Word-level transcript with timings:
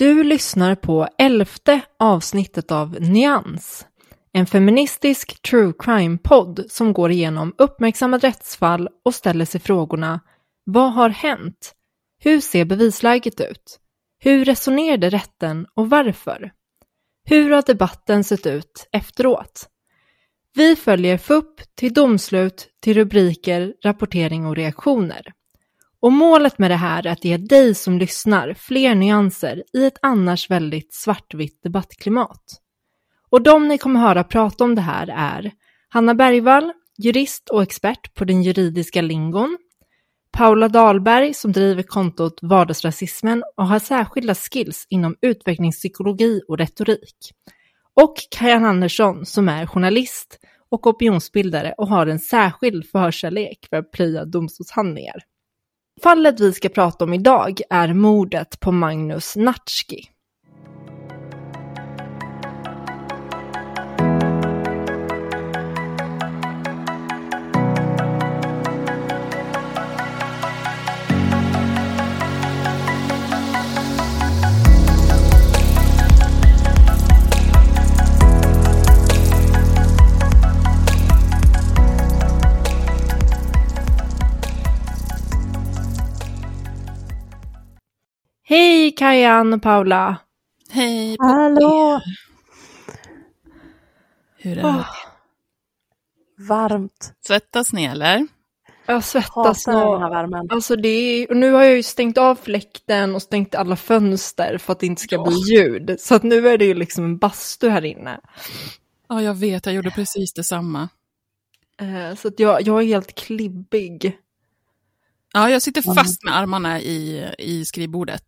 Du 0.00 0.24
lyssnar 0.24 0.74
på 0.74 1.08
elfte 1.18 1.80
avsnittet 1.98 2.72
av 2.72 3.00
Nyans. 3.00 3.86
En 4.32 4.46
feministisk 4.46 5.42
true 5.42 5.72
crime-podd 5.78 6.64
som 6.68 6.92
går 6.92 7.10
igenom 7.10 7.54
uppmärksammade 7.58 8.28
rättsfall 8.28 8.88
och 9.04 9.14
ställer 9.14 9.44
sig 9.44 9.60
frågorna 9.60 10.20
Vad 10.64 10.92
har 10.92 11.08
hänt? 11.08 11.74
Hur 12.18 12.40
ser 12.40 12.64
bevisläget 12.64 13.40
ut? 13.40 13.80
Hur 14.18 14.44
resonerade 14.44 15.10
rätten 15.10 15.66
och 15.74 15.90
varför? 15.90 16.52
Hur 17.24 17.50
har 17.50 17.62
debatten 17.66 18.24
sett 18.24 18.46
ut 18.46 18.88
efteråt? 18.92 19.68
Vi 20.54 20.76
följer 20.76 21.18
FUP 21.18 21.60
till 21.74 21.94
domslut, 21.94 22.68
till 22.82 22.94
rubriker, 22.94 23.74
rapportering 23.84 24.46
och 24.46 24.56
reaktioner. 24.56 25.32
Och 26.02 26.12
målet 26.12 26.58
med 26.58 26.70
det 26.70 26.76
här 26.76 27.06
är 27.06 27.10
att 27.10 27.24
ge 27.24 27.36
dig 27.36 27.74
som 27.74 27.98
lyssnar 27.98 28.54
fler 28.54 28.94
nyanser 28.94 29.62
i 29.72 29.84
ett 29.84 29.98
annars 30.02 30.50
väldigt 30.50 30.94
svartvitt 30.94 31.62
debattklimat. 31.62 32.44
Och 33.30 33.42
de 33.42 33.68
ni 33.68 33.78
kommer 33.78 34.00
höra 34.00 34.24
prata 34.24 34.64
om 34.64 34.74
det 34.74 34.80
här 34.80 35.08
är 35.16 35.52
Hanna 35.88 36.14
Bergvall, 36.14 36.72
jurist 36.98 37.48
och 37.48 37.62
expert 37.62 38.14
på 38.14 38.24
den 38.24 38.42
juridiska 38.42 39.02
lingon, 39.02 39.58
Paula 40.32 40.68
Dahlberg 40.68 41.34
som 41.34 41.52
driver 41.52 41.82
kontot 41.82 42.38
Vardagsrasismen 42.42 43.42
och 43.56 43.66
har 43.66 43.78
särskilda 43.78 44.34
skills 44.34 44.86
inom 44.90 45.16
utvecklingspsykologi 45.22 46.40
och 46.48 46.58
retorik. 46.58 47.16
Och 47.94 48.14
Kajan 48.30 48.64
Andersson 48.64 49.26
som 49.26 49.48
är 49.48 49.66
journalist 49.66 50.38
och 50.70 50.86
opinionsbildare 50.86 51.74
och 51.78 51.88
har 51.88 52.06
en 52.06 52.18
särskild 52.18 52.86
förkärlek 52.86 53.66
för 53.70 53.76
att 53.76 53.90
plöja 53.90 54.24
domstolshandlingar. 54.24 55.29
Fallet 56.02 56.40
vi 56.40 56.52
ska 56.52 56.68
prata 56.68 57.04
om 57.04 57.14
idag 57.14 57.60
är 57.70 57.94
mordet 57.94 58.60
på 58.60 58.72
Magnus 58.72 59.36
Natski. 59.36 60.09
Hej 88.90 88.96
Kajan 88.96 89.52
och 89.52 89.62
Paula! 89.62 90.16
Hej 90.70 91.16
på 91.16 91.24
Hallå! 91.24 92.00
Hur 94.36 94.58
är 94.58 94.64
Åh, 94.64 94.76
det? 94.76 96.44
varmt. 96.48 97.12
Svettas 97.26 97.72
ni 97.72 97.84
eller? 97.84 98.26
Jag 98.86 99.04
svettas 99.04 99.68
värmen. 99.68 100.46
Alltså 100.50 100.76
det 100.76 100.88
är, 100.88 101.30
och 101.30 101.36
nu 101.36 101.52
har 101.52 101.62
jag 101.62 101.76
ju 101.76 101.82
stängt 101.82 102.18
av 102.18 102.34
fläkten 102.34 103.14
och 103.14 103.22
stängt 103.22 103.54
alla 103.54 103.76
fönster 103.76 104.58
för 104.58 104.72
att 104.72 104.80
det 104.80 104.86
inte 104.86 105.02
ska 105.02 105.16
Ja. 105.16 105.24
bli 105.24 105.36
ljud. 105.56 105.96
Så 106.00 106.14
att 106.14 106.22
nu 106.22 106.48
är 106.48 106.58
det 106.58 106.64
ju 106.64 106.74
liksom 106.74 107.04
en 107.04 107.18
bastu 107.18 107.68
här 107.68 107.84
inne. 107.84 108.20
Ja, 109.08 109.22
jag 109.22 109.34
vet, 109.34 109.66
jag 109.66 109.74
gjorde 109.74 109.90
precis 109.90 110.32
detsamma. 110.32 110.88
Eh, 111.80 112.16
Så 112.16 112.28
att 112.28 112.40
jag, 112.40 112.62
jag 112.62 112.80
är 112.82 112.86
helt 112.86 113.14
klibbig. 113.14 114.18
Ja, 115.32 115.50
jag 115.50 115.62
sitter 115.62 115.82
fast 115.82 116.24
med 116.24 116.36
armarna 116.36 116.80
i, 116.80 117.28
i 117.38 117.64
skrivbordet. 117.64 118.24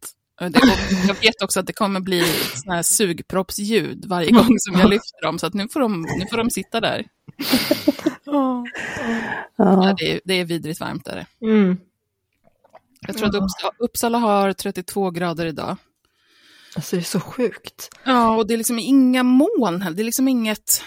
Jag 1.07 1.15
vet 1.21 1.43
också 1.43 1.61
att 1.61 1.67
det 1.67 1.73
kommer 1.73 2.01
bli 2.01 2.25
såna 2.55 2.75
här 2.75 2.83
sugproppsljud 2.83 4.05
varje 4.05 4.31
gång 4.33 4.55
som 4.59 4.81
jag 4.81 4.91
lyfter 4.91 5.23
dem, 5.23 5.39
så 5.39 5.47
att 5.47 5.55
nu 5.55 5.69
får 5.69 5.81
de, 5.81 6.01
nu 6.19 6.27
får 6.31 6.37
de 6.37 6.51
sitta 6.51 6.81
där. 6.81 7.07
Ja, 8.25 8.65
Ja. 9.57 9.95
det, 9.99 10.13
är, 10.13 10.21
det 10.25 10.35
är 10.35 10.45
vidrigt 10.45 10.81
varmt. 10.81 11.09
Är 11.09 11.17
det. 11.17 11.47
Mm. 11.47 11.77
Jag 13.07 13.17
tror 13.17 13.29
att 13.29 13.35
Uppsala, 13.35 13.73
Uppsala 13.79 14.19
har 14.19 14.53
32 14.53 15.11
grader 15.11 15.47
idag. 15.47 15.77
Alltså 16.77 16.97
det 16.97 17.03
är 17.03 17.05
så 17.05 17.21
sjukt. 17.21 17.89
Ja, 18.05 18.37
och 18.37 18.47
det 18.47 18.55
är 18.55 18.59
liksom 18.59 18.79
inga 18.79 19.23
moln 19.23 19.83
heller. 19.83 19.97
Det 19.97 20.03
är 20.03 20.05
liksom 20.05 20.29
inget... 20.29 20.85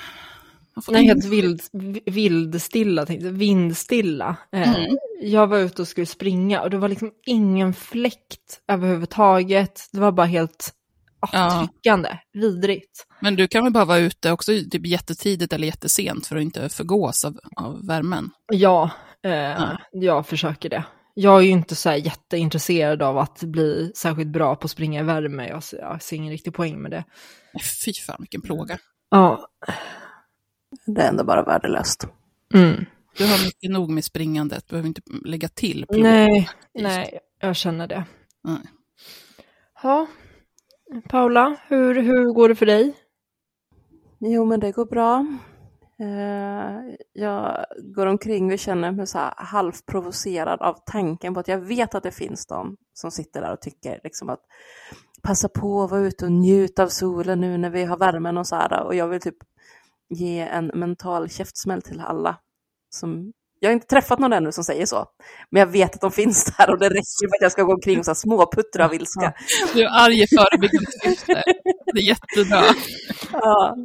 Nej, 0.87 1.05
helt 1.05 1.25
vild, 1.25 1.61
vildstilla, 2.05 3.05
tänkte 3.05 3.29
vindstilla. 3.29 4.35
Eh, 4.51 4.75
Mm. 4.75 4.97
Jag 5.21 5.47
var 5.47 5.57
ute 5.57 5.81
och 5.81 5.87
skulle 5.87 6.05
springa 6.05 6.61
och 6.61 6.69
det 6.69 6.77
var 6.77 6.89
liksom 6.89 7.11
ingen 7.25 7.73
fläkt 7.73 8.61
överhuvudtaget. 8.67 9.81
Det 9.91 9.99
var 9.99 10.11
bara 10.11 10.25
helt 10.25 10.73
ah, 11.19 11.29
Ja. 11.33 11.67
tryckande, 11.67 12.09
vidrigt. 12.33 13.07
Men 13.19 13.35
du 13.35 13.47
kan 13.47 13.63
väl 13.63 13.73
bara 13.73 13.85
vara 13.85 13.97
ute 13.97 14.31
också 14.31 14.51
typ 14.71 14.85
jättetidigt 14.85 15.53
eller 15.53 15.67
jättesent 15.67 16.27
för 16.27 16.35
att 16.35 16.41
inte 16.41 16.69
förgås 16.69 17.25
av, 17.25 17.39
av 17.55 17.87
värmen. 17.87 18.29
Ja, 18.53 18.89
eh, 19.25 19.31
Ja. 19.31 19.77
jag 19.91 20.27
försöker 20.27 20.69
det. 20.69 20.83
Jag 21.13 21.37
är 21.37 21.41
ju 21.41 21.49
inte 21.49 21.75
så 21.75 21.89
här 21.89 21.95
jätteintresserad 21.97 23.01
av 23.01 23.17
att 23.17 23.39
bli 23.43 23.91
särskilt 23.95 24.29
bra 24.29 24.55
på 24.55 24.65
att 24.65 24.71
springa 24.71 24.99
i 24.99 25.03
värme. 25.03 25.47
Jag 25.47 25.63
ser, 25.63 25.77
jag 25.77 26.01
ser 26.01 26.15
ingen 26.15 26.31
riktig 26.31 26.53
poäng 26.53 26.81
med 26.81 26.91
det. 26.91 27.03
Fy 27.85 27.93
fan 27.93 28.15
vilken 28.19 28.41
plåga. 28.41 28.77
Ja, 29.09 29.47
Det 30.85 31.01
är 31.01 31.09
ändå 31.09 31.23
bara 31.23 31.43
värdelöst. 31.43 32.07
mm. 32.53 32.85
Du 33.17 33.23
har 33.23 33.45
mycket 33.45 33.71
nog 33.71 33.89
med 33.89 34.03
springandet, 34.03 34.63
du 34.67 34.73
behöver 34.73 34.87
inte 34.87 35.01
lägga 35.25 35.47
till 35.47 35.85
plåga. 35.89 36.03
nej, 36.03 36.49
nej, 36.73 37.19
jag 37.39 37.55
känner 37.55 37.87
det. 37.87 38.03
Nej. 38.43 38.59
Ja, 39.83 40.07
Paula, 41.09 41.57
hur, 41.67 42.01
hur 42.01 42.33
går 42.33 42.49
det 42.49 42.55
för 42.55 42.65
dig? 42.65 42.93
Jo, 44.19 44.45
men 44.45 44.59
det 44.59 44.71
går 44.71 44.85
bra. 44.85 45.25
Eh, 45.99 46.95
jag 47.13 47.65
går 47.95 48.05
omkring 48.05 48.53
och 48.53 48.59
känner 48.59 48.91
mig 48.91 49.07
så 49.07 49.17
här 49.17 49.33
halvprovocerad 49.37 50.61
av 50.61 50.77
tanken 50.85 51.33
på 51.33 51.39
att 51.39 51.47
jag 51.47 51.57
vet 51.59 51.95
att 51.95 52.03
det 52.03 52.11
finns 52.11 52.45
de 52.45 52.77
som 52.93 53.11
sitter 53.11 53.41
där 53.41 53.53
och 53.53 53.61
tycker 53.61 53.99
liksom 54.03 54.29
att 54.29 54.41
passa 55.23 55.49
på 55.49 55.83
att 55.83 55.91
vara 55.91 56.01
ute 56.01 56.25
och 56.25 56.31
njuta 56.31 56.83
av 56.83 56.87
solen 56.87 57.41
nu 57.41 57.57
när 57.57 57.69
vi 57.69 57.83
har 57.83 57.97
värmen 57.97 58.37
och 58.37 58.47
så 58.47 58.55
här. 58.55 58.83
Och 58.83 58.95
jag 58.95 59.07
vill 59.07 59.21
typ 59.21 59.37
ge 60.09 60.39
en 60.39 60.67
mental 60.67 61.29
käftsmäll 61.29 61.81
till 61.81 61.99
alla 61.99 62.37
som 62.95 63.31
Jag 63.59 63.69
har 63.69 63.73
inte 63.73 63.87
träffat 63.87 64.19
någon 64.19 64.33
ännu 64.33 64.51
som 64.51 64.63
säger 64.63 64.85
så. 64.85 65.05
Men 65.49 65.59
jag 65.59 65.67
vet 65.67 65.95
att 65.95 66.01
de 66.01 66.11
finns 66.11 66.55
där 66.57 66.69
och 66.69 66.79
det 66.79 66.89
räcker 66.89 67.29
för 67.29 67.35
att 67.35 67.41
jag 67.41 67.51
ska 67.51 67.63
gå 67.63 67.73
omkring 67.73 67.99
och 67.99 68.05
så 68.05 68.15
småputtra 68.15 68.85
av 68.85 68.93
ilska. 68.93 69.33
Du 69.73 69.83
är 69.83 70.05
arg 70.05 70.23
i 70.23 70.27
förebyggande 70.27 70.91
syfte. 71.03 71.43
Det 71.93 71.99
är 71.99 72.07
jättebra. 72.07 72.63
Ja. 73.31 73.77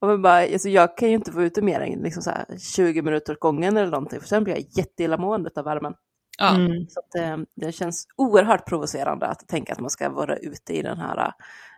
Och 0.00 0.20
bara, 0.20 0.38
alltså 0.38 0.68
jag 0.68 0.96
kan 0.96 1.08
ju 1.08 1.14
inte 1.14 1.30
vara 1.30 1.44
ute 1.44 1.62
mer 1.62 1.80
än 1.80 2.02
liksom 2.02 2.22
så 2.22 2.30
här 2.30 2.46
20 2.76 3.02
minuter 3.02 3.32
åt 3.32 3.40
gången 3.40 3.76
eller 3.76 3.90
någonting, 3.90 4.20
för 4.20 4.28
sen 4.28 4.44
blir 4.44 4.54
jag 4.54 4.64
jätteillamående 4.70 5.50
av 5.56 5.64
värmen. 5.64 5.94
Ja. 6.38 6.54
Mm. 6.56 6.86
Så 6.88 7.00
att, 7.00 7.14
eh, 7.14 7.36
det 7.56 7.72
känns 7.72 8.06
oerhört 8.16 8.68
provocerande 8.68 9.26
att 9.26 9.48
tänka 9.48 9.72
att 9.72 9.80
man 9.80 9.90
ska 9.90 10.10
vara 10.10 10.36
ute 10.36 10.72
i 10.72 10.82
den 10.82 10.98
här 10.98 11.18
eh, 11.18 11.32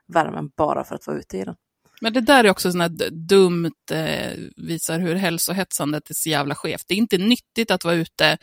värmen 0.06 0.50
bara 0.56 0.84
för 0.84 0.94
att 0.94 1.06
vara 1.06 1.16
ute 1.19 1.38
i 1.38 1.44
den. 1.44 1.54
Men 2.00 2.12
det 2.12 2.21
där 2.21 2.45
är 2.45 2.50
också 2.50 2.73
sånt 2.73 2.83
här 2.83 3.11
dumt, 3.11 3.91
eh, 3.91 4.33
visar 4.56 4.99
hur 4.99 5.15
hälsohetsandet 5.15 6.11
är 6.11 6.15
så 6.15 6.29
jävla 6.29 6.55
skevt. 6.55 6.85
Det 6.89 6.95
är 6.95 6.99
inte 6.99 7.19
nyttigt 7.19 7.71
att 7.71 7.85
vara 7.85 7.95
ute 7.95 8.39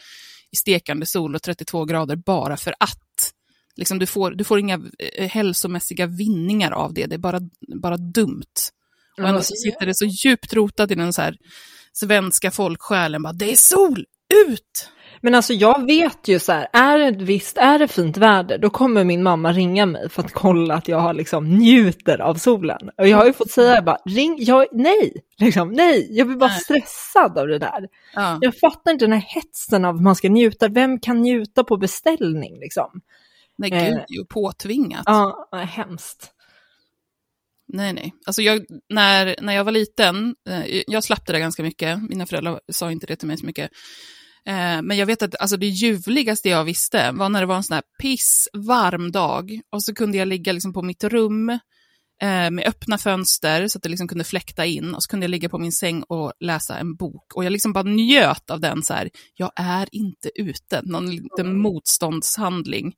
i 0.52 0.56
stekande 0.56 1.06
sol 1.06 1.36
och 1.36 1.42
32 1.42 1.86
grader 1.86 2.16
bara 2.16 2.58
för 2.58 2.76
att. 2.80 3.32
Liksom 3.76 4.00
du, 4.00 4.06
får, 4.06 4.32
du 4.32 4.44
får 4.44 4.60
inga 4.60 4.82
eh, 5.00 5.30
hälsomässiga 5.30 6.06
vinningar 6.06 6.72
av 6.72 6.94
det, 6.94 7.06
det 7.06 7.16
är 7.16 7.20
bara, 7.20 7.40
bara 7.82 7.98
dumt. 7.98 8.54
Och 9.18 9.28
ändå 9.28 9.42
så 9.42 9.54
sitter 9.56 9.86
det 9.86 9.96
så 9.96 10.06
djupt 10.06 10.54
rotat 10.54 10.92
i 10.92 10.96
den 10.96 11.14
så 11.14 11.22
här 11.22 11.38
svenska 11.94 12.52
folksjälen, 12.52 13.24
bara, 13.24 13.34
det 13.34 13.52
är 13.52 13.56
sol, 13.56 14.06
ut! 14.48 14.90
Men 15.22 15.36
alltså 15.36 15.54
jag 15.54 15.86
vet 15.86 16.28
ju 16.28 16.40
så 16.40 16.52
här, 16.52 16.68
är 16.74 16.98
det, 17.12 17.24
visst 17.26 17.58
är 17.58 17.80
det 17.80 17.88
fint 17.88 18.18
väder, 18.18 18.58
då 18.58 18.70
kommer 18.70 19.04
min 19.04 19.24
mamma 19.24 19.52
ringa 19.54 19.86
mig 19.86 20.10
för 20.10 20.24
att 20.24 20.32
kolla 20.34 20.74
att 20.76 20.88
jag 20.88 21.00
har 21.00 21.14
liksom 21.14 21.50
njuter 21.50 22.22
av 22.22 22.36
solen. 22.36 22.90
Och 22.98 23.08
jag 23.08 23.18
har 23.18 23.26
ju 23.26 23.34
fått 23.34 23.52
säga 23.52 23.82
bara, 23.82 23.98
ring, 24.06 24.36
jag, 24.40 24.66
nej, 24.72 25.14
liksom, 25.38 25.72
nej, 25.72 26.08
jag 26.18 26.28
blir 26.28 26.38
bara 26.38 26.50
Nej. 26.50 26.60
stressad 26.60 27.38
av 27.38 27.48
det 27.48 27.60
där. 27.60 27.88
Ja. 28.14 28.38
Jag 28.42 28.60
fattar 28.60 28.92
inte 28.92 29.06
den 29.06 29.14
här 29.14 29.26
hetsen 29.36 29.86
av 29.86 29.96
att 29.96 30.02
man 30.02 30.16
ska 30.16 30.30
njuta, 30.30 30.68
vem 30.68 31.00
kan 31.00 31.22
njuta 31.22 31.64
på 31.64 31.78
beställning 31.78 32.60
liksom? 32.60 33.02
Nej, 33.58 33.72
Eh. 33.74 33.86
gud, 33.86 33.94
är 33.98 34.06
ju 34.18 34.26
påtvingat. 34.26 35.04
Ja, 35.06 35.50
hemskt. 35.70 36.32
Nej, 37.68 37.94
nej. 37.94 38.14
Alltså 38.26 38.42
jag, 38.42 38.66
när, 38.90 39.36
när 39.42 39.54
jag 39.54 39.64
var 39.64 39.72
liten, 39.72 40.36
eh, 40.50 40.82
jag 40.88 41.04
slapp 41.04 41.26
det 41.26 41.34
där 41.34 41.40
ganska 41.40 41.64
mycket. 41.64 42.10
Mina 42.10 42.26
föräldrar 42.26 42.60
sa 42.72 42.92
inte 42.92 43.08
det 43.08 43.16
till 43.16 43.28
mig 43.28 43.38
så 43.38 43.46
mycket. 43.46 43.72
Eh, 44.48 44.82
men 44.82 44.98
jag 44.98 45.06
vet 45.06 45.22
att 45.22 45.36
alltså, 45.40 45.58
det 45.58 45.68
ljuvligaste 45.68 46.50
jag 46.50 46.64
visste 46.64 47.12
var 47.12 47.30
när 47.30 47.40
det 47.40 47.46
var 47.46 47.56
en 47.56 47.64
sån 47.64 47.76
här 47.76 47.84
pissvarm 48.02 49.12
dag 49.12 49.60
och 49.72 49.84
så 49.84 49.96
kunde 49.96 50.18
jag 50.18 50.28
ligga 50.28 50.52
liksom, 50.52 50.74
på 50.74 50.82
mitt 50.82 51.04
rum 51.04 51.50
eh, 52.22 52.52
med 52.52 52.68
öppna 52.68 52.98
fönster 52.98 53.68
så 53.68 53.78
att 53.78 53.84
det 53.84 53.90
liksom 53.90 54.08
kunde 54.08 54.24
fläkta 54.24 54.66
in 54.66 54.96
och 54.96 55.04
så 55.04 55.10
kunde 55.10 55.24
jag 55.24 55.32
ligga 55.32 55.50
på 55.50 55.58
min 55.58 55.72
säng 55.72 56.04
och 56.04 56.34
läsa 56.40 56.78
en 56.78 56.96
bok. 56.96 57.34
Och 57.36 57.46
jag 57.46 57.52
liksom 57.52 57.74
bara 57.74 57.84
njöt 57.84 58.50
av 58.50 58.60
den 58.60 58.84
så 58.84 58.94
här, 58.94 59.10
jag 59.36 59.52
är 59.56 59.88
inte 59.92 60.30
ute, 60.36 60.82
någon 60.84 61.12
liten 61.12 61.58
motståndshandling. 61.58 62.94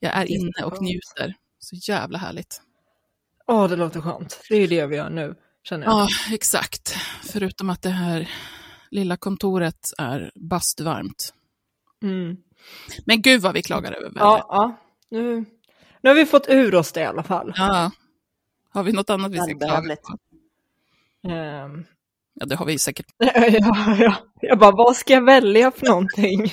Jag 0.00 0.12
är 0.12 0.30
inne 0.30 0.64
och 0.64 0.82
njuter. 0.82 1.34
Så 1.58 1.76
jävla 1.92 2.18
härligt. 2.18 2.60
Åh, 3.46 3.68
det 3.68 3.76
låter 3.76 4.00
skönt. 4.00 4.40
Det 4.48 4.56
är 4.56 4.60
ju 4.60 4.66
det 4.66 4.86
vi 4.86 4.96
gör 4.96 5.10
nu, 5.10 5.34
känner 5.68 5.86
jag. 5.86 5.94
Ja, 5.94 6.08
exakt. 6.32 6.96
Förutom 7.22 7.70
att 7.70 7.82
det 7.82 7.90
här 7.90 8.30
lilla 8.94 9.16
kontoret 9.16 9.90
är 9.98 10.32
bastvarmt. 10.34 11.34
Mm. 12.02 12.36
Men 13.06 13.22
gud 13.22 13.40
vad 13.40 13.54
vi 13.54 13.62
klagar 13.62 13.92
över 13.92 14.08
vädret. 14.08 14.20
Ja, 14.20 14.46
ja. 14.48 14.76
Nu, 15.10 15.44
nu 16.02 16.10
har 16.10 16.14
vi 16.14 16.26
fått 16.26 16.48
ur 16.48 16.74
oss 16.74 16.92
det 16.92 17.00
i 17.00 17.04
alla 17.04 17.22
fall. 17.22 17.52
Ja. 17.56 17.90
Har 18.70 18.82
vi 18.82 18.92
något 18.92 19.10
annat 19.10 19.32
vi 19.32 19.38
ska 19.38 19.58
klaga 19.58 19.96
på? 19.96 20.18
Ehm, 21.28 21.84
Ja, 22.34 22.46
det 22.46 22.56
har 22.56 22.66
vi 22.66 22.78
säkert. 22.78 23.06
ja, 23.18 23.96
ja. 23.98 24.14
Jag 24.40 24.58
bara, 24.58 24.70
vad 24.70 24.96
ska 24.96 25.12
jag 25.12 25.24
välja 25.24 25.70
för 25.70 25.86
någonting? 25.86 26.52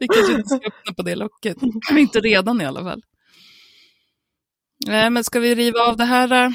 Vi 0.00 0.08
kanske 0.08 0.32
inte 0.32 0.48
ska 0.48 0.66
öppna 0.66 0.94
på 0.96 1.02
det 1.02 1.14
locket. 1.14 1.56
inte 1.90 2.20
redan 2.20 2.60
i 2.60 2.64
alla 2.64 2.82
fall. 2.82 3.02
Nej, 4.86 5.10
men 5.10 5.24
ska 5.24 5.40
vi 5.40 5.54
riva 5.54 5.80
av 5.80 5.96
det 5.96 6.04
här 6.04 6.44
äh, 6.44 6.50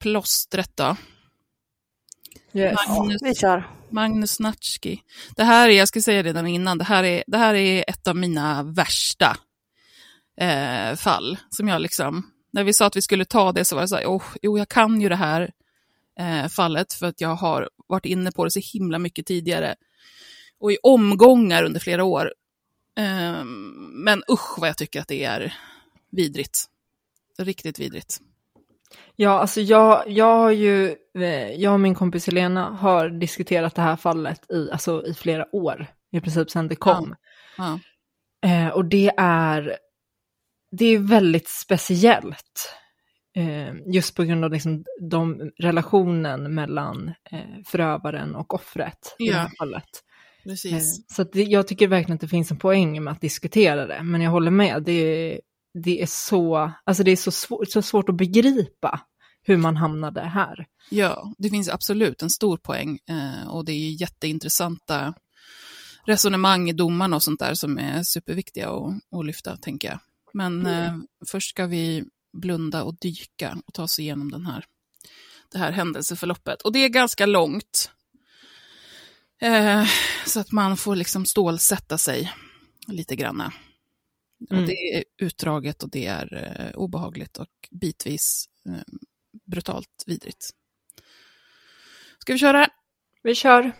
plåstret 0.00 0.76
då? 0.76 0.96
Yes. 2.54 2.76
Magnus, 2.88 3.22
Vi 3.22 3.34
kör. 3.34 3.70
Magnus 3.90 4.40
Natschki. 4.40 5.02
Det 5.36 5.44
här 5.44 5.68
är, 5.68 5.72
jag 5.72 5.88
ska 5.88 6.00
säga 6.00 6.22
redan 6.22 6.46
innan, 6.46 6.78
det 6.78 6.84
här 6.84 7.04
är, 7.04 7.24
det 7.26 7.38
här 7.38 7.54
är 7.54 7.84
ett 7.88 8.06
av 8.06 8.16
mina 8.16 8.62
värsta 8.62 9.36
eh, 10.40 10.96
fall. 10.96 11.38
Som 11.50 11.68
jag 11.68 11.82
liksom, 11.82 12.30
när 12.52 12.64
vi 12.64 12.74
sa 12.74 12.86
att 12.86 12.96
vi 12.96 13.02
skulle 13.02 13.24
ta 13.24 13.52
det 13.52 13.64
så 13.64 13.74
var 13.74 13.82
det 13.82 13.88
så 13.88 13.96
här, 13.96 14.06
oh, 14.06 14.24
jo 14.42 14.58
jag 14.58 14.68
kan 14.68 15.00
ju 15.00 15.08
det 15.08 15.16
här 15.16 15.50
eh, 16.20 16.48
fallet 16.48 16.92
för 16.92 17.06
att 17.06 17.20
jag 17.20 17.34
har 17.34 17.68
varit 17.86 18.06
inne 18.06 18.32
på 18.32 18.44
det 18.44 18.50
så 18.50 18.60
himla 18.72 18.98
mycket 18.98 19.26
tidigare. 19.26 19.74
Och 20.60 20.72
i 20.72 20.78
omgångar 20.82 21.62
under 21.62 21.80
flera 21.80 22.04
år. 22.04 22.32
Eh, 22.98 23.44
men 24.04 24.22
usch 24.30 24.58
vad 24.58 24.68
jag 24.68 24.76
tycker 24.76 25.00
att 25.00 25.08
det 25.08 25.24
är 25.24 25.54
vidrigt. 26.10 26.64
Riktigt 27.38 27.78
vidrigt. 27.78 28.20
Ja, 29.16 29.30
alltså 29.30 29.60
jag, 29.60 30.02
jag 30.06 30.36
har 30.36 30.50
ju, 30.50 30.94
eh, 31.18 31.52
jag 31.52 31.72
och 31.72 31.80
min 31.80 31.94
kompis 31.94 32.26
Helena 32.26 32.70
har 32.70 33.08
diskuterat 33.08 33.74
det 33.74 33.82
här 33.82 33.96
fallet 33.96 34.50
i, 34.50 34.70
alltså 34.70 35.06
i 35.06 35.14
flera 35.14 35.54
år, 35.56 35.86
i 36.12 36.20
princip 36.20 36.50
sedan 36.50 36.68
det 36.68 36.76
kom. 36.76 37.14
Ja. 37.58 37.78
Eh, 38.46 38.68
och 38.68 38.84
det 38.84 39.10
är, 39.16 39.76
det 40.70 40.84
är 40.86 40.98
väldigt 40.98 41.48
speciellt. 41.48 42.74
Eh, 43.36 43.74
just 43.94 44.16
på 44.16 44.22
grund 44.24 44.44
av 44.44 44.52
liksom 44.52 44.84
de 45.00 45.50
relationen 45.58 46.54
mellan 46.54 47.08
eh, 47.30 47.38
förövaren 47.66 48.34
och 48.34 48.54
offret 48.54 49.16
i 49.18 49.26
det 49.28 49.34
här 49.34 49.44
Ja. 49.44 49.50
fallet. 49.58 49.84
Eh, 50.44 50.50
Precis. 50.50 51.14
så 51.14 51.22
att 51.22 51.32
det, 51.32 51.42
jag 51.42 51.68
tycker 51.68 51.88
verkligen 51.88 52.14
att 52.14 52.20
det 52.20 52.28
finns 52.28 52.50
en 52.50 52.56
poäng 52.58 53.04
med 53.04 53.12
att 53.12 53.20
diskutera 53.20 53.86
det, 53.86 54.02
men 54.02 54.20
jag 54.20 54.30
håller 54.30 54.50
med. 54.50 54.82
Det, 54.82 55.40
det 55.74 56.02
är, 56.02 56.06
så, 56.06 56.72
alltså 56.84 57.02
det 57.02 57.10
är 57.10 57.16
så, 57.16 57.30
svår, 57.30 57.64
så 57.64 57.82
svårt 57.82 58.08
att 58.08 58.14
begripa 58.14 59.00
hur 59.42 59.56
man 59.56 59.76
hamnade 59.76 60.20
här. 60.20 60.66
Ja, 60.90 61.34
det 61.38 61.50
finns 61.50 61.68
absolut 61.68 62.22
en 62.22 62.30
stor 62.30 62.56
poäng 62.56 62.98
eh, 63.08 63.48
och 63.48 63.64
det 63.64 63.72
är 63.72 64.00
jätteintressanta 64.00 65.14
resonemang 66.06 66.70
i 66.70 66.72
domarna 66.72 67.16
och 67.16 67.22
sånt 67.22 67.40
där 67.40 67.54
som 67.54 67.78
är 67.78 68.02
superviktiga 68.02 68.70
att, 68.70 69.18
att 69.18 69.26
lyfta, 69.26 69.56
tänker 69.56 69.88
jag. 69.88 69.98
Men 70.32 70.66
eh, 70.66 70.94
först 71.26 71.50
ska 71.50 71.66
vi 71.66 72.04
blunda 72.32 72.82
och 72.82 72.98
dyka 72.98 73.58
och 73.66 73.74
ta 73.74 73.82
oss 73.82 73.98
igenom 73.98 74.30
den 74.30 74.46
här, 74.46 74.64
det 75.52 75.58
här 75.58 75.72
händelseförloppet. 75.72 76.62
Och 76.62 76.72
det 76.72 76.78
är 76.78 76.88
ganska 76.88 77.26
långt. 77.26 77.90
Eh, 79.40 79.84
så 80.26 80.40
att 80.40 80.52
man 80.52 80.76
får 80.76 80.96
liksom 80.96 81.26
stålsätta 81.26 81.98
sig 81.98 82.32
lite 82.86 83.16
grann. 83.16 83.42
Mm. 84.50 84.66
Det 84.66 84.72
är 84.72 85.04
utdraget 85.18 85.82
och 85.82 85.90
det 85.90 86.06
är 86.06 86.56
eh, 86.58 86.76
obehagligt 86.76 87.36
och 87.36 87.48
bitvis 87.70 88.48
eh, 88.68 88.94
brutalt 89.46 90.04
vidrigt. 90.06 90.50
Ska 92.18 92.32
vi 92.32 92.38
köra? 92.38 92.68
Vi 93.22 93.34
kör. 93.34 93.72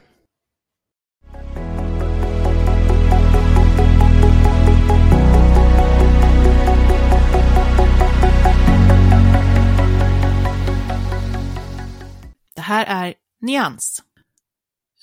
Det 12.55 12.61
här 12.61 12.85
är 13.07 13.15
Nyans. 13.41 14.04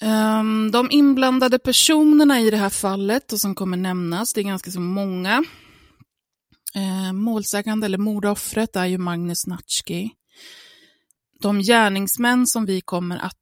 Ehm, 0.02 0.72
de 0.72 0.92
inblandade 0.92 1.60
personerna 1.60 2.42
i 2.42 2.50
det 2.50 2.58
här 2.58 2.70
fallet 2.70 3.34
och 3.34 3.40
som 3.40 3.56
kommer 3.56 3.78
nämnas, 3.78 4.34
det 4.34 4.42
är 4.42 4.44
ganska 4.44 4.72
så 4.72 4.80
många. 4.80 5.44
Uh, 6.76 7.14
målsägande 7.14 7.86
eller 7.86 7.98
mordoffret 7.98 8.76
är 8.76 8.86
ju 8.86 8.98
Magnus 8.98 9.48
Natschki. 9.48 10.12
De 11.42 11.60
gärningsmän 11.60 12.48
som 12.48 12.66
vi 12.66 12.82
kommer 12.82 13.18
att 13.18 13.42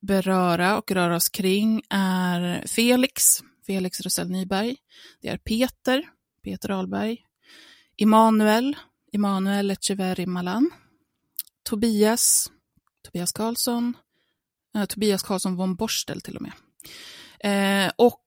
beröra 0.00 0.78
och 0.78 0.90
röra 0.90 1.16
oss 1.16 1.28
kring 1.28 1.82
är 1.90 2.66
Felix, 2.66 3.24
Felix 3.66 4.00
Rosell 4.00 4.30
Nyberg. 4.30 4.76
Det 5.22 5.28
är 5.28 5.38
Peter, 5.38 6.04
Peter 6.44 6.70
Ahlberg. 6.70 7.18
Emanuel, 7.98 8.76
Emanuel 9.12 9.70
Echeverri 9.70 10.26
Malan. 10.26 10.70
Tobias, 11.62 12.50
Tobias 13.04 13.32
Karlsson. 13.32 13.94
Eh, 14.76 14.84
Tobias 14.84 15.22
Karlsson 15.22 15.56
von 15.56 15.74
Borstel 15.74 16.20
till 16.20 16.36
och 16.36 16.42
med. 16.42 16.52
Eh, 17.40 17.92
och 17.96 18.22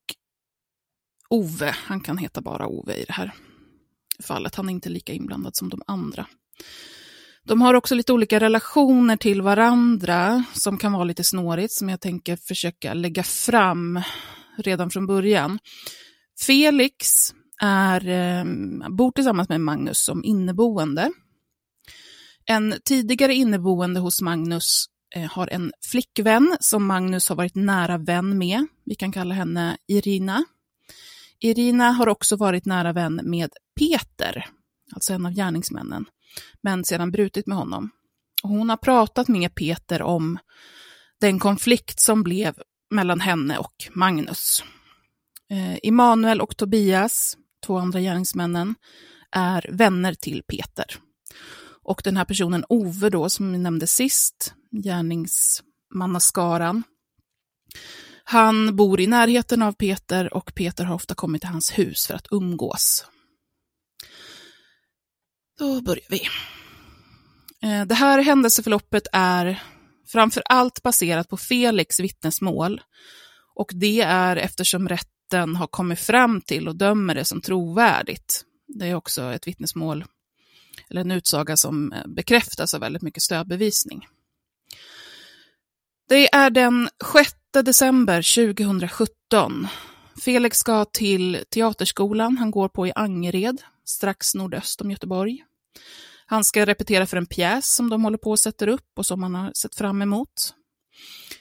Ove, 1.29 1.75
han 1.77 2.01
kan 2.01 2.17
heta 2.17 2.41
bara 2.41 2.67
Ove 2.67 2.95
i 2.95 3.05
det 3.05 3.13
här 3.13 3.31
fallet. 4.23 4.55
Han 4.55 4.69
är 4.69 4.73
inte 4.73 4.89
lika 4.89 5.13
inblandad 5.13 5.55
som 5.55 5.69
de 5.69 5.81
andra. 5.87 6.27
De 7.43 7.61
har 7.61 7.73
också 7.73 7.95
lite 7.95 8.13
olika 8.13 8.39
relationer 8.39 9.17
till 9.17 9.41
varandra 9.41 10.43
som 10.53 10.77
kan 10.77 10.91
vara 10.91 11.03
lite 11.03 11.23
snårigt, 11.23 11.73
som 11.73 11.89
jag 11.89 12.01
tänker 12.01 12.35
försöka 12.35 12.93
lägga 12.93 13.23
fram 13.23 14.01
redan 14.57 14.89
från 14.89 15.07
början. 15.07 15.59
Felix 16.45 17.33
är, 17.61 18.07
eh, 18.07 18.45
bor 18.89 19.11
tillsammans 19.11 19.49
med 19.49 19.61
Magnus 19.61 19.97
som 20.05 20.23
inneboende. 20.23 21.11
En 22.45 22.75
tidigare 22.85 23.33
inneboende 23.33 23.99
hos 23.99 24.21
Magnus 24.21 24.85
Eh, 25.15 25.31
har 25.31 25.47
en 25.51 25.71
flickvän 25.91 26.57
som 26.59 26.85
Magnus 26.85 27.29
har 27.29 27.35
varit 27.35 27.55
nära 27.55 27.97
vän 27.97 28.37
med. 28.37 28.67
Vi 28.85 28.95
kan 28.95 29.11
kalla 29.11 29.35
henne 29.35 29.77
Irina. 29.87 30.45
Irina 31.39 31.91
har 31.91 32.07
också 32.07 32.35
varit 32.35 32.65
nära 32.65 32.93
vän 32.93 33.21
med 33.23 33.49
Peter, 33.79 34.45
alltså 34.93 35.13
en 35.13 35.25
av 35.25 35.31
gärningsmännen, 35.31 36.05
men 36.61 36.83
sedan 36.83 37.11
brutit 37.11 37.47
med 37.47 37.57
honom. 37.57 37.89
Och 38.43 38.49
hon 38.49 38.69
har 38.69 38.77
pratat 38.77 39.27
med 39.27 39.55
Peter 39.55 40.01
om 40.01 40.37
den 41.21 41.39
konflikt 41.39 41.99
som 41.99 42.23
blev 42.23 42.55
mellan 42.91 43.19
henne 43.19 43.57
och 43.57 43.75
Magnus. 43.93 44.63
Eh, 45.49 45.75
Emanuel 45.83 46.41
och 46.41 46.57
Tobias, 46.57 47.37
två 47.65 47.77
andra 47.77 47.99
gärningsmännen, 47.99 48.75
är 49.31 49.69
vänner 49.71 50.13
till 50.13 50.43
Peter. 50.47 50.85
Och 51.85 52.01
den 52.03 52.17
här 52.17 52.25
personen 52.25 52.65
Ove 52.69 53.09
då, 53.09 53.29
som 53.29 53.51
vi 53.51 53.57
nämnde 53.57 53.87
sist, 53.87 54.53
gärningsmannaskaran, 54.83 56.83
han 58.23 58.75
bor 58.75 59.01
i 59.01 59.07
närheten 59.07 59.61
av 59.61 59.73
Peter 59.73 60.33
och 60.33 60.55
Peter 60.55 60.83
har 60.83 60.95
ofta 60.95 61.15
kommit 61.15 61.41
till 61.41 61.49
hans 61.49 61.77
hus 61.77 62.07
för 62.07 62.13
att 62.13 62.27
umgås. 62.31 63.05
Då 65.59 65.81
börjar 65.81 66.05
vi. 66.09 66.21
Eh, 67.61 67.85
det 67.85 67.95
här 67.95 68.21
händelseförloppet 68.21 69.07
är 69.11 69.63
framför 70.07 70.43
allt 70.45 70.83
baserat 70.83 71.29
på 71.29 71.37
Felix 71.37 71.99
vittnesmål 71.99 72.81
och 73.55 73.71
det 73.73 74.01
är 74.01 74.35
eftersom 74.35 74.89
rätten 74.89 75.55
har 75.55 75.67
kommit 75.67 75.99
fram 75.99 76.41
till 76.41 76.67
och 76.67 76.75
dömer 76.75 77.15
det 77.15 77.25
som 77.25 77.41
trovärdigt. 77.41 78.43
Det 78.67 78.87
är 78.87 78.95
också 78.95 79.21
ett 79.21 79.47
vittnesmål, 79.47 80.05
eller 80.89 81.01
en 81.01 81.11
utsaga 81.11 81.57
som 81.57 81.93
eh, 81.93 82.07
bekräftas 82.07 82.73
av 82.73 82.79
väldigt 82.81 83.01
mycket 83.01 83.23
stödbevisning. 83.23 84.07
Det 86.09 86.35
är 86.35 86.49
den 86.49 86.89
6 87.13 87.33
december 87.63 88.35
2017. 88.55 89.67
Felix 90.21 90.57
ska 90.57 90.85
till 90.85 91.43
teaterskolan 91.49 92.37
han 92.37 92.51
går 92.51 92.69
på 92.69 92.87
i 92.87 92.91
Angered, 92.95 93.61
strax 93.85 94.35
nordöst 94.35 94.81
om 94.81 94.91
Göteborg. 94.91 95.43
Han 96.25 96.43
ska 96.43 96.65
repetera 96.65 97.05
för 97.05 97.17
en 97.17 97.25
pjäs 97.25 97.75
som 97.75 97.89
de 97.89 98.03
håller 98.03 98.17
på 98.17 98.33
att 98.33 98.39
sätta 98.39 98.69
upp 98.69 98.91
och 98.95 99.05
som 99.05 99.23
han 99.23 99.35
har 99.35 99.51
sett 99.55 99.75
fram 99.75 100.01
emot. 100.01 100.53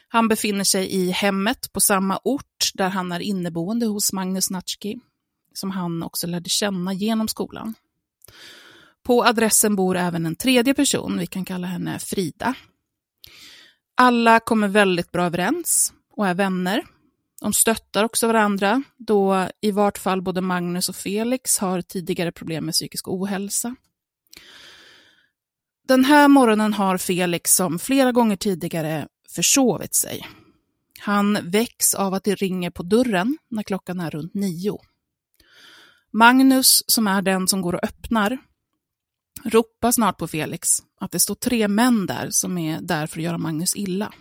Han 0.09 0.29
befinner 0.29 0.65
sig 0.65 0.95
i 0.95 1.11
hemmet 1.11 1.73
på 1.73 1.81
samma 1.81 2.21
ort 2.25 2.71
där 2.75 2.89
han 2.89 3.13
är 3.13 3.21
inneboende 3.21 3.87
hos 3.87 4.13
Magnus 4.13 4.51
Natschki, 4.51 5.01
som 5.53 5.71
han 5.71 6.03
också 6.03 6.27
lärde 6.27 6.49
känna 6.49 6.93
genom 6.93 7.29
skolan. 7.29 7.75
På 9.05 9.25
adressen 9.25 9.77
bor 9.77 9.97
även 9.97 10.27
en 10.27 10.37
tredje 10.37 10.75
person, 10.75 11.19
vi 11.19 11.27
kan 11.27 11.45
kalla 11.45 11.67
henne 11.67 11.99
Frida. 11.99 12.55
Alla 13.97 14.41
kommer 14.41 14.69
väldigt 14.69 15.13
bra 15.13 15.25
överens 15.25 15.93
och 16.17 16.27
är 16.29 16.35
vänner. 16.35 16.83
De 17.41 17.53
stöttar 17.53 18.05
också 18.05 18.27
varandra, 18.27 18.83
då 18.97 19.49
i 19.61 19.71
vart 19.71 19.99
fall 19.99 20.23
både 20.23 20.41
Magnus 20.41 20.89
och 20.89 20.97
Felix 20.97 21.59
har 21.59 21.83
tidigare 21.83 22.33
problem 22.33 22.65
med 22.65 22.75
psykisk 22.75 23.09
ohälsa. 23.09 23.77
Den 25.89 26.05
här 26.05 26.29
morgonen 26.29 26.73
har 26.73 26.99
Felix 26.99 27.55
som 27.55 27.79
flera 27.79 28.13
gånger 28.13 28.37
tidigare 28.37 29.09
försovit 29.35 29.95
sig. 29.95 30.29
Han 31.01 31.39
väcks 31.51 31.95
av 31.95 32.15
att 32.15 32.25
det 32.25 32.35
ringer 32.35 32.71
på 32.71 32.83
dörren 32.83 33.39
när 33.51 33.63
klockan 33.63 34.01
är 34.01 34.11
runt 34.11 34.35
nio. 34.35 34.79
Magnus, 36.13 36.85
som 36.87 37.07
är 37.07 37.23
den 37.23 37.49
som 37.49 37.63
går 37.63 37.75
och 37.75 37.85
öppnar, 37.85 38.39
ropar 39.45 39.93
snart 39.93 40.19
på 40.19 40.29
Felix 40.29 40.69
att 41.01 41.11
det 41.11 41.21
står 41.21 41.35
tre 41.35 41.69
män 41.69 42.07
där 42.07 42.29
som 42.31 42.59
är 42.59 42.81
där 42.81 43.07
för 43.07 43.19
att 43.19 43.25
göra 43.25 43.39
Magnus 43.39 43.77
illa. 43.77 44.13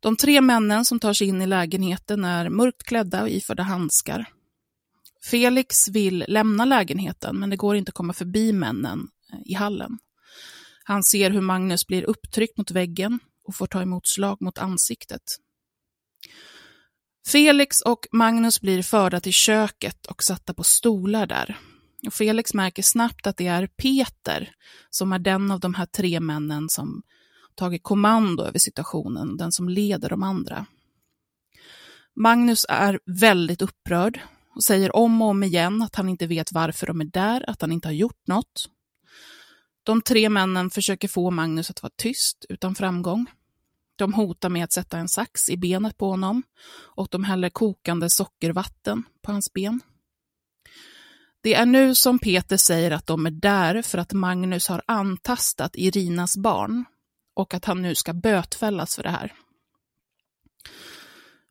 De 0.00 0.16
tre 0.16 0.40
männen 0.40 0.84
som 0.84 1.00
tar 1.00 1.12
sig 1.12 1.26
in 1.26 1.42
i 1.42 1.46
lägenheten 1.46 2.24
är 2.24 2.48
mörkt 2.48 2.82
klädda 2.82 3.22
och 3.22 3.28
iförda 3.28 3.62
handskar. 3.62 4.28
Felix 5.30 5.88
vill 5.88 6.24
lämna 6.28 6.64
lägenheten, 6.64 7.36
men 7.36 7.50
det 7.50 7.56
går 7.56 7.76
inte 7.76 7.90
att 7.90 7.94
komma 7.94 8.12
förbi 8.12 8.52
männen 8.52 9.08
eh, 9.32 9.38
i 9.44 9.54
hallen. 9.54 9.98
Han 10.84 11.04
ser 11.04 11.30
hur 11.30 11.40
Magnus 11.40 11.86
blir 11.86 12.02
upptryckt 12.02 12.58
mot 12.58 12.70
väggen 12.70 13.18
och 13.48 13.56
får 13.56 13.66
ta 13.66 13.82
emot 13.82 14.06
slag 14.06 14.38
mot 14.40 14.58
ansiktet. 14.58 15.22
Felix 17.26 17.80
och 17.80 18.06
Magnus 18.12 18.60
blir 18.60 18.82
förda 18.82 19.20
till 19.20 19.32
köket 19.32 20.06
och 20.06 20.22
satta 20.22 20.54
på 20.54 20.62
stolar 20.62 21.26
där. 21.26 21.58
Och 22.06 22.14
Felix 22.14 22.54
märker 22.54 22.82
snabbt 22.82 23.26
att 23.26 23.36
det 23.36 23.46
är 23.46 23.66
Peter 23.66 24.54
som 24.90 25.12
är 25.12 25.18
den 25.18 25.50
av 25.50 25.60
de 25.60 25.74
här 25.74 25.86
tre 25.86 26.20
männen 26.20 26.68
som 26.68 27.02
tagit 27.54 27.82
kommando 27.82 28.44
över 28.44 28.58
situationen, 28.58 29.36
den 29.36 29.52
som 29.52 29.68
leder 29.68 30.08
de 30.08 30.22
andra. 30.22 30.66
Magnus 32.16 32.66
är 32.68 33.00
väldigt 33.06 33.62
upprörd 33.62 34.20
och 34.54 34.64
säger 34.64 34.96
om 34.96 35.22
och 35.22 35.28
om 35.28 35.42
igen 35.42 35.82
att 35.82 35.94
han 35.94 36.08
inte 36.08 36.26
vet 36.26 36.52
varför 36.52 36.86
de 36.86 37.00
är 37.00 37.04
där, 37.04 37.50
att 37.50 37.60
han 37.60 37.72
inte 37.72 37.88
har 37.88 37.92
gjort 37.92 38.26
något. 38.26 38.70
De 39.82 40.02
tre 40.02 40.28
männen 40.28 40.70
försöker 40.70 41.08
få 41.08 41.30
Magnus 41.30 41.70
att 41.70 41.82
vara 41.82 41.92
tyst 41.96 42.44
utan 42.48 42.74
framgång. 42.74 43.26
De 43.96 44.14
hotar 44.14 44.48
med 44.48 44.64
att 44.64 44.72
sätta 44.72 44.98
en 44.98 45.08
sax 45.08 45.48
i 45.48 45.56
benet 45.56 45.98
på 45.98 46.10
honom 46.10 46.42
och 46.74 47.08
de 47.10 47.24
häller 47.24 47.50
kokande 47.50 48.10
sockervatten 48.10 49.04
på 49.22 49.32
hans 49.32 49.52
ben. 49.52 49.80
Det 51.44 51.54
är 51.54 51.66
nu 51.66 51.94
som 51.94 52.18
Peter 52.18 52.56
säger 52.56 52.90
att 52.90 53.06
de 53.06 53.26
är 53.26 53.30
där 53.30 53.82
för 53.82 53.98
att 53.98 54.12
Magnus 54.12 54.68
har 54.68 54.82
antastat 54.86 55.76
Irinas 55.76 56.36
barn 56.36 56.84
och 57.34 57.54
att 57.54 57.64
han 57.64 57.82
nu 57.82 57.94
ska 57.94 58.12
bötfällas 58.12 58.96
för 58.96 59.02
det 59.02 59.10
här. 59.10 59.32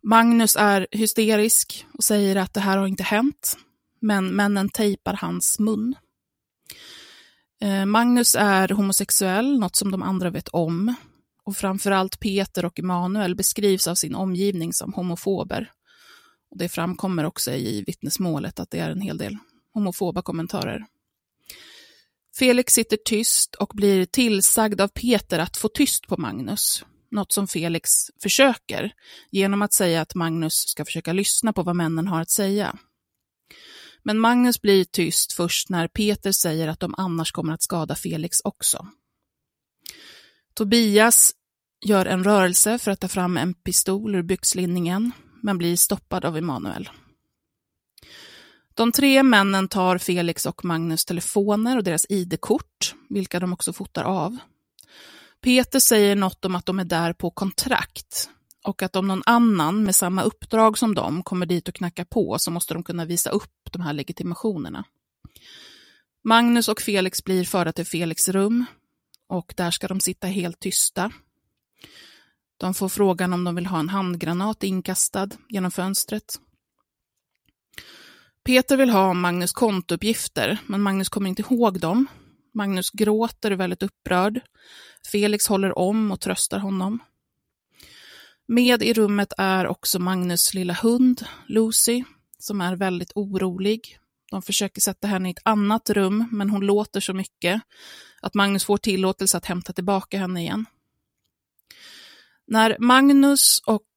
Magnus 0.03 0.55
är 0.55 0.88
hysterisk 0.91 1.85
och 1.93 2.03
säger 2.03 2.35
att 2.35 2.53
det 2.53 2.59
här 2.59 2.77
har 2.77 2.88
inte 2.88 3.03
hänt, 3.03 3.57
men 4.00 4.27
männen 4.27 4.69
tejpar 4.69 5.13
hans 5.13 5.59
mun. 5.59 5.95
Eh, 7.62 7.85
Magnus 7.85 8.35
är 8.35 8.69
homosexuell, 8.69 9.59
något 9.59 9.75
som 9.75 9.91
de 9.91 10.03
andra 10.03 10.29
vet 10.29 10.47
om. 10.47 10.95
Och 11.43 11.57
framförallt 11.57 12.19
Peter 12.19 12.65
och 12.65 12.79
Emanuel 12.79 13.35
beskrivs 13.35 13.88
av 13.88 13.95
sin 13.95 14.15
omgivning 14.15 14.73
som 14.73 14.93
homofober. 14.93 15.71
Och 16.51 16.57
det 16.57 16.69
framkommer 16.69 17.23
också 17.23 17.51
i 17.51 17.83
vittnesmålet 17.88 18.59
att 18.59 18.71
det 18.71 18.79
är 18.79 18.89
en 18.89 19.01
hel 19.01 19.17
del 19.17 19.38
homofoba 19.73 20.21
kommentarer. 20.21 20.85
Felix 22.39 22.73
sitter 22.73 22.97
tyst 22.97 23.55
och 23.55 23.71
blir 23.73 24.05
tillsagd 24.05 24.81
av 24.81 24.87
Peter 24.87 25.39
att 25.39 25.57
få 25.57 25.67
tyst 25.67 26.07
på 26.07 26.17
Magnus, 26.17 26.85
något 27.11 27.31
som 27.31 27.47
Felix 27.47 27.91
försöker 28.21 28.93
genom 29.31 29.61
att 29.61 29.73
säga 29.73 30.01
att 30.01 30.15
Magnus 30.15 30.53
ska 30.53 30.85
försöka 30.85 31.13
lyssna 31.13 31.53
på 31.53 31.63
vad 31.63 31.75
männen 31.75 32.07
har 32.07 32.21
att 32.21 32.29
säga. 32.29 32.77
Men 34.03 34.19
Magnus 34.19 34.61
blir 34.61 34.83
tyst 34.83 35.33
först 35.33 35.69
när 35.69 35.87
Peter 35.87 36.31
säger 36.31 36.67
att 36.67 36.79
de 36.79 36.95
annars 36.97 37.31
kommer 37.31 37.53
att 37.53 37.63
skada 37.63 37.95
Felix 37.95 38.41
också. 38.43 38.87
Tobias 40.53 41.33
gör 41.85 42.05
en 42.05 42.23
rörelse 42.23 42.77
för 42.77 42.91
att 42.91 42.99
ta 42.99 43.07
fram 43.07 43.37
en 43.37 43.53
pistol 43.53 44.15
ur 44.15 44.23
byxlinningen, 44.23 45.11
men 45.41 45.57
blir 45.57 45.75
stoppad 45.75 46.25
av 46.25 46.37
Emanuel. 46.37 46.89
De 48.73 48.91
tre 48.91 49.23
männen 49.23 49.67
tar 49.67 49.97
Felix 49.97 50.45
och 50.45 50.65
Magnus 50.65 51.05
telefoner 51.05 51.77
och 51.77 51.83
deras 51.83 52.05
ID-kort, 52.09 52.95
vilka 53.09 53.39
de 53.39 53.53
också 53.53 53.73
fotar 53.73 54.03
av. 54.03 54.37
Peter 55.41 55.79
säger 55.79 56.15
något 56.15 56.45
om 56.45 56.55
att 56.55 56.65
de 56.65 56.79
är 56.79 56.85
där 56.85 57.13
på 57.13 57.31
kontrakt 57.31 58.29
och 58.63 58.81
att 58.81 58.95
om 58.95 59.07
någon 59.07 59.23
annan 59.25 59.83
med 59.83 59.95
samma 59.95 60.23
uppdrag 60.23 60.77
som 60.77 60.95
dem 60.95 61.23
kommer 61.23 61.45
dit 61.45 61.67
och 61.67 61.75
knackar 61.75 62.05
på 62.05 62.39
så 62.39 62.51
måste 62.51 62.73
de 62.73 62.83
kunna 62.83 63.05
visa 63.05 63.29
upp 63.29 63.69
de 63.71 63.81
här 63.81 63.93
legitimationerna. 63.93 64.83
Magnus 66.23 66.69
och 66.69 66.81
Felix 66.81 67.23
blir 67.23 67.43
förda 67.45 67.71
till 67.71 67.85
Felix 67.85 68.29
rum 68.29 68.65
och 69.27 69.53
där 69.57 69.71
ska 69.71 69.87
de 69.87 69.99
sitta 69.99 70.27
helt 70.27 70.59
tysta. 70.59 71.11
De 72.57 72.73
får 72.73 72.89
frågan 72.89 73.33
om 73.33 73.43
de 73.43 73.55
vill 73.55 73.65
ha 73.65 73.79
en 73.79 73.89
handgranat 73.89 74.63
inkastad 74.63 75.29
genom 75.49 75.71
fönstret. 75.71 76.39
Peter 78.45 78.77
vill 78.77 78.89
ha 78.89 79.13
Magnus 79.13 79.51
kontouppgifter, 79.51 80.57
men 80.67 80.81
Magnus 80.81 81.09
kommer 81.09 81.29
inte 81.29 81.41
ihåg 81.41 81.79
dem. 81.79 82.07
Magnus 82.53 82.91
gråter 82.91 83.51
och 83.51 83.53
är 83.53 83.57
väldigt 83.57 83.83
upprörd. 83.83 84.41
Felix 85.12 85.47
håller 85.47 85.77
om 85.77 86.12
och 86.12 86.19
tröstar 86.19 86.59
honom. 86.59 87.00
Med 88.47 88.83
i 88.83 88.93
rummet 88.93 89.33
är 89.38 89.67
också 89.67 90.00
Magnus 90.00 90.53
lilla 90.53 90.73
hund, 90.73 91.25
Lucy, 91.47 92.03
som 92.39 92.62
är 92.62 92.75
väldigt 92.75 93.12
orolig. 93.15 93.97
De 94.31 94.41
försöker 94.41 94.81
sätta 94.81 95.07
henne 95.07 95.29
i 95.29 95.31
ett 95.31 95.41
annat 95.43 95.89
rum, 95.89 96.27
men 96.31 96.50
hon 96.50 96.65
låter 96.65 97.00
så 97.00 97.13
mycket 97.13 97.62
att 98.21 98.33
Magnus 98.33 98.65
får 98.65 98.77
tillåtelse 98.77 99.38
att 99.38 99.45
hämta 99.45 99.73
tillbaka 99.73 100.17
henne 100.17 100.41
igen. 100.41 100.65
När 102.47 102.77
Magnus 102.79 103.62
och 103.65 103.88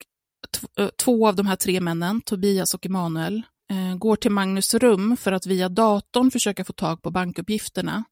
eh, 0.78 0.88
två 0.88 1.28
av 1.28 1.36
de 1.36 1.46
här 1.46 1.56
tre 1.56 1.80
männen, 1.80 2.20
Tobias 2.20 2.74
och 2.74 2.86
Emanuel, 2.86 3.42
Eh, 3.70 3.96
går 3.98 4.16
till 4.16 4.30
Magnus 4.30 4.74
rum 4.74 5.16
för 5.16 5.32
att 5.32 5.46
via 5.46 5.68
datorn 5.68 6.30
försöka 6.30 6.64
få 6.64 6.72
tag 6.72 7.02
på 7.02 7.10
bankuppgifterna, 7.10 8.04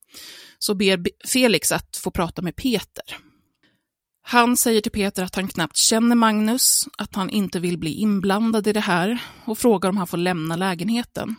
så 0.58 0.74
ber 0.74 1.04
Felix 1.28 1.72
att 1.72 1.96
få 1.96 2.10
prata 2.10 2.42
med 2.42 2.56
Peter. 2.56 3.04
Han 4.26 4.56
säger 4.56 4.80
till 4.80 4.92
Peter 4.92 5.24
att 5.24 5.34
han 5.34 5.48
knappt 5.48 5.76
känner 5.76 6.16
Magnus, 6.16 6.84
att 6.98 7.14
han 7.14 7.30
inte 7.30 7.60
vill 7.60 7.78
bli 7.78 7.94
inblandad 7.94 8.66
i 8.66 8.72
det 8.72 8.80
här 8.80 9.18
och 9.44 9.58
frågar 9.58 9.88
om 9.88 9.96
han 9.96 10.06
får 10.06 10.16
lämna 10.16 10.56
lägenheten. 10.56 11.34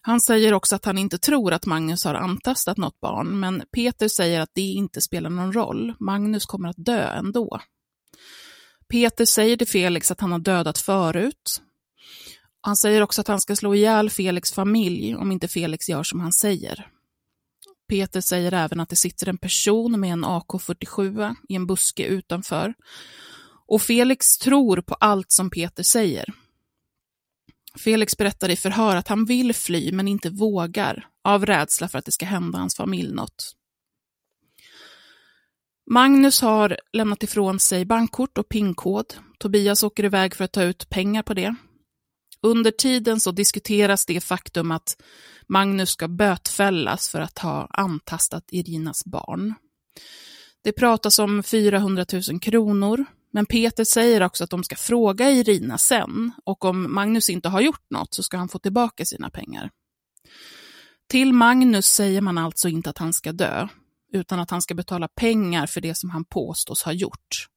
Han 0.00 0.20
säger 0.20 0.54
också 0.54 0.76
att 0.76 0.84
han 0.84 0.98
inte 0.98 1.18
tror 1.18 1.52
att 1.52 1.66
Magnus 1.66 2.04
har 2.04 2.14
antastat 2.14 2.76
något 2.76 3.00
barn, 3.00 3.40
men 3.40 3.62
Peter 3.72 4.08
säger 4.08 4.40
att 4.40 4.50
det 4.54 4.60
inte 4.60 5.00
spelar 5.00 5.30
någon 5.30 5.52
roll. 5.52 5.94
Magnus 6.00 6.46
kommer 6.46 6.68
att 6.68 6.84
dö 6.84 7.08
ändå. 7.08 7.60
Peter 8.88 9.24
säger 9.24 9.56
till 9.56 9.68
Felix 9.68 10.10
att 10.10 10.20
han 10.20 10.32
har 10.32 10.38
dödat 10.38 10.78
förut. 10.78 11.62
Han 12.66 12.76
säger 12.76 13.02
också 13.02 13.20
att 13.20 13.28
han 13.28 13.40
ska 13.40 13.56
slå 13.56 13.74
ihjäl 13.74 14.10
Felix 14.10 14.52
familj 14.52 15.14
om 15.16 15.32
inte 15.32 15.48
Felix 15.48 15.88
gör 15.88 16.02
som 16.02 16.20
han 16.20 16.32
säger. 16.32 16.88
Peter 17.88 18.20
säger 18.20 18.52
även 18.52 18.80
att 18.80 18.88
det 18.88 18.96
sitter 18.96 19.28
en 19.28 19.38
person 19.38 20.00
med 20.00 20.12
en 20.12 20.24
AK47 20.24 21.34
i 21.48 21.54
en 21.54 21.66
buske 21.66 22.04
utanför. 22.06 22.74
Och 23.66 23.82
Felix 23.82 24.38
tror 24.38 24.80
på 24.80 24.94
allt 24.94 25.32
som 25.32 25.50
Peter 25.50 25.82
säger. 25.82 26.24
Felix 27.78 28.16
berättar 28.16 28.48
i 28.48 28.56
förhör 28.56 28.96
att 28.96 29.08
han 29.08 29.24
vill 29.24 29.54
fly 29.54 29.92
men 29.92 30.08
inte 30.08 30.30
vågar 30.30 31.08
av 31.24 31.46
rädsla 31.46 31.88
för 31.88 31.98
att 31.98 32.04
det 32.04 32.12
ska 32.12 32.26
hända 32.26 32.58
hans 32.58 32.76
familj 32.76 33.12
något. 33.12 33.52
Magnus 35.90 36.40
har 36.40 36.78
lämnat 36.92 37.22
ifrån 37.22 37.60
sig 37.60 37.84
bankkort 37.84 38.38
och 38.38 38.48
pinkod. 38.48 39.14
Tobias 39.38 39.82
åker 39.82 40.04
iväg 40.04 40.34
för 40.34 40.44
att 40.44 40.52
ta 40.52 40.62
ut 40.62 40.90
pengar 40.90 41.22
på 41.22 41.34
det. 41.34 41.56
Under 42.44 42.70
tiden 42.70 43.20
så 43.20 43.30
diskuteras 43.30 44.06
det 44.06 44.20
faktum 44.20 44.70
att 44.70 44.96
Magnus 45.46 45.90
ska 45.90 46.08
bötfällas 46.08 47.08
för 47.08 47.20
att 47.20 47.38
ha 47.38 47.66
antastat 47.70 48.44
Irinas 48.50 49.04
barn. 49.04 49.54
Det 50.64 50.72
pratas 50.72 51.18
om 51.18 51.42
400 51.42 52.06
000 52.30 52.40
kronor, 52.40 53.04
men 53.32 53.46
Peter 53.46 53.84
säger 53.84 54.22
också 54.22 54.44
att 54.44 54.50
de 54.50 54.64
ska 54.64 54.76
fråga 54.76 55.30
Irina 55.30 55.78
sen 55.78 56.32
och 56.44 56.64
om 56.64 56.94
Magnus 56.94 57.28
inte 57.30 57.48
har 57.48 57.60
gjort 57.60 57.90
något 57.90 58.14
så 58.14 58.22
ska 58.22 58.36
han 58.36 58.48
få 58.48 58.58
tillbaka 58.58 59.04
sina 59.04 59.30
pengar. 59.30 59.70
Till 61.10 61.32
Magnus 61.32 61.86
säger 61.86 62.20
man 62.20 62.38
alltså 62.38 62.68
inte 62.68 62.90
att 62.90 62.98
han 62.98 63.12
ska 63.12 63.32
dö, 63.32 63.68
utan 64.12 64.40
att 64.40 64.50
han 64.50 64.62
ska 64.62 64.74
betala 64.74 65.08
pengar 65.08 65.66
för 65.66 65.80
det 65.80 65.94
som 65.94 66.10
han 66.10 66.24
påstås 66.24 66.82
ha 66.82 66.92
gjort. 66.92 67.48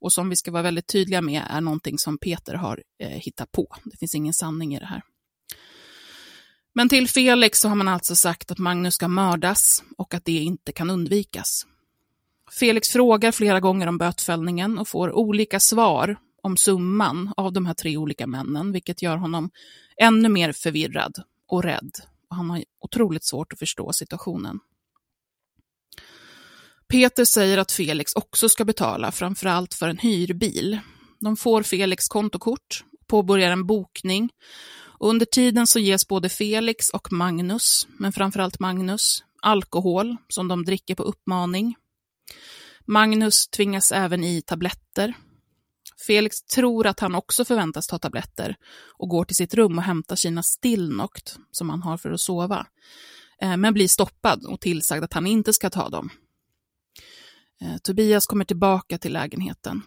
Och 0.00 0.12
som 0.12 0.28
vi 0.28 0.36
ska 0.36 0.50
vara 0.50 0.62
väldigt 0.62 0.86
tydliga 0.86 1.20
med 1.20 1.42
är 1.50 1.60
någonting 1.60 1.98
som 1.98 2.18
Peter 2.18 2.54
har 2.54 2.82
eh, 2.98 3.08
hittat 3.08 3.52
på. 3.52 3.66
Det 3.84 3.96
finns 3.96 4.14
ingen 4.14 4.34
sanning 4.34 4.74
i 4.74 4.78
det 4.78 4.86
här. 4.86 5.02
Men 6.74 6.88
till 6.88 7.08
Felix 7.08 7.60
så 7.60 7.68
har 7.68 7.76
man 7.76 7.88
alltså 7.88 8.16
sagt 8.16 8.50
att 8.50 8.58
Magnus 8.58 8.94
ska 8.94 9.08
mördas 9.08 9.82
och 9.98 10.14
att 10.14 10.24
det 10.24 10.32
inte 10.32 10.72
kan 10.72 10.90
undvikas. 10.90 11.66
Felix 12.50 12.88
frågar 12.88 13.32
flera 13.32 13.60
gånger 13.60 13.86
om 13.86 13.98
bötfällningen 13.98 14.78
och 14.78 14.88
får 14.88 15.12
olika 15.12 15.60
svar 15.60 16.16
om 16.42 16.56
summan 16.56 17.32
av 17.36 17.52
de 17.52 17.66
här 17.66 17.74
tre 17.74 17.96
olika 17.96 18.26
männen, 18.26 18.72
vilket 18.72 19.02
gör 19.02 19.16
honom 19.16 19.50
ännu 19.96 20.28
mer 20.28 20.52
förvirrad 20.52 21.22
och 21.48 21.62
rädd. 21.62 21.90
Och 22.28 22.36
han 22.36 22.50
har 22.50 22.64
otroligt 22.80 23.24
svårt 23.24 23.52
att 23.52 23.58
förstå 23.58 23.92
situationen. 23.92 24.60
Peter 26.90 27.24
säger 27.24 27.58
att 27.58 27.72
Felix 27.72 28.12
också 28.14 28.48
ska 28.48 28.64
betala, 28.64 29.12
framförallt 29.12 29.74
för 29.74 29.88
en 29.88 29.98
hyrbil. 29.98 30.78
De 31.20 31.36
får 31.36 31.62
Felix 31.62 32.08
kontokort, 32.08 32.84
påbörjar 33.06 33.50
en 33.50 33.66
bokning 33.66 34.30
och 34.98 35.08
under 35.08 35.26
tiden 35.26 35.66
så 35.66 35.78
ges 35.78 36.08
både 36.08 36.28
Felix 36.28 36.90
och 36.90 37.12
Magnus, 37.12 37.88
men 37.98 38.12
framförallt 38.12 38.60
Magnus, 38.60 39.24
alkohol 39.42 40.16
som 40.28 40.48
de 40.48 40.64
dricker 40.64 40.94
på 40.94 41.02
uppmaning. 41.02 41.74
Magnus 42.86 43.48
tvingas 43.48 43.92
även 43.92 44.24
i 44.24 44.42
tabletter. 44.42 45.14
Felix 46.06 46.42
tror 46.42 46.86
att 46.86 47.00
han 47.00 47.14
också 47.14 47.44
förväntas 47.44 47.86
ta 47.86 47.98
tabletter 47.98 48.56
och 48.98 49.08
går 49.08 49.24
till 49.24 49.36
sitt 49.36 49.54
rum 49.54 49.78
och 49.78 49.84
hämtar 49.84 50.16
sina 50.16 50.42
Stilnoct 50.42 51.36
som 51.50 51.70
han 51.70 51.82
har 51.82 51.96
för 51.96 52.10
att 52.10 52.20
sova, 52.20 52.66
eh, 53.42 53.56
men 53.56 53.74
blir 53.74 53.88
stoppad 53.88 54.46
och 54.46 54.60
tillsagd 54.60 55.04
att 55.04 55.12
han 55.12 55.26
inte 55.26 55.52
ska 55.52 55.70
ta 55.70 55.88
dem. 55.88 56.10
Eh, 57.62 57.76
Tobias 57.82 58.26
kommer 58.26 58.44
tillbaka 58.44 58.98
till 58.98 59.12
lägenheten. 59.12 59.82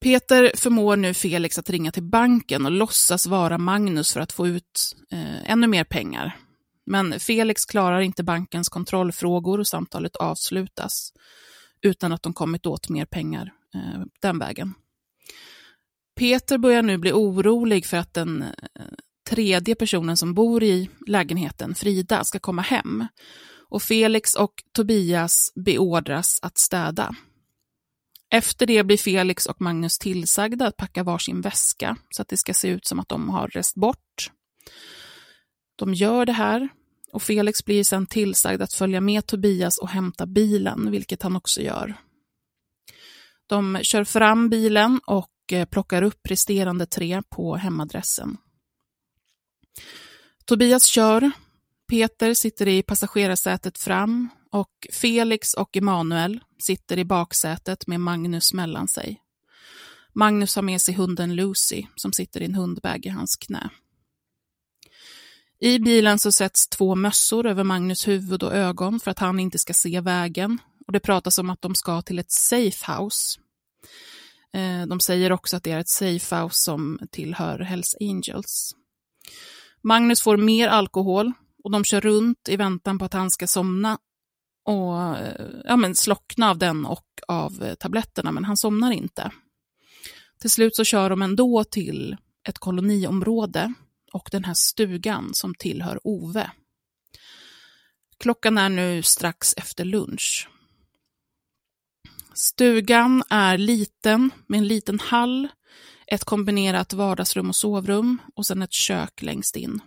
Peter 0.00 0.52
förmår 0.54 0.96
nu 0.96 1.14
Felix 1.14 1.58
att 1.58 1.70
ringa 1.70 1.92
till 1.92 2.02
banken 2.02 2.66
och 2.66 2.72
låtsas 2.72 3.26
vara 3.26 3.58
Magnus 3.58 4.12
för 4.12 4.20
att 4.20 4.32
få 4.32 4.46
ut 4.48 4.96
eh, 5.12 5.50
ännu 5.50 5.66
mer 5.66 5.84
pengar. 5.84 6.36
Men 6.86 7.20
Felix 7.20 7.64
klarar 7.64 8.00
inte 8.00 8.24
bankens 8.24 8.68
kontrollfrågor 8.68 9.60
och 9.60 9.66
samtalet 9.66 10.16
avslutas 10.16 11.12
utan 11.82 12.12
att 12.12 12.22
de 12.22 12.32
kommit 12.32 12.66
åt 12.66 12.88
mer 12.88 13.04
pengar 13.04 13.52
eh, 13.74 14.02
den 14.20 14.38
vägen. 14.38 14.74
Peter 16.18 16.58
börjar 16.58 16.82
nu 16.82 16.98
bli 16.98 17.12
orolig 17.12 17.86
för 17.86 17.96
att 17.96 18.14
den 18.14 18.42
eh, 18.42 18.82
tredje 19.30 19.74
personen 19.74 20.16
som 20.16 20.34
bor 20.34 20.62
i 20.62 20.90
lägenheten, 21.06 21.74
Frida, 21.74 22.24
ska 22.24 22.38
komma 22.38 22.62
hem. 22.62 23.06
Och 23.68 23.82
Felix 23.82 24.34
och 24.34 24.52
Tobias 24.72 25.52
beordras 25.54 26.38
att 26.42 26.58
städa. 26.58 27.14
Efter 28.30 28.66
det 28.66 28.84
blir 28.84 28.96
Felix 28.96 29.46
och 29.46 29.60
Magnus 29.60 29.98
tillsagda 29.98 30.66
att 30.66 30.76
packa 30.76 31.02
varsin 31.02 31.40
väska 31.40 31.96
så 32.10 32.22
att 32.22 32.28
det 32.28 32.36
ska 32.36 32.54
se 32.54 32.68
ut 32.68 32.86
som 32.86 33.00
att 33.00 33.08
de 33.08 33.28
har 33.28 33.48
rest 33.48 33.74
bort. 33.74 34.30
De 35.76 35.94
gör 35.94 36.26
det 36.26 36.32
här 36.32 36.68
och 37.12 37.22
Felix 37.22 37.64
blir 37.64 37.84
sedan 37.84 38.06
tillsagd 38.06 38.62
att 38.62 38.72
följa 38.72 39.00
med 39.00 39.26
Tobias 39.26 39.78
och 39.78 39.88
hämta 39.88 40.26
bilen, 40.26 40.90
vilket 40.90 41.22
han 41.22 41.36
också 41.36 41.60
gör. 41.60 41.94
De 43.46 43.78
kör 43.82 44.04
fram 44.04 44.48
bilen 44.48 45.00
och 45.06 45.52
eh, 45.52 45.64
plockar 45.64 46.02
upp 46.02 46.26
resterande 46.26 46.86
tre 46.86 47.22
på 47.28 47.56
hemadressen. 47.56 48.36
Tobias 50.44 50.84
kör, 50.84 51.30
Peter 51.88 52.34
sitter 52.34 52.68
i 52.68 52.82
passagerarsätet 52.82 53.78
fram 53.78 54.28
och 54.50 54.86
Felix 54.92 55.54
och 55.54 55.76
Emanuel 55.76 56.40
sitter 56.58 56.98
i 56.98 57.04
baksätet 57.04 57.86
med 57.86 58.00
Magnus 58.00 58.52
mellan 58.52 58.88
sig. 58.88 59.20
Magnus 60.14 60.56
har 60.56 60.62
med 60.62 60.80
sig 60.80 60.94
hunden 60.94 61.34
Lucy 61.34 61.86
som 61.96 62.12
sitter 62.12 62.42
i 62.42 62.44
en 62.44 62.54
hundbag 62.54 63.06
i 63.06 63.08
hans 63.08 63.36
knä. 63.36 63.70
I 65.60 65.78
bilen 65.78 66.18
så 66.18 66.32
sätts 66.32 66.68
två 66.68 66.94
mössor 66.94 67.46
över 67.46 67.64
Magnus 67.64 68.08
huvud 68.08 68.42
och 68.42 68.54
ögon 68.54 69.00
för 69.00 69.10
att 69.10 69.18
han 69.18 69.40
inte 69.40 69.58
ska 69.58 69.74
se 69.74 70.00
vägen 70.00 70.58
och 70.86 70.92
det 70.92 71.00
pratas 71.00 71.38
om 71.38 71.50
att 71.50 71.62
de 71.62 71.74
ska 71.74 72.02
till 72.02 72.18
ett 72.18 72.32
safehouse. 72.32 73.40
Eh, 74.54 74.86
de 74.86 75.00
säger 75.00 75.32
också 75.32 75.56
att 75.56 75.62
det 75.62 75.70
är 75.70 75.78
ett 75.78 75.88
safehouse 75.88 76.56
som 76.56 76.98
tillhör 77.10 77.58
Hells 77.58 77.96
Angels. 78.00 78.74
Magnus 79.82 80.22
får 80.22 80.36
mer 80.36 80.68
alkohol 80.68 81.32
och 81.68 81.72
de 81.72 81.84
kör 81.84 82.00
runt 82.00 82.48
i 82.48 82.56
väntan 82.56 82.98
på 82.98 83.04
att 83.04 83.12
han 83.12 83.30
ska 83.30 83.46
somna 83.46 83.98
och 84.64 85.16
ja, 85.64 85.76
men 85.76 85.94
slockna 85.94 86.50
av 86.50 86.58
den 86.58 86.86
och 86.86 87.06
av 87.28 87.74
tabletterna, 87.74 88.32
men 88.32 88.44
han 88.44 88.56
somnar 88.56 88.92
inte. 88.92 89.30
Till 90.40 90.50
slut 90.50 90.76
så 90.76 90.84
kör 90.84 91.10
de 91.10 91.22
ändå 91.22 91.64
till 91.64 92.16
ett 92.48 92.58
koloniområde 92.58 93.74
och 94.12 94.28
den 94.32 94.44
här 94.44 94.54
stugan 94.54 95.30
som 95.34 95.54
tillhör 95.54 96.00
Ove. 96.04 96.50
Klockan 98.18 98.58
är 98.58 98.68
nu 98.68 99.02
strax 99.02 99.54
efter 99.56 99.84
lunch. 99.84 100.48
Stugan 102.34 103.22
är 103.30 103.58
liten 103.58 104.30
med 104.46 104.58
en 104.58 104.68
liten 104.68 105.00
hall, 105.00 105.48
ett 106.06 106.24
kombinerat 106.24 106.92
vardagsrum 106.92 107.48
och 107.48 107.56
sovrum 107.56 108.18
och 108.34 108.46
sen 108.46 108.62
ett 108.62 108.72
kök 108.72 109.22
längst 109.22 109.56
in. 109.56 109.80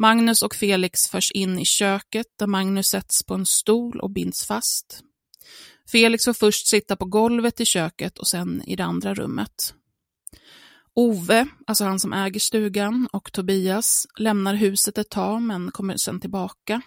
Magnus 0.00 0.42
och 0.42 0.54
Felix 0.54 1.06
förs 1.08 1.30
in 1.30 1.58
i 1.58 1.64
köket 1.64 2.26
där 2.38 2.46
Magnus 2.46 2.86
sätts 2.86 3.22
på 3.22 3.34
en 3.34 3.46
stol 3.46 4.00
och 4.00 4.10
binds 4.10 4.46
fast. 4.46 5.02
Felix 5.90 6.24
får 6.24 6.32
först 6.32 6.66
sitta 6.66 6.96
på 6.96 7.04
golvet 7.04 7.60
i 7.60 7.64
köket 7.64 8.18
och 8.18 8.26
sen 8.26 8.62
i 8.66 8.76
det 8.76 8.84
andra 8.84 9.14
rummet. 9.14 9.74
Ove, 10.94 11.46
alltså 11.66 11.84
han 11.84 12.00
som 12.00 12.12
äger 12.12 12.40
stugan, 12.40 13.08
och 13.12 13.32
Tobias 13.32 14.06
lämnar 14.18 14.54
huset 14.54 14.98
ett 14.98 15.10
tag 15.10 15.42
men 15.42 15.70
kommer 15.70 15.96
sen 15.96 16.20
tillbaka. 16.20 16.82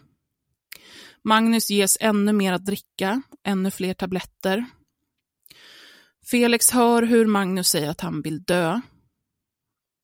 Magnus 1.23 1.69
ges 1.69 1.97
ännu 1.99 2.33
mer 2.33 2.53
att 2.53 2.65
dricka, 2.65 3.21
ännu 3.43 3.71
fler 3.71 3.93
tabletter. 3.93 4.65
Felix 6.31 6.71
hör 6.71 7.03
hur 7.03 7.25
Magnus 7.25 7.69
säger 7.69 7.89
att 7.89 8.01
han 8.01 8.21
vill 8.21 8.43
dö 8.43 8.81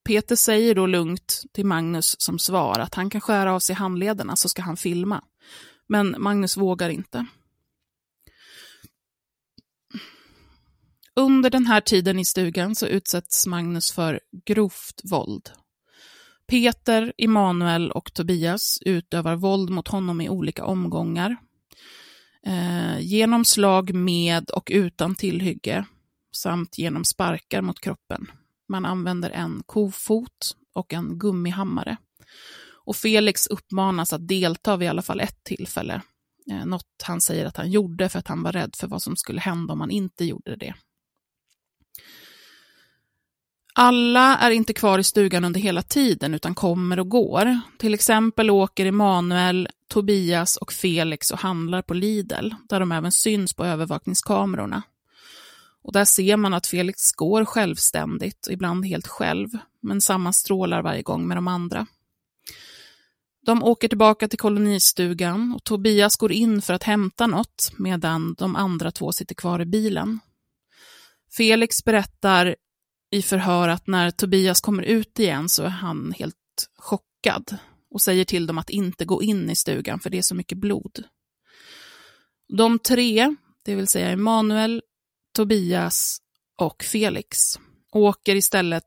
Peter 0.08 0.36
säger 0.36 0.74
då 0.74 0.86
lugnt 0.86 1.42
till 1.52 1.66
Magnus 1.66 2.16
som 2.18 2.38
svar 2.38 2.78
att 2.78 2.94
han 2.94 3.10
kan 3.10 3.20
skära 3.20 3.54
av 3.54 3.60
sig 3.60 3.74
handlederna 3.74 4.36
så 4.36 4.48
ska 4.48 4.62
han 4.62 4.76
filma. 4.76 5.24
Men 5.88 6.16
Magnus 6.18 6.56
vågar 6.56 6.88
inte. 6.88 7.26
Under 11.16 11.50
den 11.50 11.66
här 11.66 11.80
tiden 11.80 12.18
i 12.18 12.24
stugan 12.24 12.74
så 12.74 12.86
utsätts 12.86 13.46
Magnus 13.46 13.92
för 13.92 14.20
grovt 14.46 15.00
våld. 15.10 15.50
Peter, 16.46 17.12
Emanuel 17.18 17.90
och 17.90 18.14
Tobias 18.14 18.78
utövar 18.80 19.36
våld 19.36 19.70
mot 19.70 19.88
honom 19.88 20.20
i 20.20 20.28
olika 20.28 20.64
omgångar. 20.64 21.36
eh, 22.46 23.00
genom 23.00 23.44
slag 23.44 23.94
med 23.94 24.50
och 24.50 24.70
utan 24.72 25.14
tillhygge 25.14 25.84
samt 26.36 26.78
genom 26.78 27.04
sparkar 27.04 27.62
mot 27.62 27.80
kroppen. 27.80 28.26
Man 28.68 28.84
använder 28.84 29.30
en 29.30 29.62
kofot 29.66 30.56
och 30.74 30.92
en 30.92 31.18
gummihammare. 31.18 31.96
Och 32.84 32.96
Felix 32.96 33.46
uppmanas 33.46 34.12
att 34.12 34.28
delta 34.28 34.76
vid 34.76 34.86
i 34.86 34.88
alla 34.88 35.02
fall 35.02 35.20
ett 35.20 35.44
tillfälle. 35.44 36.02
Eh, 36.50 36.66
något 36.66 37.02
han 37.04 37.20
säger 37.20 37.46
att 37.46 37.56
han 37.56 37.70
gjorde 37.70 38.08
för 38.08 38.18
att 38.18 38.28
han 38.28 38.42
var 38.42 38.52
rädd 38.52 38.76
för 38.76 38.86
vad 38.86 39.02
som 39.02 39.16
skulle 39.16 39.40
hända 39.40 39.72
om 39.72 39.80
han 39.80 39.90
inte 39.90 40.24
gjorde 40.24 40.56
det. 40.56 40.74
Alla 43.74 44.36
är 44.36 44.50
inte 44.50 44.72
kvar 44.72 44.98
i 44.98 45.04
stugan 45.04 45.44
under 45.44 45.60
hela 45.60 45.82
tiden 45.82 46.34
utan 46.34 46.54
kommer 46.54 46.98
och 46.98 47.08
går. 47.08 47.60
Till 47.78 47.94
exempel 47.94 48.50
åker 48.50 48.86
Emanuel, 48.86 49.68
Tobias 49.88 50.56
och 50.56 50.72
Felix 50.72 51.30
och 51.30 51.38
handlar 51.38 51.82
på 51.82 51.94
Lidl, 51.94 52.50
där 52.68 52.80
de 52.80 52.92
även 52.92 53.12
syns 53.12 53.54
på 53.54 53.64
övervakningskamerorna. 53.64 54.82
Och 55.88 55.92
där 55.92 56.04
ser 56.04 56.36
man 56.36 56.54
att 56.54 56.66
Felix 56.66 57.12
går 57.12 57.44
självständigt, 57.44 58.48
ibland 58.50 58.86
helt 58.86 59.06
själv, 59.06 59.48
men 59.80 60.00
sammanstrålar 60.00 60.82
varje 60.82 61.02
gång 61.02 61.28
med 61.28 61.36
de 61.36 61.48
andra. 61.48 61.86
De 63.46 63.62
åker 63.62 63.88
tillbaka 63.88 64.28
till 64.28 64.38
kolonistugan 64.38 65.52
och 65.54 65.64
Tobias 65.64 66.16
går 66.16 66.32
in 66.32 66.62
för 66.62 66.74
att 66.74 66.82
hämta 66.82 67.26
något 67.26 67.72
medan 67.78 68.34
de 68.34 68.56
andra 68.56 68.90
två 68.90 69.12
sitter 69.12 69.34
kvar 69.34 69.60
i 69.60 69.64
bilen. 69.64 70.20
Felix 71.36 71.84
berättar 71.84 72.56
i 73.10 73.22
förhör 73.22 73.68
att 73.68 73.86
när 73.86 74.10
Tobias 74.10 74.60
kommer 74.60 74.82
ut 74.82 75.18
igen 75.18 75.48
så 75.48 75.62
är 75.62 75.68
han 75.68 76.14
helt 76.18 76.68
chockad 76.78 77.56
och 77.90 78.02
säger 78.02 78.24
till 78.24 78.46
dem 78.46 78.58
att 78.58 78.70
inte 78.70 79.04
gå 79.04 79.22
in 79.22 79.50
i 79.50 79.56
stugan 79.56 80.00
för 80.00 80.10
det 80.10 80.18
är 80.18 80.22
så 80.22 80.34
mycket 80.34 80.58
blod. 80.58 81.04
De 82.48 82.78
tre, 82.78 83.36
det 83.64 83.74
vill 83.74 83.88
säga 83.88 84.10
Emanuel, 84.10 84.82
Tobias 85.38 86.18
och 86.56 86.82
Felix, 86.82 87.58
åker 87.92 88.36
istället 88.36 88.84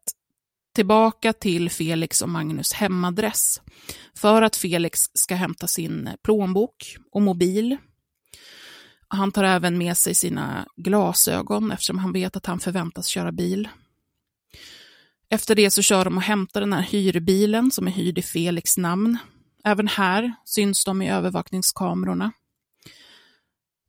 tillbaka 0.75 1.33
till 1.33 1.69
Felix 1.69 2.21
och 2.21 2.29
Magnus 2.29 2.73
hemadress 2.73 3.61
för 4.15 4.41
att 4.41 4.55
Felix 4.55 5.01
ska 5.13 5.35
hämta 5.35 5.67
sin 5.67 6.09
plånbok 6.23 6.97
och 7.11 7.21
mobil. 7.21 7.77
Han 9.07 9.31
tar 9.31 9.43
även 9.43 9.77
med 9.77 9.97
sig 9.97 10.15
sina 10.15 10.67
glasögon 10.75 11.71
eftersom 11.71 11.99
han 11.99 12.13
vet 12.13 12.35
att 12.35 12.45
han 12.45 12.59
förväntas 12.59 13.07
köra 13.07 13.31
bil. 13.31 13.69
Efter 15.29 15.55
det 15.55 15.71
så 15.71 15.81
kör 15.81 16.05
de 16.05 16.17
och 16.17 16.23
hämtar 16.23 16.61
den 16.61 16.73
här 16.73 16.81
hyrbilen 16.81 17.71
som 17.71 17.87
är 17.87 17.91
hyrd 17.91 18.17
i 18.17 18.21
Felix 18.21 18.77
namn. 18.77 19.17
Även 19.63 19.87
här 19.87 20.33
syns 20.45 20.85
de 20.85 21.01
i 21.01 21.11
övervakningskamerorna. 21.11 22.31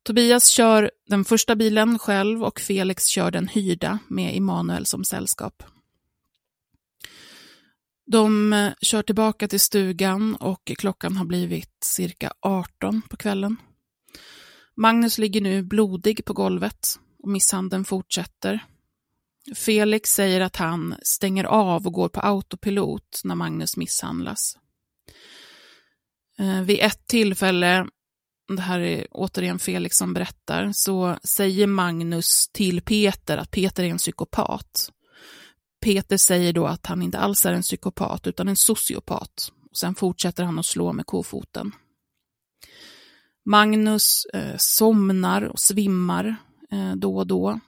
Tobias 0.03 0.49
kör 0.49 0.91
den 1.09 1.25
första 1.25 1.57
bilen 1.57 1.99
själv 1.99 2.45
och 2.45 2.61
Felix 2.61 3.07
kör 3.07 3.31
den 3.31 3.49
hyrda 3.49 3.99
med 4.09 4.37
Emanuel 4.37 4.87
som 4.87 5.05
sällskap. 5.05 5.63
De 8.07 8.53
eh, 8.53 8.73
kör 8.81 9.03
tillbaka 9.03 9.49
till 9.49 9.61
stugan 9.61 10.37
och 10.37 10.73
klockan 10.79 11.17
har 11.17 11.25
blivit 11.25 11.85
cirka 11.85 12.33
18 12.41 13.03
på 13.03 13.17
kvällen. 13.17 13.57
Magnus 14.75 15.19
ligger 15.19 15.41
nu 15.41 15.63
blodig 15.63 16.25
på 16.25 16.33
golvet 16.33 16.99
och 17.23 17.29
misshandeln 17.29 17.85
fortsätter. 17.85 18.61
Felix 19.55 20.11
säger 20.11 20.41
att 20.41 20.57
han 20.57 20.95
stänger 21.03 21.45
av 21.45 21.87
och 21.87 21.93
går 21.93 22.09
på 22.09 22.21
autopilot 22.21 23.21
när 23.25 23.35
Magnus 23.35 23.77
misshandlas. 23.77 24.59
Eh, 26.39 26.61
vid 26.61 26.81
ett 26.81 27.07
tillfälle, 27.07 27.87
det 28.57 28.63
här 28.63 28.81
är 28.81 29.07
återigen 29.11 29.59
Felix 29.59 29.97
som 29.97 30.15
berättar, 30.15 30.71
så 30.75 31.17
säger 31.23 31.67
Magnus 31.67 32.49
till 32.49 32.81
Peter 32.81 33.39
att 33.39 33.51
Peter 33.51 33.85
är 33.85 33.89
en 33.89 33.99
psykopat. 33.99 34.93
Peter 35.83 36.17
säger 36.17 36.53
då 36.53 36.67
att 36.67 36.87
han 36.87 37.03
inte 37.03 37.19
alls 37.19 37.47
är 37.47 37.53
en 37.53 37.63
psykopat 37.63 38.27
utan 38.27 38.49
en 38.49 38.57
sociopat. 38.57 39.53
Och 39.71 39.77
sen 39.77 39.95
fortsätter 39.95 40.45
han 40.45 40.59
att 40.59 40.67
slå 40.67 40.93
med 40.93 41.07
kofoten. 41.07 41.73
Magnus 43.45 44.27
eh, 44.35 44.57
somnar 44.57 45.43
och 45.43 45.61
svimmar 45.61 46.37
eh, 46.71 46.93
då 46.97 47.17
och 47.17 47.27
då. 47.27 47.61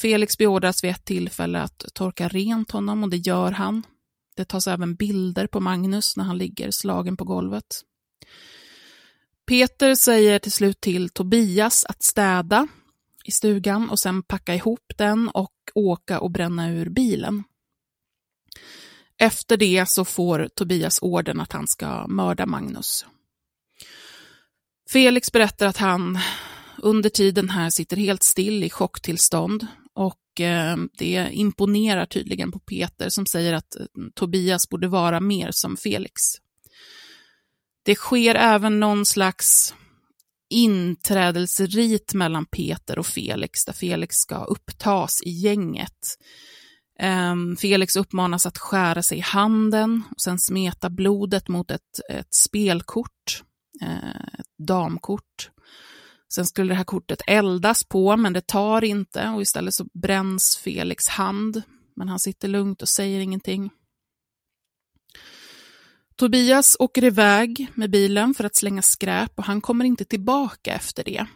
Felix 0.00 0.38
beordras 0.38 0.84
vid 0.84 0.90
ett 0.90 1.04
tillfälle 1.04 1.60
att 1.60 1.84
torka 1.94 2.28
rent 2.28 2.70
honom 2.70 3.02
och 3.02 3.10
det 3.10 3.16
gör 3.16 3.52
han. 3.52 3.82
Det 4.36 4.44
tas 4.44 4.66
även 4.66 4.94
bilder 4.94 5.46
på 5.46 5.60
Magnus 5.60 6.16
när 6.16 6.24
han 6.24 6.38
ligger 6.38 6.70
slagen 6.70 7.16
på 7.16 7.24
golvet. 7.24 7.82
Peter 9.48 9.94
säger 9.94 10.38
till 10.38 10.52
slut 10.52 10.80
till 10.80 11.08
Tobias 11.08 11.84
att 11.84 12.02
städa 12.02 12.68
i 13.24 13.30
stugan 13.30 13.90
och 13.90 13.98
sen 13.98 14.22
packa 14.22 14.54
ihop 14.54 14.92
den 14.96 15.28
och 15.28 15.54
åka 15.74 16.20
och 16.20 16.30
bränna 16.30 16.70
ur 16.70 16.88
bilen. 16.88 17.44
Efter 19.18 19.56
det 19.56 19.88
så 19.88 20.04
får 20.04 20.48
Tobias 20.54 20.98
orden 21.02 21.40
att 21.40 21.52
han 21.52 21.68
ska 21.68 22.06
mörda 22.06 22.46
Magnus. 22.46 23.06
Felix 24.90 25.32
berättar 25.32 25.66
att 25.66 25.76
han 25.76 26.18
under 26.82 27.10
tiden 27.10 27.50
här 27.50 27.70
sitter 27.70 27.96
helt 27.96 28.22
still 28.22 28.64
i 28.64 28.70
chocktillstånd 28.70 29.66
och 29.94 30.40
eh, 30.40 30.76
det 30.98 31.28
imponerar 31.32 32.06
tydligen 32.06 32.52
på 32.52 32.58
Peter 32.58 33.08
som 33.08 33.26
säger 33.26 33.52
att 33.52 33.76
eh, 33.76 33.86
Tobias 34.14 34.68
borde 34.68 34.88
vara 34.88 35.20
mer 35.20 35.48
som 35.52 35.76
Felix. 35.76 36.20
Det 37.88 37.94
sker 37.94 38.34
även 38.34 38.80
någon 38.80 39.06
slags 39.06 39.74
inträdelserit 40.50 42.14
mellan 42.14 42.46
Peter 42.46 42.98
och 42.98 43.06
Felix, 43.06 43.64
där 43.64 43.72
Felix 43.72 44.16
ska 44.16 44.44
upptas 44.44 45.22
i 45.22 45.30
gänget. 45.30 46.18
Um, 47.02 47.56
Felix 47.56 47.96
uppmanas 47.96 48.46
att 48.46 48.58
skära 48.58 49.02
sig 49.02 49.18
i 49.18 49.20
handen 49.20 50.02
och 50.10 50.20
sen 50.20 50.38
smeta 50.38 50.90
blodet 50.90 51.48
mot 51.48 51.70
ett, 51.70 52.00
ett 52.10 52.34
spelkort, 52.34 53.42
eh, 53.82 54.38
ett 54.38 54.66
damkort. 54.66 55.50
Sen 56.34 56.46
skulle 56.46 56.72
det 56.72 56.76
här 56.76 56.84
kortet 56.84 57.22
eldas 57.26 57.84
på, 57.84 58.16
men 58.16 58.32
det 58.32 58.46
tar 58.46 58.84
inte 58.84 59.28
och 59.28 59.42
istället 59.42 59.74
så 59.74 59.84
bränns 60.02 60.56
Felix 60.64 61.08
hand. 61.08 61.62
Men 61.96 62.08
han 62.08 62.18
sitter 62.18 62.48
lugnt 62.48 62.82
och 62.82 62.88
säger 62.88 63.20
ingenting. 63.20 63.70
Tobias 66.18 66.76
åker 66.78 67.04
iväg 67.04 67.68
med 67.74 67.90
bilen 67.90 68.34
för 68.34 68.44
att 68.44 68.56
slänga 68.56 68.82
skräp 68.82 69.32
och 69.38 69.44
han 69.44 69.60
kommer 69.60 69.84
inte 69.84 70.04
tillbaka 70.04 70.74
efter 70.74 71.04
det. 71.04 71.26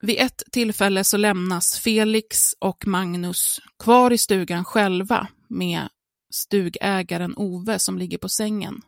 Vid 0.00 0.16
ett 0.18 0.42
tillfälle 0.52 1.04
så 1.04 1.16
lämnas 1.16 1.78
Felix 1.78 2.54
och 2.58 2.86
Magnus 2.86 3.60
kvar 3.78 4.10
i 4.10 4.18
stugan 4.18 4.64
själva 4.64 5.28
med 5.48 5.88
stugägaren 6.30 7.34
Ove 7.36 7.78
som 7.78 7.98
ligger 7.98 8.18
på 8.18 8.28
sängen. 8.28 8.82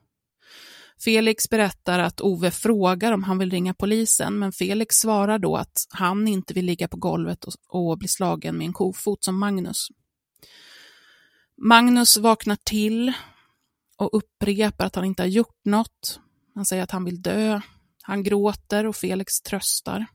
Felix 1.04 1.50
berättar 1.50 1.98
att 1.98 2.20
Ove 2.20 2.50
frågar 2.50 3.12
om 3.12 3.22
han 3.22 3.38
vill 3.38 3.50
ringa 3.50 3.74
polisen, 3.74 4.38
men 4.38 4.52
Felix 4.52 4.96
svarar 4.96 5.38
då 5.38 5.56
att 5.56 5.86
han 5.90 6.28
inte 6.28 6.54
vill 6.54 6.66
ligga 6.66 6.88
på 6.88 6.96
golvet 6.96 7.44
och, 7.44 7.54
och 7.68 7.98
bli 7.98 8.08
slagen 8.08 8.58
med 8.58 8.64
en 8.64 8.72
kofot 8.72 9.24
som 9.24 9.38
Magnus. 9.38 9.88
Magnus 11.56 12.16
vaknar 12.16 12.58
till 12.64 13.12
och 13.96 14.16
upprepar 14.16 14.86
att 14.86 14.94
han 14.94 15.04
inte 15.04 15.22
har 15.22 15.28
gjort 15.28 15.60
något. 15.64 16.20
Han 16.54 16.66
säger 16.66 16.82
att 16.82 16.90
han 16.90 17.04
vill 17.04 17.22
dö. 17.22 17.60
Han 18.02 18.22
gråter 18.22 18.86
och 18.86 18.96
Felix 18.96 19.40
tröstar. 19.40 20.06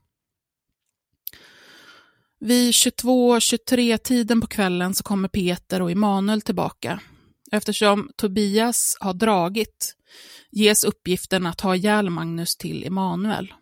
Vid 2.40 2.70
22-23 2.70 3.96
tiden 3.96 4.40
på 4.40 4.46
kvällen 4.46 4.94
så 4.94 5.02
kommer 5.02 5.28
Peter 5.28 5.82
och 5.82 5.90
Emanuel 5.90 6.42
tillbaka. 6.42 7.00
Eftersom 7.52 8.10
Tobias 8.16 8.96
har 9.00 9.14
dragit 9.14 9.96
ges 10.50 10.84
uppgiften 10.84 11.46
att 11.46 11.60
ha 11.60 11.76
ihjäl 11.76 12.10
Magnus 12.10 12.56
till 12.56 12.86
Emanuel. 12.86 13.54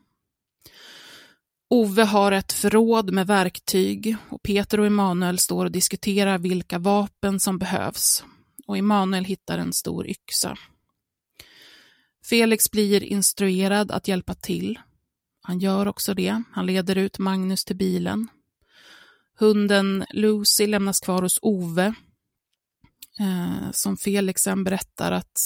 Ove 1.70 2.02
har 2.02 2.32
ett 2.32 2.52
förråd 2.52 3.12
med 3.12 3.26
verktyg 3.26 4.16
och 4.30 4.42
Peter 4.42 4.80
och 4.80 4.86
Emanuel 4.86 5.38
står 5.38 5.64
och 5.64 5.72
diskuterar 5.72 6.38
vilka 6.38 6.78
vapen 6.78 7.40
som 7.40 7.58
behövs 7.58 8.24
och 8.68 8.78
Emanuel 8.78 9.24
hittar 9.24 9.58
en 9.58 9.72
stor 9.72 10.06
yxa. 10.06 10.58
Felix 12.24 12.70
blir 12.70 13.02
instruerad 13.02 13.90
att 13.90 14.08
hjälpa 14.08 14.34
till. 14.34 14.78
Han 15.42 15.58
gör 15.58 15.88
också 15.88 16.14
det. 16.14 16.42
Han 16.52 16.66
leder 16.66 16.96
ut 16.96 17.18
Magnus 17.18 17.64
till 17.64 17.76
bilen. 17.76 18.28
Hunden 19.38 20.04
Lucy 20.10 20.66
lämnas 20.66 21.00
kvar 21.00 21.22
hos 21.22 21.38
Ove, 21.42 21.94
eh, 23.20 23.70
som 23.72 23.96
Felix 23.96 24.42
sen 24.42 24.64
berättar 24.64 25.12
att 25.12 25.40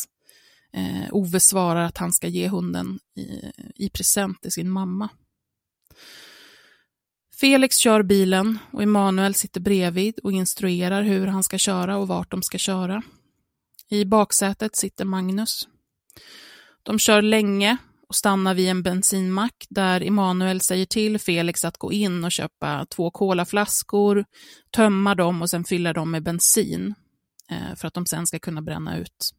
eh, 0.72 1.08
Ove 1.10 1.40
svarar 1.40 1.84
att 1.84 1.98
han 1.98 2.12
ska 2.12 2.28
ge 2.28 2.48
hunden 2.48 2.98
i, 3.16 3.52
i 3.84 3.90
present 3.90 4.42
till 4.42 4.52
sin 4.52 4.70
mamma. 4.70 5.08
Felix 7.42 7.76
kör 7.76 8.02
bilen 8.02 8.58
och 8.70 8.82
Emanuel 8.82 9.34
sitter 9.34 9.60
bredvid 9.60 10.18
och 10.18 10.32
instruerar 10.32 11.02
hur 11.02 11.26
han 11.26 11.42
ska 11.42 11.58
köra 11.58 11.96
och 11.96 12.08
vart 12.08 12.30
de 12.30 12.42
ska 12.42 12.58
köra. 12.58 13.02
I 13.90 14.04
baksätet 14.04 14.76
sitter 14.76 15.04
Magnus. 15.04 15.68
De 16.82 16.98
kör 16.98 17.22
länge 17.22 17.76
och 18.08 18.14
stannar 18.14 18.54
vid 18.54 18.68
en 18.68 18.82
bensinmack 18.82 19.66
där 19.70 20.00
Emanuel 20.00 20.60
säger 20.60 20.86
till 20.86 21.18
Felix 21.18 21.64
att 21.64 21.78
gå 21.78 21.92
in 21.92 22.24
och 22.24 22.32
köpa 22.32 22.86
två 22.86 23.10
kolaflaskor, 23.10 24.24
tömma 24.70 25.14
dem 25.14 25.42
och 25.42 25.50
sen 25.50 25.64
fylla 25.64 25.92
dem 25.92 26.10
med 26.10 26.22
bensin 26.22 26.94
eh, 27.50 27.76
för 27.76 27.88
att 27.88 27.94
de 27.94 28.06
sen 28.06 28.26
ska 28.26 28.38
kunna 28.38 28.62
bränna 28.62 28.98
ut 28.98 29.30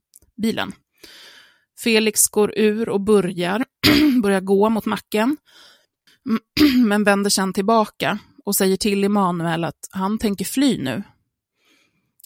bilen. 0.42 0.72
Felix 1.84 2.28
går 2.28 2.54
ur 2.58 2.90
och 2.90 3.02
börjar, 3.02 3.66
börjar 4.22 4.42
gå 4.42 4.70
mot 4.70 4.86
macken, 4.86 5.38
men 6.86 7.04
vänder 7.04 7.30
sen 7.30 7.54
tillbaka 7.54 8.20
och 8.46 8.56
säger 8.56 8.78
till 8.78 9.04
Emanuel 9.04 9.64
att 9.64 9.90
han 9.92 10.18
tänker 10.18 10.46
fly 10.46 10.78
nu. 10.78 11.04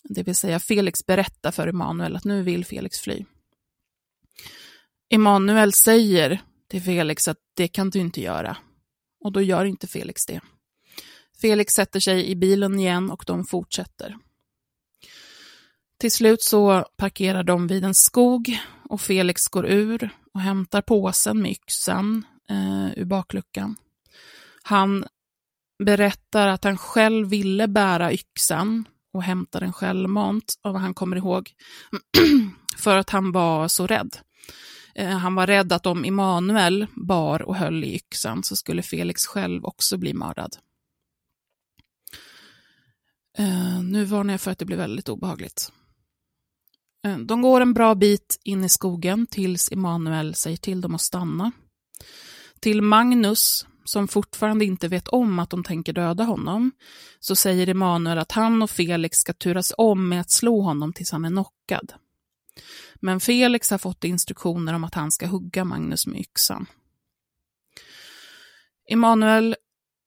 Det 0.04 0.24
vill 0.24 0.36
säga 0.36 0.60
Felix 0.60 1.06
berättar 1.06 1.52
för 1.52 1.68
Emanuel 1.68 2.16
att 2.16 2.26
nu 2.26 2.44
vill 2.44 2.66
Felix 2.66 3.00
fly. 3.00 3.26
Emanuel 5.10 5.74
säger 5.74 6.42
till 6.70 6.82
Felix 6.82 7.28
att 7.28 7.38
det 7.54 7.68
kan 7.68 7.90
du 7.90 8.00
inte 8.00 8.22
göra. 8.22 8.58
Och 9.20 9.32
då 9.32 9.42
gör 9.42 9.66
inte 9.66 9.88
Felix 9.88 10.26
det. 10.26 10.42
Felix 11.42 11.74
sätter 11.74 12.00
sig 12.00 12.28
i 12.30 12.36
bilen 12.36 12.80
igen 12.80 13.12
och 13.12 13.24
de 13.28 13.46
fortsätter. 13.46 14.18
Till 16.00 16.12
slut 16.12 16.42
så 16.42 16.86
parkerar 16.98 17.44
de 17.44 17.68
vid 17.68 17.84
en 17.84 17.94
skog 17.94 18.60
och 18.90 19.02
Felix 19.02 19.48
går 19.48 19.68
ur 19.68 20.10
och 20.34 20.42
hämtar 20.42 20.82
påsen 20.82 21.42
med 21.42 21.52
yxan 21.52 22.26
eh, 22.50 23.00
ur 23.00 23.06
bakluckan. 23.06 23.76
Han 24.68 25.06
berättar 25.84 26.48
att 26.48 26.64
han 26.64 26.78
själv 26.78 27.30
ville 27.30 27.68
bära 27.68 28.14
yxan 28.14 28.88
och 29.14 29.24
hämta 29.24 29.60
den 29.60 29.74
självmant, 29.74 30.60
av 30.62 30.74
vad 30.74 30.82
han 30.82 30.94
kommer 30.94 31.16
ihåg, 31.16 31.52
för 32.78 32.98
att 32.98 33.10
han 33.10 33.32
var 33.32 33.68
så 33.68 33.88
rädd. 33.88 34.18
Eh, 34.96 35.18
han 35.18 35.36
var 35.36 35.48
rädd 35.48 35.72
att 35.72 35.86
om 35.86 36.06
Immanuel 36.06 36.88
bar 36.96 37.42
och 37.42 37.56
höll 37.56 37.84
i 37.84 37.96
yxan 37.96 38.44
så 38.44 38.56
skulle 38.56 38.82
Felix 38.82 39.26
själv 39.26 39.66
också 39.66 39.98
bli 39.98 40.14
mördad. 40.14 40.58
Eh, 43.38 43.84
nu 43.84 44.06
varnar 44.06 44.34
jag 44.34 44.42
för 44.42 44.52
att 44.52 44.60
det 44.60 44.66
blir 44.66 44.78
väldigt 44.78 45.10
obehagligt. 45.10 45.72
Eh, 47.06 47.18
de 47.18 47.42
går 47.42 47.62
en 47.62 47.74
bra 47.74 47.96
bit 47.96 48.40
in 48.44 48.64
i 48.64 48.70
skogen 48.70 49.28
tills 49.28 49.72
Emanuel 49.72 50.36
säger 50.36 50.58
till 50.58 50.82
dem 50.82 50.96
att 50.96 51.02
stanna. 51.02 51.52
Till 52.60 52.82
Magnus, 52.82 53.66
som 53.88 54.08
fortfarande 54.08 54.66
inte 54.66 54.88
vet 54.88 55.08
om 55.08 55.40
att 55.40 55.50
de 55.50 55.64
tänker 55.64 55.94
döda 55.94 56.24
honom, 56.24 56.72
så 57.20 57.36
säger 57.36 57.70
Emanuel 57.70 58.18
att 58.18 58.32
han 58.32 58.62
och 58.62 58.70
Felix 58.70 59.18
ska 59.18 59.34
turas 59.34 59.74
om 59.78 60.10
med 60.10 60.22
att 60.22 60.32
slå 60.32 60.62
honom 60.62 60.94
tills 60.94 61.12
han 61.12 61.26
är 61.26 61.30
knockad. 61.30 61.94
Men 62.96 63.20
Felix 63.20 63.72
har 63.72 63.78
fått 63.78 64.04
instruktioner 64.04 64.74
om 64.74 64.84
att 64.84 64.94
han 64.94 65.12
ska 65.12 65.28
hugga 65.28 65.66
Magnus 65.66 66.08
med 66.08 66.20
yxan. 66.20 66.66
Emanuel 68.90 69.56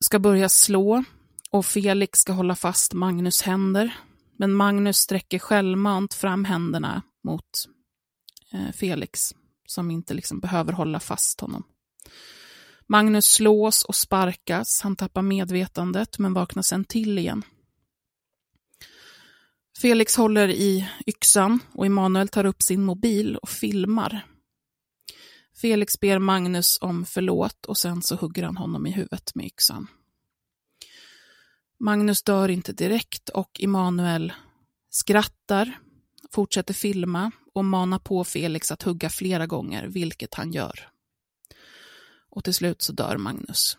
ska 0.05 0.19
börja 0.19 0.49
slå 0.49 1.05
och 1.51 1.66
Felix 1.66 2.19
ska 2.19 2.33
hålla 2.33 2.57
fast 2.57 2.93
Magnus 2.93 3.43
händer. 3.43 3.97
Men 4.37 4.53
Magnus 4.55 4.97
sträcker 4.97 5.38
självmant 5.38 6.14
fram 6.14 6.45
händerna 6.45 7.03
mot 7.25 7.69
eh, 8.53 8.73
Felix, 8.73 9.35
som 9.66 9.90
inte 9.90 10.14
liksom 10.14 10.40
behöver 10.40 10.73
hålla 10.73 11.01
fast 11.01 11.40
honom. 11.40 11.64
Magnus 12.90 13.26
slås 13.26 13.83
och 13.83 13.94
sparkas, 13.94 14.81
han 14.83 14.96
tappar 14.96 15.22
medvetandet 15.22 16.18
men 16.18 16.35
vaknar 16.35 16.62
sen 16.62 16.85
till 16.85 17.18
igen. 17.18 17.42
Felix 19.81 20.16
håller 20.16 20.48
i 20.48 20.88
yxan 21.07 21.61
och 21.72 21.87
Emanuel 21.87 22.29
tar 22.29 22.44
upp 22.44 22.62
sin 22.62 22.85
mobil 22.85 23.37
och 23.37 23.48
filmar. 23.48 24.26
Felix 25.61 26.00
ber 26.00 26.18
Magnus 26.18 26.79
om 26.81 27.05
förlåt 27.05 27.66
och 27.66 27.79
sen 27.79 28.03
så 28.03 28.16
hugger 28.16 28.42
han 28.42 28.57
honom 28.57 28.87
i 28.87 28.90
huvudet 28.90 29.35
med 29.35 29.46
yxan. 29.46 29.87
Magnus 31.81 32.22
dör 32.22 32.48
inte 32.48 32.72
direkt 32.72 33.29
och 33.29 33.61
Emanuel 33.61 34.33
skrattar, 34.88 35.79
fortsätter 36.33 36.74
filma 36.74 37.31
och 37.55 37.64
manar 37.64 37.98
på 37.98 38.24
Felix 38.24 38.70
att 38.70 38.83
hugga 38.83 39.11
flera 39.11 39.46
gånger, 39.46 39.87
vilket 39.87 40.35
han 40.35 40.53
gör. 40.53 40.89
Och 42.31 42.45
till 42.45 42.55
slut 42.55 42.83
så 42.83 42.93
dör 42.93 43.16
Magnus. 43.16 43.79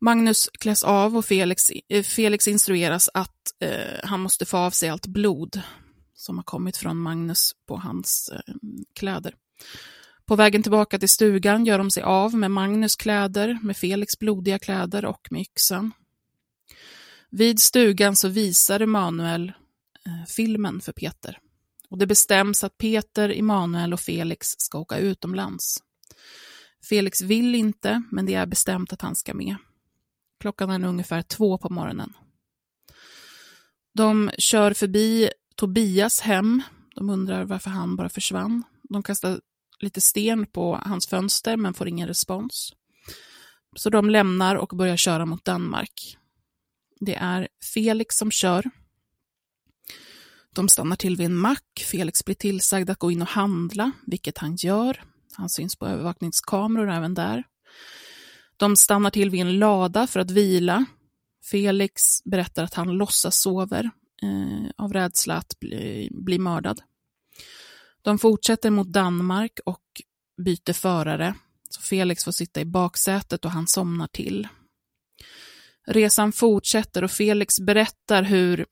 Magnus 0.00 0.48
kläs 0.58 0.82
av 0.82 1.16
och 1.16 1.24
Felix, 1.24 1.70
eh, 1.88 2.02
Felix 2.02 2.48
instrueras 2.48 3.10
att 3.14 3.52
eh, 3.60 4.00
han 4.04 4.20
måste 4.20 4.46
få 4.46 4.56
av 4.56 4.70
sig 4.70 4.88
allt 4.88 5.06
blod 5.06 5.62
som 6.14 6.36
har 6.36 6.44
kommit 6.44 6.76
från 6.76 6.96
Magnus 6.96 7.52
på 7.66 7.76
hans 7.76 8.30
eh, 8.32 8.54
kläder. 8.94 9.34
På 10.26 10.36
vägen 10.36 10.62
tillbaka 10.62 10.98
till 10.98 11.08
stugan 11.08 11.66
gör 11.66 11.78
de 11.78 11.90
sig 11.90 12.02
av 12.02 12.34
med 12.34 12.50
Magnus 12.50 12.96
kläder, 12.96 13.58
med 13.62 13.76
Felix 13.76 14.18
blodiga 14.18 14.58
kläder 14.58 15.04
och 15.04 15.28
med 15.30 15.40
yxan. 15.40 15.92
Vid 17.30 17.60
stugan 17.60 18.16
så 18.16 18.28
visar 18.28 18.80
Emanuel 18.80 19.52
eh, 20.06 20.26
filmen 20.28 20.80
för 20.80 20.92
Peter. 20.92 21.38
Och 21.90 21.98
det 21.98 22.06
bestäms 22.06 22.64
att 22.64 22.78
Peter, 22.78 23.32
Immanuel 23.32 23.92
och 23.92 24.00
Felix 24.00 24.54
ska 24.58 24.78
åka 24.78 24.98
utomlands. 24.98 25.82
Felix 26.88 27.22
vill 27.22 27.54
inte, 27.54 28.02
men 28.10 28.26
det 28.26 28.34
är 28.34 28.46
bestämt 28.46 28.92
att 28.92 29.02
han 29.02 29.16
ska 29.16 29.34
med. 29.34 29.56
Klockan 30.40 30.70
är 30.70 30.88
ungefär 30.88 31.22
två 31.22 31.58
på 31.58 31.68
morgonen. 31.68 32.12
De 33.94 34.30
kör 34.38 34.72
förbi 34.72 35.30
Tobias 35.54 36.20
hem. 36.20 36.62
De 36.94 37.10
undrar 37.10 37.44
varför 37.44 37.70
han 37.70 37.96
bara 37.96 38.08
försvann. 38.08 38.62
De 38.82 39.02
kastar 39.02 39.40
lite 39.78 40.00
sten 40.00 40.46
på 40.46 40.80
hans 40.84 41.06
fönster 41.06 41.56
men 41.56 41.74
får 41.74 41.88
ingen 41.88 42.08
respons. 42.08 42.72
Så 43.76 43.90
de 43.90 44.10
lämnar 44.10 44.56
och 44.56 44.68
börjar 44.68 44.96
köra 44.96 45.26
mot 45.26 45.44
Danmark. 45.44 46.16
Det 47.00 47.14
är 47.14 47.48
Felix 47.74 48.16
som 48.16 48.30
kör. 48.30 48.70
De 50.58 50.68
stannar 50.68 50.96
till 50.96 51.16
vid 51.16 51.26
en 51.26 51.36
mack. 51.36 51.84
Felix 51.90 52.24
blir 52.24 52.34
tillsagd 52.34 52.90
att 52.90 52.98
gå 52.98 53.10
in 53.10 53.22
och 53.22 53.28
handla, 53.28 53.92
vilket 54.06 54.38
han 54.38 54.56
gör. 54.56 55.02
Han 55.32 55.50
syns 55.50 55.76
på 55.76 55.86
övervakningskameror 55.86 56.90
även 56.90 57.14
där. 57.14 57.44
De 58.56 58.76
stannar 58.76 59.10
till 59.10 59.30
vid 59.30 59.40
en 59.40 59.58
lada 59.58 60.06
för 60.06 60.20
att 60.20 60.30
vila. 60.30 60.84
Felix 61.50 62.02
berättar 62.24 62.64
att 62.64 62.74
han 62.74 62.88
låtsas 62.88 63.40
sover 63.40 63.90
eh, 64.22 64.70
av 64.76 64.92
rädsla 64.92 65.34
att 65.34 65.60
bli, 65.60 66.08
bli 66.12 66.38
mördad. 66.38 66.80
De 68.02 68.18
fortsätter 68.18 68.70
mot 68.70 68.92
Danmark 68.92 69.60
och 69.64 69.84
byter 70.42 70.72
förare. 70.72 71.34
Så 71.70 71.80
Felix 71.80 72.24
får 72.24 72.32
sitta 72.32 72.60
i 72.60 72.64
baksätet 72.64 73.44
och 73.44 73.50
han 73.50 73.66
somnar 73.66 74.06
till. 74.06 74.48
Resan 75.86 76.32
fortsätter 76.32 77.04
och 77.04 77.10
Felix 77.10 77.60
berättar 77.60 78.22
hur 78.22 78.66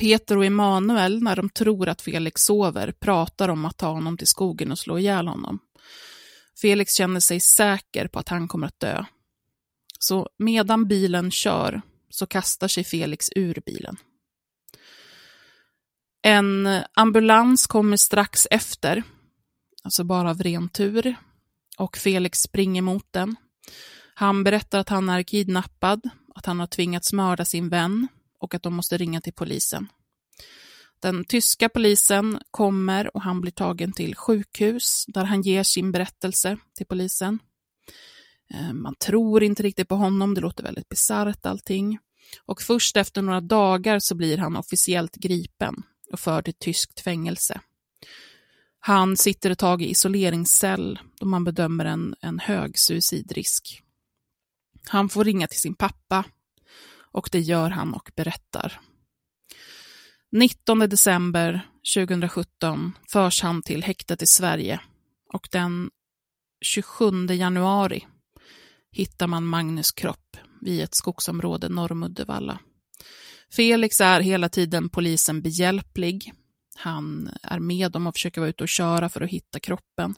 Peter 0.00 0.36
och 0.36 0.44
Emanuel, 0.44 1.22
när 1.22 1.36
de 1.36 1.48
tror 1.48 1.88
att 1.88 2.02
Felix 2.02 2.42
sover, 2.44 2.92
pratar 2.92 3.48
om 3.48 3.64
att 3.64 3.76
ta 3.76 3.88
honom 3.88 4.16
till 4.16 4.26
skogen 4.26 4.72
och 4.72 4.78
slå 4.78 4.98
ihjäl 4.98 5.28
honom. 5.28 5.58
Felix 6.60 6.94
känner 6.94 7.20
sig 7.20 7.40
säker 7.40 8.08
på 8.08 8.18
att 8.18 8.28
han 8.28 8.48
kommer 8.48 8.66
att 8.66 8.80
dö. 8.80 9.04
Så 9.98 10.28
medan 10.38 10.88
bilen 10.88 11.30
kör 11.30 11.82
så 12.10 12.26
kastar 12.26 12.68
sig 12.68 12.84
Felix 12.84 13.26
ur 13.36 13.62
bilen. 13.66 13.96
En 16.22 16.82
ambulans 16.94 17.66
kommer 17.66 17.96
strax 17.96 18.46
efter, 18.50 19.02
alltså 19.82 20.04
bara 20.04 20.30
av 20.30 20.42
ren 20.42 20.68
tur, 20.68 21.14
och 21.78 21.96
Felix 21.96 22.38
springer 22.38 22.82
mot 22.82 23.06
den. 23.10 23.36
Han 24.14 24.44
berättar 24.44 24.78
att 24.78 24.88
han 24.88 25.08
är 25.08 25.22
kidnappad, 25.22 26.10
att 26.34 26.46
han 26.46 26.60
har 26.60 26.66
tvingats 26.66 27.12
mörda 27.12 27.44
sin 27.44 27.68
vän 27.68 28.08
och 28.40 28.54
att 28.54 28.62
de 28.62 28.74
måste 28.74 28.96
ringa 28.96 29.20
till 29.20 29.32
polisen. 29.32 29.88
Den 31.00 31.24
tyska 31.24 31.68
polisen 31.68 32.40
kommer 32.50 33.16
och 33.16 33.22
han 33.22 33.40
blir 33.40 33.52
tagen 33.52 33.92
till 33.92 34.16
sjukhus 34.16 35.04
där 35.08 35.24
han 35.24 35.42
ger 35.42 35.62
sin 35.62 35.92
berättelse 35.92 36.58
till 36.74 36.86
polisen. 36.86 37.38
Eh, 38.54 38.72
man 38.72 38.94
tror 38.94 39.42
inte 39.42 39.62
riktigt 39.62 39.88
på 39.88 39.94
honom, 39.94 40.34
det 40.34 40.40
låter 40.40 40.62
väldigt 40.62 40.88
bisarrt 40.88 41.46
allting. 41.46 41.98
Och 42.46 42.62
först 42.62 42.96
efter 42.96 43.22
några 43.22 43.40
dagar 43.40 43.98
så 43.98 44.14
blir 44.14 44.38
han 44.38 44.56
officiellt 44.56 45.14
gripen 45.14 45.74
och 46.12 46.20
förd 46.20 46.44
till 46.44 46.54
tyskt 46.54 47.00
fängelse. 47.00 47.60
Han 48.80 49.16
sitter 49.16 49.50
ett 49.50 49.58
tag 49.58 49.82
i 49.82 49.90
isoleringscell 49.90 50.98
då 51.20 51.26
man 51.26 51.44
bedömer 51.44 51.84
en, 51.84 52.14
en 52.20 52.38
hög 52.38 52.78
suicidrisk. 52.78 53.82
Han 54.88 55.08
får 55.08 55.24
ringa 55.24 55.46
till 55.46 55.60
sin 55.60 55.74
pappa 55.74 56.24
och 57.12 57.28
det 57.32 57.40
gör 57.40 57.70
han 57.70 57.94
och 57.94 58.10
berättar. 58.16 58.80
19 60.32 60.78
december 60.78 61.70
2017 61.94 62.92
förs 63.08 63.42
han 63.42 63.62
till 63.62 63.82
häktet 63.82 64.22
i 64.22 64.26
Sverige 64.26 64.80
och 65.32 65.48
den 65.50 65.90
27 66.64 67.26
januari 67.26 68.06
hittar 68.92 69.26
man 69.26 69.46
Magnus 69.46 69.92
kropp 69.92 70.36
vid 70.60 70.82
ett 70.82 70.94
skogsområde 70.94 71.68
norr 71.68 71.92
om 71.92 72.02
Uddevalla. 72.02 72.58
Felix 73.52 74.00
är 74.00 74.20
hela 74.20 74.48
tiden 74.48 74.88
polisen 74.88 75.42
behjälplig. 75.42 76.32
Han 76.76 77.30
är 77.42 77.58
med 77.58 77.92
dem 77.92 78.06
och 78.06 78.14
försöker 78.14 78.40
vara 78.40 78.50
ute 78.50 78.62
och 78.62 78.68
köra 78.68 79.08
för 79.08 79.20
att 79.20 79.30
hitta 79.30 79.60
kroppen. 79.60 80.14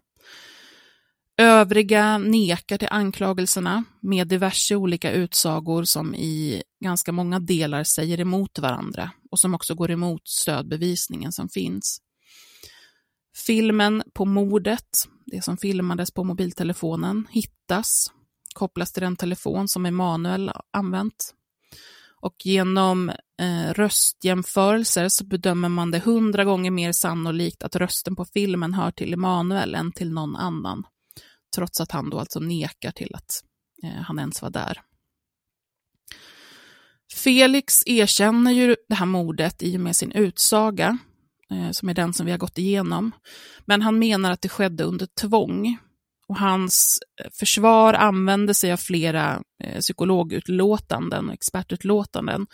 Övriga 1.36 2.18
nekar 2.18 2.78
till 2.78 2.88
anklagelserna 2.90 3.84
med 4.00 4.28
diverse 4.28 4.76
olika 4.76 5.12
utsagor 5.12 5.84
som 5.84 6.14
i 6.14 6.62
ganska 6.84 7.12
många 7.12 7.40
delar 7.40 7.84
säger 7.84 8.20
emot 8.20 8.58
varandra 8.58 9.10
och 9.30 9.38
som 9.38 9.54
också 9.54 9.74
går 9.74 9.90
emot 9.90 10.28
stödbevisningen 10.28 11.32
som 11.32 11.48
finns. 11.48 12.00
Filmen 13.46 14.02
på 14.12 14.24
mordet, 14.24 14.88
det 15.26 15.42
som 15.42 15.56
filmades 15.56 16.10
på 16.10 16.24
mobiltelefonen, 16.24 17.26
hittas, 17.30 18.06
kopplas 18.54 18.92
till 18.92 19.02
den 19.02 19.16
telefon 19.16 19.68
som 19.68 19.86
Emanuel 19.86 20.52
använt. 20.70 21.34
Och 22.20 22.34
genom 22.44 23.08
eh, 23.40 23.72
röstjämförelser 23.72 25.08
så 25.08 25.24
bedömer 25.24 25.68
man 25.68 25.90
det 25.90 25.98
hundra 25.98 26.44
gånger 26.44 26.70
mer 26.70 26.92
sannolikt 26.92 27.62
att 27.62 27.76
rösten 27.76 28.16
på 28.16 28.24
filmen 28.24 28.74
hör 28.74 28.90
till 28.90 29.12
Emanuel 29.12 29.74
än 29.74 29.92
till 29.92 30.12
någon 30.12 30.36
annan 30.36 30.84
trots 31.54 31.80
att 31.80 31.92
han 31.92 32.10
då 32.10 32.18
alltså 32.18 32.40
nekar 32.40 32.90
till 32.90 33.14
att 33.14 33.44
eh, 33.82 34.02
han 34.02 34.18
ens 34.18 34.42
var 34.42 34.50
där. 34.50 34.80
Felix 37.14 37.82
erkänner 37.86 38.52
ju 38.52 38.76
det 38.88 38.94
här 38.94 39.06
mordet 39.06 39.62
i 39.62 39.76
och 39.76 39.80
med 39.80 39.96
sin 39.96 40.12
utsaga, 40.12 40.98
eh, 41.50 41.70
som 41.70 41.88
är 41.88 41.94
den 41.94 42.14
som 42.14 42.26
vi 42.26 42.32
har 42.32 42.38
gått 42.38 42.58
igenom. 42.58 43.12
Men 43.64 43.82
han 43.82 43.98
menar 43.98 44.30
att 44.30 44.42
det 44.42 44.48
skedde 44.48 44.84
under 44.84 45.06
tvång. 45.20 45.78
Och 46.28 46.38
hans 46.38 46.98
eh, 47.20 47.30
försvar 47.32 47.94
använder 47.94 48.54
sig 48.54 48.72
av 48.72 48.76
flera 48.76 49.42
eh, 49.64 49.80
psykologutlåtanden 49.80 51.28
och 51.28 51.34
expertutlåtanden 51.34 52.46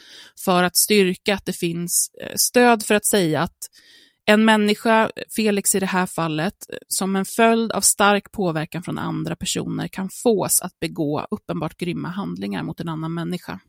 för 0.45 0.63
att 0.63 0.77
styrka 0.77 1.35
att 1.35 1.47
det 1.47 1.53
finns 1.53 2.11
eh, 2.23 2.35
stöd 2.37 2.83
för 2.83 2.95
att 2.95 3.07
säga 3.07 3.43
att 3.43 3.59
en 4.29 4.45
människa, 4.45 5.11
Felix 5.37 5.75
i 5.75 5.81
det 5.81 5.87
här 5.87 6.07
fallet, 6.07 6.55
som 6.89 7.17
en 7.17 7.25
följd 7.25 7.73
av 7.73 7.81
stark 7.81 8.33
påverkan 8.33 8.83
från 8.83 8.99
andra 8.99 9.37
personer 9.37 9.89
kan 9.89 10.11
fås 10.11 10.61
att 10.61 10.81
begå 10.81 11.27
uppenbart 11.31 11.77
grymma 11.77 12.09
handlingar 12.09 12.63
mot 12.63 12.81
en 12.81 12.89
annan 12.89 13.15
människa. 13.15 13.61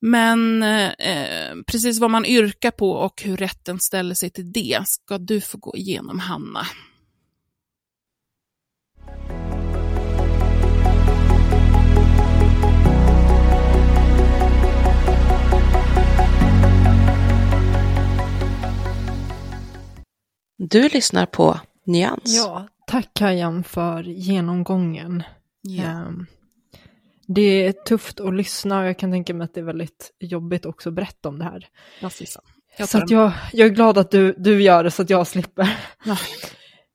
Men 0.00 0.62
eh, 0.62 1.54
precis 1.66 2.00
vad 2.00 2.10
man 2.10 2.26
yrkar 2.26 2.70
på 2.70 2.90
och 2.90 3.22
hur 3.22 3.36
rätten 3.36 3.80
ställer 3.80 4.14
sig 4.14 4.30
till 4.30 4.52
det 4.52 4.82
ska 4.84 5.18
du 5.18 5.40
få 5.40 5.58
gå 5.58 5.76
igenom, 5.76 6.18
Hanna. 6.18 6.66
Du 20.68 20.88
lyssnar 20.88 21.26
på 21.26 21.60
Nyans. 21.84 22.22
Ja, 22.24 22.68
tack 22.86 23.10
Kajan 23.14 23.64
för 23.64 24.02
genomgången. 24.02 25.22
Ja. 25.60 26.02
Um, 26.06 26.26
det 27.26 27.66
är 27.66 27.72
tufft 27.72 28.20
att 28.20 28.34
lyssna 28.34 28.80
och 28.80 28.86
jag 28.86 28.98
kan 28.98 29.10
tänka 29.12 29.34
mig 29.34 29.44
att 29.44 29.54
det 29.54 29.60
är 29.60 29.64
väldigt 29.64 30.12
jobbigt 30.18 30.66
också 30.66 30.88
att 30.88 30.94
berätta 30.94 31.28
om 31.28 31.38
det 31.38 31.44
här. 31.44 31.66
Jag 32.78 32.88
Så 32.88 32.98
att 32.98 33.10
jag, 33.10 33.32
jag 33.52 33.66
är 33.66 33.70
glad 33.70 33.98
att 33.98 34.10
du, 34.10 34.34
du 34.38 34.62
gör 34.62 34.84
det 34.84 34.90
så 34.90 35.02
att 35.02 35.10
jag 35.10 35.26
slipper. 35.26 35.78
Ja. 36.04 36.16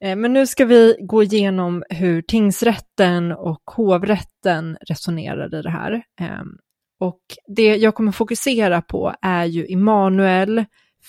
Eh, 0.02 0.16
Men 0.16 0.34
nu 0.34 0.48
ska 0.48 0.66
vi 0.66 0.96
gå 1.00 1.24
igenom 1.24 1.84
hur 1.90 2.22
tingsrätten 2.22 3.32
och 3.32 3.62
hovrätten 3.66 4.78
resonerar 4.88 5.60
i 5.60 5.62
det 5.62 5.70
här. 5.70 6.04
Ehm, 6.20 6.58
Och 7.00 7.22
det 7.48 7.76
jag 7.76 7.96
kommer 7.96 8.12
fokusera 8.12 8.82
på 8.82 9.16
är 9.22 9.46
ju 9.46 9.66
Emanuel, 9.74 10.66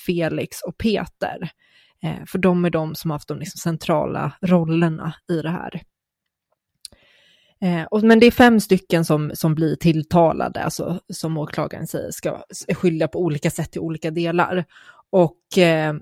Felix 0.06 0.62
och 0.62 0.78
Peter. 0.78 1.50
Eh, 2.02 2.24
För 2.26 2.38
de 2.38 2.64
är 2.64 2.70
de 2.70 2.94
som 2.94 3.10
har 3.10 3.14
haft 3.14 3.28
de 3.28 3.38
liksom 3.38 3.58
centrala 3.58 4.32
rollerna 4.42 5.14
i 5.32 5.42
det 5.42 5.50
här. 5.50 5.82
Eh, 7.60 7.82
och, 7.84 8.02
men 8.02 8.20
det 8.20 8.26
är 8.26 8.30
fem 8.30 8.60
stycken 8.60 9.04
som, 9.04 9.30
som 9.34 9.54
blir 9.54 9.76
tilltalade, 9.76 10.64
alltså 10.64 11.00
som 11.12 11.38
åklagaren 11.38 11.86
säger 11.86 12.10
ska 12.10 12.42
skylla 12.74 13.08
på 13.08 13.20
olika 13.20 13.50
sätt 13.50 13.76
i 13.76 13.78
olika 13.78 14.10
delar. 14.10 14.64
Och 15.10 15.58
eh, 15.58 15.94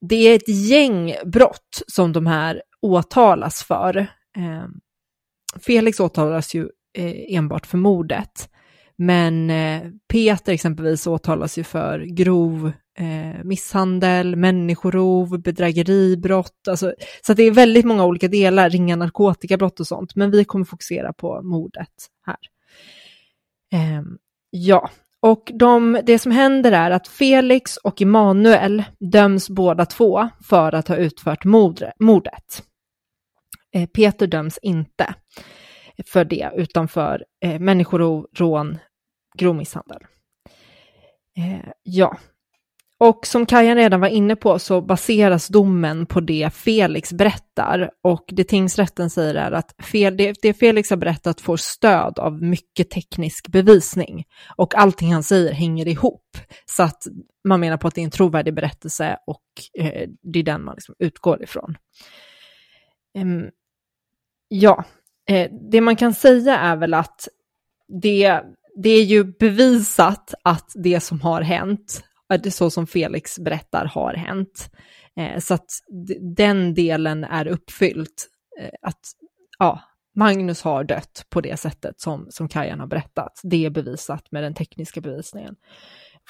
det 0.00 0.16
är 0.16 0.36
ett 0.36 0.48
gäng 0.48 1.14
brott 1.24 1.82
som 1.86 2.12
de 2.12 2.26
här 2.26 2.62
åtalas 2.82 3.62
för. 3.62 3.96
Eh, 4.36 4.66
Felix 5.60 6.00
åtalas 6.00 6.54
ju 6.54 6.68
eh, 6.98 7.36
enbart 7.36 7.66
för 7.66 7.78
mordet. 7.78 8.50
Men 9.02 9.50
eh, 9.50 9.82
Peter 10.08 10.52
exempelvis 10.52 11.06
åtalas 11.06 11.58
ju 11.58 11.64
för 11.64 12.00
grov 12.00 12.72
eh, 12.98 13.44
misshandel, 13.44 14.36
människorov, 14.36 15.42
bedrägeribrott. 15.42 16.68
Alltså, 16.68 16.94
så 17.26 17.32
att 17.32 17.36
det 17.36 17.42
är 17.42 17.50
väldigt 17.50 17.84
många 17.84 18.04
olika 18.04 18.28
delar, 18.28 18.70
ringa 18.70 18.96
narkotikabrott 18.96 19.80
och 19.80 19.86
sånt. 19.86 20.14
Men 20.14 20.30
vi 20.30 20.44
kommer 20.44 20.64
fokusera 20.64 21.12
på 21.12 21.42
mordet 21.42 21.88
här. 22.26 22.36
Eh, 23.72 24.02
ja, 24.50 24.90
och 25.20 25.52
de, 25.54 26.00
det 26.04 26.18
som 26.18 26.32
händer 26.32 26.72
är 26.72 26.90
att 26.90 27.08
Felix 27.08 27.76
och 27.76 28.02
Emanuel 28.02 28.84
döms 29.12 29.50
båda 29.50 29.86
två 29.86 30.28
för 30.44 30.74
att 30.74 30.88
ha 30.88 30.96
utfört 30.96 31.44
mordet. 31.98 32.62
Eh, 33.74 33.86
Peter 33.86 34.26
döms 34.26 34.58
inte 34.62 35.14
för 36.06 36.24
det, 36.24 36.50
utan 36.54 36.88
för 36.88 37.24
eh, 37.44 37.60
människorov, 37.60 38.26
rån, 38.36 38.78
grov 39.38 39.56
misshandel. 39.56 40.02
Eh, 41.36 41.70
ja, 41.82 42.18
och 43.02 43.26
som 43.26 43.46
Kajan 43.46 43.76
redan 43.76 44.00
var 44.00 44.08
inne 44.08 44.36
på 44.36 44.58
så 44.58 44.80
baseras 44.80 45.48
domen 45.48 46.06
på 46.06 46.20
det 46.20 46.54
Felix 46.54 47.12
berättar 47.12 47.90
och 48.02 48.24
det 48.26 48.44
tingsrätten 48.44 49.10
säger 49.10 49.34
är 49.34 49.52
att 49.52 49.74
fel, 49.84 50.16
det, 50.16 50.36
det 50.42 50.54
Felix 50.54 50.90
har 50.90 50.96
berättat 50.96 51.40
får 51.40 51.56
stöd 51.56 52.18
av 52.18 52.42
mycket 52.42 52.90
teknisk 52.90 53.48
bevisning 53.48 54.24
och 54.56 54.74
allting 54.74 55.12
han 55.12 55.22
säger 55.22 55.52
hänger 55.52 55.88
ihop. 55.88 56.36
Så 56.66 56.82
att 56.82 57.02
man 57.48 57.60
menar 57.60 57.76
på 57.76 57.88
att 57.88 57.94
det 57.94 58.00
är 58.00 58.04
en 58.04 58.10
trovärdig 58.10 58.54
berättelse 58.54 59.18
och 59.26 59.44
eh, 59.78 60.08
det 60.22 60.38
är 60.38 60.42
den 60.42 60.64
man 60.64 60.74
liksom 60.74 60.94
utgår 60.98 61.42
ifrån. 61.42 61.76
Ehm, 63.18 63.50
ja, 64.48 64.84
eh, 65.28 65.50
det 65.70 65.80
man 65.80 65.96
kan 65.96 66.14
säga 66.14 66.58
är 66.58 66.76
väl 66.76 66.94
att 66.94 67.28
det, 68.02 68.40
det 68.76 68.90
är 68.90 69.04
ju 69.04 69.24
bevisat 69.24 70.34
att 70.44 70.72
det 70.74 71.00
som 71.00 71.20
har 71.20 71.42
hänt, 71.42 72.04
att 72.28 72.42
det 72.42 72.50
så 72.50 72.70
som 72.70 72.86
Felix 72.86 73.38
berättar 73.38 73.84
har 73.84 74.14
hänt. 74.14 74.70
Eh, 75.16 75.38
så 75.38 75.54
att 75.54 75.70
den 76.36 76.74
delen 76.74 77.24
är 77.24 77.46
uppfyllt. 77.46 78.28
Eh, 78.60 78.70
att 78.82 79.00
ja, 79.58 79.80
Magnus 80.16 80.62
har 80.62 80.84
dött 80.84 81.26
på 81.30 81.40
det 81.40 81.56
sättet 81.56 82.00
som, 82.00 82.26
som 82.30 82.48
Kajan 82.48 82.80
har 82.80 82.86
berättat. 82.86 83.40
Det 83.42 83.66
är 83.66 83.70
bevisat 83.70 84.32
med 84.32 84.42
den 84.42 84.54
tekniska 84.54 85.00
bevisningen. 85.00 85.56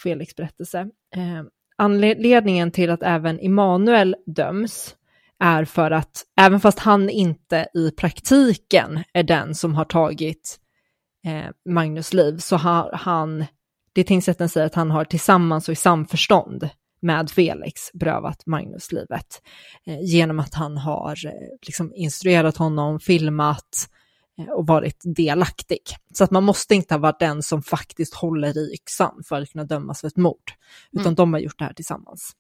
Felix 0.03 0.37
berättelse. 0.37 0.81
Eh, 1.17 1.43
anledningen 1.77 2.71
till 2.71 2.91
att 2.91 3.03
även 3.03 3.41
Immanuel 3.41 4.17
döms 4.27 4.97
är 5.41 5.65
för 5.65 5.91
att 5.91 6.25
även 6.41 6.61
fast 6.61 6.79
han 6.79 7.11
inte 7.11 7.69
i 7.75 7.91
praktiken 7.91 9.05
är 9.13 9.23
den 9.23 9.55
som 9.55 9.75
har 9.75 9.85
tagit 9.85 10.59
eh, 10.59 10.70
Magnus 11.69 12.13
liv 12.13 12.39
så 12.39 12.57
har 12.57 12.93
han, 12.93 13.45
det 13.93 14.05
tingsrätten 14.05 14.49
säger 14.49 14.67
att 14.67 14.75
han 14.75 14.91
har 14.91 15.05
tillsammans 15.05 15.69
och 15.69 15.73
i 15.73 15.77
samförstånd 15.77 16.69
med 17.03 17.31
Felix 17.31 17.93
berövat 17.93 18.47
Magnus 18.47 18.93
livet 18.93 19.43
eh, 19.87 20.01
genom 20.01 20.39
att 20.41 20.55
han 20.55 20.77
har 20.77 21.27
eh, 21.27 21.33
liksom 21.67 21.93
instruerat 21.95 22.57
honom, 22.57 23.01
filmat 23.01 23.89
eh, 24.39 24.49
och 24.53 24.67
varit 24.67 25.01
delaktig. 25.05 25.81
Så 26.15 26.25
att 26.25 26.31
man 26.31 26.45
måste 26.45 26.75
inte 26.75 26.95
ha 26.95 26.99
varit 26.99 27.19
den 27.21 27.43
som 27.43 27.63
faktiskt 27.63 28.15
håller 28.15 28.59
i 28.59 28.75
yxan 28.75 29.23
för 29.29 29.41
att 29.41 29.53
kunna 29.53 29.65
dömas 29.65 30.01
för 30.01 30.09
ett 30.09 30.17
mord, 30.17 30.53
utan 30.93 31.07
Mm. 31.07 31.15
de 31.15 31.33
har 31.33 31.41
gjort 31.41 31.59
det 31.59 31.65
här 31.65 31.73
tillsammans. 31.73 32.33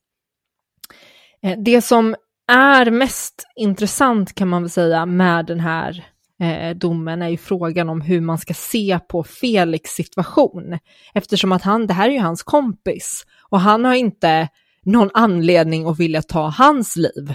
Eh, 1.42 1.58
Det 1.58 1.82
som 1.82 2.16
är 2.52 2.90
mest 2.90 3.46
intressant 3.56 4.34
kan 4.34 4.48
man 4.48 4.62
väl 4.62 4.70
säga 4.70 5.06
med 5.06 5.46
den 5.46 5.60
här 5.60 6.09
eh, 6.40 6.76
domen 6.76 7.22
är 7.22 7.28
ju 7.28 7.36
frågan 7.36 7.88
om 7.88 8.00
hur 8.00 8.20
man 8.20 8.38
ska 8.38 8.54
se 8.54 8.98
på 9.08 9.24
Felix 9.24 9.90
situation. 9.90 10.78
Eftersom 11.14 11.52
att 11.52 11.62
han, 11.62 11.86
det 11.86 11.94
här 11.94 12.08
är 12.08 12.12
ju 12.12 12.20
hans 12.20 12.42
kompis 12.42 13.26
och 13.50 13.60
han 13.60 13.84
har 13.84 13.94
inte 13.94 14.48
någon 14.82 15.10
anledning 15.14 15.86
att 15.86 16.00
vilja 16.00 16.22
ta 16.22 16.48
hans 16.48 16.96
liv. 16.96 17.34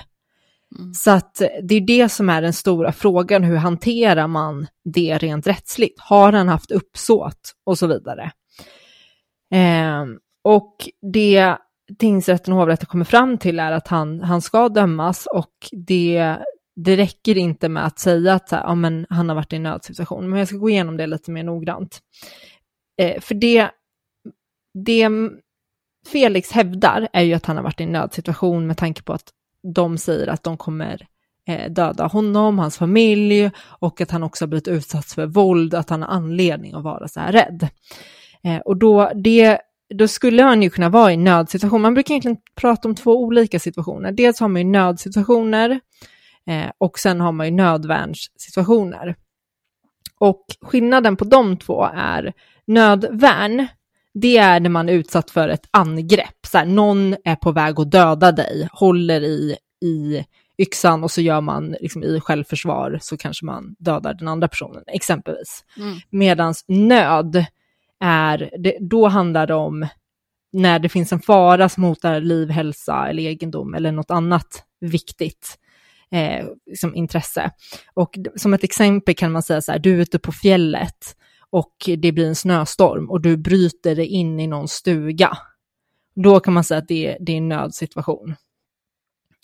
Så 0.96 1.12
att 1.12 1.42
eh, 1.42 1.48
det 1.64 1.76
är 1.76 1.82
det 1.82 2.10
som 2.10 2.30
är 2.30 2.42
den 2.42 2.54
stora 2.54 2.92
frågan, 2.92 3.44
hur 3.44 3.56
hanterar 3.56 4.28
man 4.28 4.68
det 4.94 5.18
rent 5.18 5.48
rättsligt? 5.48 6.00
Har 6.02 6.34
han 6.34 6.48
haft 6.48 6.72
uppsåt 6.72 7.54
och 7.64 7.78
så 7.78 7.88
vidare? 7.88 8.32
Eh, 9.54 10.06
och 10.44 10.90
det 11.14 11.58
tingsrätten 12.00 12.54
och 12.54 12.60
hovrätten 12.60 12.86
kommer 12.86 13.06
fram 13.06 13.38
till 13.38 13.60
är 13.60 13.72
att 13.72 13.88
han, 13.88 14.22
han 14.22 14.42
ska 14.42 14.70
dömas 14.70 15.28
och 15.34 15.54
det, 15.72 16.38
det 16.76 16.98
räcker 16.98 17.38
inte 17.38 17.70
med 17.70 17.86
att 17.86 18.00
säga 18.00 18.34
att 18.34 18.50
så 18.50 18.56
här, 18.56 18.64
ja, 18.64 18.76
men 18.76 19.06
han 19.10 19.30
har 19.30 19.36
varit 19.36 19.54
i 19.54 19.56
en 19.56 19.64
nödsituation. 19.64 20.30
Men 20.30 20.40
jag 20.40 20.48
ska 20.48 20.58
gå 20.58 20.70
igenom 20.70 20.98
det 20.98 21.08
lite 21.08 21.32
mer 21.32 21.44
noggrant. 21.44 22.00
Eh, 23.02 23.22
för 23.22 23.36
det, 23.36 23.70
det 24.74 25.10
Felix 26.08 26.52
hävdar 26.52 27.08
är 27.14 27.22
ju 27.22 27.34
att 27.34 27.46
han 27.46 27.56
har 27.56 27.64
varit 27.64 27.80
i 27.80 27.84
en 27.84 27.92
nödsituation 27.92 28.68
med 28.68 28.78
tanke 28.78 29.04
på 29.04 29.14
att 29.14 29.30
de 29.74 29.98
säger 29.98 30.28
att 30.28 30.44
de 30.44 30.58
kommer 30.58 31.08
eh, 31.48 31.72
döda 31.72 32.08
honom, 32.08 32.60
hans 32.60 32.78
familj 32.78 33.52
och 33.58 34.02
att 34.02 34.12
han 34.12 34.24
också 34.24 34.46
har 34.46 34.48
blivit 34.48 34.68
utsatt 34.68 35.06
för 35.06 35.26
våld, 35.26 35.74
att 35.74 35.90
han 35.90 36.02
har 36.02 36.10
anledning 36.10 36.74
att 36.74 36.84
vara 36.84 37.08
så 37.08 37.20
här 37.20 37.32
rädd. 37.32 37.68
Eh, 38.44 38.58
och 38.58 38.78
då, 38.78 39.12
det, 39.16 39.60
då 39.94 40.08
skulle 40.08 40.44
han 40.44 40.62
ju 40.62 40.70
kunna 40.70 40.90
vara 40.90 41.14
i 41.14 41.18
nödsituation. 41.18 41.82
Man 41.82 41.94
brukar 41.94 42.14
egentligen 42.14 42.38
prata 42.56 42.88
om 42.88 42.96
två 42.96 43.24
olika 43.24 43.60
situationer. 43.60 44.12
Dels 44.12 44.40
har 44.40 44.48
man 44.48 44.62
ju 44.62 44.68
nödsituationer 44.68 45.80
eh, 46.48 46.72
och 46.78 47.00
sen 47.00 47.22
har 47.22 47.32
man 47.32 47.46
ju 47.46 47.52
nödvärnssituationer. 47.52 49.16
Och 50.20 50.46
skillnaden 50.62 51.16
på 51.16 51.26
de 51.26 51.58
två 51.58 51.90
är 51.94 52.34
nödvärn, 52.68 53.68
det 54.14 54.38
är 54.38 54.60
när 54.60 54.70
man 54.70 54.90
är 54.90 54.94
utsatt 54.94 55.32
för 55.32 55.50
ett 55.50 55.68
angrepp. 55.72 56.46
Så 56.48 56.58
här, 56.58 56.66
någon 56.66 57.16
är 57.24 57.36
på 57.36 57.52
väg 57.52 57.80
att 57.80 57.92
döda 57.92 58.32
dig, 58.32 58.68
håller 58.72 59.22
i, 59.22 59.58
i 59.82 60.26
yxan 60.58 61.04
och 61.04 61.12
så 61.12 61.22
gör 61.22 61.42
man 61.42 61.76
liksom, 61.82 62.04
i 62.04 62.20
självförsvar 62.20 63.00
så 63.02 63.18
kanske 63.18 63.46
man 63.46 63.76
dödar 63.80 64.14
den 64.14 64.28
andra 64.28 64.48
personen, 64.48 64.84
exempelvis. 64.88 65.66
Mm. 65.78 65.98
Medan 66.10 66.54
nöd 66.68 67.46
är, 68.00 68.52
det, 68.58 68.78
då 68.80 69.08
handlar 69.08 69.48
det 69.48 69.54
om 69.54 69.88
när 70.54 70.80
det 70.80 70.90
finns 70.90 71.14
en 71.14 71.20
fara 71.20 71.70
som 71.70 71.84
hotar 71.84 72.22
liv, 72.22 72.50
hälsa 72.50 73.08
eller 73.08 73.24
egendom 73.24 73.74
eller 73.74 73.92
något 73.92 74.12
annat 74.12 74.64
viktigt 74.80 75.58
eh, 76.12 76.46
som 76.76 76.96
intresse. 76.96 77.52
Och 77.94 78.18
som 78.36 78.54
ett 78.54 78.64
exempel 78.64 79.16
kan 79.16 79.32
man 79.32 79.44
säga 79.44 79.62
så 79.62 79.72
här, 79.72 79.80
du 79.80 79.94
är 79.94 80.02
ute 80.02 80.20
på 80.20 80.32
fjället 80.32 81.16
och 81.50 81.76
det 81.98 82.12
blir 82.12 82.28
en 82.28 82.36
snöstorm 82.36 83.10
och 83.10 83.22
du 83.22 83.38
bryter 83.38 83.96
dig 83.96 84.08
in 84.08 84.40
i 84.40 84.48
någon 84.48 84.68
stuga. 84.68 85.38
Då 86.16 86.40
kan 86.40 86.54
man 86.54 86.64
säga 86.64 86.78
att 86.78 86.88
det, 86.88 87.18
det 87.20 87.32
är 87.32 87.38
en 87.38 87.50
nödsituation. 87.50 88.36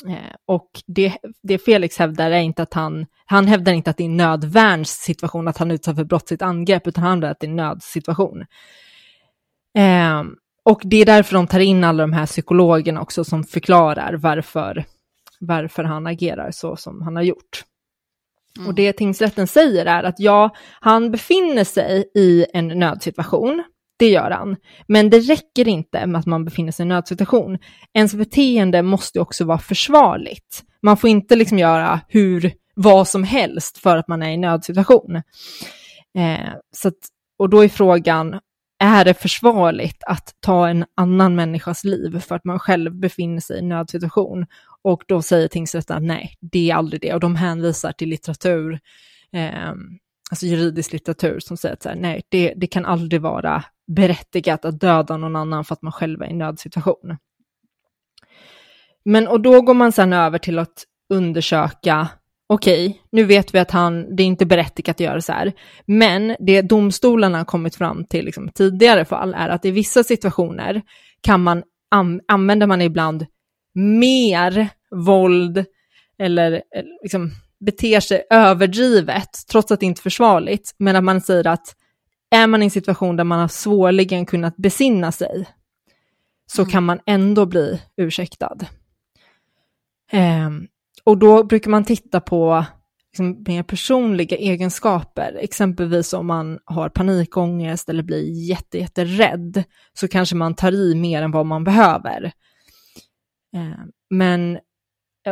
Eh, 0.08 0.36
och 0.46 0.70
det, 0.88 1.18
det 1.44 1.58
Felix 1.58 1.98
hävdar 1.98 2.32
är 2.32 2.40
inte 2.40 2.64
att 2.64 2.74
han, 2.74 3.06
han 3.26 3.48
hävdar 3.48 3.74
inte 3.74 3.90
att 3.90 3.98
det 3.98 4.04
är 4.04 4.06
en 4.06 4.18
nödvärnssituation, 4.18 5.48
att 5.48 5.58
han 5.58 5.72
utsatt 5.72 5.96
för 5.96 6.04
brottsligt 6.04 6.42
angrepp, 6.42 6.88
utan 6.88 7.04
han 7.04 7.12
hävdar 7.12 7.32
att 7.32 7.40
det 7.40 7.48
är 7.48 7.50
en 7.50 7.56
nödsituation. 7.56 8.46
Eh, 9.78 10.24
och 10.64 10.82
det 10.84 10.98
är 10.98 11.06
därför 11.06 11.34
de 11.34 11.48
tar 11.48 11.60
in 11.60 11.84
alla 11.84 12.04
de 12.04 12.14
här 12.14 12.26
psykologerna 12.26 13.02
också 13.02 13.24
som 13.24 13.44
förklarar 13.44 14.14
varför, 14.14 14.86
varför 15.42 15.84
han 15.84 16.08
agerar 16.08 16.52
så 16.52 16.76
som 16.76 17.02
han 17.02 17.16
har 17.16 17.24
gjort. 17.24 17.64
Mm. 18.58 18.68
Och 18.68 18.76
det 18.76 18.94
tingsrätten 18.94 19.48
säger 19.48 19.86
är 19.86 20.04
att 20.04 20.20
ja, 20.20 20.56
han 20.80 21.12
befinner 21.12 21.64
sig 21.64 22.12
i 22.16 22.46
en 22.54 22.68
nödsituation, 22.68 23.64
det 24.00 24.10
gör 24.10 24.32
han. 24.32 24.56
Men 24.88 25.10
det 25.10 25.20
räcker 25.20 25.68
inte 25.68 26.06
med 26.06 26.20
att 26.20 26.26
man 26.26 26.46
befinner 26.46 26.72
sig 26.72 26.84
i 26.84 26.86
en 26.86 26.90
nödsituation. 26.90 27.58
Ens 27.94 28.14
beteende 28.14 28.82
måste 28.82 29.20
också 29.20 29.46
vara 29.46 29.60
försvarligt. 29.60 30.64
Man 30.82 30.98
får 30.98 31.10
inte 31.10 31.36
liksom 31.36 31.60
göra 31.60 32.00
hur, 32.08 32.54
vad 32.76 33.08
som 33.08 33.24
helst 33.24 33.78
för 33.78 33.98
att 33.98 34.08
man 34.08 34.24
är 34.24 34.30
i 34.30 34.34
en 34.34 34.42
nödsituation. 34.42 35.16
Eh, 36.18 36.54
så 36.72 36.88
att, 36.88 36.98
och 37.40 37.50
då 37.50 37.64
är 37.64 37.70
frågan, 37.70 38.40
är 38.80 39.06
det 39.06 39.14
försvarligt 39.14 40.04
att 40.06 40.36
ta 40.40 40.68
en 40.68 40.86
annan 40.96 41.36
människas 41.36 41.84
liv 41.84 42.20
för 42.20 42.36
att 42.36 42.46
man 42.46 42.60
själv 42.60 42.96
befinner 43.00 43.40
sig 43.40 43.56
i 43.56 43.60
en 43.60 43.70
nödsituation? 43.70 44.46
Och 44.84 45.04
då 45.08 45.22
säger 45.22 45.48
tingsrätten 45.48 45.98
att 45.98 46.04
nej, 46.04 46.36
det 46.40 46.72
är 46.72 46.76
aldrig 46.76 47.02
det. 47.02 47.14
Och 47.14 47.20
de 47.20 47.36
hänvisar 47.36 47.92
till 47.92 48.10
litteratur, 48.10 48.80
eh, 49.34 49.70
alltså 50.32 50.46
juridisk 50.46 50.94
litteratur 50.94 51.40
som 51.40 51.58
säger 51.58 51.74
att 51.74 51.84
så 51.84 51.90
här, 51.90 51.96
nej, 51.96 52.22
det, 52.30 52.54
det 52.58 52.68
kan 52.68 52.86
aldrig 52.86 53.22
vara 53.22 53.64
berättigat 53.88 54.66
att 54.66 54.80
döda 54.80 55.18
någon 55.18 55.36
annan 55.36 55.66
för 55.66 55.74
att 55.74 55.82
man 55.82 55.92
själv 55.92 56.22
är 56.22 56.26
i 56.28 56.32
en 56.32 56.38
nödsituation. 56.38 57.18
Men 59.06 59.28
och 59.28 59.42
då 59.42 59.62
går 59.62 59.74
man 59.74 59.92
sedan 59.92 60.14
över 60.14 60.38
till 60.38 60.60
att 60.60 60.86
undersöka, 61.10 62.08
okej, 62.48 62.88
okay, 62.88 63.00
nu 63.12 63.24
vet 63.24 63.54
vi 63.54 63.60
att 63.60 63.72
han, 63.72 64.16
det 64.16 64.24
är 64.24 64.28
inte 64.28 64.46
berättigat 64.46 64.96
att 64.96 65.00
göra 65.00 65.22
så 65.22 65.32
här, 65.32 65.54
men 65.86 66.36
det 66.40 66.62
domstolarna 66.62 67.38
har 67.38 67.46
kommit 67.46 67.76
fram 67.76 68.06
till 68.06 68.26
liksom, 68.26 68.50
tidigare 68.50 69.06
fall 69.06 69.34
är 69.34 69.50
att 69.50 69.66
i 69.66 69.72
vissa 69.72 70.04
situationer 70.04 70.82
kan 71.22 71.44
man, 71.44 71.64
an, 71.92 72.22
använder 72.28 72.68
man 72.68 72.82
ibland 72.82 73.26
mer 73.74 74.70
våld 74.92 75.66
eller 76.20 76.52
eh, 76.54 76.84
liksom, 77.04 77.32
beter 77.60 78.00
sig 78.00 78.24
överdrivet, 78.30 79.30
trots 79.52 79.72
att 79.72 79.80
det 79.80 79.86
inte 79.86 80.00
är 80.00 80.04
försvarligt, 80.04 80.76
men 80.78 80.96
att 80.96 81.04
man 81.04 81.22
säger 81.22 81.48
att 81.48 81.76
är 82.36 82.48
man 82.48 82.62
i 82.62 82.66
en 82.66 82.72
situation 82.72 83.16
där 83.16 83.24
man 83.24 83.40
har 83.40 83.48
svårligen 83.48 84.26
kunnat 84.26 84.58
besinna 84.58 85.12
sig, 85.12 85.46
så 86.52 86.62
mm. 86.62 86.72
kan 86.72 86.84
man 86.84 87.00
ändå 87.06 87.46
bli 87.46 87.82
ursäktad. 87.98 88.58
Eh, 90.12 90.50
och 91.04 91.18
då 91.18 91.44
brukar 91.44 91.72
man 91.72 91.86
titta 91.86 92.22
på 92.22 92.66
liksom, 93.12 93.44
mer 93.48 93.64
personliga 93.64 94.38
egenskaper, 94.38 95.38
exempelvis 95.42 96.14
om 96.14 96.28
man 96.28 96.60
har 96.66 96.90
panikångest 96.90 97.90
eller 97.90 98.04
blir 98.04 98.50
jätte, 98.50 98.78
jätterädd, 98.78 99.64
så 99.94 100.08
kanske 100.08 100.36
man 100.36 100.56
tar 100.56 100.72
i 100.72 100.96
mer 100.96 101.22
än 101.22 101.32
vad 101.32 101.46
man 101.46 101.64
behöver. 101.64 102.32
Eh, 103.56 103.86
men 104.10 104.60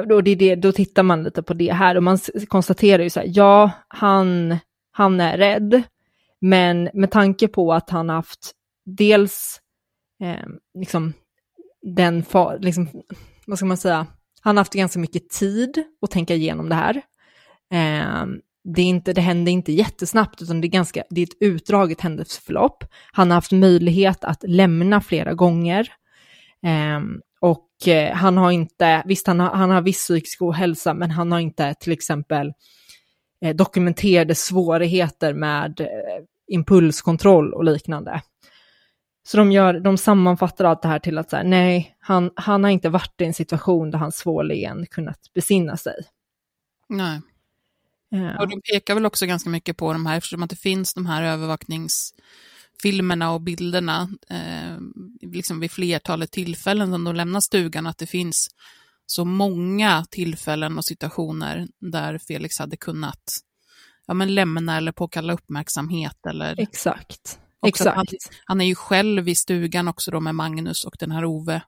då, 0.07 0.21
det 0.21 0.35
det, 0.35 0.55
då 0.55 0.71
tittar 0.71 1.03
man 1.03 1.23
lite 1.23 1.43
på 1.43 1.53
det 1.53 1.73
här 1.73 1.95
och 1.95 2.03
man 2.03 2.19
konstaterar 2.47 3.03
ju 3.03 3.09
så 3.09 3.19
här, 3.19 3.31
ja, 3.33 3.71
han, 3.87 4.57
han 4.91 5.21
är 5.21 5.37
rädd, 5.37 5.83
men 6.41 6.89
med 6.93 7.11
tanke 7.11 7.47
på 7.47 7.73
att 7.73 7.89
han 7.89 8.09
haft 8.09 8.51
dels 8.85 9.61
eh, 10.23 10.47
liksom 10.79 11.13
den, 11.81 12.23
far, 12.23 12.59
liksom, 12.59 12.87
vad 13.47 13.57
ska 13.57 13.65
man 13.65 13.77
säga, 13.77 14.07
han 14.41 14.57
har 14.57 14.61
haft 14.61 14.73
ganska 14.73 14.99
mycket 14.99 15.29
tid 15.29 15.83
att 16.01 16.11
tänka 16.11 16.35
igenom 16.35 16.69
det 16.69 16.75
här. 16.75 16.95
Eh, 17.71 18.25
det, 18.63 18.81
är 18.81 18.85
inte, 18.85 19.13
det 19.13 19.21
händer 19.21 19.51
inte 19.51 19.71
jättesnabbt, 19.71 20.41
utan 20.41 20.61
det 20.61 20.67
är, 20.67 20.69
ganska, 20.69 21.03
det 21.09 21.21
är 21.21 21.25
ett 21.25 21.37
utdraget 21.39 22.01
händelseförlopp. 22.01 22.83
Han 23.11 23.31
har 23.31 23.35
haft 23.35 23.51
möjlighet 23.51 24.23
att 24.23 24.43
lämna 24.47 25.01
flera 25.01 25.33
gånger. 25.33 25.93
Eh, 26.65 26.99
han 28.13 28.37
har 28.37 28.51
inte, 28.51 29.03
visst 29.05 29.27
han 29.27 29.39
har, 29.39 29.49
han 29.49 29.69
har 29.69 29.81
viss 29.81 29.97
psykisk 29.97 30.41
ohälsa, 30.41 30.93
men 30.93 31.11
han 31.11 31.31
har 31.31 31.39
inte 31.39 31.73
till 31.73 31.91
exempel 31.91 32.53
eh, 33.45 33.55
dokumenterade 33.55 34.35
svårigheter 34.35 35.33
med 35.33 35.81
eh, 35.81 35.87
impulskontroll 36.47 37.53
och 37.53 37.63
liknande. 37.63 38.21
Så 39.23 39.37
de, 39.37 39.51
gör, 39.51 39.79
de 39.79 39.97
sammanfattar 39.97 40.65
allt 40.65 40.81
det 40.81 40.87
här 40.87 40.99
till 40.99 41.17
att 41.17 41.29
så 41.29 41.35
här, 41.35 41.43
nej, 41.43 41.95
han, 41.99 42.31
han 42.35 42.63
har 42.63 42.71
inte 42.71 42.89
varit 42.89 43.21
i 43.21 43.25
en 43.25 43.33
situation 43.33 43.91
där 43.91 43.99
han 43.99 44.11
svårligen 44.11 44.85
kunnat 44.85 45.33
besinna 45.33 45.77
sig. 45.77 45.95
Nej. 46.89 47.21
Ja. 48.09 48.39
Och 48.39 48.47
de 48.49 48.61
pekar 48.61 48.93
väl 48.93 49.05
också 49.05 49.25
ganska 49.25 49.49
mycket 49.49 49.77
på 49.77 49.93
de 49.93 50.05
här, 50.05 50.17
eftersom 50.17 50.43
att 50.43 50.49
det 50.49 50.55
finns 50.55 50.93
de 50.93 51.05
här 51.05 51.23
övervakningsfilmerna 52.79 53.31
och 53.31 53.41
bilderna 53.41 54.09
eh, 54.29 54.77
liksom 55.21 55.59
vid 55.59 55.71
flertalet 55.71 56.31
tillfällen 56.31 56.91
som 56.91 57.03
de 57.03 57.15
lämnar 57.15 57.39
stugan, 57.39 57.87
att 57.87 57.97
det 57.97 58.07
finns 58.07 58.49
så 59.05 59.25
många 59.25 60.05
tillfällen 60.11 60.77
och 60.77 60.85
situationer 60.85 61.67
där 61.81 62.19
Felix 62.27 62.59
hade 62.59 62.77
kunnat 62.77 63.41
ja, 64.07 64.13
men 64.13 64.35
lämna 64.35 64.77
eller 64.77 64.91
påkalla 64.91 65.33
uppmärksamhet. 65.33 66.25
Eller 66.29 66.59
Exakt. 66.59 67.39
Exakt. 67.65 67.95
Han, 67.95 68.05
han, 68.45 68.61
är 68.61 68.65
ju 68.65 68.75
själv 68.75 69.27
i 69.27 69.35
stugan 69.35 69.87
också 69.87 70.11
då 70.11 70.19
med 70.19 70.35
Magnus 70.35 70.85
och 70.85 70.95
den 70.99 71.11
här 71.11 71.25
Ove 71.25 71.61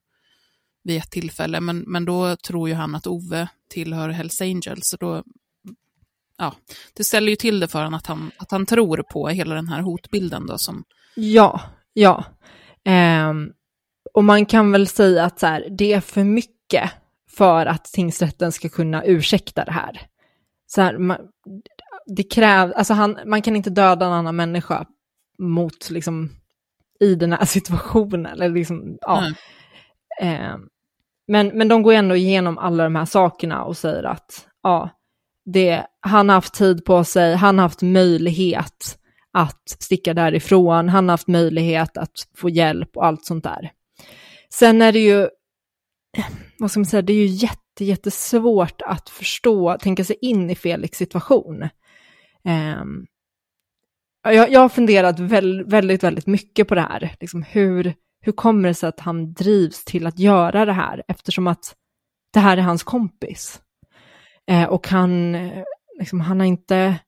vid 0.83 0.97
ett 0.97 1.11
tillfälle, 1.11 1.59
men, 1.59 1.83
men 1.87 2.05
då 2.05 2.35
tror 2.35 2.69
ju 2.69 2.75
han 2.75 2.95
att 2.95 3.07
Ove 3.07 3.47
tillhör 3.69 4.09
Hells 4.09 4.41
Angels, 4.41 4.81
så 4.83 4.97
då 4.97 5.23
ja, 6.37 6.55
det 6.93 7.03
ställer 7.03 7.29
ju 7.29 7.35
till 7.35 7.59
det 7.59 7.67
för 7.67 7.79
honom 7.79 7.93
att 7.93 8.07
han, 8.07 8.31
att 8.37 8.51
han 8.51 8.65
tror 8.65 9.03
på 9.13 9.27
hela 9.27 9.55
den 9.55 9.67
här 9.67 9.81
hotbilden 9.81 10.47
då 10.47 10.57
som... 10.57 10.83
Ja, 11.15 11.61
ja. 11.93 12.25
Um, 13.29 13.53
och 14.13 14.23
man 14.23 14.45
kan 14.45 14.71
väl 14.71 14.87
säga 14.87 15.25
att 15.25 15.39
så 15.39 15.47
här, 15.47 15.67
det 15.69 15.93
är 15.93 16.01
för 16.01 16.23
mycket 16.23 16.91
för 17.29 17.65
att 17.65 17.85
tingsrätten 17.85 18.51
ska 18.51 18.69
kunna 18.69 19.03
ursäkta 19.05 19.65
det 19.65 19.71
här. 19.71 20.01
Så 20.67 20.81
här, 20.81 20.97
man, 20.97 21.17
det 22.15 22.23
krävs, 22.23 22.73
alltså 22.73 22.93
han, 22.93 23.19
man 23.25 23.41
kan 23.41 23.55
inte 23.55 23.69
döda 23.69 24.05
en 24.05 24.11
annan 24.11 24.35
människa 24.35 24.85
mot, 25.39 25.89
liksom, 25.89 26.29
i 26.99 27.15
den 27.15 27.33
här 27.33 27.45
situationen. 27.45 28.25
Eller 28.25 28.49
liksom, 28.49 28.97
ja. 29.01 29.25
Eh, 30.21 30.57
men, 31.27 31.47
men 31.47 31.67
de 31.67 31.83
går 31.83 31.93
ändå 31.93 32.15
igenom 32.15 32.57
alla 32.57 32.83
de 32.83 32.95
här 32.95 33.05
sakerna 33.05 33.63
och 33.63 33.77
säger 33.77 34.03
att 34.03 34.47
ja, 34.63 34.89
det, 35.45 35.85
han 35.99 36.29
har 36.29 36.35
haft 36.35 36.53
tid 36.53 36.85
på 36.85 37.03
sig, 37.03 37.35
han 37.35 37.57
har 37.57 37.63
haft 37.63 37.81
möjlighet 37.81 39.00
att 39.33 39.75
sticka 39.79 40.13
därifrån, 40.13 40.89
han 40.89 41.09
har 41.09 41.13
haft 41.13 41.27
möjlighet 41.27 41.97
att 41.97 42.27
få 42.35 42.49
hjälp 42.49 42.97
och 42.97 43.05
allt 43.05 43.25
sånt 43.25 43.43
där. 43.43 43.71
Sen 44.53 44.81
är 44.81 44.91
det 44.91 44.99
ju, 44.99 45.29
vad 46.59 46.71
ska 46.71 46.79
man 46.79 46.85
säga, 46.85 47.01
det 47.01 47.13
är 47.13 47.17
ju 47.17 47.25
jätte, 47.25 47.85
jättesvårt 47.85 48.81
att 48.81 49.09
förstå, 49.09 49.77
tänka 49.81 50.03
sig 50.03 50.15
in 50.21 50.49
i 50.49 50.55
Felix 50.55 50.97
situation. 50.97 51.69
Um, 52.43 53.05
jag, 54.23 54.51
jag 54.51 54.59
har 54.59 54.69
funderat 54.69 55.19
väldigt, 55.19 55.67
väldigt, 55.67 56.03
väldigt 56.03 56.27
mycket 56.27 56.67
på 56.67 56.75
det 56.75 56.81
här. 56.81 57.15
Liksom 57.19 57.43
hur, 57.43 57.93
hur 58.21 58.31
kommer 58.31 58.67
det 58.67 58.73
sig 58.73 58.89
att 58.89 58.99
han 58.99 59.33
drivs 59.33 59.85
till 59.85 60.07
att 60.07 60.19
göra 60.19 60.65
det 60.65 60.73
här 60.73 61.03
eftersom 61.07 61.47
att 61.47 61.75
det 62.33 62.39
här 62.39 62.57
är 62.57 62.61
hans 62.61 62.83
kompis. 62.83 63.61
Eh, 64.47 64.63
och 64.63 64.87
han, 64.87 65.35
eh, 65.35 65.63
liksom, 65.99 66.19
han 66.19 66.39
har 66.39 66.47
inte 66.47 66.99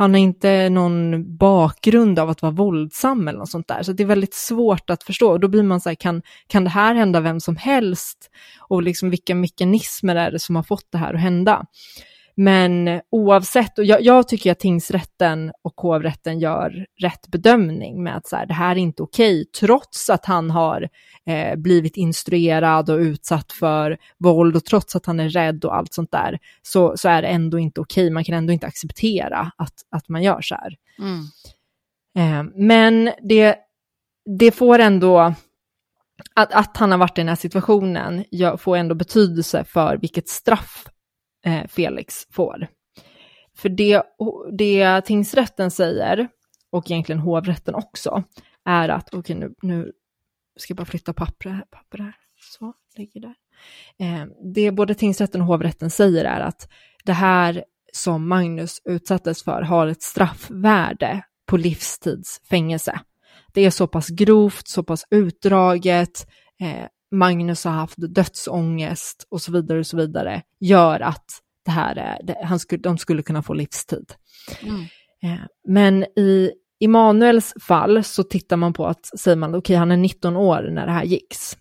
han 0.00 0.14
har 0.14 0.20
inte 0.20 0.68
någon 0.68 1.36
bakgrund 1.36 2.18
av 2.18 2.30
att 2.30 2.42
vara 2.42 2.52
våldsam 2.52 3.28
eller 3.28 3.38
något 3.38 3.50
sånt 3.50 3.68
där. 3.68 3.82
Så 3.82 3.92
det 3.92 4.02
är 4.02 4.06
väldigt 4.06 4.34
svårt 4.34 4.90
att 4.90 5.02
förstå. 5.02 5.30
Och 5.30 5.40
då 5.40 5.48
blir 5.48 5.62
man 5.62 5.80
så 5.80 5.88
här, 5.88 5.94
kan, 5.94 6.22
kan 6.46 6.64
det 6.64 6.70
här 6.70 6.94
hända 6.94 7.20
vem 7.20 7.40
som 7.40 7.56
helst? 7.56 8.30
Och 8.58 8.82
liksom 8.82 9.10
vilka 9.10 9.34
mekanismer 9.34 10.16
är 10.16 10.30
det 10.30 10.38
som 10.38 10.56
har 10.56 10.62
fått 10.62 10.86
det 10.92 10.98
här 10.98 11.14
att 11.14 11.20
hända? 11.20 11.66
Men 12.42 13.00
oavsett, 13.10 13.78
och 13.78 13.84
jag, 13.84 14.02
jag, 14.02 14.28
tycker 14.28 14.52
att 14.52 14.58
tingsrätten 14.58 15.52
och 15.62 15.80
hovrätten 15.80 16.38
gör 16.38 16.86
rätt 17.00 17.28
bedömning 17.28 18.02
med 18.02 18.16
att 18.16 18.26
så 18.26 18.36
här, 18.36 18.46
det 18.46 18.54
här 18.54 18.70
är 18.70 18.80
inte 18.80 19.02
okej, 19.02 19.44
trots 19.44 20.10
att 20.10 20.26
han 20.26 20.50
har 20.50 20.88
eh, 21.26 21.56
blivit 21.56 21.96
instruerad 21.96 22.90
och 22.90 22.98
utsatt 22.98 23.52
för 23.52 23.98
våld 24.18 24.56
och 24.56 24.64
trots 24.64 24.96
att 24.96 25.06
han 25.06 25.20
är 25.20 25.28
rädd 25.28 25.64
och 25.64 25.76
allt 25.76 25.94
sånt 25.94 26.12
där, 26.12 26.38
så, 26.62 26.96
så 26.96 27.08
är 27.08 27.22
det 27.22 27.28
ändå 27.28 27.58
inte 27.58 27.80
okej. 27.80 28.10
Man 28.10 28.24
kan 28.24 28.34
ändå 28.34 28.52
inte 28.52 28.66
acceptera 28.66 29.52
att, 29.56 29.74
att 29.90 30.08
man 30.08 30.22
gör 30.22 30.40
så 30.40 30.54
här. 30.54 30.76
Mm. 30.98 31.24
Eh, 32.18 32.52
men 32.54 33.12
det, 33.22 33.56
det 34.38 34.50
får 34.50 34.78
ändå, 34.78 35.34
att, 36.34 36.52
att 36.52 36.76
han 36.76 36.90
har 36.90 36.98
varit 36.98 37.18
i 37.18 37.20
den 37.20 37.28
här 37.28 37.36
situationen 37.36 38.24
får 38.58 38.76
ändå 38.76 38.94
betydelse 38.94 39.64
för 39.64 39.96
vilket 39.96 40.28
straff 40.28 40.86
eh, 41.44 41.66
Felix 41.68 42.26
får. 42.30 42.68
För 43.56 43.68
det, 43.68 44.02
det 44.58 45.00
tingsrätten 45.00 45.70
säger, 45.70 46.28
och 46.70 46.90
egentligen 46.90 47.20
hovrätten 47.20 47.74
också, 47.74 48.22
är 48.64 48.88
att, 48.88 49.08
okej 49.08 49.18
okay, 49.18 49.36
nu, 49.36 49.54
nu 49.62 49.92
ska 50.56 50.72
jag 50.72 50.76
bara 50.76 50.84
flytta 50.84 51.12
papper, 51.12 51.64
papper 51.70 51.98
här, 51.98 52.14
så, 52.58 52.72
ligger 52.96 53.20
där. 53.20 53.34
Eh, 53.98 54.26
det 54.54 54.70
både 54.70 54.94
tingsrätten 54.94 55.40
och 55.40 55.46
hovrätten 55.46 55.90
säger 55.90 56.24
är 56.24 56.40
att 56.40 56.68
det 57.04 57.12
här 57.12 57.64
som 57.92 58.28
Magnus 58.28 58.82
utsattes 58.84 59.42
för 59.42 59.62
har 59.62 59.86
ett 59.86 60.02
straffvärde 60.02 61.22
på 61.46 61.56
livstidsfängelse. 61.56 63.00
Det 63.52 63.60
är 63.60 63.70
så 63.70 63.86
pass 63.86 64.08
grovt, 64.08 64.68
så 64.68 64.82
pass 64.82 65.04
utdraget, 65.10 66.26
eh, 66.60 66.86
Magnus 67.10 67.64
har 67.64 67.72
haft 67.72 68.14
dödsångest 68.14 69.26
och 69.30 69.42
så 69.42 69.52
vidare 69.52 69.78
och 69.78 69.86
så 69.86 69.96
vidare, 69.96 70.42
gör 70.60 71.00
att 71.00 71.26
det 71.64 71.70
här 71.70 71.96
är, 71.96 72.20
det, 72.22 72.36
han 72.44 72.58
skulle, 72.58 72.82
de 72.82 72.98
skulle 72.98 73.22
kunna 73.22 73.42
få 73.42 73.54
livstid. 73.54 74.12
Mm. 74.62 74.80
Eh, 75.22 75.46
men 75.68 76.04
i 76.04 76.52
Emanuels 76.84 77.54
fall 77.60 78.04
så 78.04 78.22
tittar 78.22 78.56
man 78.56 78.72
på 78.72 78.86
att, 78.86 79.18
säger 79.18 79.36
man, 79.36 79.50
okej 79.50 79.58
okay, 79.58 79.76
han 79.76 79.90
är 79.90 79.96
19 79.96 80.36
år 80.36 80.68
när 80.70 80.86
det 80.86 80.92
här 80.92 81.04
gicks, 81.04 81.56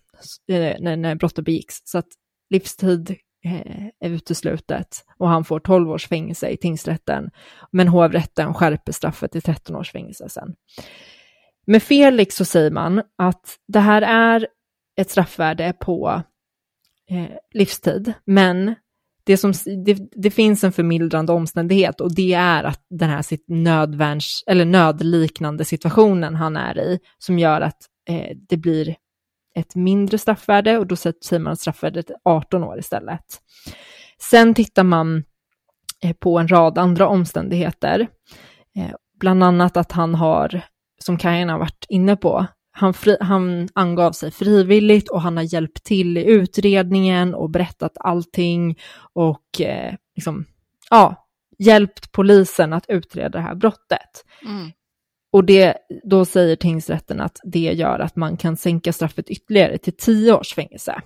eh, 0.52 0.76
när, 0.80 0.98
när 0.98 1.16
brottet 1.16 1.46
begicks, 1.46 1.76
så 1.84 1.98
att 1.98 2.08
livstid 2.50 3.16
eh, 3.46 3.86
är 4.00 4.10
uteslutet 4.10 4.88
och 5.18 5.30
han 5.30 5.46
får 5.46 5.60
12 5.60 5.90
års 5.90 6.08
fängelse 6.08 6.50
i 6.50 6.58
tingsrätten, 6.58 7.30
men 7.72 7.88
hovrätten 7.88 8.54
skärper 8.54 8.92
straffet 8.92 9.32
till 9.32 9.42
13 9.42 9.76
års 9.76 9.92
fängelse 9.92 10.30
sen. 10.30 10.56
Med 11.68 11.84
Felix 11.84 12.36
så 12.36 12.46
säger 12.46 12.72
man 12.72 13.02
att 13.18 13.58
det 13.68 13.80
här 13.80 14.02
är 14.02 14.48
ett 15.00 15.10
straffvärde 15.10 15.74
på 15.80 16.22
eh, 17.10 17.38
livstid, 17.54 18.14
men 18.26 18.76
det, 19.24 19.38
som, 19.38 19.54
det, 19.86 19.98
det, 20.12 20.32
finns 20.32 20.64
en 20.64 20.72
förmildrande 20.72 21.34
omständighet 21.34 22.02
och 22.02 22.16
det 22.16 22.34
är 22.34 22.64
att 22.64 22.86
den 22.90 23.10
här 23.10 23.22
sitt 23.22 23.46
nödvärns, 23.48 24.44
eller 24.48 24.66
nödliknande 24.66 25.66
situationen 25.66 26.36
han 26.36 26.58
är 26.58 26.80
i 26.80 27.00
som 27.18 27.40
gör 27.40 27.62
att 27.62 27.78
eh, 28.10 28.38
det 28.50 28.58
blir 28.58 28.96
ett 29.56 29.76
mindre 29.76 30.18
straffvärde 30.18 30.78
och 30.78 30.88
då 30.88 30.96
säger 30.96 31.40
man 31.40 31.58
straffvärdet 31.58 32.12
18 32.24 32.64
år 32.64 32.80
istället. 32.80 33.26
Sen 34.22 34.54
tittar 34.54 34.84
man 34.84 35.24
eh, 36.04 36.14
på 36.14 36.40
en 36.40 36.48
rad 36.48 36.78
andra 36.78 37.08
omständigheter, 37.08 38.08
eh, 38.78 38.96
bland 39.20 39.44
annat 39.44 39.78
att 39.78 39.92
han 39.92 40.16
har, 40.16 40.62
som 41.00 41.18
Kajan 41.18 41.50
har 41.50 41.60
varit 41.60 41.86
inne 41.90 42.16
på, 42.16 42.48
han, 42.80 42.94
fri, 42.94 43.18
han 43.20 43.70
angav 43.74 44.12
sig 44.12 44.32
frivilligt 44.32 45.10
och 45.10 45.22
han 45.22 45.38
har 45.38 45.54
hjälpt 45.54 45.84
till 45.84 46.18
i 46.18 46.26
utredningen 46.26 47.36
och 47.36 47.50
berättat 47.50 47.92
allting 48.00 48.78
och 49.14 49.62
eh, 49.62 49.94
liksom, 50.16 50.46
ja, 50.90 51.28
hjälpt 51.58 52.12
polisen 52.12 52.74
att 52.74 52.86
utreda 52.88 53.30
det 53.30 53.44
här 53.44 53.56
brottet. 53.56 54.26
Mm. 54.46 54.72
Och 55.32 55.46
det, 55.46 55.78
då 56.04 56.26
säger 56.26 56.56
tingsrätten 56.56 57.22
att 57.22 57.40
det 57.44 57.60
gör 57.60 58.00
att 58.00 58.16
man 58.16 58.38
kan 58.38 58.58
sänka 58.58 58.94
straffet 58.94 59.30
ytterligare 59.30 59.78
till 59.78 59.98
tio 59.98 60.34
års 60.34 60.54
fängelse. 60.54 61.02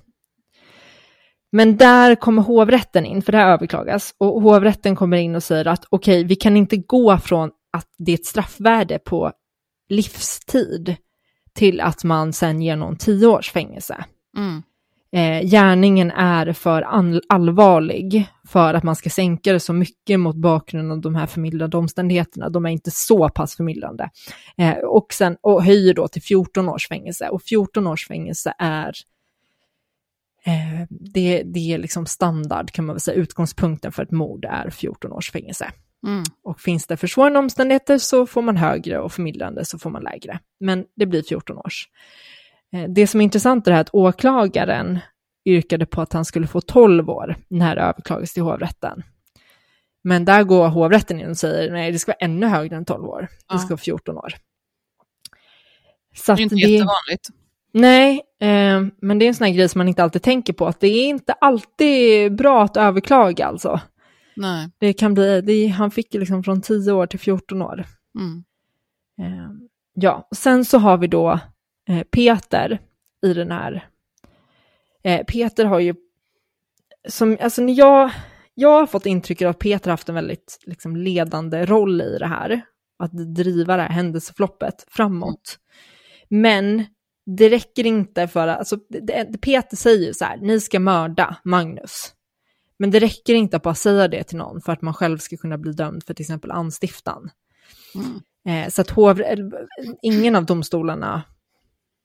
Men 1.51 1.77
där 1.77 2.15
kommer 2.15 2.41
hovrätten 2.41 3.05
in, 3.05 3.21
för 3.21 3.31
det 3.31 3.37
här 3.37 3.53
överklagas, 3.53 4.15
och 4.17 4.41
hovrätten 4.41 4.95
kommer 4.95 5.17
in 5.17 5.35
och 5.35 5.43
säger 5.43 5.67
att 5.67 5.85
okej, 5.89 6.19
okay, 6.19 6.27
vi 6.27 6.35
kan 6.35 6.57
inte 6.57 6.77
gå 6.77 7.17
från 7.17 7.51
att 7.77 7.87
det 7.97 8.11
är 8.11 8.15
ett 8.15 8.25
straffvärde 8.25 8.99
på 8.99 9.31
livstid 9.89 10.95
till 11.53 11.81
att 11.81 12.03
man 12.03 12.33
sen 12.33 12.61
ger 12.61 12.75
någon 12.75 12.97
tio 12.97 13.27
års 13.27 13.51
fängelse. 13.51 14.05
Mm. 14.37 14.63
Eh, 15.15 15.45
gärningen 15.49 16.11
är 16.11 16.53
för 16.53 16.81
allvarlig 17.29 18.27
för 18.47 18.73
att 18.73 18.83
man 18.83 18.95
ska 18.95 19.09
sänka 19.09 19.53
det 19.53 19.59
så 19.59 19.73
mycket 19.73 20.19
mot 20.19 20.35
bakgrund 20.35 20.91
av 20.91 21.01
de 21.01 21.15
här 21.15 21.25
förmildrande 21.25 21.77
omständigheterna. 21.77 22.49
De 22.49 22.65
är 22.65 22.69
inte 22.69 22.91
så 22.91 23.29
pass 23.29 23.55
förmildrande. 23.55 24.09
Eh, 24.57 24.77
och, 24.77 25.13
sen, 25.13 25.37
och 25.41 25.63
höjer 25.63 25.93
då 25.93 26.07
till 26.07 26.21
14 26.21 26.69
års 26.69 26.87
fängelse. 26.87 27.29
Och 27.29 27.41
14 27.41 27.87
års 27.87 28.07
fängelse 28.07 28.53
är 28.59 28.93
eh, 30.45 30.87
det, 30.89 31.43
det 31.43 31.73
är 31.73 31.77
liksom 31.77 32.05
standard 32.05 32.71
kan 32.71 32.85
man 32.85 32.95
väl 32.95 33.01
säga, 33.01 33.17
utgångspunkten 33.17 33.91
för 33.91 34.03
ett 34.03 34.11
mord 34.11 34.45
är 34.45 34.69
14 34.69 35.11
års 35.11 35.31
fängelse. 35.31 35.71
Mm. 36.07 36.23
Och 36.43 36.59
finns 36.59 36.87
det 36.87 36.97
försvårande 36.97 37.39
omständigheter 37.39 37.97
så 37.97 38.25
får 38.25 38.41
man 38.41 38.57
högre 38.57 38.99
och 38.99 39.11
förmildrande 39.11 39.65
så 39.65 39.79
får 39.79 39.89
man 39.89 40.03
lägre. 40.03 40.39
Men 40.59 40.85
det 40.95 41.05
blir 41.05 41.23
14 41.23 41.57
års. 41.57 41.89
Eh, 42.73 42.89
det 42.89 43.07
som 43.07 43.19
är 43.21 43.23
intressant 43.23 43.67
är 43.67 43.71
att 43.71 43.89
åklagaren 43.93 44.99
yrkade 45.45 45.85
på 45.85 46.01
att 46.01 46.13
han 46.13 46.25
skulle 46.25 46.47
få 46.47 46.61
12 46.61 47.09
år 47.09 47.35
när 47.47 47.75
det 47.75 47.81
överklagas 47.81 48.33
till 48.33 48.43
hovrätten. 48.43 49.03
Men 50.03 50.25
där 50.25 50.43
går 50.43 50.67
hovrätten 50.67 51.19
in 51.19 51.29
och 51.29 51.37
säger 51.37 51.71
nej, 51.71 51.91
det 51.91 51.99
ska 51.99 52.09
vara 52.09 52.25
ännu 52.25 52.47
högre 52.47 52.75
än 52.75 52.85
12 52.85 53.05
år. 53.05 53.27
Det 53.51 53.59
ska 53.59 53.69
vara 53.69 53.77
14 53.77 54.17
år. 54.17 54.33
Så 56.15 56.35
det 56.35 56.41
är 56.41 56.43
inte 56.43 56.55
det... 56.55 56.61
jättevanligt. 56.61 57.29
Nej, 57.71 58.21
eh, 58.39 58.81
men 59.01 59.19
det 59.19 59.25
är 59.25 59.27
en 59.27 59.35
sån 59.35 59.47
här 59.47 59.53
grej 59.53 59.69
som 59.69 59.79
man 59.79 59.87
inte 59.87 60.03
alltid 60.03 60.21
tänker 60.21 60.53
på, 60.53 60.67
att 60.67 60.79
det 60.79 60.87
är 60.87 61.05
inte 61.07 61.33
alltid 61.33 62.35
bra 62.35 62.63
att 62.63 62.77
överklaga 62.77 63.45
alltså. 63.45 63.79
Nej. 64.35 64.69
Det 64.77 64.93
kan 64.93 65.13
bli, 65.13 65.41
det, 65.41 65.67
han 65.67 65.91
fick 65.91 66.13
liksom 66.13 66.43
från 66.43 66.61
10 66.61 66.91
år 66.91 67.05
till 67.05 67.19
14 67.19 67.61
år. 67.61 67.85
Mm. 68.19 68.43
Eh, 69.21 69.49
ja, 69.93 70.27
sen 70.35 70.65
så 70.65 70.77
har 70.77 70.97
vi 70.97 71.07
då 71.07 71.39
eh, 71.89 72.03
Peter 72.03 72.79
i 73.25 73.33
den 73.33 73.51
här. 73.51 73.87
Eh, 75.03 75.25
Peter 75.25 75.65
har 75.65 75.79
ju, 75.79 75.95
som, 77.09 77.37
alltså 77.41 77.61
när 77.61 77.73
jag, 77.73 78.11
jag 78.53 78.79
har 78.79 78.85
fått 78.85 79.05
intrycket 79.05 79.47
att 79.47 79.59
Peter 79.59 79.91
haft 79.91 80.09
en 80.09 80.15
väldigt 80.15 80.59
liksom, 80.65 80.95
ledande 80.95 81.65
roll 81.65 82.01
i 82.01 82.17
det 82.19 82.27
här. 82.27 82.61
Att 82.99 83.35
driva 83.35 83.75
det 83.77 83.81
här 83.81 83.89
händelseförloppet 83.89 84.85
framåt. 84.87 85.59
Men 86.29 86.85
det 87.25 87.49
räcker 87.49 87.85
inte 87.85 88.27
för 88.27 88.47
att, 88.47 88.57
alltså, 88.57 88.77
det, 88.89 89.41
Peter 89.41 89.77
säger 89.77 90.07
ju 90.07 90.13
så 90.13 90.25
här, 90.25 90.37
ni 90.37 90.59
ska 90.59 90.79
mörda 90.79 91.37
Magnus. 91.43 92.13
Men 92.79 92.91
det 92.91 92.99
räcker 92.99 93.33
inte 93.33 93.57
att 93.57 93.63
bara 93.63 93.75
säga 93.75 94.07
det 94.07 94.23
till 94.23 94.37
någon 94.37 94.61
för 94.61 94.71
att 94.71 94.81
man 94.81 94.93
själv 94.93 95.17
ska 95.17 95.37
kunna 95.37 95.57
bli 95.57 95.73
dömd 95.73 96.03
för 96.03 96.13
till 96.13 96.23
exempel 96.23 96.51
anstiftan. 96.51 97.29
Mm. 97.95 98.21
Eh, 98.47 98.69
så 98.69 98.81
att 98.81 98.89
hov, 98.89 99.21
ingen 100.01 100.35
av 100.35 100.45
domstolarna 100.45 101.23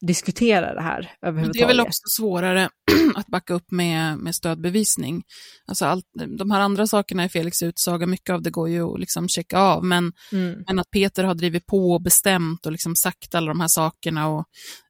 diskuterar 0.01 0.75
det 0.75 0.81
här 0.81 1.11
överhuvudtaget. 1.23 1.53
Det 1.53 1.63
är 1.63 1.77
väl 1.77 1.81
också 1.81 2.03
svårare 2.17 2.69
att 3.15 3.27
backa 3.27 3.55
upp 3.55 3.71
med, 3.71 4.19
med 4.19 4.35
stödbevisning. 4.35 5.23
Alltså 5.67 5.85
allt, 5.85 6.05
de 6.39 6.51
här 6.51 6.61
andra 6.61 6.87
sakerna 6.87 7.25
i 7.25 7.29
Felix 7.29 7.63
utsaga, 7.63 8.07
mycket 8.07 8.31
av 8.31 8.43
det 8.43 8.51
går 8.51 8.69
ju 8.69 8.83
att 8.83 9.01
liksom 9.01 9.29
checka 9.29 9.59
av, 9.59 9.85
men, 9.85 10.13
mm. 10.33 10.65
men 10.67 10.79
att 10.79 10.91
Peter 10.91 11.25
har 11.25 11.35
drivit 11.35 11.67
på 11.67 11.93
och 11.93 12.03
bestämt 12.03 12.67
och 12.67 12.73
liksom 12.73 12.97
sagt 12.97 13.35
alla 13.35 13.49
de 13.49 13.61
här 13.61 13.69
sakerna 13.69 14.29
och 14.29 14.45
Eh, 14.45 14.88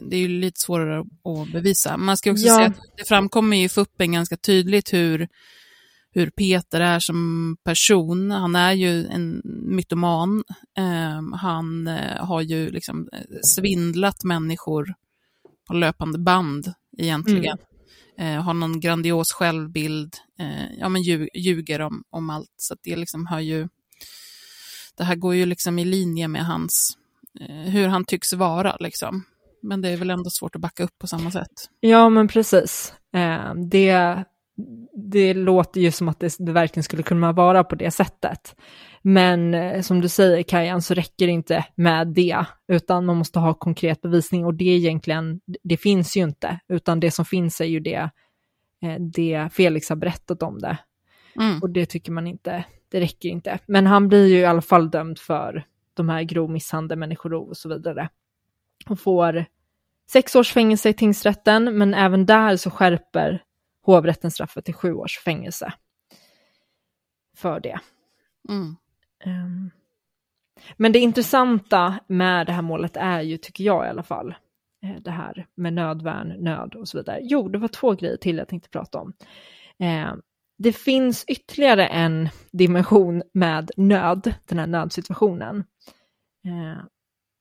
det 0.00 0.16
är 0.16 0.20
ju 0.20 0.28
lite 0.28 0.60
svårare 0.60 1.00
att 1.00 1.52
bevisa. 1.52 1.96
Man 1.96 2.16
ska 2.16 2.30
också 2.30 2.46
ja. 2.46 2.56
säga 2.56 2.66
att 2.66 2.80
det 2.96 3.08
framkommer 3.08 3.56
i 3.56 3.68
FUPen 3.68 4.12
ganska 4.12 4.36
tydligt 4.36 4.92
hur, 4.92 5.28
hur 6.10 6.30
Peter 6.30 6.80
är 6.80 6.98
som 7.00 7.56
person. 7.64 8.30
Han 8.30 8.56
är 8.56 8.72
ju 8.72 9.06
en 9.06 9.42
mytoman. 9.44 10.44
Ehm, 10.78 11.32
han 11.32 11.86
eh, 11.86 12.24
har 12.24 12.40
ju 12.40 12.70
liksom 12.70 13.08
eh, 13.12 13.20
svindlat 13.42 14.24
människor 14.24 14.94
på 15.68 15.74
löpande 15.74 16.18
band 16.18 16.72
egentligen. 16.98 17.58
Mm. 18.18 18.42
har 18.42 18.54
någon 18.54 18.80
grandios 18.80 19.32
självbild, 19.32 20.16
ja 20.78 20.88
men 20.88 21.02
ljuger 21.34 21.80
om, 21.80 22.04
om 22.10 22.30
allt. 22.30 22.54
Så 22.56 22.76
det 22.82 22.96
liksom 22.96 23.26
har 23.26 23.40
ju, 23.40 23.68
det 24.96 25.04
här 25.04 25.14
går 25.14 25.34
ju 25.34 25.46
liksom 25.46 25.78
i 25.78 25.84
linje 25.84 26.28
med 26.28 26.46
hans, 26.46 26.98
hur 27.66 27.88
han 27.88 28.04
tycks 28.04 28.32
vara 28.32 28.76
liksom. 28.80 29.24
Men 29.62 29.82
det 29.82 29.88
är 29.88 29.96
väl 29.96 30.10
ändå 30.10 30.30
svårt 30.30 30.54
att 30.54 30.60
backa 30.60 30.84
upp 30.84 30.98
på 30.98 31.06
samma 31.06 31.30
sätt. 31.30 31.52
Ja, 31.80 32.08
men 32.08 32.28
precis. 32.28 32.94
Eh, 33.14 33.54
det, 33.54 34.24
det 34.92 35.34
låter 35.34 35.80
ju 35.80 35.90
som 35.90 36.08
att 36.08 36.20
det, 36.20 36.34
det 36.38 36.52
verkligen 36.52 36.84
skulle 36.84 37.02
kunna 37.02 37.32
vara 37.32 37.64
på 37.64 37.74
det 37.74 37.90
sättet. 37.90 38.56
Men 39.02 39.54
eh, 39.54 39.80
som 39.82 40.00
du 40.00 40.08
säger 40.08 40.42
Kajan 40.42 40.82
så 40.82 40.94
räcker 40.94 41.26
det 41.26 41.32
inte 41.32 41.64
med 41.74 42.08
det, 42.08 42.44
utan 42.68 43.06
man 43.06 43.16
måste 43.16 43.38
ha 43.38 43.54
konkret 43.54 44.00
bevisning 44.00 44.44
och 44.44 44.54
det 44.54 44.64
egentligen, 44.64 45.40
det 45.62 45.76
finns 45.76 46.16
ju 46.16 46.22
inte, 46.22 46.58
utan 46.68 47.00
det 47.00 47.10
som 47.10 47.24
finns 47.24 47.60
är 47.60 47.64
ju 47.64 47.80
det, 47.80 48.10
eh, 48.82 49.00
det 49.00 49.48
Felix 49.52 49.88
har 49.88 49.96
berättat 49.96 50.42
om 50.42 50.58
det. 50.58 50.78
Mm. 51.36 51.62
Och 51.62 51.70
det 51.70 51.86
tycker 51.86 52.12
man 52.12 52.26
inte, 52.26 52.64
det 52.90 53.00
räcker 53.00 53.28
inte. 53.28 53.58
Men 53.66 53.86
han 53.86 54.08
blir 54.08 54.26
ju 54.26 54.38
i 54.38 54.44
alla 54.44 54.62
fall 54.62 54.90
dömd 54.90 55.18
för 55.18 55.66
de 55.94 56.08
här 56.08 56.22
grov 56.22 56.50
misshandel, 56.50 56.98
människorov 56.98 57.48
och 57.48 57.56
så 57.56 57.68
vidare. 57.68 58.08
Och 58.86 59.00
får 59.00 59.44
sex 60.10 60.36
års 60.36 60.52
fängelse 60.52 60.88
i 60.88 60.94
tingsrätten, 60.94 61.78
men 61.78 61.94
även 61.94 62.26
där 62.26 62.56
så 62.56 62.70
skärper 62.70 63.42
hovrätten 63.82 64.30
straffet 64.30 64.64
till 64.64 64.74
sju 64.74 64.94
års 64.94 65.18
fängelse. 65.18 65.72
För 67.36 67.60
det. 67.60 67.80
Mm. 68.48 68.76
Um, 69.26 69.70
men 70.76 70.92
det 70.92 70.98
intressanta 70.98 71.98
med 72.06 72.46
det 72.46 72.52
här 72.52 72.62
målet 72.62 72.96
är 72.96 73.20
ju, 73.20 73.36
tycker 73.36 73.64
jag 73.64 73.86
i 73.86 73.88
alla 73.88 74.02
fall, 74.02 74.34
eh, 74.82 75.02
det 75.02 75.10
här 75.10 75.46
med 75.54 75.72
nödvärn, 75.72 76.28
nöd 76.28 76.74
och 76.74 76.88
så 76.88 76.98
vidare. 76.98 77.18
Jo, 77.22 77.48
det 77.48 77.58
var 77.58 77.68
två 77.68 77.92
grejer 77.92 78.16
till 78.16 78.36
jag 78.38 78.48
tänkte 78.48 78.68
prata 78.68 78.98
om. 78.98 79.12
Eh, 79.78 80.14
det 80.58 80.72
finns 80.72 81.24
ytterligare 81.28 81.86
en 81.86 82.28
dimension 82.52 83.22
med 83.32 83.70
nöd, 83.76 84.34
den 84.48 84.58
här 84.58 84.66
nödsituationen. 84.66 85.64
Eh, 86.44 86.84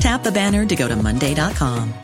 Tap 0.00 0.22
the 0.22 0.32
banner 0.32 0.66
to 0.66 0.76
go 0.76 0.86
to 0.86 0.96
Monday.com. 0.96 1.94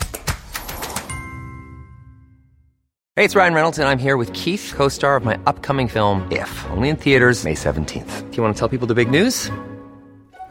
Hey, 3.17 3.25
it's 3.25 3.37
Ryan 3.37 3.55
Reynolds, 3.55 3.79
and 3.79 3.89
I'm 3.89 4.01
here 4.01 4.17
with 4.17 4.33
Keith, 4.33 4.73
co 4.75 4.89
star 4.89 5.15
of 5.15 5.25
my 5.25 5.39
upcoming 5.47 5.87
film, 5.87 6.27
If, 6.33 6.51
only 6.71 6.89
in 6.89 6.97
theaters, 6.97 7.45
May 7.45 7.55
17th. 7.55 8.31
Do 8.31 8.37
you 8.37 8.43
want 8.43 8.57
to 8.57 8.59
tell 8.59 8.69
people 8.69 8.89
the 8.89 8.95
big 8.95 9.09
news? 9.09 9.51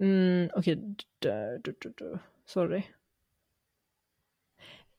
Mm, 0.00 0.50
Okej, 0.54 0.78
okay. 1.88 2.18
sorry. 2.46 2.82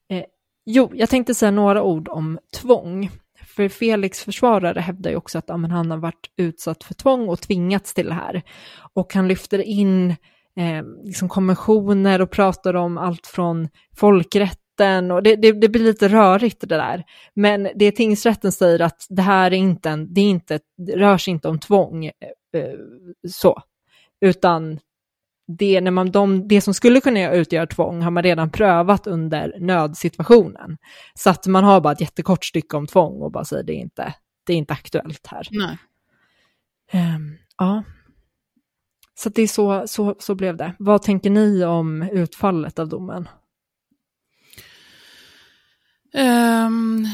Eh, 0.08 0.24
jo, 0.66 0.90
jag 0.94 1.10
tänkte 1.10 1.34
säga 1.34 1.50
några 1.50 1.82
ord 1.82 2.08
om 2.08 2.38
tvång. 2.54 3.10
För 3.46 3.68
Felix 3.68 4.24
försvarare 4.24 4.80
hävdar 4.80 5.10
ju 5.10 5.16
också 5.16 5.38
att 5.38 5.48
ja, 5.48 5.56
men 5.56 5.70
han 5.70 5.90
har 5.90 5.98
varit 5.98 6.30
utsatt 6.36 6.84
för 6.84 6.94
tvång 6.94 7.28
och 7.28 7.40
tvingats 7.40 7.94
till 7.94 8.06
det 8.06 8.14
här. 8.14 8.42
Och 8.92 9.14
han 9.14 9.28
lyfter 9.28 9.58
in 9.58 10.10
eh, 10.56 10.84
liksom 11.04 11.28
konventioner 11.28 12.20
och 12.20 12.30
pratar 12.30 12.76
om 12.76 12.98
allt 12.98 13.26
från 13.26 13.68
folkrätten 13.96 15.10
och 15.10 15.22
det, 15.22 15.36
det, 15.36 15.52
det, 15.52 15.68
blir 15.68 15.82
lite 15.82 16.08
rörigt 16.08 16.60
det 16.60 16.66
där. 16.66 17.04
Men 17.34 17.68
det 17.74 17.92
tingsrätten 17.92 18.52
säger 18.52 18.80
att 18.80 19.06
det 19.08 19.22
här 19.22 19.50
är 19.50 19.56
inte 19.56 19.90
en, 19.90 20.14
det, 20.14 20.20
är 20.20 20.30
inte, 20.30 20.60
det 20.76 20.96
rör 20.96 21.18
sig 21.18 21.30
inte 21.30 21.48
om 21.48 21.58
tvång 21.58 22.04
eh, 22.04 22.12
eh 22.54 22.74
så, 23.28 23.62
utan 24.20 24.78
det, 25.48 25.80
när 25.80 25.90
man, 25.90 26.10
de, 26.10 26.48
det 26.48 26.60
som 26.60 26.74
skulle 26.74 27.00
kunna 27.00 27.32
utgöra 27.32 27.66
tvång 27.66 28.02
har 28.02 28.10
man 28.10 28.22
redan 28.22 28.50
prövat 28.50 29.06
under 29.06 29.54
nödsituationen. 29.60 30.78
Så 31.14 31.30
att 31.30 31.46
man 31.46 31.64
har 31.64 31.80
bara 31.80 31.92
ett 31.92 32.00
jättekort 32.00 32.44
stycke 32.44 32.76
om 32.76 32.86
tvång 32.86 33.22
och 33.22 33.32
bara 33.32 33.44
säger 33.44 33.62
det 33.62 33.72
är 33.72 33.80
inte, 33.80 34.14
det 34.46 34.52
är 34.52 34.56
inte 34.56 34.72
aktuellt 34.72 35.26
här. 35.26 35.48
Nej. 35.50 35.78
Um, 37.14 37.38
ja. 37.58 37.82
Så 39.14 39.28
det 39.28 39.42
är 39.42 39.46
så, 39.46 39.82
så, 39.86 40.16
så 40.18 40.34
blev 40.34 40.56
det. 40.56 40.74
Vad 40.78 41.02
tänker 41.02 41.30
ni 41.30 41.64
om 41.64 42.02
utfallet 42.02 42.78
av 42.78 42.88
domen? 42.88 43.28
Um, 46.14 47.06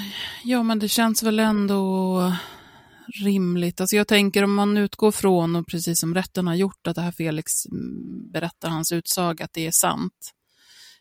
ja, 0.44 0.62
men 0.62 0.78
det 0.78 0.88
känns 0.88 1.22
väl 1.22 1.38
ändå 1.38 2.32
rimligt. 3.06 3.80
Alltså 3.80 3.96
jag 3.96 4.08
tänker 4.08 4.44
om 4.44 4.54
man 4.54 4.76
utgår 4.76 5.10
från, 5.10 5.56
och 5.56 5.66
precis 5.66 6.00
som 6.00 6.14
rätten 6.14 6.46
har 6.46 6.54
gjort, 6.54 6.86
att 6.86 6.96
det 6.96 7.02
här 7.02 7.12
Felix 7.12 7.66
mm, 7.66 8.32
berättar 8.32 8.68
hans 8.68 8.92
utsaga, 8.92 9.44
att 9.44 9.52
det 9.52 9.66
är 9.66 9.70
sant, 9.70 10.32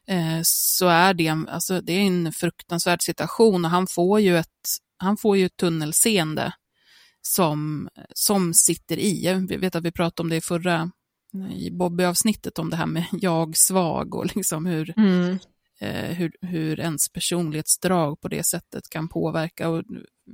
eh, 0.08 0.40
så 0.44 0.88
är 0.88 1.14
det, 1.14 1.30
alltså 1.30 1.82
det 1.82 1.94
är 1.94 2.02
en 2.02 2.34
fruktansvärd 2.34 3.02
situation 3.02 3.66
och 3.66 3.72
han 3.72 3.88
får 3.88 4.20
ju 4.20 4.38
ett, 4.38 4.48
han 4.98 5.18
får 5.18 5.38
ju 5.38 5.46
ett 5.46 5.58
tunnelseende 5.58 6.54
som, 7.22 7.90
som 8.14 8.54
sitter 8.54 8.98
i. 8.98 9.26
Jag 9.26 9.60
vet 9.60 9.76
att 9.76 9.84
vi 9.84 9.92
pratade 9.92 10.26
om 10.26 10.30
det 10.30 10.36
i 10.36 10.42
förra 10.42 10.92
i 11.56 11.72
Bobby-avsnittet 11.72 12.60
om 12.60 12.70
det 12.70 12.76
här 12.76 12.86
med 12.86 13.06
jag-svag 13.12 14.16
och 14.16 14.36
liksom 14.36 14.66
hur, 14.66 14.94
mm 14.98 15.40
eh, 15.84 16.16
hur, 16.16 16.32
hur 16.42 16.80
ens 16.80 17.10
personlighetsdrag 17.10 18.22
på 18.22 18.28
det 18.28 18.46
sättet 18.46 18.90
kan 18.90 19.10
påverka. 19.10 19.70
Och 19.70 19.84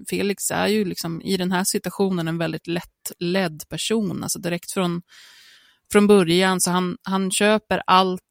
Felix 0.09 0.51
är 0.51 0.67
ju 0.67 0.85
liksom 0.85 1.21
i 1.21 1.37
den 1.37 1.51
här 1.51 1.63
situationen 1.63 2.27
en 2.27 2.37
väldigt 2.37 2.67
lättledd 2.67 3.63
person, 3.69 4.23
alltså 4.23 4.39
direkt 4.39 4.71
från, 4.71 5.01
från 5.91 6.07
början, 6.07 6.61
så 6.61 6.71
han, 6.71 6.97
han 7.03 7.31
köper 7.31 7.81
allt 7.87 8.21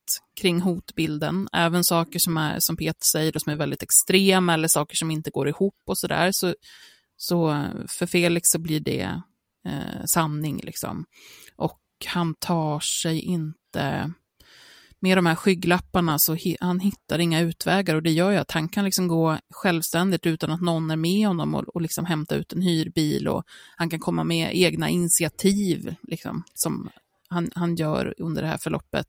kring 0.40 0.60
hotbilden, 0.60 1.48
även 1.52 1.84
saker 1.84 2.18
som 2.18 2.36
är, 2.36 2.56
som 2.58 2.76
Peter 2.76 3.04
säger, 3.12 3.36
och 3.36 3.42
som 3.42 3.52
är 3.52 3.56
väldigt 3.56 3.82
extrema, 3.82 4.54
eller 4.54 4.68
saker 4.68 4.96
som 4.96 5.10
inte 5.10 5.30
går 5.30 5.48
ihop 5.48 5.82
och 5.86 5.98
sådär. 5.98 6.32
Så, 6.32 6.54
så 7.16 7.66
för 7.88 8.06
Felix 8.06 8.48
så 8.48 8.58
blir 8.58 8.80
det 8.80 9.22
eh, 9.68 10.04
sanning, 10.06 10.60
liksom. 10.64 11.04
Och 11.56 11.80
han 12.06 12.34
tar 12.34 12.80
sig 12.80 13.20
inte 13.20 14.12
med 15.00 15.18
de 15.18 15.26
här 15.26 15.34
skygglapparna 15.34 16.18
så 16.18 16.36
han 16.60 16.80
hittar 16.80 17.18
inga 17.18 17.40
utvägar 17.40 17.94
och 17.94 18.02
det 18.02 18.10
gör 18.10 18.30
ju 18.30 18.36
att 18.36 18.50
han 18.50 18.68
kan 18.68 18.84
liksom 18.84 19.08
gå 19.08 19.38
självständigt 19.50 20.26
utan 20.26 20.50
att 20.50 20.60
någon 20.60 20.90
är 20.90 20.96
med 20.96 21.26
honom 21.26 21.54
och, 21.54 21.64
och 21.68 21.82
liksom 21.82 22.04
hämta 22.04 22.34
ut 22.36 22.52
en 22.52 22.62
hyrbil 22.62 23.28
och 23.28 23.44
han 23.76 23.90
kan 23.90 24.00
komma 24.00 24.24
med 24.24 24.50
egna 24.54 24.88
initiativ 24.88 25.94
liksom, 26.02 26.44
som 26.54 26.90
han, 27.28 27.50
han 27.54 27.76
gör 27.76 28.14
under 28.18 28.42
det 28.42 28.48
här 28.48 28.58
förloppet 28.58 29.08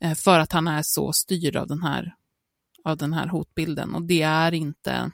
eh, 0.00 0.14
för 0.14 0.38
att 0.38 0.52
han 0.52 0.68
är 0.68 0.82
så 0.82 1.12
styrd 1.12 1.56
av 1.56 1.66
den 1.66 1.82
här, 1.82 2.14
av 2.84 2.96
den 2.96 3.12
här 3.12 3.26
hotbilden. 3.26 3.94
Och 3.94 4.02
det 4.02 4.22
är 4.22 4.54
inte 4.54 5.10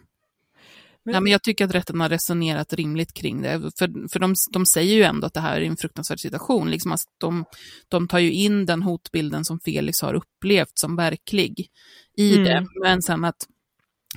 men... 1.04 1.14
Ja, 1.14 1.20
men 1.20 1.32
jag 1.32 1.42
tycker 1.42 1.64
att 1.64 1.74
rätten 1.74 2.00
har 2.00 2.08
resonerat 2.08 2.72
rimligt 2.72 3.14
kring 3.14 3.42
det, 3.42 3.60
för, 3.78 4.08
för 4.12 4.18
de, 4.18 4.34
de 4.52 4.66
säger 4.66 4.94
ju 4.94 5.02
ändå 5.02 5.26
att 5.26 5.34
det 5.34 5.40
här 5.40 5.60
är 5.60 5.64
en 5.64 5.76
fruktansvärd 5.76 6.20
situation. 6.20 6.70
Liksom 6.70 6.92
att 6.92 7.00
de, 7.20 7.44
de 7.88 8.08
tar 8.08 8.18
ju 8.18 8.32
in 8.32 8.66
den 8.66 8.82
hotbilden 8.82 9.44
som 9.44 9.60
Felix 9.60 10.02
har 10.02 10.14
upplevt 10.14 10.78
som 10.78 10.96
verklig 10.96 11.66
i 12.16 12.34
mm. 12.34 12.44
det, 12.44 12.66
men 12.82 13.02
sen 13.02 13.24
att 13.24 13.46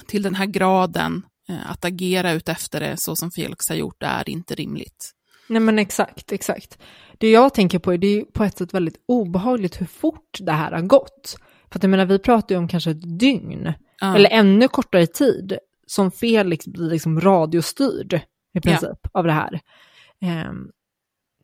till 0.07 0.23
den 0.23 0.35
här 0.35 0.45
graden, 0.45 1.25
eh, 1.49 1.71
att 1.71 1.85
agera 1.85 2.31
ut 2.31 2.49
efter 2.49 2.79
det 2.79 2.97
så 2.97 3.15
som 3.15 3.31
Felix 3.31 3.69
har 3.69 3.75
gjort, 3.75 4.03
är 4.03 4.29
inte 4.29 4.55
rimligt. 4.55 5.11
Nej 5.47 5.59
men 5.59 5.79
exakt, 5.79 6.31
exakt. 6.31 6.77
Det 7.17 7.31
jag 7.31 7.53
tänker 7.53 7.79
på 7.79 7.93
är 7.93 7.97
det 7.97 8.19
är 8.19 8.23
på 8.23 8.43
ett 8.43 8.57
sätt 8.57 8.73
väldigt 8.73 9.03
obehagligt 9.07 9.81
hur 9.81 9.85
fort 9.85 10.37
det 10.39 10.51
här 10.51 10.71
har 10.71 10.81
gått. 10.81 11.37
För 11.71 11.79
att 11.79 11.83
jag 11.83 11.89
menar, 11.89 12.05
vi 12.05 12.19
pratar 12.19 12.55
ju 12.55 12.59
om 12.59 12.67
kanske 12.67 12.91
ett 12.91 13.19
dygn, 13.19 13.73
ja. 14.01 14.15
eller 14.15 14.29
ännu 14.29 14.67
kortare 14.67 15.07
tid 15.07 15.57
som 15.85 16.11
Felix 16.11 16.67
blir 16.67 16.89
liksom 16.89 17.21
radiostyrd 17.21 18.19
i 18.53 18.61
princip 18.61 18.99
ja. 19.01 19.09
av 19.13 19.23
det 19.23 19.31
här. 19.31 19.61
Um, 20.49 20.71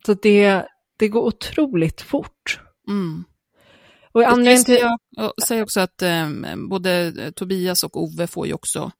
så 0.06 0.14
det, 0.14 0.66
det 0.98 1.08
går 1.08 1.22
otroligt 1.22 2.00
fort. 2.00 2.60
Mm. 2.88 3.24
Och 4.12 4.22
anledningen 4.22 4.64
till... 4.64 4.78
Jag 5.10 5.32
säger 5.46 5.62
också 5.62 5.80
att 5.80 6.02
eh, 6.02 6.28
både 6.68 7.12
Tobias 7.32 7.84
och 7.84 8.02
Ove 8.02 8.26
får 8.26 8.46
ju 8.46 8.52
också 8.52 8.90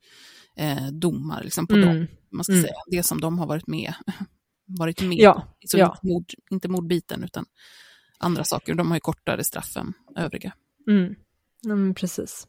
eh, 0.57 0.86
domar 0.86 1.43
liksom, 1.43 1.66
på 1.66 1.74
Mm. 1.74 1.88
dem, 1.88 2.07
man 2.30 2.45
ska 2.45 2.53
Mm. 2.53 2.62
säga, 2.64 2.74
det 2.86 3.03
som 3.03 3.20
de 3.20 3.38
har 3.38 3.47
varit 3.47 3.66
med, 3.66 3.95
varit 4.78 5.03
med 5.03 5.18
Ja, 5.18 5.57
så 5.66 5.78
ja. 5.78 5.86
inte, 5.86 6.07
mord, 6.07 6.32
inte 6.51 6.68
mordbiten, 6.68 7.24
utan 7.24 7.45
andra 8.18 8.45
saker. 8.45 8.74
De 8.74 8.88
har 8.88 8.97
ju 8.97 9.01
kortare 9.01 9.45
straff 9.45 9.76
än 9.76 9.93
övriga. 10.16 10.53
Mm. 10.88 11.14
Ja, 11.62 11.74
men 11.74 11.95
precis. 11.95 12.47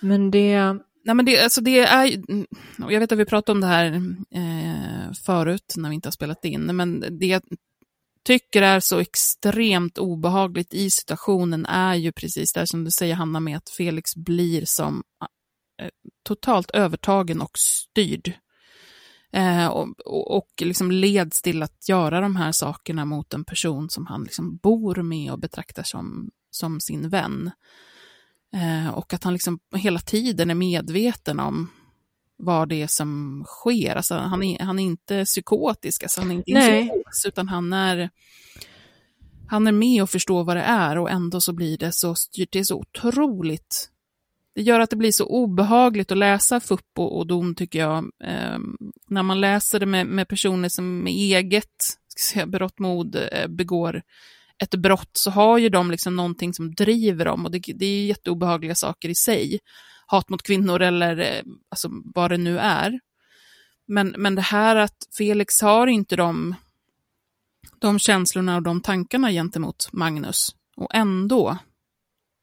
Men 0.00 0.30
det... 0.30 0.78
Nej, 1.08 1.14
men 1.14 1.24
det, 1.24 1.40
alltså 1.40 1.60
det 1.60 1.78
är, 1.78 2.14
mm, 2.30 2.46
och 2.82 2.92
jag 2.92 3.00
vet 3.00 3.12
att 3.12 3.18
vi 3.18 3.24
pratade 3.24 3.56
om 3.56 3.60
det 3.60 3.66
här 3.66 3.92
eh, 4.30 5.12
förut 5.26 5.74
när 5.76 5.88
vi 5.88 5.94
inte 5.94 6.06
har 6.06 6.12
spelat 6.12 6.44
in, 6.44 6.76
men 6.76 7.18
det 7.20 7.26
jag 7.26 7.42
tycker 8.24 8.62
är 8.62 8.80
så 8.80 8.98
extremt 8.98 9.98
obehagligt 9.98 10.74
i 10.74 10.90
situationen 10.90 11.66
är 11.66 11.94
ju 11.94 12.12
precis 12.12 12.52
det 12.52 12.66
som 12.66 12.84
du 12.84 12.90
säger 12.90 13.14
Hanna 13.14 13.40
med 13.40 13.56
att 13.56 13.70
Felix 13.70 14.16
blir 14.16 14.62
som 14.64 15.02
eh, 15.82 15.88
totalt 16.22 16.70
övertagen 16.70 17.40
och 17.40 17.58
styrd. 17.58 18.32
Eh, 19.32 19.66
och, 19.66 19.88
och, 20.04 20.36
och 20.36 20.48
liksom 20.60 20.90
leds 20.90 21.42
till 21.42 21.62
att 21.62 21.88
göra 21.88 22.20
de 22.20 22.36
här 22.36 22.52
sakerna 22.52 23.04
mot 23.04 23.34
en 23.34 23.44
person 23.44 23.90
som 23.90 24.06
han 24.06 24.22
liksom 24.22 24.56
bor 24.56 25.02
med 25.02 25.32
och 25.32 25.40
betraktar 25.40 25.82
som, 25.82 26.30
som 26.50 26.80
sin 26.80 27.08
vän. 27.08 27.50
Eh, 28.56 28.88
och 28.88 29.14
att 29.14 29.24
han 29.24 29.32
liksom 29.32 29.58
hela 29.76 30.00
tiden 30.00 30.50
är 30.50 30.54
medveten 30.54 31.40
om 31.40 31.70
vad 32.36 32.68
det 32.68 32.82
är 32.82 32.86
som 32.86 33.44
sker. 33.46 33.96
Alltså, 33.96 34.14
han, 34.14 34.42
är, 34.42 34.58
han 34.58 34.78
är 34.78 34.82
inte 34.82 35.24
psykotisk, 35.24 36.02
alltså, 36.02 36.20
han 36.20 36.30
är 36.30 36.34
inte 36.34 36.60
psykos, 36.60 37.26
utan 37.26 37.48
han 37.48 37.72
är, 37.72 38.10
han 39.48 39.66
är 39.66 39.72
med 39.72 40.02
och 40.02 40.10
förstår 40.10 40.44
vad 40.44 40.56
det 40.56 40.62
är 40.62 40.98
och 40.98 41.10
ändå 41.10 41.40
så 41.40 41.52
blir 41.52 41.78
det 41.78 41.92
så. 41.92 42.14
Det 42.50 42.58
är 42.58 42.64
så 42.64 42.76
otroligt. 42.76 43.90
Det 44.54 44.62
gör 44.62 44.80
att 44.80 44.90
det 44.90 44.96
blir 44.96 45.12
så 45.12 45.26
obehagligt 45.26 46.12
att 46.12 46.18
läsa 46.18 46.60
FUP 46.60 46.98
och, 46.98 47.18
och 47.18 47.26
dom, 47.26 47.54
tycker 47.54 47.78
jag. 47.78 48.04
Eh, 48.24 48.58
när 49.08 49.22
man 49.22 49.40
läser 49.40 49.80
det 49.80 49.86
med, 49.86 50.06
med 50.06 50.28
personer 50.28 50.68
som 50.68 50.98
med 50.98 51.12
eget 51.12 51.98
säga, 52.20 52.46
berått 52.46 52.78
mod 52.78 53.16
eh, 53.32 53.48
begår 53.48 54.02
ett 54.62 54.74
brott 54.74 55.10
så 55.12 55.30
har 55.30 55.58
ju 55.58 55.68
de 55.68 55.90
liksom 55.90 56.16
någonting 56.16 56.54
som 56.54 56.74
driver 56.74 57.24
dem 57.24 57.44
och 57.44 57.50
det, 57.50 57.58
det 57.74 57.86
är 57.86 58.06
jätteobehagliga 58.06 58.74
saker 58.74 59.08
i 59.08 59.14
sig. 59.14 59.58
Hat 60.06 60.28
mot 60.28 60.42
kvinnor 60.42 60.82
eller 60.82 61.18
eh, 61.18 61.42
alltså, 61.70 61.88
vad 62.14 62.30
det 62.30 62.36
nu 62.36 62.58
är. 62.58 63.00
Men, 63.86 64.14
men 64.18 64.34
det 64.34 64.42
här 64.42 64.76
att 64.76 64.96
Felix 65.18 65.60
har 65.62 65.86
inte 65.86 66.16
de, 66.16 66.54
de 67.78 67.98
känslorna 67.98 68.56
och 68.56 68.62
de 68.62 68.80
tankarna 68.80 69.30
gentemot 69.30 69.88
Magnus 69.92 70.48
och 70.76 70.94
ändå 70.94 71.58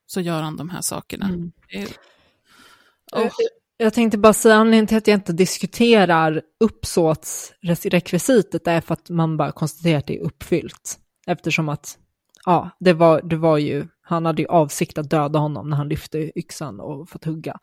så 0.07 0.21
gör 0.21 0.41
han 0.41 0.57
de 0.57 0.69
här 0.69 0.81
sakerna. 0.81 1.25
Mm. 1.29 1.51
Är- 1.69 1.87
Eh, 3.15 3.31
Jag 3.77 3.93
tänkte 3.93 4.17
bara 4.17 4.33
säga 4.33 4.55
anledningen 4.55 4.87
till 4.87 4.97
att 4.97 5.07
jag 5.07 5.17
inte 5.17 5.33
diskuterar 5.33 6.41
uppsåtsrekvisitet 6.59 8.67
är 8.67 8.81
för 8.81 8.93
att 8.93 9.09
man 9.09 9.37
bara 9.37 9.51
konstaterar 9.51 9.97
att 9.99 10.07
det 10.07 10.15
är 10.17 10.21
uppfyllt. 10.21 10.99
Eftersom 11.27 11.69
att, 11.69 11.97
ja, 12.45 12.69
det 12.79 12.93
var, 12.93 13.21
det 13.21 13.35
var 13.35 13.57
ju, 13.57 13.87
han 14.01 14.25
hade 14.25 14.41
ju 14.41 14.47
avsikt 14.47 14.97
att 14.97 15.09
döda 15.09 15.39
honom 15.39 15.69
när 15.69 15.77
han 15.77 15.89
lyfte 15.89 16.31
yxan 16.39 16.79
och 16.79 17.09
fått 17.09 17.25
hugga. 17.25 17.59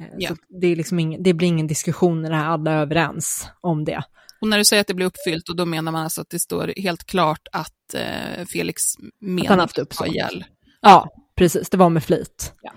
Eh, 0.00 0.06
Ja. 0.18 0.28
Så 0.28 0.36
det, 0.60 0.66
är 0.66 0.76
liksom 0.76 0.98
ingen, 0.98 1.22
det 1.22 1.34
blir 1.34 1.48
ingen 1.48 1.66
diskussion 1.66 2.22
när 2.22 2.32
alla 2.44 2.70
är 2.72 2.78
överens 2.78 3.48
om 3.60 3.84
det. 3.84 4.02
Och 4.40 4.48
när 4.48 4.58
du 4.58 4.64
säger 4.64 4.80
att 4.80 4.86
det 4.86 4.94
blir 4.94 5.06
uppfyllt, 5.06 5.48
och 5.48 5.56
då 5.56 5.66
menar 5.66 5.92
man 5.92 6.02
alltså 6.04 6.20
att 6.20 6.30
det 6.30 6.38
står 6.38 6.72
helt 6.76 7.04
klart 7.04 7.48
att 7.52 7.94
eh, 7.94 8.44
Felix 8.46 8.82
menar 9.20 9.48
han 9.48 9.58
haft 9.58 9.78
att 9.78 9.90
ta 9.90 10.06
ihjäl. 10.06 10.44
Ja, 10.80 11.08
precis, 11.36 11.70
det 11.70 11.76
var 11.76 11.90
med 11.90 12.04
flit. 12.04 12.52
Ja. 12.62 12.72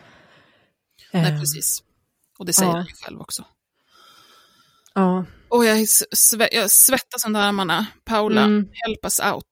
Eh, 1.14 1.22
Nej, 1.22 1.40
precis. 1.40 1.84
Och 2.40 2.46
det 2.46 2.54
säger 2.54 2.72
ja. 2.72 2.78
han 2.78 2.86
ju 2.86 2.94
själv 2.94 3.22
också. 3.22 3.46
Ja, 4.94 5.26
Och 5.50 5.66
jag, 5.66 5.88
sve 6.16 6.50
jag 6.52 6.72
svettas 6.72 7.26
under 7.26 7.40
armarna. 7.42 7.86
Paula, 8.06 8.42
Mm. 8.44 8.70
help 8.74 9.00
us 9.06 9.20
out. 9.20 9.46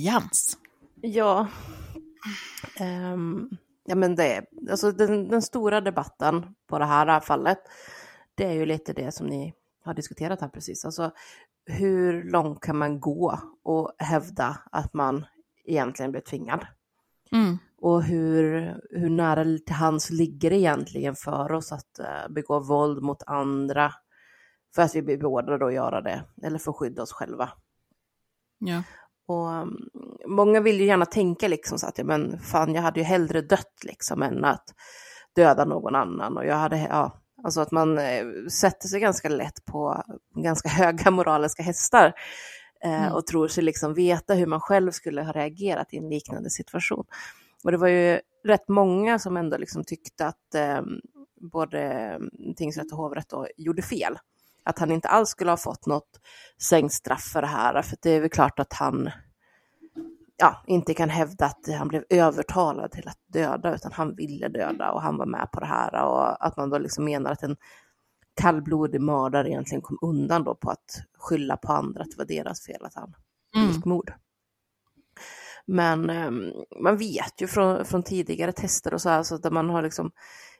Nyans. 0.00 0.58
Ja. 1.00 1.48
Ehm, 2.76 3.48
ja 3.84 3.94
men 3.94 4.14
det, 4.14 4.44
alltså 4.70 4.92
den, 4.92 5.28
den 5.28 5.42
stora 5.42 5.80
debatten 5.80 6.54
på 6.66 6.78
det 6.78 6.84
här 6.84 7.20
fallet, 7.20 7.58
det 8.34 8.44
är 8.44 8.52
ju 8.52 8.66
lite 8.66 8.92
det 8.92 9.12
som 9.12 9.26
ni 9.26 9.54
har 9.84 9.94
diskuterat 9.94 10.40
här 10.40 10.48
precis. 10.48 10.84
Alltså 10.84 11.10
hur 11.66 12.22
långt 12.22 12.60
kan 12.60 12.78
man 12.78 13.00
gå 13.00 13.38
och 13.62 13.92
hävda 13.98 14.58
att 14.72 14.94
man 14.94 15.26
egentligen 15.64 16.10
blev 16.10 16.20
tvingad? 16.20 16.66
Mm. 17.32 17.58
Och 17.78 18.02
hur, 18.02 18.74
hur 18.90 19.10
nära 19.10 19.44
till 19.66 19.74
hands 19.74 20.10
ligger 20.10 20.52
egentligen 20.52 21.14
för 21.14 21.52
oss 21.52 21.72
att 21.72 21.98
eh, 21.98 22.28
begå 22.30 22.60
våld 22.60 23.02
mot 23.02 23.22
andra 23.26 23.92
för 24.74 24.82
att 24.82 24.94
vi 24.94 25.02
blir 25.02 25.18
beordrade 25.18 25.66
att 25.66 25.74
göra 25.74 26.00
det, 26.00 26.24
eller 26.42 26.58
för 26.58 26.70
att 26.70 26.76
skydda 26.76 27.02
oss 27.02 27.12
själva. 27.12 27.50
Ja. 28.58 28.82
Och 29.30 29.48
um, 29.48 29.88
många 30.26 30.60
vill 30.60 30.80
ju 30.80 30.86
gärna 30.86 31.06
tänka 31.06 31.48
liksom 31.48 31.78
så 31.78 31.86
att, 31.86 31.98
ja 31.98 32.04
men 32.04 32.38
fan 32.38 32.74
jag 32.74 32.82
hade 32.82 33.00
ju 33.00 33.04
hellre 33.04 33.40
dött 33.40 33.84
liksom 33.84 34.22
än 34.22 34.44
att 34.44 34.64
döda 35.36 35.64
någon 35.64 35.94
annan. 35.94 36.36
Och 36.36 36.46
jag 36.46 36.56
hade, 36.56 36.78
ja, 36.78 37.20
alltså 37.44 37.60
att 37.60 37.70
man 37.70 37.98
eh, 37.98 38.24
sätter 38.50 38.88
sig 38.88 39.00
ganska 39.00 39.28
lätt 39.28 39.64
på 39.64 40.02
ganska 40.34 40.68
höga 40.68 41.10
moraliska 41.10 41.62
hästar. 41.62 42.06
Eh, 42.06 42.14
Mm. 42.82 43.12
Och 43.12 43.26
tror 43.26 43.48
sig 43.48 43.64
liksom 43.64 43.94
veta 43.94 44.34
hur 44.34 44.46
man 44.46 44.60
själv 44.60 44.90
skulle 44.90 45.22
ha 45.22 45.32
reagerat 45.32 45.94
i 45.94 45.96
en 45.96 46.08
liknande 46.08 46.50
situation. 46.50 47.04
Och 47.64 47.70
det 47.70 47.76
var 47.76 47.88
ju 47.88 48.20
rätt 48.44 48.68
många 48.68 49.18
som 49.18 49.36
ändå 49.36 49.56
liksom 49.56 49.84
tyckte 49.84 50.26
att 50.26 50.54
eh, 50.54 50.80
både 51.52 52.18
tingsrätt 52.56 52.92
och 52.92 52.98
hovrätt 52.98 53.28
då 53.28 53.46
gjorde 53.56 53.82
fel. 53.82 54.18
Att 54.64 54.78
han 54.78 54.90
inte 54.92 55.08
alls 55.08 55.28
skulle 55.28 55.50
ha 55.50 55.56
fått 55.56 55.86
något 55.86 56.20
sänkt 56.62 56.94
straff 56.94 57.22
för 57.22 57.40
det 57.40 57.48
här. 57.48 57.82
För 57.82 57.96
det 58.02 58.10
är 58.10 58.20
väl 58.20 58.30
klart 58.30 58.58
att 58.58 58.72
han 58.72 59.10
ja, 60.36 60.62
inte 60.66 60.94
kan 60.94 61.10
hävda 61.10 61.46
att 61.46 61.68
han 61.78 61.88
blev 61.88 62.04
övertalad 62.10 62.90
till 62.90 63.08
att 63.08 63.18
döda, 63.26 63.74
utan 63.74 63.92
han 63.92 64.14
ville 64.14 64.48
döda 64.48 64.92
och 64.92 65.02
han 65.02 65.16
var 65.16 65.26
med 65.26 65.48
på 65.52 65.60
det 65.60 65.66
här. 65.66 66.04
Och 66.04 66.46
att 66.46 66.56
man 66.56 66.70
då 66.70 66.78
liksom 66.78 67.04
menar 67.04 67.32
att 67.32 67.42
en 67.42 67.56
kallblodig 68.34 69.00
mördare 69.00 69.48
egentligen 69.48 69.82
kom 69.82 69.98
undan 70.02 70.44
då 70.44 70.54
på 70.54 70.70
att 70.70 71.02
skylla 71.18 71.56
på 71.56 71.72
andra, 71.72 72.02
att 72.02 72.10
det 72.10 72.18
var 72.18 72.24
deras 72.24 72.66
fel 72.66 72.84
att 72.84 72.94
han 72.94 73.14
Mm. 73.56 73.68
begick 73.68 73.84
mord. 73.84 74.12
Men 75.66 76.10
eh, 76.10 76.30
man 76.82 76.96
vet 76.96 77.40
ju 77.40 77.46
från, 77.46 77.84
från 77.84 78.02
tidigare 78.02 78.52
tester 78.52 78.94
och 78.94 79.00
så 79.02 79.08
här, 79.08 79.22
så 79.22 79.38
där 79.38 79.50
man 79.50 79.70
har 79.70 79.82
liksom 79.82 80.10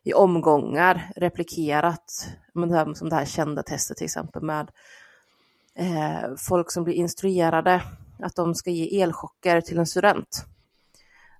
i 0.02 0.12
omgångar 0.12 1.12
replikerat, 1.16 2.28
men 2.54 2.68
det 2.68 2.76
här, 2.76 2.94
som 2.94 3.08
det 3.08 3.16
här 3.16 3.24
kända 3.24 3.62
testet 3.62 3.96
till 3.96 4.04
exempel 4.04 4.42
med 4.42 4.70
eh, 5.74 6.34
folk 6.38 6.72
som 6.72 6.84
blir 6.84 6.94
instruerade 6.94 7.82
att 8.22 8.36
de 8.36 8.54
ska 8.54 8.70
ge 8.70 9.02
elchocker 9.02 9.60
till 9.60 9.78
en 9.78 9.86
student. 9.86 10.44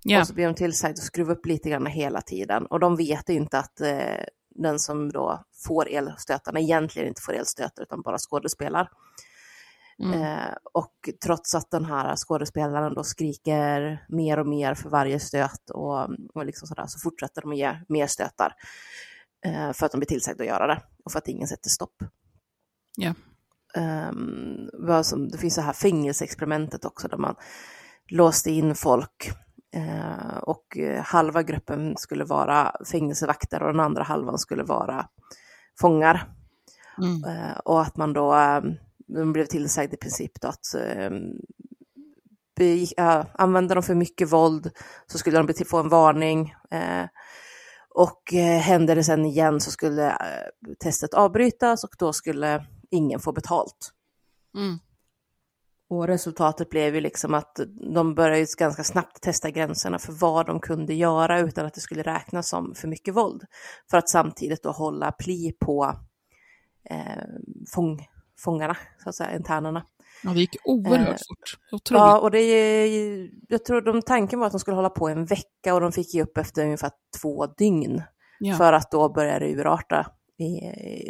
Ja. 0.03 0.21
Och 0.21 0.27
så 0.27 0.33
blir 0.33 0.45
de 0.45 0.55
tillsagda 0.55 0.93
att 0.93 1.03
skruva 1.03 1.33
upp 1.33 1.45
lite 1.45 1.69
grann 1.69 1.85
hela 1.85 2.21
tiden. 2.21 2.65
Och 2.65 2.79
de 2.79 2.95
vet 2.95 3.29
inte 3.29 3.59
att 3.59 3.81
eh, 3.81 4.23
den 4.49 4.79
som 4.79 5.11
då 5.11 5.43
får 5.65 5.89
elstötarna 5.89 6.59
egentligen 6.59 7.07
inte 7.07 7.21
får 7.21 7.33
elstötar 7.33 7.83
utan 7.83 8.01
bara 8.01 8.17
skådespelar. 8.17 8.89
Mm. 10.01 10.21
Eh, 10.21 10.53
och 10.73 11.09
trots 11.23 11.55
att 11.55 11.71
den 11.71 11.85
här 11.85 12.15
skådespelaren 12.15 12.93
då 12.93 13.03
skriker 13.03 14.05
mer 14.09 14.39
och 14.39 14.47
mer 14.47 14.73
för 14.73 14.89
varje 14.89 15.19
stöt 15.19 15.69
och, 15.69 16.09
och 16.33 16.45
liksom 16.45 16.67
sådär, 16.67 16.85
så 16.87 16.99
fortsätter 16.99 17.41
de 17.41 17.51
att 17.51 17.57
ge 17.57 17.79
mer 17.89 18.07
stötar. 18.07 18.53
Eh, 19.45 19.73
för 19.73 19.85
att 19.85 19.91
de 19.91 19.97
blir 19.97 20.07
tillsagda 20.07 20.43
att 20.43 20.49
göra 20.49 20.67
det 20.67 20.81
och 21.05 21.11
för 21.11 21.19
att 21.19 21.27
ingen 21.27 21.47
sätter 21.47 21.69
stopp. 21.69 21.95
Ja. 22.97 23.13
Vad 24.73 25.05
som, 25.05 25.29
det 25.29 25.37
finns 25.37 25.55
det 25.55 25.61
här 25.61 25.73
fängelseexperimentet 25.73 26.85
också 26.85 27.07
där 27.07 27.17
man 27.17 27.35
låste 28.11 28.51
in 28.51 28.75
folk 28.75 29.31
eh, 29.75 30.37
och 30.37 30.77
eh, 30.77 31.03
halva 31.03 31.43
gruppen 31.43 31.97
skulle 31.97 32.23
vara 32.23 32.75
fängelsevakter 32.91 33.63
och 33.63 33.71
den 33.73 33.79
andra 33.79 34.03
halvan 34.03 34.37
skulle 34.37 34.63
vara 34.63 35.07
fångar. 35.81 36.33
Mm. 36.97 37.23
Eh, 37.23 37.57
och 37.57 37.81
att 37.81 37.97
man 37.97 38.13
då 38.13 38.35
eh, 38.35 38.61
de 39.13 39.33
blev 39.33 39.45
tillsagd 39.45 39.93
i 39.93 39.97
princip 39.97 40.41
då 40.41 40.47
att 40.47 40.75
äh, 42.97 43.25
använde 43.33 43.73
de 43.73 43.83
för 43.83 43.95
mycket 43.95 44.31
våld 44.31 44.71
så 45.07 45.17
skulle 45.17 45.37
de 45.41 45.65
få 45.65 45.77
en 45.77 45.89
varning. 45.89 46.55
Eh, 46.71 47.05
och 47.93 48.33
eh, 48.33 48.59
hände 48.59 48.95
det 48.95 49.03
sen 49.03 49.25
igen 49.25 49.59
så 49.59 49.71
skulle 49.71 50.09
eh, 50.09 50.73
testet 50.79 51.13
avbrytas 51.13 51.83
och 51.83 51.95
då 51.99 52.13
skulle 52.13 52.65
ingen 52.89 53.19
få 53.19 53.31
betalt. 53.31 53.91
Mm. 54.55 54.79
Och 55.89 56.07
resultatet 56.07 56.69
blev 56.69 56.95
ju 56.95 57.01
liksom 57.01 57.33
att 57.33 57.59
de 57.93 58.15
började 58.15 58.45
ganska 58.57 58.83
snabbt 58.83 59.21
testa 59.21 59.49
gränserna 59.49 59.99
för 59.99 60.13
vad 60.13 60.45
de 60.45 60.59
kunde 60.59 60.93
göra 60.93 61.39
utan 61.39 61.65
att 61.65 61.73
det 61.73 61.81
skulle 61.81 62.03
räknas 62.03 62.49
som 62.49 62.75
för 62.75 62.87
mycket 62.87 63.13
våld. 63.13 63.43
För 63.89 63.97
att 63.97 64.09
samtidigt 64.09 64.63
då 64.63 64.71
hålla 64.71 65.11
pli 65.11 65.51
på 65.59 65.95
eh, 66.89 67.23
fång, 67.73 68.07
fångarna, 68.43 68.77
så 69.03 69.09
att 69.09 69.15
säga, 69.15 69.35
internerna. 69.35 69.85
Ja, 70.23 70.29
det 70.29 70.39
gick 70.39 70.55
oerhört 70.63 71.07
Eh, 71.07 71.13
fort. 71.13 71.57
Otroligt. 71.71 71.99
Ja, 71.99 72.19
och 72.19 72.31
det, 72.31 73.27
jag 73.47 73.65
tror 73.65 73.81
de, 73.81 74.01
tanken 74.01 74.39
var 74.39 74.45
att 74.47 74.53
de 74.53 74.59
skulle 74.59 74.75
hålla 74.75 74.89
på 74.89 75.09
en 75.09 75.25
vecka 75.25 75.73
och 75.73 75.81
de 75.81 75.91
fick 75.91 76.13
ge 76.13 76.23
upp 76.23 76.37
efter 76.37 76.63
ungefär 76.63 76.91
två 77.21 77.45
dygn. 77.45 78.03
Ja. 78.39 78.55
För 78.55 78.73
att 78.73 78.91
då 78.91 79.09
börja 79.09 79.39
det 79.39 79.51
urarta 79.51 80.11
i, 80.37 80.45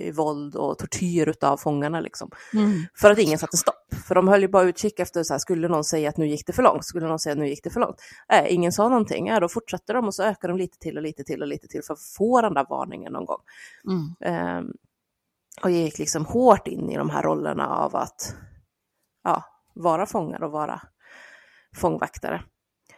i 0.07 0.11
våld 0.11 0.55
och 0.55 0.77
tortyr 0.77 1.34
av 1.41 1.57
fångarna. 1.57 1.99
Liksom. 1.99 2.32
Mm. 2.53 2.71
För 2.95 3.11
att 3.11 3.19
ingen 3.19 3.39
satte 3.39 3.57
stopp. 3.57 3.95
För 4.07 4.15
de 4.15 4.27
höll 4.27 4.41
ju 4.41 4.47
bara 4.47 4.63
utkik 4.63 4.99
efter, 4.99 5.23
så 5.23 5.34
här, 5.34 5.39
skulle 5.39 5.67
någon 5.67 5.84
säga 5.84 6.09
att 6.09 6.17
nu 6.17 6.27
gick 6.27 6.47
det 6.47 6.53
för 6.53 6.63
långt? 6.63 6.86
Skulle 6.86 7.07
någon 7.07 7.19
säga 7.19 7.34
att 7.34 7.39
nu 7.39 7.47
gick 7.47 7.63
det 7.63 7.69
för 7.69 7.79
långt? 7.79 8.01
Nej, 8.29 8.47
ingen 8.49 8.71
sa 8.71 8.89
någonting. 8.89 9.27
Ja, 9.27 9.39
då 9.39 9.49
fortsatte 9.49 9.93
de 9.93 10.05
och 10.05 10.15
så 10.15 10.23
ökade 10.23 10.53
de 10.53 10.57
lite 10.57 10.77
till 10.79 10.97
och 10.97 11.03
lite 11.03 11.23
till 11.23 11.41
och 11.41 11.47
lite 11.47 11.67
till 11.67 11.82
för 11.84 11.93
att 11.93 12.01
få 12.17 12.41
den 12.41 12.53
där 12.53 12.65
varningen 12.69 13.13
någon 13.13 13.25
gång. 13.25 13.41
Mm. 13.88 14.36
Ehm, 14.36 14.71
och 15.63 15.71
gick 15.71 15.99
liksom 15.99 16.25
hårt 16.25 16.67
in 16.67 16.89
i 16.89 16.97
de 16.97 17.09
här 17.09 17.23
rollerna 17.23 17.67
av 17.67 17.95
att 17.95 18.35
ja, 19.23 19.43
vara 19.75 20.05
fångar 20.05 20.43
och 20.43 20.51
vara 20.51 20.81
fångvaktare. 21.75 22.43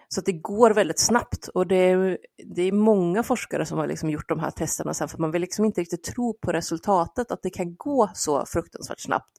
Så 0.07 0.19
att 0.19 0.25
det 0.25 0.33
går 0.33 0.71
väldigt 0.71 0.99
snabbt 0.99 1.47
och 1.47 1.67
det 1.67 1.75
är, 1.75 2.17
det 2.55 2.61
är 2.61 2.71
många 2.71 3.23
forskare 3.23 3.65
som 3.65 3.77
har 3.77 3.87
liksom 3.87 4.09
gjort 4.09 4.29
de 4.29 4.39
här 4.39 4.51
testerna 4.51 4.93
sen 4.93 5.07
för 5.07 5.17
man 5.17 5.31
vill 5.31 5.41
liksom 5.41 5.65
inte 5.65 5.81
riktigt 5.81 6.03
tro 6.03 6.33
på 6.33 6.51
resultatet 6.51 7.31
att 7.31 7.43
det 7.43 7.49
kan 7.49 7.75
gå 7.75 8.09
så 8.13 8.45
fruktansvärt 8.45 8.99
snabbt. 8.99 9.31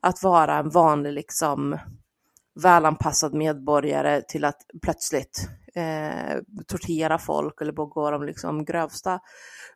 Att 0.00 0.22
vara 0.22 0.58
en 0.58 0.70
vanlig 0.70 1.12
liksom 1.12 1.78
välanpassad 2.62 3.34
medborgare 3.34 4.22
till 4.22 4.44
att 4.44 4.60
plötsligt 4.82 5.48
eh, 5.74 6.38
tortera 6.66 7.18
folk 7.18 7.60
eller 7.60 7.72
begå 7.72 8.10
de 8.10 8.22
liksom 8.24 8.64
grövsta 8.64 9.20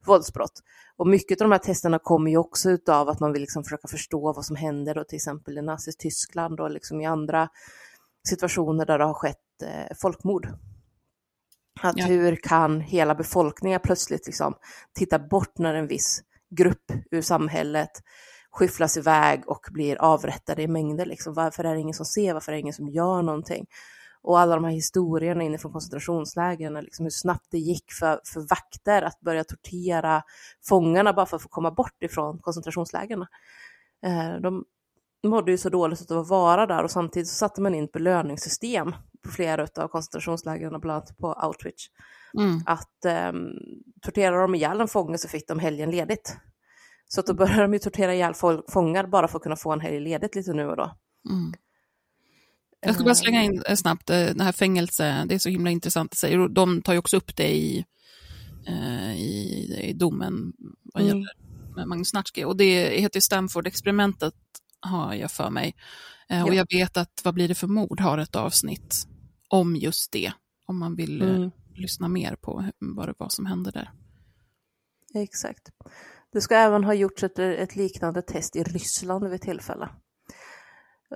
våldsbrott. 0.06 0.62
Och 0.96 1.06
mycket 1.06 1.40
av 1.40 1.44
de 1.48 1.52
här 1.52 1.58
testerna 1.58 1.98
kommer 1.98 2.30
ju 2.30 2.36
också 2.36 2.70
utav 2.70 3.08
att 3.08 3.20
man 3.20 3.32
vill 3.32 3.42
liksom 3.42 3.64
försöka 3.64 3.88
förstå 3.88 4.32
vad 4.32 4.44
som 4.44 4.56
händer 4.56 4.94
då 4.94 5.04
till 5.04 5.16
exempel 5.16 5.58
i 5.58 5.62
naziskt 5.62 6.00
Tyskland 6.00 6.60
och 6.60 6.70
liksom 6.70 7.00
i 7.00 7.06
andra 7.06 7.48
situationer 8.28 8.86
där 8.86 8.98
det 8.98 9.04
har 9.04 9.14
skett 9.14 9.62
eh, 9.62 9.96
folkmord. 10.02 10.48
Att 11.80 11.98
Ja. 11.98 12.06
hur 12.06 12.36
kan 12.36 12.80
hela 12.80 13.14
befolkningen 13.14 13.80
plötsligt 13.84 14.26
liksom 14.26 14.54
titta 14.94 15.18
bort 15.18 15.58
när 15.58 15.74
en 15.74 15.86
viss 15.86 16.22
grupp 16.50 16.92
ur 17.10 17.22
samhället 17.22 17.90
skyfflas 18.50 18.96
iväg 18.96 19.42
och 19.46 19.66
blir 19.70 19.96
avrättade 20.02 20.62
i 20.62 20.68
mängder. 20.68 21.06
Liksom. 21.06 21.34
Varför 21.34 21.64
är 21.64 21.74
det 21.74 21.80
ingen 21.80 21.94
som 21.94 22.06
ser? 22.06 22.34
Varför 22.34 22.52
är 22.52 22.56
det 22.56 22.60
ingen 22.60 22.74
som 22.74 22.88
gör 22.88 23.22
någonting? 23.22 23.66
Och 24.22 24.40
alla 24.40 24.54
de 24.54 24.64
här 24.64 24.70
historierna 24.72 25.42
inifrån 25.42 25.72
koncentrationslägren, 25.72 26.74
liksom 26.74 27.04
hur 27.04 27.10
snabbt 27.10 27.46
det 27.50 27.58
gick 27.58 27.92
för, 27.92 28.20
för 28.24 28.40
vakter 28.40 29.02
att 29.02 29.20
börja 29.20 29.44
tortera 29.44 30.22
fångarna 30.68 31.12
bara 31.12 31.26
för 31.26 31.36
att 31.36 31.42
få 31.42 31.48
komma 31.48 31.70
bort 31.70 32.02
ifrån 32.02 32.38
koncentrationslägren. 32.38 33.22
Eh, 34.06 34.40
De 34.42 34.64
mådde 35.26 35.50
ju 35.50 35.58
så 35.58 35.68
dåligt 35.68 36.10
av 36.10 36.18
att 36.18 36.28
vara 36.28 36.66
där 36.66 36.82
och 36.82 36.90
samtidigt 36.90 37.28
så 37.28 37.34
satte 37.34 37.60
man 37.60 37.74
in 37.74 37.88
belöningssystem 37.92 38.94
på 39.24 39.30
flera 39.30 39.66
av 39.76 39.88
koncentrationslägren, 39.88 40.80
bland 40.80 40.90
annat 40.90 41.18
på 41.18 41.32
Auschwitz. 41.32 41.86
Mm. 42.38 42.60
Att 42.66 43.04
eh, 43.04 43.32
torterade 44.02 44.40
de 44.42 44.54
ihjäl 44.54 44.80
en 44.80 44.88
fånge 44.88 45.18
så 45.18 45.28
fick 45.28 45.48
de 45.48 45.58
helgen 45.58 45.90
ledigt. 45.90 46.36
Så 47.08 47.20
att 47.20 47.26
då 47.26 47.34
började 47.34 47.62
de 47.62 47.72
ju 47.72 47.78
tortera 47.78 48.14
ihjäl 48.14 48.34
folk, 48.34 48.70
fångar 48.72 49.06
bara 49.06 49.28
för 49.28 49.36
att 49.38 49.42
kunna 49.42 49.56
få 49.56 49.72
en 49.72 49.80
helg 49.80 50.00
ledigt 50.00 50.34
lite 50.34 50.52
nu 50.52 50.66
och 50.66 50.76
då. 50.76 50.96
Mm. 51.30 51.52
Jag 52.80 52.94
ska 52.94 53.04
bara 53.04 53.14
slänga 53.14 53.42
in 53.44 53.62
eh, 53.68 53.74
snabbt, 53.76 54.10
eh, 54.10 54.26
det 54.34 54.44
här 54.44 54.52
fängelse, 54.52 55.24
det 55.28 55.34
är 55.34 55.38
så 55.38 55.48
himla 55.48 55.70
intressant. 55.70 56.12
att 56.12 56.18
säga. 56.18 56.48
De 56.48 56.82
tar 56.82 56.92
ju 56.92 56.98
också 56.98 57.16
upp 57.16 57.36
det 57.36 57.56
i, 57.56 57.84
eh, 58.66 59.14
i, 59.20 59.80
i 59.82 59.92
domen 59.92 60.52
vad 60.94 61.02
Mm. 61.02 61.18
gäller 61.18 61.86
Magnus 61.86 62.14
Natschke. 62.14 62.44
Och 62.44 62.56
det 62.56 63.00
heter 63.00 63.16
ju 63.16 63.20
Stanford-experimentet, 63.20 64.34
har 64.80 65.14
jag 65.14 65.30
för 65.30 65.50
mig. 65.50 65.74
Eh, 66.28 66.42
Och 66.42 66.48
Ja. 66.48 66.54
jag 66.54 66.66
vet 66.78 66.96
att 66.96 67.20
Vad 67.24 67.34
blir 67.34 67.48
det 67.48 67.54
för 67.54 67.66
mord 67.66 68.00
har 68.00 68.18
ett 68.18 68.36
avsnitt 68.36 69.06
om 69.48 69.76
just 69.76 70.12
det. 70.12 70.32
Om 70.66 70.78
man 70.78 70.96
vill 70.96 71.22
eh, 71.22 71.28
Mm. 71.34 71.50
lyssna 71.74 72.08
mer 72.08 72.36
på 72.36 72.64
vad 72.78 73.08
det 73.08 73.14
var 73.18 73.28
som 73.28 73.46
hände 73.46 73.70
där. 73.70 73.90
Exakt. 75.14 75.68
Det 76.32 76.40
ska 76.40 76.56
även 76.56 76.84
ha 76.84 76.94
gjorts 76.94 77.22
ett, 77.24 77.38
ett 77.38 77.76
liknande 77.76 78.22
test 78.22 78.56
i 78.56 78.62
Ryssland 78.62 79.28
vid 79.28 79.40
tillfälle. 79.40 79.88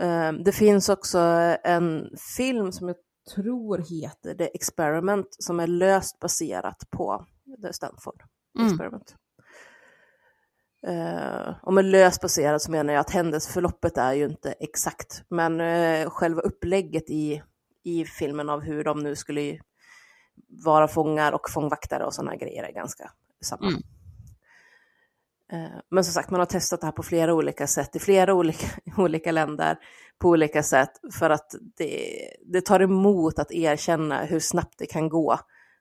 Eh, 0.01 0.33
Det 0.33 0.53
finns 0.53 0.89
också 0.89 1.19
en 1.65 2.11
film 2.37 2.73
som 2.73 2.89
jag 2.89 2.97
tror 3.35 3.79
heter 3.79 4.35
The 4.35 4.55
Experiment 4.55 5.27
som 5.31 5.61
är 5.61 5.67
löst 5.67 6.19
baserat 6.19 6.91
på 6.91 7.27
Stanford 7.73 8.23
Mm. 8.59 8.69
Experiment. 8.73 9.17
Eh, 10.87 11.55
och 11.63 11.75
med 11.75 11.85
löst 11.85 12.21
baserat 12.23 12.63
så 12.63 12.71
menar 12.71 12.93
jag 12.93 13.01
att 13.01 13.11
händelseförloppet 13.11 13.99
är 13.99 14.13
ju 14.13 14.25
inte 14.25 14.53
exakt, 14.53 15.25
men 15.29 15.61
eh, 15.61 16.11
själva 16.11 16.41
upplägget 16.43 17.11
i, 17.11 17.43
i 17.85 18.05
filmen 18.05 18.49
av 18.49 18.61
hur 18.61 18.85
de 18.85 18.99
nu 18.99 19.17
skulle 19.17 19.61
vara 20.65 20.89
fångar 20.89 21.33
och 21.33 21.51
fångvaktare 21.51 22.05
och 22.05 22.15
sådana 22.15 22.37
grejer 22.37 22.63
är 22.65 22.73
ganska 22.73 23.11
samma. 23.45 23.67
Mm. 23.67 23.83
Eh, 25.53 25.79
Men 25.91 26.05
som 26.05 26.13
sagt, 26.13 26.31
man 26.31 26.41
har 26.41 26.47
testat 26.47 26.81
det 26.81 26.87
här 26.87 26.93
på 26.93 27.03
flera 27.03 27.35
olika 27.35 27.67
sätt 27.67 27.97
i 27.97 27.99
flera 27.99 28.35
olika, 28.35 28.67
olika 28.97 29.33
länder 29.33 29.79
på 30.19 30.29
olika 30.29 30.63
sätt 30.63 30.93
för 31.13 31.31
att 31.31 31.55
det, 31.77 32.19
det 32.47 32.61
tar 32.61 32.81
emot 32.81 33.39
att 33.39 33.53
erkänna 33.53 34.25
hur 34.25 34.41
snabbt 34.41 34.75
det 34.79 34.87
kan 34.87 35.09
gå 35.09 35.39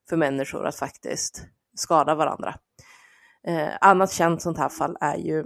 för 0.10 0.18
människor 0.18 0.66
att 0.68 0.76
faktiskt 0.76 1.46
skada 1.76 2.16
varandra. 2.16 2.56
Eh, 3.48 3.70
annat 3.82 4.12
känt 4.12 4.42
sånt 4.42 4.58
här 4.58 4.70
fall 4.70 4.98
är 5.02 5.18
ju, 5.18 5.46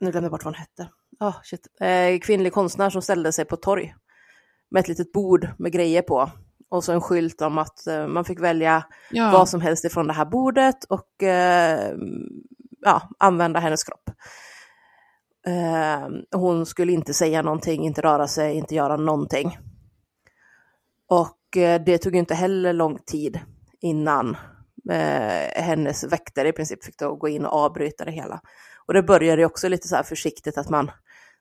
nu 0.00 0.10
glömde 0.10 0.26
jag 0.26 0.30
bort 0.30 0.44
vad 0.44 0.54
hon 0.54 0.60
hette, 0.60 0.90
oh, 1.20 1.36
shit. 1.42 1.66
Eh, 1.80 2.18
kvinnlig 2.18 2.52
konstnär 2.52 2.90
som 2.90 3.02
ställde 3.02 3.32
sig 3.32 3.44
på 3.44 3.56
torg 3.56 3.94
med 4.70 4.80
ett 4.80 4.88
litet 4.88 5.12
bord 5.12 5.48
med 5.58 5.72
grejer 5.72 6.02
på 6.02 6.30
och 6.70 6.84
så 6.84 6.92
en 6.92 7.00
skylt 7.00 7.42
om 7.42 7.58
att 7.58 7.86
eh, 7.86 8.06
man 8.06 8.24
fick 8.24 8.40
välja 8.40 8.84
Ja, 9.10 9.30
vad 9.32 9.48
som 9.48 9.60
helst 9.60 9.84
ifrån 9.84 10.06
det 10.06 10.12
här 10.12 10.24
bordet 10.24 10.84
och 10.84 11.22
eh, 11.22 11.96
ja, 12.80 13.08
använda 13.18 13.60
hennes 13.60 13.84
kropp. 13.84 14.10
Eh, 15.46 16.08
hon 16.38 16.66
skulle 16.66 16.92
inte 16.92 17.14
säga 17.14 17.42
någonting, 17.42 17.84
inte 17.84 18.00
röra 18.00 18.28
sig, 18.28 18.54
inte 18.56 18.74
göra 18.74 18.96
någonting. 18.96 19.58
Och 21.08 21.56
eh, 21.56 21.82
det 21.84 21.98
tog 21.98 22.16
inte 22.16 22.34
heller 22.34 22.72
lång 22.72 22.98
tid 22.98 23.40
innan 23.80 24.36
eh, 24.90 25.62
hennes 25.62 26.04
väktare 26.04 26.48
i 26.48 26.52
princip 26.52 26.84
fick 26.84 26.98
då 26.98 27.14
gå 27.14 27.28
in 27.28 27.46
och 27.46 27.52
avbryta 27.52 28.04
det 28.04 28.10
hela. 28.10 28.40
Och 28.86 28.94
det 28.94 29.02
började 29.02 29.42
ju 29.42 29.46
också 29.46 29.68
lite 29.68 29.88
så 29.88 29.96
här 29.96 30.02
försiktigt 30.02 30.58
att 30.58 30.70
man 30.70 30.90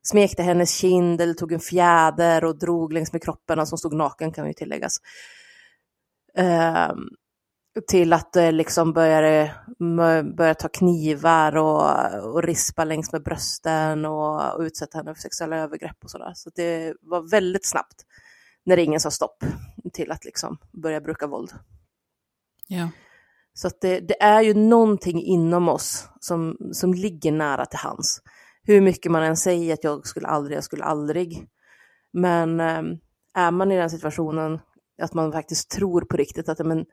smekte 0.02 0.44
hennes 0.44 0.76
kind 0.76 1.22
eller 1.22 1.34
tog 1.34 1.52
en 1.52 1.60
fjäder 1.60 2.44
och 2.44 2.60
drog 2.60 2.94
längs 2.94 3.14
med 3.14 3.24
kroppen, 3.24 3.68
som 3.68 3.78
stod 3.78 3.94
naken 3.94 4.32
kan 4.32 4.48
ju 4.48 4.54
tilläggas. 4.54 4.98
Ehm, 6.36 6.98
till 7.88 8.14
att 8.14 8.34
det 8.34 8.52
liksom 8.52 8.94
började, 8.94 9.56
mö- 9.80 10.36
började 10.36 10.60
ta 10.60 10.68
knivar 10.70 11.58
och, 11.58 12.24
och 12.34 12.44
rispa 12.44 12.84
längs 12.84 13.12
med 13.12 13.24
brösten 13.24 14.06
och, 14.06 14.56
och 14.56 14.62
utsätta 14.62 14.98
henne 14.98 15.16
för 15.16 15.22
sexuella 15.22 15.58
övergrepp 15.58 15.98
och 16.04 16.12
sådär. 16.12 16.32
Så 16.36 16.50
det 16.56 16.94
var 17.02 17.22
väldigt 17.32 17.66
snabbt 17.66 18.06
när 18.66 18.78
ingen 18.78 19.00
sa 19.00 19.12
stopp 19.12 19.44
till 19.94 20.12
att 20.12 20.26
liksom 20.26 20.58
börja 20.72 21.02
bruka 21.02 21.28
våld. 21.28 21.52
ja. 22.68 22.90
Så 23.54 23.70
det, 23.82 24.00
det 24.00 24.22
är 24.22 24.42
ju 24.42 24.54
någonting 24.54 25.24
inom 25.24 25.70
oss 25.70 26.10
som, 26.20 26.58
som 26.72 26.94
ligger 26.94 27.32
nära 27.32 27.66
till 27.66 27.80
hands. 27.80 28.22
Hur 28.64 28.82
mycket 28.82 29.12
man 29.12 29.24
än 29.24 29.38
säger 29.38 29.74
att 29.74 29.84
jag 29.84 30.08
skulle 30.08 30.28
aldrig, 30.28 30.58
jag 30.58 30.64
skulle 30.64 30.84
aldrig. 30.84 31.48
Men 32.14 32.60
eh, 32.60 32.84
är 33.34 33.52
man 33.52 33.72
i 33.72 33.78
den 33.78 33.90
situationen 33.90 34.60
att 35.02 35.14
man 35.14 35.32
faktiskt 35.32 35.72
tror 35.72 36.02
på 36.02 36.18
riktigt 36.18 36.50
att 36.50 36.66
men, 36.66 36.86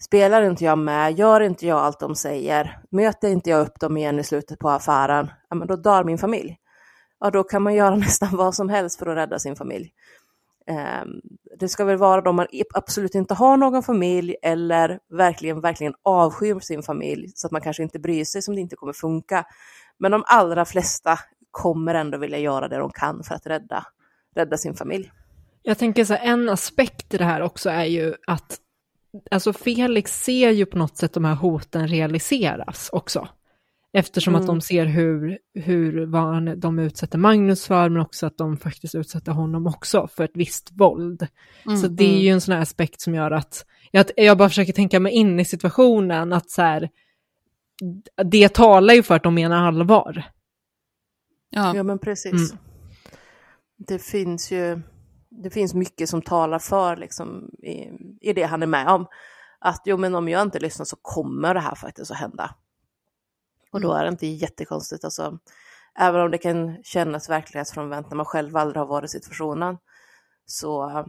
spelar 0.00 0.42
inte 0.42 0.64
jag 0.64 0.78
med, 0.78 1.18
gör 1.18 1.40
inte 1.40 1.66
jag 1.66 1.78
allt 1.78 2.00
de 2.00 2.14
säger, 2.14 2.78
möter 2.90 3.28
inte 3.28 3.50
jag 3.50 3.60
upp 3.60 3.80
dem 3.80 3.96
igen 3.96 4.18
i 4.18 4.24
slutet 4.24 4.58
på 4.58 4.70
affären, 4.70 5.30
ja, 5.50 5.56
men 5.56 5.68
då 5.68 5.76
dör 5.76 6.04
min 6.04 6.18
familj. 6.18 6.58
Ja, 7.20 7.30
då 7.30 7.44
kan 7.44 7.62
man 7.62 7.74
göra 7.74 7.96
nästan 7.96 8.36
vad 8.36 8.54
som 8.54 8.68
helst 8.68 8.98
för 8.98 9.06
att 9.06 9.16
rädda 9.16 9.38
sin 9.38 9.56
familj. 9.56 9.92
Ehm, 10.66 11.20
det 11.58 11.68
ska 11.68 11.84
väl 11.84 11.96
vara 11.96 12.20
de 12.20 12.36
man 12.36 12.46
absolut 12.74 13.14
inte 13.14 13.34
har 13.34 13.56
någon 13.56 13.82
familj 13.82 14.36
eller 14.42 14.98
verkligen, 15.08 15.60
verkligen 15.60 15.94
avskyr 16.02 16.60
sin 16.60 16.82
familj 16.82 17.32
så 17.34 17.46
att 17.46 17.52
man 17.52 17.60
kanske 17.60 17.82
inte 17.82 17.98
bryr 17.98 18.24
sig 18.24 18.42
som 18.42 18.54
det 18.54 18.60
inte 18.60 18.76
kommer 18.76 18.92
funka. 18.92 19.44
Men 19.98 20.12
de 20.12 20.24
allra 20.26 20.64
flesta 20.64 21.18
kommer 21.50 21.94
ändå 21.94 22.18
vilja 22.18 22.38
göra 22.38 22.68
det 22.68 22.76
de 22.76 22.90
kan 22.90 23.22
för 23.24 23.34
att 23.34 23.46
rädda, 23.46 23.86
rädda 24.34 24.56
sin 24.56 24.74
familj. 24.74 25.10
Jag 25.62 25.78
tänker 25.78 26.04
så 26.04 26.14
här, 26.14 26.32
en 26.32 26.48
aspekt 26.48 27.14
i 27.14 27.18
det 27.18 27.24
här 27.24 27.40
också 27.40 27.70
är 27.70 27.84
ju 27.84 28.14
att 28.26 28.58
alltså 29.30 29.52
Felix 29.52 30.22
ser 30.24 30.50
ju 30.50 30.66
på 30.66 30.78
något 30.78 30.96
sätt 30.96 31.12
de 31.12 31.24
här 31.24 31.34
hoten 31.34 31.88
realiseras 31.88 32.88
också. 32.92 33.28
Eftersom 33.92 34.34
Mm. 34.34 34.40
att 34.40 34.46
de 34.46 34.60
ser 34.60 34.86
hur, 34.86 35.38
hur 35.54 36.06
vad 36.06 36.22
han- 36.22 36.60
de 36.60 36.78
utsätter 36.78 37.18
Magnus 37.18 37.66
för, 37.66 37.88
men 37.88 38.02
också 38.02 38.26
att 38.26 38.38
de 38.38 38.56
faktiskt 38.56 38.94
utsätter 38.94 39.32
honom 39.32 39.66
också 39.66 40.08
för 40.08 40.24
ett 40.24 40.30
visst 40.34 40.70
våld. 40.72 41.26
Mm. 41.66 41.76
Så 41.78 41.88
det 41.88 42.14
är 42.14 42.18
ju 42.20 42.28
en 42.28 42.40
sån 42.40 42.54
här 42.54 42.62
aspekt 42.62 43.00
som 43.00 43.14
gör 43.14 43.30
att 43.30 43.66
jag, 43.90 44.06
jag 44.16 44.38
bara 44.38 44.48
försöker 44.48 44.72
tänka 44.72 45.00
mig 45.00 45.12
in 45.12 45.40
i 45.40 45.44
situationen, 45.44 46.32
att 46.32 46.50
så 46.50 46.62
här, 46.62 46.90
det 48.24 48.54
talar 48.54 48.94
ju 48.94 49.02
för 49.02 49.14
att 49.14 49.22
de 49.22 49.34
menar 49.34 49.66
allvar. 49.66 50.22
Ja, 51.50 51.82
men 51.82 51.98
precis. 51.98 52.32
Mm. 52.52 52.62
Det 53.78 53.98
finns 53.98 54.50
ju 54.52 54.80
det 55.42 55.50
finns 55.50 55.74
mycket 55.74 56.08
som 56.08 56.22
talar 56.22 56.58
för 56.58 56.96
liksom, 56.96 57.50
i, 57.62 57.90
i 58.20 58.32
det 58.32 58.42
han 58.42 58.62
är 58.62 58.66
med 58.66 58.88
om. 58.88 59.06
Att 59.58 59.82
jo, 59.84 59.96
men 59.96 60.14
om 60.14 60.28
jag 60.28 60.42
inte 60.42 60.58
lyssnar 60.58 60.84
så 60.84 60.96
kommer 61.02 61.54
det 61.54 61.60
här 61.60 61.74
faktiskt 61.74 62.10
att 62.10 62.16
hända. 62.16 62.54
Och 63.72 63.80
då 63.80 63.90
mm. 63.90 64.00
är 64.00 64.04
det 64.04 64.10
inte 64.10 64.26
jättekonstigt. 64.26 65.04
Alltså, 65.04 65.38
även 65.98 66.20
om 66.20 66.30
det 66.30 66.38
kan 66.38 66.82
kännas 66.82 67.30
verklighetsfrånvänt 67.30 68.10
när 68.10 68.16
man 68.16 68.26
själv 68.26 68.56
aldrig 68.56 68.80
har 68.80 68.86
varit 68.86 69.10
i 69.10 69.12
situationen, 69.12 69.78
så 70.46 71.04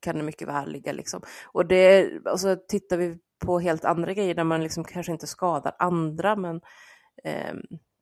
kan 0.00 0.16
det 0.16 0.22
mycket 0.22 0.48
väl 0.48 0.72
ligga 0.72 0.92
liksom. 0.92 1.22
Och 1.46 1.66
det, 1.66 2.10
alltså, 2.26 2.56
tittar 2.68 2.96
vi 2.96 3.18
på 3.38 3.58
helt 3.58 3.84
andra 3.84 4.12
grejer 4.12 4.34
där 4.34 4.44
man 4.44 4.62
liksom 4.62 4.84
kanske 4.84 5.12
inte 5.12 5.26
skadar 5.26 5.76
andra, 5.78 6.36
men 6.36 6.60
eh, 7.24 7.54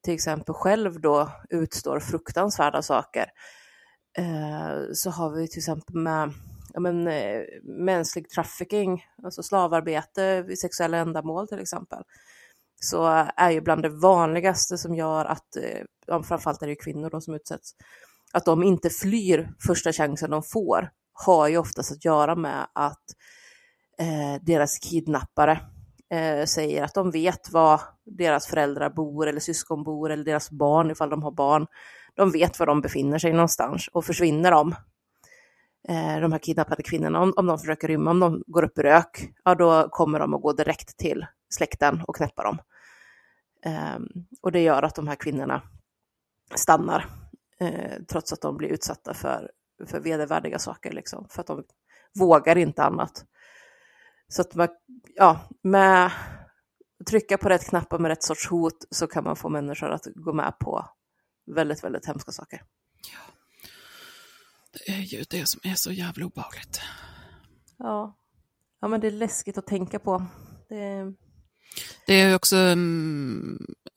till 0.05 0.15
exempel 0.15 0.55
själv 0.55 1.01
då 1.01 1.31
utstår 1.51 2.01
fruktansvärda 2.01 2.83
saker, 2.83 3.27
Eh, 4.19 4.93
så 4.93 5.11
har 5.11 5.31
vi 5.31 5.49
till 5.49 5.59
exempel 5.59 5.97
med 5.97 6.33
ja, 6.75 6.81
men, 6.81 7.09
eh, 7.09 7.43
mänsklig 7.63 8.31
trafficking, 8.31 9.05
alltså 9.23 9.43
slavarbete 9.43 10.43
vid 10.43 10.59
sexuella 10.59 10.97
ändamål 10.99 11.49
till 11.49 11.59
exempel, 11.59 12.03
så 12.81 13.29
är 13.37 13.51
ju 13.51 13.61
bland 13.61 13.83
det 13.83 13.89
vanligaste 13.89 14.79
som 14.79 14.95
gör 14.95 15.25
att, 15.25 15.57
eh, 15.57 15.85
ja, 16.07 16.23
framförallt 16.23 16.63
är 16.63 16.67
det 16.67 16.75
kvinnor 16.75 17.11
då 17.11 17.21
som 17.21 17.35
utsätts, 17.35 17.71
att 18.33 18.45
de 18.45 18.63
inte 18.63 18.91
flyr 18.91 19.51
första 19.67 19.93
chansen 19.93 20.31
de 20.31 20.43
får, 20.43 20.91
har 21.13 21.49
ju 21.49 21.59
oftast 21.59 21.93
att 21.93 22.05
göra 22.05 22.35
med 22.35 22.67
att 22.73 23.05
eh, 23.99 24.43
deras 24.43 24.79
kidnappare 24.79 25.61
eh, 26.15 26.45
säger 26.45 26.83
att 26.85 26.95
de 26.95 27.11
vet 27.11 27.53
var 27.53 27.81
deras 28.05 28.47
föräldrar 28.47 28.91
bor 28.91 29.29
eller 29.29 29.41
syskon 29.41 29.85
bor 29.85 30.11
eller 30.11 30.25
deras 30.25 30.51
barn 30.51 30.91
ifall 30.91 31.11
de 31.11 31.23
har 31.23 31.33
barn. 31.33 31.67
De 32.21 32.31
vet 32.31 32.59
var 32.59 32.67
de 32.67 32.81
befinner 32.81 33.19
sig 33.19 33.33
någonstans 33.33 33.89
och 33.89 34.05
försvinner 34.05 34.51
de, 34.51 34.75
eh, 35.89 36.21
de 36.21 36.33
här 36.33 36.39
kidnappade 36.39 36.83
kvinnorna, 36.83 37.21
om, 37.21 37.33
om 37.37 37.47
de 37.47 37.59
försöker 37.59 37.89
rymma, 37.89 38.11
om 38.11 38.21
de 38.21 38.43
går 38.47 38.65
upp 38.65 38.79
i 38.79 38.83
rök, 38.83 39.33
ja 39.45 39.55
då 39.55 39.89
kommer 39.89 40.19
de 40.19 40.35
att 40.35 40.43
gå 40.43 40.53
direkt 40.53 40.97
till 40.97 41.27
släkten 41.55 42.03
och 42.07 42.17
knäppa 42.17 42.43
dem. 42.43 42.59
Eh, 43.65 43.99
och 44.43 44.53
det 44.53 44.61
gör 44.61 44.83
att 44.83 44.95
de 44.95 45.09
här 45.09 45.15
kvinnorna 45.15 45.63
stannar, 46.55 47.07
eh, 47.61 48.03
trots 48.09 48.33
att 48.33 48.41
de 48.41 48.57
blir 48.57 48.69
utsatta 48.69 49.15
för, 49.15 49.51
för 49.87 50.01
vedervärdiga 50.01 50.59
saker, 50.59 50.93
liksom, 50.93 51.27
för 51.31 51.41
att 51.41 51.47
de 51.47 51.65
vågar 52.19 52.59
inte 52.59 52.83
annat. 52.83 53.25
Så 54.29 54.43
att 54.43 54.55
man, 54.55 54.69
ja, 55.15 55.41
med 55.63 56.11
trycka 57.11 57.39
på 57.39 57.49
rätt 57.49 57.69
knappar 57.69 57.99
med 57.99 58.09
rätt 58.09 58.23
sorts 58.23 58.49
hot 58.49 58.85
så 58.91 59.07
kan 59.07 59.25
man 59.25 59.37
få 59.37 59.49
människor 59.49 59.91
att 59.91 60.07
gå 60.15 60.33
med 60.33 60.59
på 60.59 60.87
väldigt, 61.55 61.85
väldigt 61.85 62.07
hemska 62.07 62.33
saker. 62.33 62.63
Ja. 63.13 63.35
Det 64.73 64.93
är 64.93 65.01
ju 65.01 65.25
det 65.31 65.47
som 65.47 65.61
är 65.65 65.75
så 65.75 65.93
jävla 65.93 66.27
obehagligt. 66.27 66.81
Ja, 67.79 68.17
ja 68.81 68.89
men 68.89 69.01
det 69.01 69.07
är 69.07 69.11
läskigt 69.11 69.59
att 69.59 69.67
tänka 69.67 69.99
på. 69.99 70.27
Det, 70.69 71.15
det 72.07 72.15
är 72.15 72.35
också, 72.35 72.57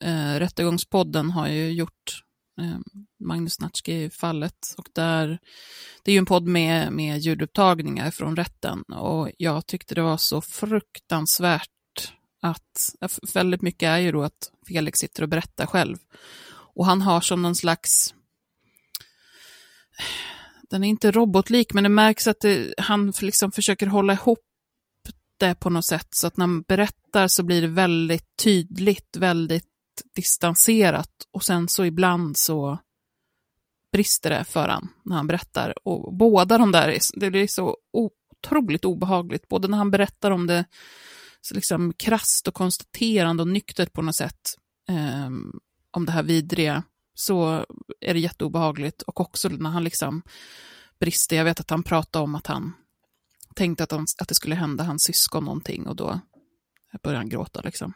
äh, 0.03 0.39
Rättegångspodden 0.39 1.29
har 1.29 1.47
ju 1.47 1.71
gjort 1.71 2.23
äh, 2.61 2.79
Magnus 3.19 3.59
Natschke-fallet 3.59 4.73
och 4.77 4.87
där, 4.93 5.39
det 6.03 6.11
är 6.11 6.13
ju 6.13 6.19
en 6.19 6.25
podd 6.25 6.47
med, 6.47 6.93
med 6.93 7.19
ljudupptagningar 7.19 8.11
från 8.11 8.35
rätten 8.35 8.81
och 8.83 9.31
jag 9.37 9.65
tyckte 9.65 9.95
det 9.95 10.01
var 10.01 10.17
så 10.17 10.41
fruktansvärt 10.41 11.69
att, 12.41 12.95
väldigt 13.33 13.61
mycket 13.61 13.87
är 13.87 13.97
ju 13.97 14.11
då 14.11 14.23
att 14.23 14.51
Felix 14.67 14.99
sitter 14.99 15.23
och 15.23 15.29
berättar 15.29 15.65
själv 15.65 15.97
och 16.75 16.85
han 16.85 17.01
har 17.01 17.21
som 17.21 17.41
någon 17.41 17.55
slags, 17.55 18.13
den 20.69 20.83
är 20.83 20.87
inte 20.87 21.11
robotlik, 21.11 21.73
men 21.73 21.83
det 21.83 21.89
märks 21.89 22.27
att 22.27 22.39
det, 22.39 22.73
han 22.77 23.13
liksom 23.21 23.51
försöker 23.51 23.87
hålla 23.87 24.13
ihop 24.13 24.39
det 25.37 25.55
på 25.55 25.69
något 25.69 25.85
sätt, 25.85 26.07
så 26.09 26.27
att 26.27 26.37
när 26.37 26.47
han 26.47 26.61
berättar 26.61 27.27
så 27.27 27.43
blir 27.43 27.61
det 27.61 27.67
väldigt 27.67 28.37
tydligt, 28.43 29.17
väldigt 29.17 29.67
distanserat. 30.15 31.11
Och 31.31 31.43
sen 31.43 31.67
så 31.67 31.85
ibland 31.85 32.37
så 32.37 32.79
brister 33.91 34.29
det 34.29 34.43
för 34.43 34.67
han 34.67 34.89
när 35.03 35.15
han 35.15 35.27
berättar. 35.27 35.87
Och 35.87 36.13
båda 36.13 36.57
de 36.57 36.71
där, 36.71 36.97
det 37.15 37.31
blir 37.31 37.47
så 37.47 37.77
otroligt 37.93 38.85
obehagligt, 38.85 39.47
både 39.47 39.67
när 39.67 39.77
han 39.77 39.91
berättar 39.91 40.31
om 40.31 40.47
det 40.47 40.65
så 41.41 41.55
liksom 41.55 41.93
krast 41.93 42.47
och 42.47 42.53
konstaterande 42.53 43.43
och 43.43 43.49
nyktert 43.49 43.93
på 43.93 44.01
något 44.01 44.15
sätt, 44.15 44.55
um, 45.25 45.59
om 45.93 46.05
det 46.05 46.11
här 46.11 46.23
vidriga 46.23 46.83
så 47.13 47.65
är 47.99 48.13
det 48.13 48.19
jätteobehagligt. 48.19 49.01
Och 49.01 49.19
också 49.19 49.49
när 49.49 49.69
han 49.69 49.83
liksom 49.83 50.21
brister, 50.99 51.35
jag 51.35 51.45
vet 51.45 51.59
att 51.59 51.69
han 51.69 51.83
pratade 51.83 52.23
om 52.23 52.35
att 52.35 52.47
han 52.47 52.73
tänkte 53.55 53.83
att, 53.83 53.91
han, 53.91 54.05
att 54.19 54.27
det 54.27 54.35
skulle 54.35 54.55
hända 54.55 54.83
hans 54.83 55.03
syskon 55.03 55.45
någonting 55.45 55.87
och 55.87 55.95
då 55.95 56.19
började 57.03 57.19
han 57.19 57.29
gråta 57.29 57.61
liksom. 57.61 57.93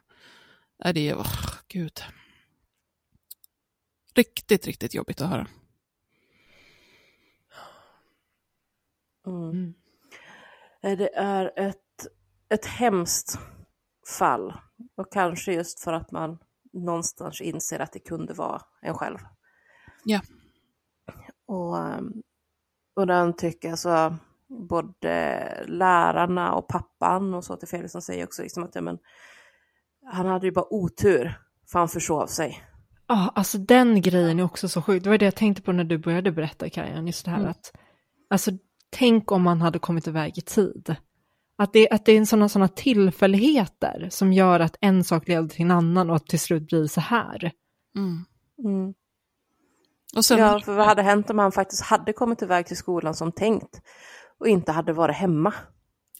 Är 0.80 0.94
det, 0.94 1.14
oh, 1.14 1.54
gud. 1.68 2.00
Riktigt, 4.16 4.68
riktigt 4.68 4.94
jobbigt 4.94 5.22
att 5.22 5.30
höra. 5.30 5.48
Mm. 9.28 9.74
Det 10.82 11.16
är 11.16 11.60
ett, 11.60 12.08
ett 12.50 12.66
hemskt 12.66 13.40
fall. 14.18 14.54
Och 14.96 15.14
kanske 15.14 15.54
just 15.54 15.80
för 15.80 15.94
att 15.94 16.12
man 16.12 16.38
någonstans 16.78 17.42
inser 17.42 17.80
att 17.80 17.94
det 17.94 18.00
kunde 18.00 18.34
vara 18.34 18.62
en 18.82 18.94
själv. 18.94 19.18
Ja. 20.04 20.22
Och, 21.48 21.78
och 22.96 23.08
den 23.08 23.34
tycker 23.34 23.70
jag 23.70 23.80
så, 23.80 24.16
både 24.48 25.66
lärarna 25.68 26.54
och 26.54 26.68
pappan 26.68 27.34
och 27.34 27.44
så 27.44 27.56
till 27.56 27.68
Felix 27.68 27.92
som 27.92 28.02
säger 28.02 28.24
också 28.24 28.42
liksom 28.42 28.64
att 28.64 28.76
ja, 28.76 28.82
men, 28.82 28.98
han 30.06 30.26
hade 30.26 30.46
ju 30.46 30.52
bara 30.52 30.74
otur 30.74 31.40
för 31.72 31.80
han 31.80 31.90
försov 31.90 32.28
sig. 32.28 32.64
Ja, 33.08 33.32
alltså 33.36 33.58
den 33.58 34.02
grejen 34.02 34.40
är 34.40 34.44
också 34.44 34.70
så 34.70 34.82
sjuk. 34.82 35.04
Det 35.04 35.10
var 35.10 35.18
det 35.18 35.26
jag 35.26 35.36
tänkte 35.36 35.62
på 35.62 35.72
när 35.72 35.84
du 35.84 35.98
började 35.98 36.32
berätta 36.32 36.70
Kajan, 36.70 37.08
just 37.08 37.26
det 37.26 37.32
här 37.32 37.40
mm. 37.40 37.52
att, 37.52 37.74
alltså 38.30 38.52
tänk 38.90 39.32
om 39.32 39.42
man 39.42 39.62
hade 39.62 39.80
kommit 39.80 40.08
iväg 40.08 40.38
i 40.38 40.42
tid. 40.42 40.96
Att 41.60 41.74
det, 41.74 41.90
att 41.90 42.06
det 42.06 42.12
är 42.12 42.26
sådana 42.26 42.50
såna 42.50 42.68
tillfälligheter 42.68 44.08
som 44.12 44.34
gör 44.34 44.60
att 44.60 44.78
en 44.82 45.04
sak 45.04 45.28
leder 45.28 45.48
till 45.48 45.62
en 45.62 45.72
annan 45.72 46.10
och 46.10 46.16
att 46.16 46.28
till 46.28 46.40
slut 46.40 46.68
blir 46.68 46.88
så 46.88 47.02
här. 47.02 47.52
Mm. 47.96 48.26
Mm. 48.64 48.94
Och 50.16 50.26
sen... 50.26 50.40
Ja, 50.40 50.60
för 50.60 50.74
vad 50.74 50.86
hade 50.86 51.02
hänt 51.02 51.30
om 51.30 51.40
han 51.40 51.52
faktiskt 51.52 51.84
hade 51.84 52.14
kommit 52.14 52.42
iväg 52.42 52.66
till 52.66 52.78
skolan 52.78 53.14
som 53.16 53.32
tänkt 53.32 53.82
och 54.40 54.48
inte 54.48 54.72
hade 54.72 54.94
varit 54.94 55.16
hemma? 55.16 55.54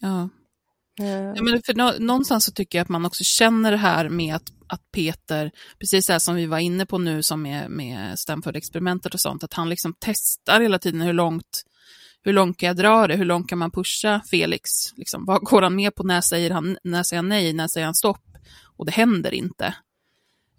Ja. 0.00 0.28
Uh... 1.00 1.06
ja 1.08 1.42
men 1.42 1.62
för 1.62 2.00
någonstans 2.00 2.44
så 2.44 2.52
tycker 2.52 2.78
jag 2.78 2.82
att 2.82 2.88
man 2.88 3.06
också 3.06 3.24
känner 3.24 3.70
det 3.70 3.76
här 3.76 4.08
med 4.08 4.34
att, 4.34 4.52
att 4.66 4.92
Peter, 4.92 5.50
precis 5.78 6.06
det 6.06 6.12
här 6.12 6.20
som 6.20 6.34
vi 6.34 6.46
var 6.46 6.58
inne 6.58 6.86
på 6.86 6.98
nu 6.98 7.22
som 7.22 7.42
med, 7.42 7.70
med 7.70 8.18
Stanford-experimentet 8.18 9.14
och 9.14 9.20
sånt, 9.20 9.44
att 9.44 9.54
han 9.54 9.68
liksom 9.68 9.94
testar 9.98 10.60
hela 10.60 10.78
tiden 10.78 11.00
hur 11.00 11.12
långt 11.12 11.64
hur 12.24 12.32
långt 12.32 12.58
kan 12.58 12.66
jag 12.66 12.76
dra 12.76 13.06
det? 13.06 13.16
Hur 13.16 13.24
långt 13.24 13.48
kan 13.48 13.58
man 13.58 13.70
pusha 13.70 14.22
Felix? 14.30 14.70
Liksom, 14.96 15.24
vad 15.24 15.40
går 15.40 15.62
han 15.62 15.74
med 15.74 15.94
på? 15.94 16.02
När 16.02 16.20
säger 16.20 16.50
han, 16.50 16.78
när 16.84 17.02
säger 17.02 17.18
han 17.18 17.28
nej? 17.28 17.52
När 17.52 17.68
säger 17.68 17.84
han 17.84 17.94
stopp? 17.94 18.22
Och 18.76 18.86
det 18.86 18.92
händer 18.92 19.34
inte. 19.34 19.74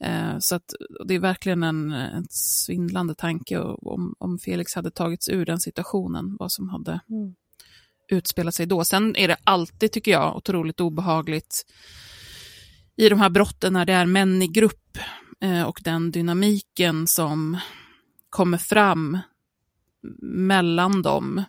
Eh, 0.02 0.36
så 0.40 0.56
att, 0.56 0.74
det 1.06 1.14
är 1.14 1.20
verkligen 1.20 1.64
en, 1.64 1.92
en 1.92 2.26
svindlande 2.30 3.16
tanke 3.16 3.60
om, 3.60 4.16
om 4.20 4.40
Felix 4.40 4.76
hade 4.76 4.92
tagits 4.92 5.30
ur 5.30 5.46
den 5.46 5.60
situationen, 5.60 6.36
vad 6.40 6.52
som 6.52 6.70
hade 6.70 7.00
mm. 7.10 7.34
utspelat 8.12 8.56
sig 8.56 8.66
då. 8.66 8.84
Sen 8.84 9.16
är 9.16 9.28
det 9.28 9.38
alltid, 9.44 9.92
tycker 9.92 10.12
jag, 10.12 10.36
otroligt 10.36 10.80
obehagligt 10.80 11.66
i 12.96 13.10
de 13.10 13.20
här 13.20 13.30
brotten 13.30 13.74
när 13.74 13.86
det 13.86 13.94
är 13.94 14.06
män 14.06 14.42
i 14.42 14.48
grupp 14.48 14.98
eh, 15.42 15.64
och 15.64 15.80
den 15.84 16.12
dynamiken 16.12 17.08
som 17.08 17.58
kommer 18.30 18.58
fram 18.58 19.18
mellan 20.22 21.02
dem 21.02 21.44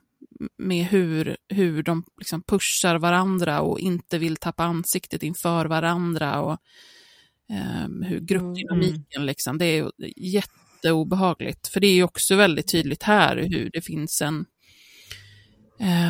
med 0.59 0.87
hur, 0.87 1.37
hur 1.49 1.83
de 1.83 2.05
liksom 2.19 2.43
pushar 2.43 2.99
varandra 2.99 3.61
och 3.61 3.81
inte 3.81 4.19
vill 4.19 4.37
tappa 4.37 4.65
ansiktet 4.65 5.23
inför 5.23 5.67
varandra 5.67 6.41
och 6.41 6.59
um, 7.85 8.03
hur 8.03 8.21
gruppdynamiken 8.21 9.05
mm. 9.17 9.27
liksom, 9.27 9.59
det 9.59 9.65
är 9.65 9.91
jätteobehagligt. 10.17 11.69
För 11.69 11.81
det 11.81 11.87
är 11.87 11.95
ju 11.95 12.03
också 12.03 12.37
väldigt 12.37 12.73
tydligt 12.73 13.03
här 13.03 13.37
hur 13.37 13.71
det 13.73 13.81
finns 13.81 14.23
en 14.23 14.47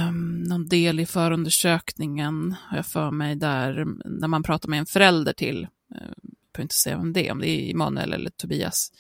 um, 0.09 0.43
någon 0.43 0.69
del 0.69 1.01
i 1.01 1.07
förundersökningen, 1.07 2.55
har 2.69 2.77
jag 2.79 2.87
för 2.87 3.11
mig, 3.11 3.37
där 3.37 3.87
när 4.05 4.29
man 4.29 4.43
pratar 4.43 4.69
med 4.69 4.79
en 4.79 4.87
förälder 4.87 5.33
till, 5.33 5.67
uh, 5.95 6.01
jag 6.01 6.53
behöver 6.53 6.65
inte 6.65 6.75
säga 6.75 6.97
vem 6.97 7.13
det 7.13 7.29
är, 7.29 7.33
om 7.33 7.39
det 7.39 7.49
är 7.49 7.71
Emanuel 7.71 8.13
eller 8.13 8.31
Tobias, 8.31 8.93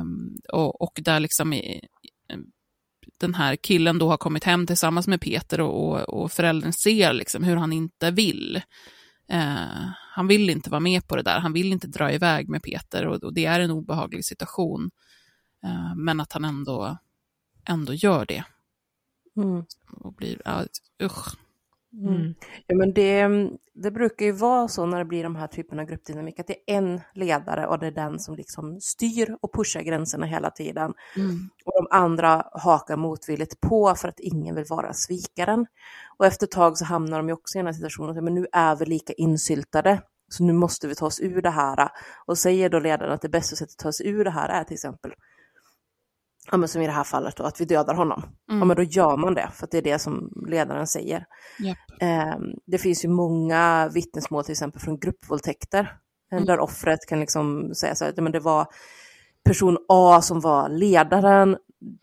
um, 0.00 0.36
och, 0.52 0.82
och 0.82 1.00
där 1.04 1.20
liksom 1.20 1.52
i, 1.52 1.80
den 3.18 3.34
här 3.34 3.56
killen 3.56 3.98
då 3.98 4.08
har 4.08 4.16
kommit 4.16 4.44
hem 4.44 4.66
tillsammans 4.66 5.08
med 5.08 5.20
Peter 5.20 5.60
och, 5.60 5.84
och, 5.84 6.22
och 6.22 6.32
föräldern 6.32 6.72
ser 6.72 7.12
liksom 7.12 7.44
hur 7.44 7.56
han 7.56 7.72
inte 7.72 8.10
vill. 8.10 8.62
Eh, 9.28 9.88
han 10.14 10.26
vill 10.26 10.50
inte 10.50 10.70
vara 10.70 10.80
med 10.80 11.08
på 11.08 11.16
det 11.16 11.22
där, 11.22 11.38
han 11.38 11.52
vill 11.52 11.72
inte 11.72 11.86
dra 11.86 12.12
iväg 12.12 12.48
med 12.48 12.62
Peter 12.62 13.06
och, 13.06 13.24
och 13.24 13.34
det 13.34 13.44
är 13.44 13.60
en 13.60 13.70
obehaglig 13.70 14.24
situation. 14.24 14.90
Eh, 15.64 15.94
men 15.96 16.20
att 16.20 16.32
han 16.32 16.44
ändå, 16.44 16.98
ändå 17.64 17.92
gör 17.94 18.26
det. 18.26 18.44
Mm. 19.36 19.64
Och 19.90 20.14
blir, 20.14 20.40
ja, 20.44 20.64
usch. 21.02 21.36
Mm. 22.02 22.34
Ja, 22.66 22.76
men 22.76 22.92
det, 22.92 23.28
det 23.74 23.90
brukar 23.90 24.26
ju 24.26 24.32
vara 24.32 24.68
så 24.68 24.86
när 24.86 24.98
det 24.98 25.04
blir 25.04 25.22
de 25.22 25.36
här 25.36 25.46
typerna 25.46 25.82
av 25.82 25.88
gruppdynamik, 25.88 26.40
att 26.40 26.46
det 26.46 26.56
är 26.66 26.76
en 26.76 27.00
ledare 27.14 27.66
och 27.66 27.78
det 27.78 27.86
är 27.86 27.90
den 27.90 28.18
som 28.18 28.36
liksom 28.36 28.80
styr 28.80 29.36
och 29.40 29.52
pushar 29.54 29.82
gränserna 29.82 30.26
hela 30.26 30.50
tiden. 30.50 30.94
Mm. 31.16 31.50
Och 31.64 31.72
de 31.76 31.96
andra 31.96 32.44
hakar 32.52 32.96
motvilligt 32.96 33.60
på 33.60 33.94
för 33.94 34.08
att 34.08 34.20
ingen 34.20 34.54
vill 34.54 34.64
vara 34.68 34.92
svikaren. 34.92 35.66
Och 36.16 36.26
efter 36.26 36.46
ett 36.46 36.50
tag 36.50 36.78
så 36.78 36.84
hamnar 36.84 37.18
de 37.18 37.28
ju 37.28 37.34
också 37.34 37.58
i 37.58 37.60
den 37.60 37.66
här 37.66 37.72
situationen, 37.72 38.24
men 38.24 38.34
nu 38.34 38.46
är 38.52 38.76
vi 38.76 38.84
lika 38.84 39.12
insyltade, 39.12 40.02
så 40.28 40.44
nu 40.44 40.52
måste 40.52 40.88
vi 40.88 40.94
ta 40.94 41.06
oss 41.06 41.20
ur 41.20 41.42
det 41.42 41.50
här. 41.50 41.88
Och 42.26 42.38
säger 42.38 42.70
då 42.70 42.78
ledaren 42.78 43.12
att 43.12 43.22
det 43.22 43.28
bästa 43.28 43.56
sättet 43.56 43.74
att 43.74 43.82
ta 43.82 43.92
sig 43.92 44.08
ur 44.08 44.24
det 44.24 44.30
här 44.30 44.48
är 44.48 44.64
till 44.64 44.74
exempel 44.74 45.12
ja, 46.50 46.56
men 46.56 46.68
som 46.68 46.82
i 46.82 46.86
det 46.86 46.92
här 46.92 47.04
fallet 47.04 47.36
då, 47.36 47.44
att 47.44 47.60
vi 47.60 47.64
dödar 47.64 47.94
honom. 47.94 48.22
Mm. 48.48 48.58
Ja, 48.58 48.64
men 48.64 48.76
då 48.76 48.82
gör 48.82 49.16
man 49.16 49.34
det, 49.34 49.48
för 49.54 49.68
det 49.70 49.78
är 49.78 49.82
det 49.82 49.98
som 49.98 50.32
ledaren 50.48 50.86
säger. 50.86 51.26
Japp. 51.58 51.78
Eh, 52.00 52.34
det 52.66 52.78
finns 52.78 53.04
ju 53.04 53.08
många 53.08 53.90
vittnesmål 53.94 54.44
till 54.44 54.52
exempel 54.52 54.80
från 54.80 54.98
gruppvåldtäkter, 54.98 55.80
eh, 56.32 56.36
Mm. 56.36 56.44
där 56.46 56.60
offret 56.60 57.06
kan 57.08 57.20
liksom 57.20 57.74
säga 57.74 57.94
så 57.94 58.04
här, 58.04 58.12
"Ja, 58.16 58.22
men 58.22 58.32
det 58.32 58.40
var 58.40 58.66
person 59.44 59.78
A 59.88 60.20
som 60.22 60.40
var 60.40 60.68
ledaren, 60.68 61.56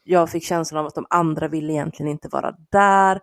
jag 0.03 0.29
fick 0.29 0.43
känslan 0.43 0.79
av 0.79 0.85
att 0.87 0.95
de 0.95 1.05
andra 1.09 1.47
ville 1.47 1.73
egentligen 1.73 2.11
inte 2.11 2.27
vara 2.31 2.55
där, 2.71 3.19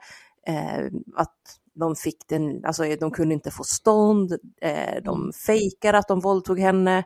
eh, 0.46 0.86
att 1.16 1.34
de 1.74 1.96
fick 1.96 2.28
den, 2.28 2.64
alltså 2.64 2.82
de 3.00 3.10
kunde 3.10 3.34
inte 3.34 3.50
få 3.50 3.64
stånd, 3.64 4.32
eh, 4.62 5.02
de 5.04 5.32
fejkade 5.46 5.98
att 5.98 6.08
de 6.08 6.20
våldtog 6.20 6.60
henne, 6.60 7.04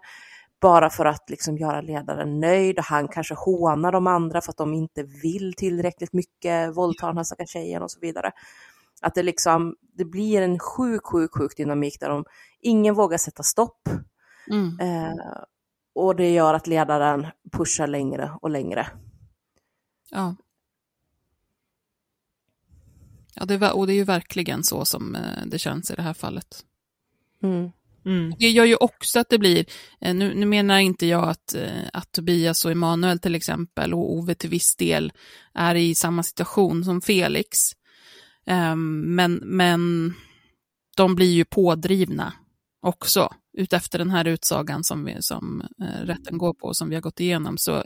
bara 0.62 0.90
för 0.90 1.04
att 1.04 1.30
liksom 1.30 1.58
göra 1.58 1.80
ledaren 1.80 2.40
nöjd. 2.40 2.78
Han 2.78 3.08
kanske 3.08 3.34
hånar 3.34 3.92
de 3.92 4.06
andra 4.06 4.40
för 4.40 4.50
att 4.50 4.56
de 4.56 4.74
inte 4.74 5.02
vill 5.02 5.54
tillräckligt 5.54 6.12
mycket 6.12 6.76
våldta 6.76 7.06
den 7.06 7.16
här 7.16 7.24
stackars 7.24 7.50
tjejen 7.50 7.82
och 7.82 7.90
så 7.90 8.00
vidare. 8.00 8.32
Att 9.00 9.14
det 9.14 9.22
liksom, 9.22 9.76
det 9.96 10.04
blir 10.04 10.42
en 10.42 10.58
sjuk, 10.58 11.06
sjuk, 11.06 11.30
sjuk 11.34 11.56
dynamik 11.56 12.00
där 12.00 12.08
de, 12.08 12.24
ingen 12.60 12.94
vågar 12.94 13.18
sätta 13.18 13.42
stopp. 13.42 13.88
Mm. 14.50 14.80
Eh, 14.80 15.14
och 15.94 16.16
det 16.16 16.30
gör 16.30 16.54
att 16.54 16.66
ledaren 16.66 17.26
pushar 17.52 17.86
längre 17.86 18.32
och 18.42 18.50
längre. 18.50 18.86
Ja. 20.10 20.36
Ja, 23.34 23.44
det, 23.44 23.72
och 23.72 23.86
det 23.86 23.92
är 23.92 23.96
ju 23.96 24.04
verkligen 24.04 24.64
så 24.64 24.84
som 24.84 25.14
eh, 25.14 25.46
det 25.46 25.58
känns 25.58 25.90
i 25.90 25.94
det 25.94 26.02
här 26.02 26.14
fallet. 26.14 26.64
Mm. 27.42 27.70
Mm. 28.05 28.34
Det 28.38 28.50
gör 28.50 28.64
ju 28.64 28.76
också 28.76 29.20
att 29.20 29.28
det 29.28 29.38
blir, 29.38 29.64
eh, 30.00 30.14
nu, 30.14 30.34
nu 30.34 30.46
menar 30.46 30.78
inte 30.78 31.07
jag 31.07 31.28
att, 31.28 31.55
eh, 31.55 31.88
att 31.92 32.12
Tobias 32.12 32.64
och 32.64 32.70
Emanuel 32.70 33.18
till 33.18 33.34
exempel 33.34 33.94
och 33.94 34.12
Ove 34.12 34.34
till 34.34 34.50
viss 34.50 34.76
del 34.76 35.12
är 35.55 35.74
i 35.74 35.94
samma 35.94 36.22
situation 36.22 36.84
som 36.84 37.00
Felix. 37.00 37.59
um, 38.46 39.14
men, 39.14 39.34
men 39.44 40.14
de 40.96 41.14
blir 41.14 41.32
ju 41.32 41.44
pådrivna 41.44 42.32
också 42.82 43.28
utefter 43.59 43.98
den 43.98 44.11
här 44.11 44.24
utsagan 44.24 44.84
som, 44.84 45.05
vi, 45.05 45.16
som 45.20 45.62
eh, 45.82 46.07
rätten 46.07 46.38
går 46.38 46.55
på 46.55 46.66
och 46.66 46.76
som 46.76 46.88
vi 46.88 46.94
har 46.94 47.03
gått 47.03 47.20
igenom 47.20 47.59
så, 47.59 47.84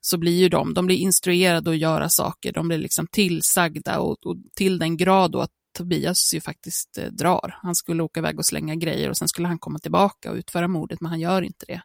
så 0.00 0.18
blir 0.18 0.38
ju 0.38 0.48
de, 0.48 0.74
de 0.74 0.86
blir 0.86 0.96
instruerade 0.96 1.70
att 1.70 1.78
göra 1.78 2.08
saker, 2.08 2.52
de 2.52 2.68
blir 2.68 2.78
liksom 2.78 3.06
tillsagda 3.06 3.98
och, 3.98 4.26
och 4.26 4.36
till 4.56 4.78
den 4.78 4.96
grad 4.96 5.32
då 5.32 5.40
att 5.40 5.50
Tobias 5.76 6.34
ju 6.34 6.40
faktiskt 6.40 6.98
eh, 6.98 7.04
drar. 7.04 7.58
Han 7.62 7.74
skulle 7.74 8.02
åka 8.02 8.20
iväg 8.20 8.38
och 8.38 8.46
slänga 8.46 8.74
grejer 8.74 9.10
och 9.10 9.16
sen 9.16 9.28
skulle 9.28 9.48
han 9.48 9.58
komma 9.58 9.78
tillbaka 9.78 10.30
och 10.30 10.36
utföra 10.36 10.68
mordet, 10.68 11.00
men 11.00 11.10
han 11.10 11.20
gör 11.20 11.42
inte 11.42 11.66
det. 11.66 11.82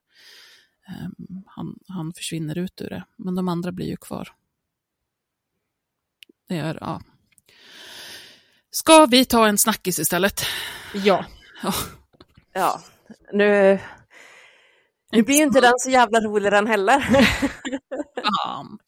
Ehm, 0.87 1.43
han, 1.45 1.79
han 1.87 2.13
försvinner 2.13 2.57
ut 2.57 2.81
ur 2.81 2.89
det, 2.89 3.03
men 3.15 3.35
de 3.35 3.47
andra 3.47 3.71
blir 3.71 3.87
ju 3.87 3.97
kvar. 3.97 4.29
Det 6.47 6.57
är, 6.57 6.77
ja. 6.81 7.01
Ska 8.71 9.05
vi 9.05 9.25
ta 9.25 9.47
en 9.47 9.57
snackis 9.57 9.99
istället? 9.99 10.41
Ja. 10.93 11.25
Ja. 11.63 11.73
Ja, 12.53 12.81
nu, 13.33 13.79
nu 15.11 15.23
blir 15.23 15.35
ju 15.35 15.43
inte 15.43 15.61
den 15.61 15.73
så 15.77 15.89
jävla 15.89 16.19
rolig 16.19 16.51
den 16.51 16.67
heller. 16.67 16.99
Fan. 18.43 18.79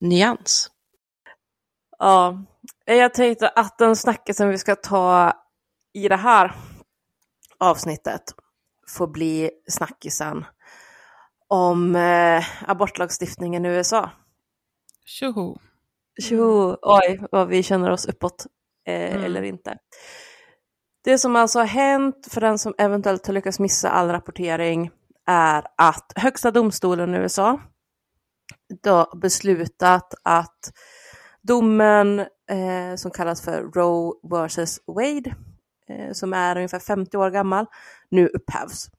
Nyans. 0.00 0.70
Ja, 1.98 2.44
jag 2.84 3.14
tänkte 3.14 3.48
att 3.48 3.78
den 3.78 3.96
snacket 3.96 4.40
vi 4.40 4.58
ska 4.58 4.76
ta 4.76 5.32
i 5.92 6.08
det 6.08 6.16
här 6.16 6.52
avsnittet 7.58 8.22
får 8.88 9.06
bli 9.06 9.50
snackisen 9.68 10.44
om 11.48 11.96
eh, 11.96 12.44
abortlagstiftningen 12.70 13.64
i 13.66 13.68
USA. 13.68 14.10
Tjoho. 15.04 15.58
Tjo, 16.22 16.76
oj, 16.82 17.20
vad 17.32 17.48
vi 17.48 17.62
känner 17.62 17.90
oss 17.90 18.06
uppåt 18.06 18.46
eh, 18.86 19.10
Mm. 19.14 19.24
eller 19.24 19.42
inte. 19.42 19.78
Det 21.04 21.18
som 21.18 21.36
alltså 21.36 21.58
har 21.58 21.66
hänt 21.66 22.28
för 22.30 22.40
den 22.40 22.58
som 22.58 22.74
eventuellt 22.78 23.26
har 23.26 23.34
lyckats 23.34 23.58
missa 23.58 23.90
all 23.90 24.08
rapportering 24.08 24.90
är 25.26 25.66
att 25.76 26.12
Högsta 26.16 26.50
domstolen 26.50 27.14
i 27.14 27.18
USA 27.18 27.60
beslutat 29.16 30.14
att 30.22 30.72
domen 31.42 32.20
eh, 32.50 32.96
som 32.96 33.10
kallas 33.10 33.42
för 33.42 33.62
Roe 33.62 34.12
vs 34.22 34.80
Wade, 34.86 35.34
eh, 35.88 36.12
som 36.12 36.32
är 36.32 36.56
ungefär 36.56 36.78
50 36.78 37.16
år 37.16 37.30
gammal, 37.30 37.66
nu 38.10 38.28
upphävs. 38.28 38.90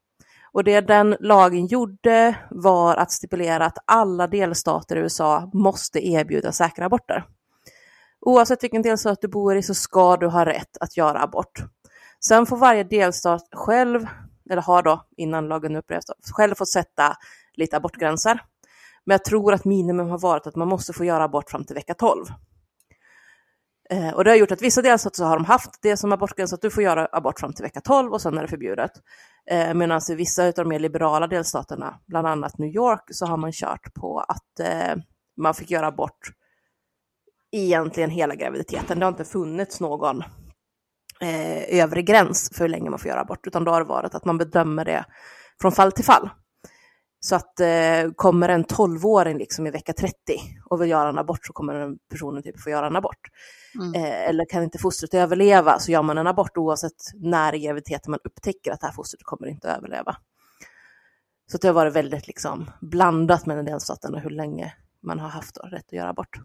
Och 0.52 0.64
det 0.64 0.82
den 0.82 1.16
lagen 1.20 1.68
gjorde 1.68 2.36
var 2.50 2.96
att 2.96 3.12
stipulera 3.12 3.66
att 3.66 3.78
alla 3.86 4.28
delstater 4.28 4.96
i 4.96 5.00
USA 5.00 5.52
måste 5.54 6.08
erbjuda 6.08 6.52
säkra 6.52 6.86
aborter. 6.86 7.24
Oavsett 8.22 8.64
vilken 8.64 8.82
delstat 8.82 9.22
du 9.22 9.28
bor 9.28 9.56
i 9.56 9.64
så 9.64 9.74
ska 9.74 10.18
du 10.18 10.28
ha 10.28 10.46
rätt 10.46 10.78
att 10.80 10.98
göra 10.98 11.24
abort. 11.24 11.64
Sen 12.26 12.46
får 12.46 12.58
varje 12.58 12.84
delstat 12.84 13.48
själv, 13.52 14.08
eller 14.50 14.62
har 14.62 14.84
då 14.84 15.06
innan 15.18 15.48
lagen 15.48 15.76
upplevs, 15.76 16.06
själv 16.32 16.56
fått 16.56 16.70
sätta 16.70 17.18
lite 17.54 17.78
abortgränser. 17.78 18.42
Men 19.08 19.14
jag 19.14 19.24
tror 19.26 19.54
att 19.54 19.66
minimum 19.66 20.10
har 20.10 20.20
varit 20.20 20.48
att 20.48 20.56
man 20.56 20.68
måste 20.68 20.94
få 20.94 21.06
göra 21.06 21.24
abort 21.24 21.50
fram 21.50 21.66
till 21.66 21.76
vecka 21.76 21.94
12. 21.94 22.26
Eh, 23.90 24.10
och 24.10 24.24
det 24.24 24.30
har 24.30 24.36
gjort 24.38 24.52
att 24.52 24.62
vissa 24.62 24.82
delstater 24.82 25.24
har 25.24 25.38
de 25.38 25.46
haft 25.46 25.82
det 25.82 25.98
som 25.98 26.12
abortgräns, 26.12 26.54
att 26.54 26.62
du 26.62 26.70
får 26.70 26.84
göra 26.84 27.08
abort 27.12 27.40
fram 27.40 27.54
till 27.54 27.64
vecka 27.64 27.82
12 27.82 28.14
och 28.14 28.22
sen 28.22 28.38
är 28.38 28.42
det 28.42 28.48
förbjudet. 28.48 28.92
Eh, 29.52 29.74
Medan 29.74 30.02
i 30.10 30.16
vissa 30.16 30.48
av 30.48 30.54
de 30.54 30.70
mer 30.70 30.80
liberala 30.80 31.28
delstaterna, 31.28 32.00
bland 32.08 32.28
annat 32.28 32.58
New 32.58 32.76
York, 32.76 33.04
så 33.12 33.26
har 33.26 33.38
man 33.38 33.52
kört 33.52 33.94
på 33.94 34.20
att 34.20 34.60
eh, 34.60 34.96
man 35.38 35.54
fick 35.54 35.72
göra 35.72 35.88
abort 35.88 36.20
egentligen 37.52 38.10
hela 38.10 38.36
graviditeten. 38.36 39.00
Det 39.00 39.06
har 39.06 39.12
inte 39.12 39.26
funnits 39.26 39.80
någon 39.80 40.22
eh, 41.22 41.82
övre 41.84 42.02
gräns 42.02 42.50
för 42.54 42.64
hur 42.64 42.70
länge 42.70 42.90
man 42.90 43.00
får 43.00 43.10
göra 43.10 43.22
abort, 43.22 43.48
utan 43.48 43.64
då 43.64 43.72
har 43.72 43.80
det 43.80 43.88
varit 43.88 44.16
att 44.16 44.26
man 44.26 44.38
bedömer 44.38 44.86
det 44.86 45.06
från 45.62 45.72
fall 45.72 45.92
till 45.92 46.06
fall. 46.06 46.30
Så 47.20 47.36
att 47.36 47.60
eh, 47.60 48.12
kommer 48.16 48.50
en 48.50 48.66
12-åring 48.66 49.38
liksom 49.38 49.68
i 49.68 49.72
vecka 49.72 49.94
30 49.94 50.14
och 50.70 50.82
vill 50.82 50.90
göra 50.90 51.10
en 51.10 51.18
abort 51.18 51.46
så 51.46 51.54
kommer 51.54 51.74
den 51.74 51.98
personen 52.10 52.44
typ 52.44 52.62
få 52.62 52.70
göra 52.70 52.88
en 52.88 52.96
abort. 52.96 53.28
Mm. 53.76 53.94
Eh, 53.94 54.30
eller 54.30 54.46
kan 54.50 54.64
inte 54.64 54.78
fostret 54.78 55.14
överleva 55.14 55.80
så 55.80 55.92
gör 55.92 56.04
man 56.04 56.18
en 56.18 56.28
abort 56.28 56.58
oavsett 56.58 56.94
när 57.14 57.56
i 57.56 57.60
graviditeten 57.60 58.12
man 58.12 58.20
upptäcker 58.24 58.72
att 58.72 58.82
det 58.82 58.88
här 58.88 58.94
fostret 58.94 59.24
kommer 59.24 59.48
inte 59.48 59.72
att 59.72 59.78
överleva. 59.78 60.18
Så 61.52 61.58
det 61.58 61.68
har 61.68 61.74
varit 61.74 61.94
väldigt 61.94 62.28
liksom 62.28 62.72
blandat 62.82 63.46
mellan 63.46 63.66
delstaterna 63.66 64.20
hur 64.20 64.30
länge 64.30 64.74
man 65.04 65.20
har 65.20 65.30
haft 65.30 65.56
då 65.56 65.62
rätt 65.62 65.86
att 65.86 65.94
göra 65.94 66.10
abort. 66.10 66.40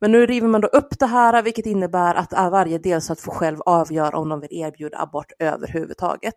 Men 0.00 0.12
nu 0.12 0.26
river 0.26 0.48
man 0.48 0.60
då 0.60 0.68
upp 0.68 0.98
det 0.98 1.06
här, 1.06 1.42
vilket 1.42 1.66
innebär 1.66 2.14
att 2.14 2.32
varje 2.32 2.78
delstat 2.78 3.20
får 3.20 3.32
själv 3.32 3.60
avgöra 3.60 4.18
om 4.18 4.28
de 4.28 4.40
vill 4.40 4.52
erbjuda 4.52 4.98
abort 4.98 5.32
överhuvudtaget. 5.38 6.36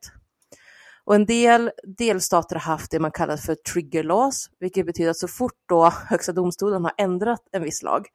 Och 1.06 1.16
en 1.16 1.26
del 1.26 1.72
delstater 1.98 2.56
har 2.56 2.72
haft 2.72 2.92
det 2.92 3.00
man 3.00 3.12
kallar 3.12 3.38
för 3.38 3.56
trigger 3.56 4.04
laws, 4.04 4.50
vilket 4.60 4.86
betyder 4.86 5.12
att 5.12 5.18
så 5.18 5.28
fort 5.28 5.54
då 5.66 5.90
Högsta 5.90 6.32
domstolen 6.32 6.84
har 6.84 6.94
ändrat 6.98 7.42
en 7.52 7.64
viss 7.64 7.84
lag 7.84 8.08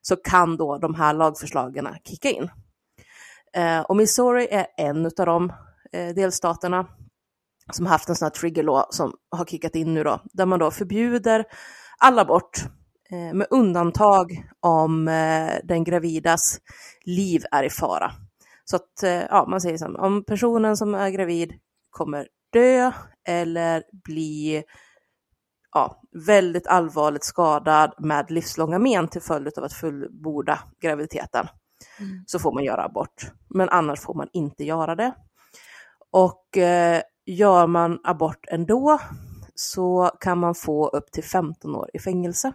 så 0.00 0.16
kan 0.16 0.56
då 0.56 0.78
de 0.78 0.94
här 0.94 1.14
lagförslagen 1.14 1.88
kicka 2.04 2.30
in. 2.30 2.50
Eh, 3.52 3.80
och 3.80 3.96
Missouri 3.96 4.48
är 4.50 4.66
en 4.76 5.06
av 5.06 5.12
de 5.26 5.52
eh, 5.92 6.14
delstaterna 6.14 6.86
som 7.72 7.86
har 7.86 7.92
haft 7.92 8.08
en 8.08 8.14
sån 8.14 8.26
här 8.26 8.30
trigger 8.30 8.62
law 8.62 8.84
som 8.90 9.12
har 9.30 9.44
kickat 9.44 9.74
in 9.74 9.94
nu 9.94 10.04
då, 10.04 10.20
där 10.32 10.46
man 10.46 10.58
då 10.58 10.70
förbjuder 10.70 11.44
all 11.98 12.18
abort 12.18 12.58
eh, 13.10 13.34
med 13.34 13.46
undantag 13.50 14.48
om 14.60 15.08
eh, 15.08 15.54
den 15.64 15.84
gravidas 15.84 16.58
liv 17.04 17.42
är 17.50 17.64
i 17.64 17.70
fara. 17.70 18.12
Så 18.64 18.76
att, 18.76 19.02
eh, 19.02 19.10
ja, 19.10 19.46
man 19.48 19.60
säger 19.60 19.78
så 19.78 19.84
här, 19.84 20.00
om 20.00 20.24
personen 20.24 20.76
som 20.76 20.94
är 20.94 21.10
gravid 21.10 21.52
kommer 21.92 22.28
dö 22.52 22.92
eller 23.28 23.82
bli 24.04 24.64
ja, 25.72 26.02
väldigt 26.26 26.66
allvarligt 26.66 27.24
skadad 27.24 27.94
med 27.98 28.30
livslånga 28.30 28.78
men 28.78 29.08
till 29.08 29.22
följd 29.22 29.58
av 29.58 29.64
att 29.64 29.72
fullborda 29.72 30.60
graviditeten 30.80 31.48
Mm. 32.00 32.24
så 32.26 32.38
får 32.38 32.52
man 32.52 32.64
göra 32.64 32.84
abort. 32.84 33.30
Men 33.48 33.68
annars 33.68 34.00
får 34.00 34.14
man 34.14 34.28
inte 34.32 34.64
göra 34.64 34.94
det. 34.94 35.14
Och 36.10 36.56
eh, 36.58 37.02
gör 37.26 37.66
man 37.66 38.00
abort 38.04 38.46
ändå 38.48 38.98
så 39.54 40.10
kan 40.20 40.38
man 40.38 40.54
få 40.54 40.88
upp 40.88 41.12
till 41.12 41.24
15 41.24 41.74
år 41.76 41.90
i 41.92 41.98
fängelse. 41.98 42.52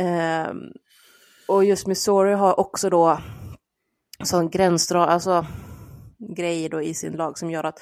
Ehm, 0.00 0.56
och 1.48 1.64
just 1.64 1.86
Missouri 1.86 2.34
har 2.34 2.60
också 2.60 2.90
då 2.90 3.18
sån 4.24 4.50
gränsdrag, 4.50 5.08
alltså 5.08 5.46
grejer 6.36 6.68
då 6.68 6.82
i 6.82 6.94
sin 6.94 7.12
lag 7.12 7.38
som 7.38 7.50
gör 7.50 7.64
att 7.64 7.78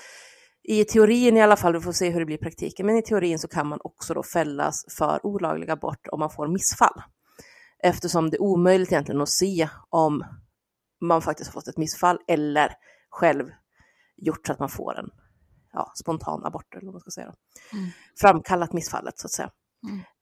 i 0.65 0.85
teorin 0.85 1.37
i 1.37 1.43
alla 1.43 1.57
fall, 1.57 1.73
vi 1.73 1.81
får 1.81 1.93
se 1.93 2.11
hur 2.11 2.21
det 2.21 2.27
blir 2.27 2.37
i 2.37 2.41
praktiken, 2.41 2.87
men 2.87 2.97
i 2.97 3.03
teorin 3.03 3.39
så 3.39 3.49
kan 3.49 3.67
man 3.67 3.79
också 3.85 4.15
då 4.15 4.23
fällas 4.23 4.85
för 4.99 5.27
olaglig 5.27 5.71
abort 5.71 6.07
om 6.13 6.21
man 6.21 6.31
får 6.31 6.49
missfall. 6.49 7.03
Eftersom 7.83 8.31
det 8.31 8.37
är 8.37 8.43
omöjligt 8.43 8.93
egentligen 8.93 9.21
att 9.21 9.29
se 9.29 9.69
om 9.89 10.25
man 11.01 11.23
faktiskt 11.23 11.51
har 11.51 11.53
fått 11.53 11.69
ett 11.69 11.77
missfall 11.77 12.19
eller 12.29 12.73
själv 13.11 13.45
gjort 14.17 14.47
så 14.47 14.53
att 14.53 14.59
man 14.59 14.69
får 14.69 14.99
en 14.99 15.11
ja, 15.73 15.93
spontan 15.95 16.45
abort 16.45 16.75
eller 16.75 16.85
vad 16.85 16.95
man 16.95 17.01
ska 17.01 17.11
säga. 17.11 17.35
Mm. 17.73 17.89
Framkallat 18.21 18.73
missfallet 18.73 19.19
så 19.19 19.27
att 19.27 19.33
säga. 19.33 19.51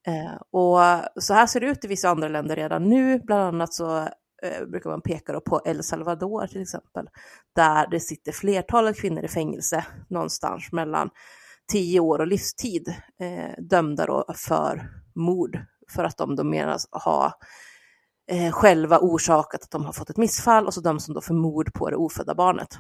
Eh, 0.06 0.40
och 0.50 0.80
så 1.22 1.34
här 1.34 1.46
ser 1.46 1.60
det 1.60 1.66
ut 1.66 1.84
i 1.84 1.88
vissa 1.88 2.08
andra 2.10 2.28
länder 2.28 2.56
redan 2.56 2.88
nu, 2.88 3.18
bland 3.18 3.42
annat 3.42 3.74
så 3.74 4.08
eh, 4.42 4.66
brukar 4.66 4.90
man 4.90 5.00
peka 5.02 5.40
på 5.40 5.60
El 5.64 5.82
Salvador 5.82 6.46
till 6.46 6.62
exempel, 6.62 7.08
där 7.54 7.90
det 7.90 8.00
sitter 8.00 8.32
flertalet 8.32 9.00
kvinnor 9.00 9.24
i 9.24 9.28
fängelse 9.28 9.86
någonstans 10.08 10.72
mellan 10.72 11.10
10 11.72 12.00
år 12.00 12.18
och 12.18 12.26
livstid, 12.26 12.94
eh, 13.20 13.62
dömda 13.62 14.06
då 14.06 14.24
för 14.36 14.90
mord, 15.14 15.58
för 15.90 16.04
att 16.04 16.16
de 16.16 16.36
då 16.36 16.44
menas 16.44 16.88
ha 16.90 17.38
eh, 18.30 18.52
själva 18.52 18.98
orsakat 18.98 19.62
att 19.62 19.70
de 19.70 19.84
har 19.84 19.92
fått 19.92 20.10
ett 20.10 20.16
missfall 20.16 20.66
och 20.66 20.74
så 20.74 20.80
döms 20.80 21.06
de 21.06 21.12
då 21.12 21.20
för 21.20 21.34
mord 21.34 21.72
på 21.74 21.90
det 21.90 21.96
ofödda 21.96 22.34
barnet. 22.34 22.78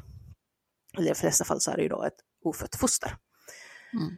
Eller 0.96 1.06
i 1.06 1.08
de 1.08 1.14
flesta 1.14 1.44
fall 1.44 1.60
så 1.60 1.70
är 1.70 1.76
det 1.76 1.82
ju 1.82 1.88
då 1.88 2.02
ett 2.02 2.16
ofött 2.44 2.76
foster. 2.76 3.16
Mm. 3.92 4.16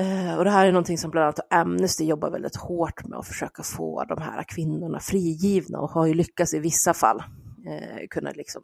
Eh, 0.00 0.38
och 0.38 0.44
det 0.44 0.50
här 0.50 0.66
är 0.66 0.72
någonting 0.72 0.98
som 0.98 1.10
bland 1.10 1.24
annat 1.24 1.52
Amnesty 1.52 2.04
jobbar 2.04 2.30
väldigt 2.30 2.56
hårt 2.56 3.04
med 3.04 3.18
att 3.18 3.26
försöka 3.26 3.62
få 3.62 4.04
de 4.04 4.22
här 4.22 4.42
kvinnorna 4.42 5.00
frigivna 5.00 5.78
och 5.78 5.90
har 5.90 6.06
ju 6.06 6.14
lyckats 6.14 6.54
i 6.54 6.58
vissa 6.58 6.94
fall 6.94 7.22
eh, 7.66 8.06
kunna 8.10 8.30
liksom 8.30 8.62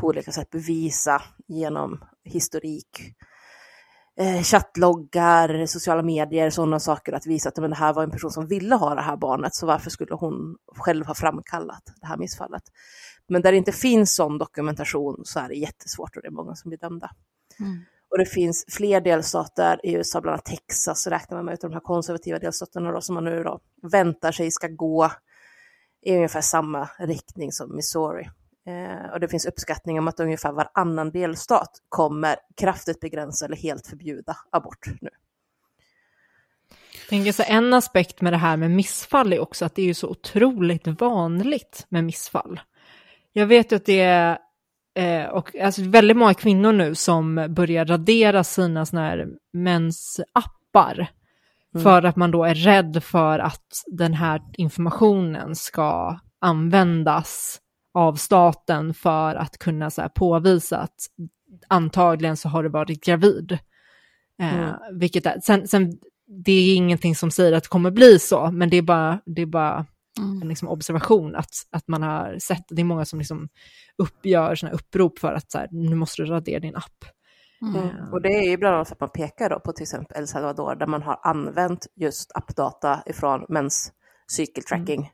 på 0.00 0.06
olika 0.06 0.32
sätt 0.32 0.50
bevisa 0.50 1.22
genom 1.46 2.04
historik, 2.24 3.14
eh, 4.20 4.42
chattloggar, 4.42 5.66
sociala 5.66 6.02
medier, 6.02 6.50
sådana 6.50 6.80
saker 6.80 7.12
att 7.12 7.26
visa 7.26 7.48
att 7.48 7.56
men, 7.56 7.70
det 7.70 7.76
här 7.76 7.92
var 7.92 8.02
en 8.02 8.10
person 8.10 8.30
som 8.30 8.46
ville 8.46 8.74
ha 8.74 8.94
det 8.94 9.02
här 9.02 9.16
barnet 9.16 9.54
så 9.54 9.66
varför 9.66 9.90
skulle 9.90 10.14
hon 10.14 10.56
själv 10.76 11.06
ha 11.06 11.14
framkallat 11.14 11.82
det 12.00 12.06
här 12.06 12.16
missfallet? 12.16 12.62
Men 13.28 13.42
där 13.42 13.52
det 13.52 13.58
inte 13.58 13.72
finns 13.72 14.14
sån 14.14 14.38
dokumentation 14.38 15.20
så 15.24 15.40
är 15.40 15.48
det 15.48 15.54
jättesvårt 15.54 16.16
och 16.16 16.22
det 16.22 16.28
är 16.28 16.32
många 16.32 16.54
som 16.54 16.68
blir 16.68 16.78
dömda. 16.78 17.10
Mm. 17.60 17.84
Och 18.10 18.18
det 18.18 18.26
finns 18.26 18.64
fler 18.68 19.00
delstater 19.00 19.80
i 19.82 19.94
USA, 19.94 20.20
bland 20.20 20.32
annat 20.32 20.44
Texas, 20.44 21.06
räknar 21.06 21.38
man 21.38 21.44
med, 21.44 21.54
utav 21.54 21.70
de 21.70 21.74
här 21.74 21.80
konservativa 21.80 22.38
delstaterna 22.38 22.92
då, 22.92 23.00
som 23.00 23.14
man 23.14 23.24
nu 23.24 23.42
då 23.42 23.60
väntar 23.82 24.32
sig 24.32 24.50
ska 24.50 24.68
gå 24.68 25.10
i 26.02 26.16
ungefär 26.16 26.40
samma 26.40 26.88
riktning 26.98 27.52
som 27.52 27.76
Missouri. 27.76 28.28
Eh, 28.66 29.12
och 29.12 29.20
det 29.20 29.28
finns 29.28 29.46
uppskattningar 29.46 30.00
om 30.02 30.08
att 30.08 30.20
ungefär 30.20 30.52
varannan 30.52 31.10
delstat 31.10 31.70
kommer 31.88 32.36
kraftigt 32.56 33.00
begränsa 33.00 33.44
eller 33.44 33.56
helt 33.56 33.86
förbjuda 33.86 34.36
abort 34.50 34.86
nu. 35.00 35.10
Jag 37.00 37.08
tänker 37.08 37.32
så 37.32 37.42
en 37.46 37.74
aspekt 37.74 38.20
med 38.20 38.32
det 38.32 38.36
här 38.36 38.56
med 38.56 38.70
missfall 38.70 39.32
är 39.32 39.40
också 39.40 39.64
att 39.64 39.74
det 39.74 39.82
är 39.82 39.86
ju 39.86 39.94
så 39.94 40.08
otroligt 40.08 40.86
vanligt 40.86 41.86
med 41.88 42.04
missfall. 42.04 42.60
Jag 43.32 43.46
vet 43.46 43.72
ju 43.72 43.76
att 43.76 43.84
det 43.84 44.00
är 44.00 44.38
eh, 44.96 45.24
och 45.24 45.56
alltså 45.56 45.82
väldigt 45.82 46.16
många 46.16 46.34
kvinnor 46.34 46.72
nu 46.72 46.94
som 46.94 47.46
börjar 47.50 47.84
radera 47.84 48.44
sina 48.44 48.86
såna 48.86 49.02
här 49.02 49.26
mensappar 49.52 51.08
Mm. 51.74 51.84
för 51.84 52.02
att 52.02 52.16
man 52.16 52.30
då 52.30 52.44
är 52.44 52.54
rädd 52.54 53.02
för 53.02 53.38
att 53.38 53.66
den 53.86 54.14
här 54.14 54.42
informationen 54.56 55.56
ska 55.56 56.18
användas 56.40 57.58
av 57.94 58.14
staten 58.14 58.94
för 58.94 59.34
att 59.34 59.58
kunna 59.58 59.90
så 59.90 60.02
här, 60.02 60.08
påvisa 60.08 60.78
att 60.78 60.94
antagligen 61.68 62.36
så 62.36 62.48
har 62.48 62.62
du 62.62 62.68
varit 62.68 63.04
gravid. 63.04 63.52
Eh, 64.40 64.58
Mm. 64.58 64.74
vilket 64.98 65.26
är, 65.26 65.40
sen, 65.40 65.68
sen, 65.68 65.92
det 66.44 66.52
är 66.52 66.74
ingenting 66.76 67.16
som 67.16 67.30
säger 67.30 67.52
att 67.52 67.62
det 67.62 67.68
kommer 67.68 67.90
bli 67.90 68.18
så, 68.18 68.50
men 68.50 68.70
det 68.70 68.76
är 68.76 68.82
bara, 68.82 69.20
det 69.26 69.42
är 69.42 69.46
bara 69.46 69.86
Mm. 70.18 70.42
en 70.42 70.48
liksom 70.48 70.68
observation 70.68 71.36
att, 71.36 71.50
att 71.70 71.88
man 71.88 72.02
har 72.02 72.38
sett, 72.38 72.64
det 72.68 72.82
är 72.82 72.84
många 72.84 73.04
som 73.04 73.18
liksom 73.18 73.48
uppgör 73.98 74.54
såna 74.54 74.72
upprop 74.72 75.18
för 75.18 75.32
att 75.32 75.50
så 75.50 75.58
här, 75.58 75.68
nu 75.70 75.94
måste 75.94 76.22
du 76.22 76.28
radera 76.28 76.60
din 76.60 76.76
app. 76.76 77.04
Mm. 77.62 78.12
Och 78.12 78.22
det 78.22 78.28
är 78.28 78.50
ju 78.50 78.56
bland 78.56 78.74
annat 78.74 78.88
för 78.88 78.94
att 78.94 79.00
man 79.00 79.10
pekar 79.10 79.50
då 79.50 79.60
på 79.60 79.72
till 79.72 79.82
exempel 79.82 80.16
El 80.18 80.28
Salvador 80.28 80.74
där 80.74 80.86
man 80.86 81.02
har 81.02 81.20
använt 81.22 81.86
just 81.96 82.32
appdata 82.34 83.02
ifrån 83.06 83.46
mens 83.48 83.92
cykeltracking. 84.30 85.10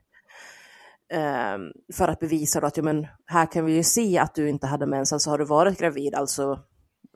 Ehm, 1.12 1.72
för 1.94 2.08
att 2.08 2.20
bevisa 2.20 2.60
då 2.60 2.66
att 2.66 2.76
ja, 2.76 2.82
men 2.82 3.06
här 3.26 3.52
kan 3.52 3.64
vi 3.64 3.72
ju 3.76 3.82
se 3.82 4.18
att 4.18 4.34
du 4.34 4.48
inte 4.48 4.66
hade 4.66 4.86
mens, 4.86 5.12
alltså 5.12 5.30
har 5.30 5.38
du 5.38 5.44
varit 5.44 5.78
gravid, 5.78 6.14
alltså 6.14 6.60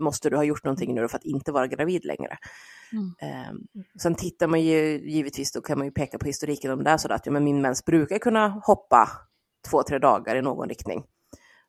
måste 0.00 0.30
du 0.30 0.36
ha 0.36 0.44
gjort 0.44 0.64
någonting 0.64 0.94
nu 0.94 1.08
för 1.08 1.16
att 1.16 1.24
inte 1.24 1.52
vara 1.52 1.66
gravid 1.66 2.04
längre. 2.04 2.38
Mm. 2.92 3.14
Ehm, 3.18 3.66
sen 4.02 4.14
tittar 4.14 4.46
man 4.46 4.60
ju 4.60 5.10
givetvis, 5.10 5.52
då 5.52 5.60
kan 5.60 5.78
man 5.78 5.86
ju 5.86 5.90
peka 5.90 6.18
på 6.18 6.26
historiken 6.26 6.70
om 6.70 6.84
det 6.84 6.90
är 6.90 6.96
så 6.96 7.12
att 7.12 7.26
ja, 7.26 7.32
men 7.32 7.44
min 7.44 7.62
mens 7.62 7.84
brukar 7.84 8.18
kunna 8.18 8.48
hoppa 8.48 9.08
två, 9.70 9.82
tre 9.82 9.98
dagar 9.98 10.36
i 10.36 10.42
någon 10.42 10.68
riktning. 10.68 11.04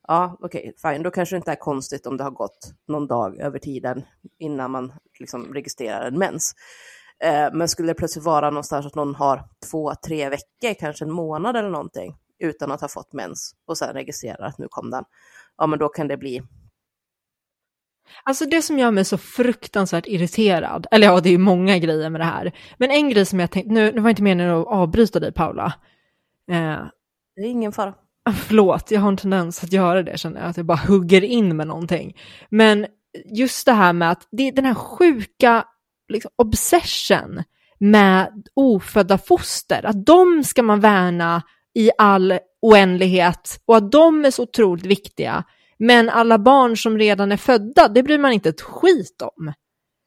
Ja, 0.08 0.38
okej, 0.40 0.74
fine. 0.82 1.02
Då 1.02 1.10
kanske 1.10 1.34
det 1.34 1.36
inte 1.36 1.52
är 1.52 1.56
konstigt 1.56 2.06
om 2.06 2.16
det 2.16 2.24
har 2.24 2.30
gått 2.30 2.72
någon 2.88 3.06
dag 3.06 3.38
över 3.38 3.58
tiden 3.58 4.02
innan 4.38 4.70
man 4.70 4.92
liksom 5.18 5.54
registrerar 5.54 6.06
en 6.06 6.18
mens. 6.18 6.54
Eh, 7.24 7.48
men 7.52 7.68
skulle 7.68 7.88
det 7.88 7.94
plötsligt 7.94 8.24
vara 8.24 8.50
någonstans 8.50 8.86
att 8.86 8.94
någon 8.94 9.14
har 9.14 9.44
två, 9.70 9.94
tre 10.06 10.28
veckor, 10.28 10.74
kanske 10.80 11.04
en 11.04 11.12
månad 11.12 11.56
eller 11.56 11.70
någonting, 11.70 12.16
utan 12.38 12.72
att 12.72 12.80
ha 12.80 12.88
fått 12.88 13.12
mens 13.12 13.54
och 13.66 13.78
sen 13.78 13.94
registrerar 13.94 14.46
att 14.46 14.58
nu 14.58 14.66
kom 14.70 14.90
den, 14.90 15.04
ja 15.56 15.66
men 15.66 15.78
då 15.78 15.88
kan 15.88 16.08
det 16.08 16.16
bli 16.16 16.42
Alltså 18.24 18.44
det 18.44 18.62
som 18.62 18.78
gör 18.78 18.90
mig 18.90 19.04
så 19.04 19.18
fruktansvärt 19.18 20.06
irriterad, 20.06 20.86
eller 20.90 21.06
ja, 21.06 21.20
det 21.20 21.28
är 21.28 21.32
ju 21.32 21.38
många 21.38 21.78
grejer 21.78 22.10
med 22.10 22.20
det 22.20 22.24
här, 22.24 22.52
men 22.78 22.90
en 22.90 23.10
grej 23.10 23.26
som 23.26 23.40
jag 23.40 23.50
tänkte, 23.50 23.72
nu, 23.72 23.92
nu 23.92 24.00
var 24.00 24.10
inte 24.10 24.22
meningen 24.22 24.52
att 24.54 24.66
avbryta 24.66 25.20
dig 25.20 25.32
Paula. 25.32 25.72
Eh, 26.50 26.78
Det 27.36 27.42
är 27.42 27.46
ingen 27.50 27.72
fara. 27.72 27.94
Förlåt, 28.34 28.90
jag 28.90 29.00
har 29.00 29.08
en 29.08 29.16
tendens 29.16 29.64
att 29.64 29.72
göra 29.72 30.02
det, 30.02 30.18
känner 30.18 30.40
jag, 30.40 30.50
att 30.50 30.56
jag 30.56 30.66
bara 30.66 30.78
hugger 30.88 31.24
in 31.24 31.56
med 31.56 31.66
någonting. 31.66 32.16
Men 32.50 32.86
just 33.34 33.66
det 33.66 33.72
här 33.72 33.92
med 33.92 34.10
att 34.10 34.28
det 34.30 34.48
är 34.48 34.52
den 34.52 34.64
här 34.64 34.74
sjuka 34.74 35.64
liksom, 36.08 36.30
obsession 36.36 37.42
med 37.78 38.46
ofödda 38.54 39.18
foster, 39.18 39.86
att 39.86 40.06
de 40.06 40.44
ska 40.44 40.62
man 40.62 40.80
värna 40.80 41.42
i 41.74 41.90
all 41.98 42.38
oändlighet 42.62 43.60
och 43.66 43.76
att 43.76 43.92
de 43.92 44.24
är 44.24 44.30
så 44.30 44.42
otroligt 44.42 44.86
viktiga. 44.86 45.44
Men 45.78 46.08
alla 46.08 46.38
barn 46.38 46.76
som 46.76 46.98
redan 46.98 47.32
är 47.32 47.36
födda, 47.36 47.88
det 47.88 48.02
bryr 48.02 48.18
man 48.18 48.32
inte 48.32 48.48
ett 48.48 48.60
skit 48.60 49.22
om. 49.22 49.52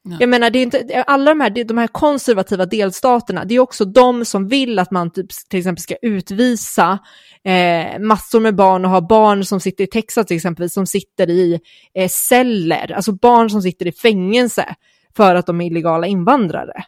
Nej. 0.04 0.16
Jag 0.20 0.28
menar, 0.28 0.50
det 0.50 0.58
är 0.58 0.62
inte, 0.62 1.04
alla 1.06 1.30
de 1.30 1.40
här, 1.40 1.64
de 1.64 1.78
här 1.78 1.86
konservativa 1.86 2.66
delstaterna, 2.66 3.44
det 3.44 3.54
är 3.54 3.58
också 3.58 3.84
de 3.84 4.24
som 4.24 4.48
vill 4.48 4.78
att 4.78 4.90
man 4.90 5.10
typ, 5.10 5.26
till 5.50 5.58
exempel 5.58 5.82
ska 5.82 5.94
utvisa 6.02 6.98
eh, 7.44 7.98
massor 7.98 8.40
med 8.40 8.54
barn 8.54 8.84
och 8.84 8.90
ha 8.90 9.00
barn 9.00 9.44
som 9.44 9.60
sitter 9.60 9.84
i 9.84 9.86
Texas 9.86 10.26
till 10.26 10.36
exempel, 10.36 10.70
som 10.70 10.86
sitter 10.86 11.30
i 11.30 11.60
eh, 11.94 12.08
celler, 12.08 12.92
alltså 12.92 13.12
barn 13.12 13.50
som 13.50 13.62
sitter 13.62 13.86
i 13.86 13.92
fängelse 13.92 14.74
för 15.16 15.34
att 15.34 15.46
de 15.46 15.60
är 15.60 15.66
illegala 15.66 16.06
invandrare. 16.06 16.84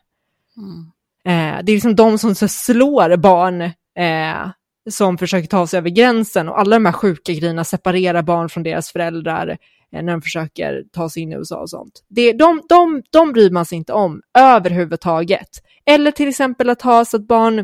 Mm. 0.56 0.90
Eh, 1.26 1.64
det 1.64 1.72
är 1.72 1.76
liksom 1.76 1.96
de 1.96 2.18
som 2.18 2.34
slår 2.34 3.16
barn 3.16 3.60
eh, 3.98 4.50
som 4.90 5.18
försöker 5.18 5.48
ta 5.48 5.66
sig 5.66 5.78
över 5.78 5.90
gränsen 5.90 6.48
och 6.48 6.60
alla 6.60 6.76
de 6.76 6.84
här 6.86 6.92
sjuka 6.92 7.32
grejerna 7.32 7.64
separerar 7.64 8.22
barn 8.22 8.48
från 8.48 8.62
deras 8.62 8.90
föräldrar 8.90 9.48
eh, 9.92 10.02
när 10.02 10.12
de 10.12 10.22
försöker 10.22 10.82
ta 10.92 11.10
sig 11.10 11.22
in 11.22 11.32
i 11.32 11.34
USA 11.34 11.60
och 11.60 11.70
sånt. 11.70 12.04
Det, 12.08 12.32
de, 12.32 12.62
de, 12.68 13.02
de 13.10 13.32
bryr 13.32 13.50
man 13.50 13.64
sig 13.64 13.78
inte 13.78 13.92
om 13.92 14.22
överhuvudtaget. 14.38 15.48
Eller 15.86 16.10
till 16.10 16.28
exempel 16.28 16.70
att 16.70 16.82
ha 16.82 17.04
så 17.04 17.16
att 17.16 17.26
barn 17.26 17.58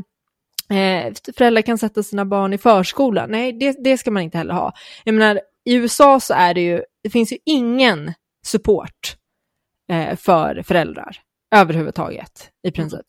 eh, 0.71 1.13
föräldrar 1.37 1.63
kan 1.63 1.79
sätta 1.79 2.03
sina 2.03 2.25
barn 2.25 2.53
i 2.53 2.59
förskolan. 2.59 3.31
Nej, 3.31 3.53
det, 3.53 3.85
det 3.85 3.99
ska 3.99 4.11
man 4.11 4.23
inte 4.23 4.39
heller 4.39 4.55
ha. 4.55 4.73
Jag 5.05 5.15
menar, 5.15 5.41
i 5.65 5.75
USA 5.75 6.21
så 6.21 6.35
är 6.35 6.55
det 6.55 6.61
ju, 6.61 6.83
det 7.03 7.11
finns 7.11 7.33
ju 7.33 7.37
ingen 7.45 8.13
support 8.47 9.17
eh, 9.93 10.17
för 10.17 10.63
föräldrar 10.63 11.17
överhuvudtaget 11.55 12.51
i 12.63 12.71
princip. 12.71 13.07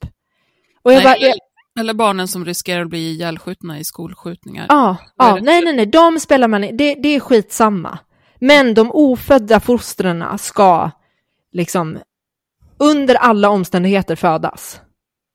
Och 0.83 0.93
jag 0.93 1.03
Nej, 1.03 1.03
bara, 1.03 1.17
jag, 1.17 1.35
eller 1.80 1.93
barnen 1.93 2.27
som 2.27 2.45
riskerar 2.45 2.81
att 2.81 2.89
bli 2.89 3.11
ihjälskjutna 3.11 3.80
i 3.80 3.84
skolskjutningar. 3.84 4.65
ja, 4.69 4.98
ja, 5.15 5.39
nej, 5.41 5.60
för- 5.60 5.65
nej, 5.65 5.76
nej, 5.76 5.85
de 5.85 6.19
spelar 6.19 6.48
man 6.48 6.64
i- 6.64 6.72
det, 6.72 6.95
det 6.95 7.10
är 7.10 7.19
skitsamma. 7.19 7.99
Men 8.39 8.73
de 8.73 8.91
ofödda 8.91 9.60
fostrarna 9.60 10.38
ska 10.38 10.91
liksom 11.52 11.98
under 12.77 13.15
alla 13.15 13.49
omständigheter 13.49 14.15
födas. 14.15 14.81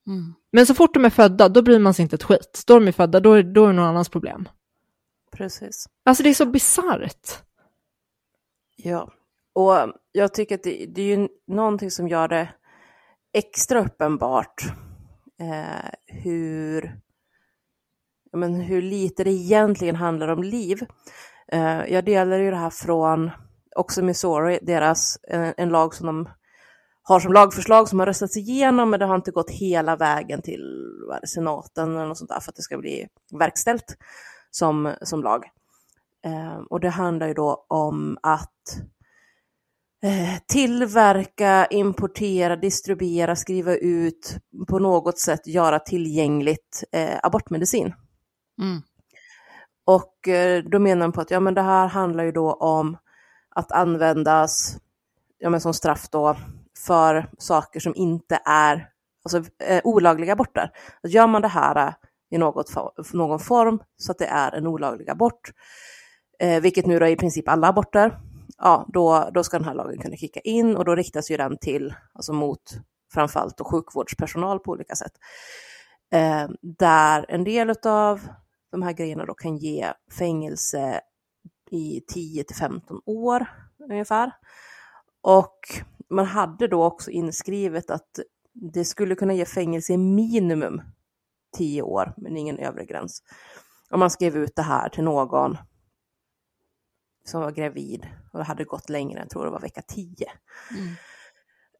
Mm. 0.06 0.34
Men 0.52 0.66
så 0.66 0.74
fort 0.74 0.94
de 0.94 1.04
är 1.04 1.10
födda, 1.10 1.48
då 1.48 1.62
bryr 1.62 1.78
man 1.78 1.94
sig 1.94 2.02
inte 2.02 2.16
ett 2.16 2.22
skit. 2.22 2.62
Då 2.66 2.74
de 2.74 2.88
är 2.88 2.92
födda, 2.92 3.20
då 3.20 3.32
är, 3.32 3.42
då 3.42 3.64
är 3.64 3.66
det 3.68 3.72
någon 3.72 3.84
annans 3.86 4.08
problem. 4.08 4.48
Precis. 5.32 5.86
Alltså 6.04 6.22
det 6.22 6.28
är 6.30 6.34
så 6.34 6.46
bisarrt. 6.46 7.42
Ja, 8.76 9.12
och 9.54 9.74
jag 10.12 10.34
tycker 10.34 10.54
att 10.54 10.62
det, 10.62 10.86
det 10.94 11.02
är 11.02 11.16
ju 11.18 11.28
någonting 11.46 11.90
som 11.90 12.08
gör 12.08 12.28
det 12.28 12.48
extra 13.32 13.80
uppenbart 13.84 14.64
eh, 15.40 15.90
hur, 16.06 17.00
men 18.32 18.54
hur 18.54 18.82
lite 18.82 19.24
det 19.24 19.30
egentligen 19.30 19.96
handlar 19.96 20.28
om 20.28 20.42
liv. 20.42 20.86
Eh, 21.52 21.84
jag 21.92 22.04
delar 22.04 22.38
ju 22.38 22.50
det 22.50 22.56
här 22.56 22.70
från 22.70 23.30
också 23.76 24.02
Missouri, 24.02 24.58
deras, 24.62 25.18
en, 25.28 25.54
en 25.56 25.68
lag 25.68 25.94
som 25.94 26.06
de 26.06 26.28
har 27.08 27.20
som 27.20 27.32
lagförslag 27.32 27.88
som 27.88 27.98
har 27.98 28.06
röstats 28.06 28.36
igenom, 28.36 28.90
men 28.90 29.00
det 29.00 29.06
har 29.06 29.14
inte 29.14 29.30
gått 29.30 29.50
hela 29.50 29.96
vägen 29.96 30.42
till 30.42 30.64
vad 31.08 31.20
det, 31.20 31.26
senaten 31.26 31.96
eller 31.96 32.06
något 32.06 32.18
sånt 32.18 32.30
där 32.30 32.40
för 32.40 32.50
att 32.50 32.56
det 32.56 32.62
ska 32.62 32.78
bli 32.78 33.08
verkställt 33.38 33.96
som, 34.50 34.94
som 35.02 35.22
lag. 35.22 35.44
Eh, 36.24 36.56
och 36.70 36.80
det 36.80 36.88
handlar 36.88 37.28
ju 37.28 37.34
då 37.34 37.66
om 37.68 38.18
att 38.22 38.78
eh, 38.78 38.84
tillverka, 40.48 41.66
importera, 41.66 42.56
distribuera, 42.56 43.36
skriva 43.36 43.76
ut, 43.76 44.36
på 44.68 44.78
något 44.78 45.18
sätt 45.18 45.46
göra 45.46 45.78
tillgängligt 45.78 46.84
eh, 46.92 47.18
abortmedicin. 47.22 47.94
Mm. 48.62 48.82
Och 49.86 50.28
eh, 50.28 50.64
då 50.64 50.78
menar 50.78 51.06
man 51.06 51.12
på 51.12 51.20
att 51.20 51.30
ja, 51.30 51.40
men 51.40 51.54
det 51.54 51.62
här 51.62 51.86
handlar 51.86 52.24
ju 52.24 52.32
då 52.32 52.52
om 52.52 52.96
att 53.54 53.72
användas 53.72 54.76
ja, 55.38 55.50
men 55.50 55.60
som 55.60 55.74
straff 55.74 56.08
då 56.10 56.36
för 56.86 57.30
saker 57.38 57.80
som 57.80 57.94
inte 57.96 58.40
är 58.44 58.88
alltså, 59.24 59.50
eh, 59.64 59.80
olagliga 59.84 60.32
aborter. 60.32 60.70
Att 61.02 61.10
gör 61.10 61.26
man 61.26 61.42
det 61.42 61.48
här 61.48 61.86
eh, 61.86 61.94
i 62.30 62.38
något, 62.38 62.72
någon 63.12 63.38
form 63.38 63.80
så 63.96 64.12
att 64.12 64.18
det 64.18 64.26
är 64.26 64.52
en 64.52 64.66
olaglig 64.66 65.10
abort, 65.10 65.52
eh, 66.38 66.60
vilket 66.60 66.86
nu 66.86 66.98
då 66.98 67.06
är 67.06 67.10
i 67.10 67.16
princip 67.16 67.48
alla 67.48 67.68
aborter, 67.68 68.18
ja, 68.58 68.86
då, 68.88 69.30
då 69.34 69.44
ska 69.44 69.58
den 69.58 69.68
här 69.68 69.74
lagen 69.74 69.98
kunna 69.98 70.16
kicka 70.16 70.40
in 70.40 70.76
och 70.76 70.84
då 70.84 70.94
riktas 70.94 71.30
ju 71.30 71.36
den 71.36 71.58
till, 71.58 71.94
alltså 72.12 72.32
mot 72.32 72.62
framförallt 73.12 73.56
då 73.56 73.64
sjukvårdspersonal 73.64 74.58
på 74.58 74.70
olika 74.70 74.94
sätt. 74.94 75.12
Eh, 76.12 76.48
där 76.60 77.26
en 77.28 77.44
del 77.44 77.74
av 77.84 78.20
de 78.70 78.82
här 78.82 78.92
grejerna 78.92 79.24
då 79.24 79.34
kan 79.34 79.56
ge 79.56 79.92
fängelse 80.18 81.00
i 81.70 82.00
10 82.08 82.44
till 82.44 82.56
15 82.56 83.00
år 83.06 83.46
ungefär. 83.90 84.32
Och 85.20 85.58
man 86.10 86.26
hade 86.26 86.68
då 86.68 86.84
också 86.84 87.10
inskrivet 87.10 87.90
att 87.90 88.20
det 88.52 88.84
skulle 88.84 89.14
kunna 89.14 89.34
ge 89.34 89.44
fängelse 89.44 89.92
i 89.92 89.96
minimum 89.96 90.82
10 91.56 91.82
år, 91.82 92.14
men 92.16 92.36
ingen 92.36 92.58
övre 92.58 92.84
gräns. 92.84 93.22
Om 93.90 94.00
man 94.00 94.10
skrev 94.10 94.36
ut 94.36 94.56
det 94.56 94.62
här 94.62 94.88
till 94.88 95.04
någon 95.04 95.56
som 97.28 97.40
var 97.40 97.50
gravid 97.50 98.06
och 98.32 98.44
hade 98.44 98.64
gått 98.64 98.88
längre, 98.88 99.18
jag 99.20 99.30
tror 99.30 99.44
det 99.44 99.50
var 99.50 99.60
vecka 99.60 99.82
10. 99.88 100.14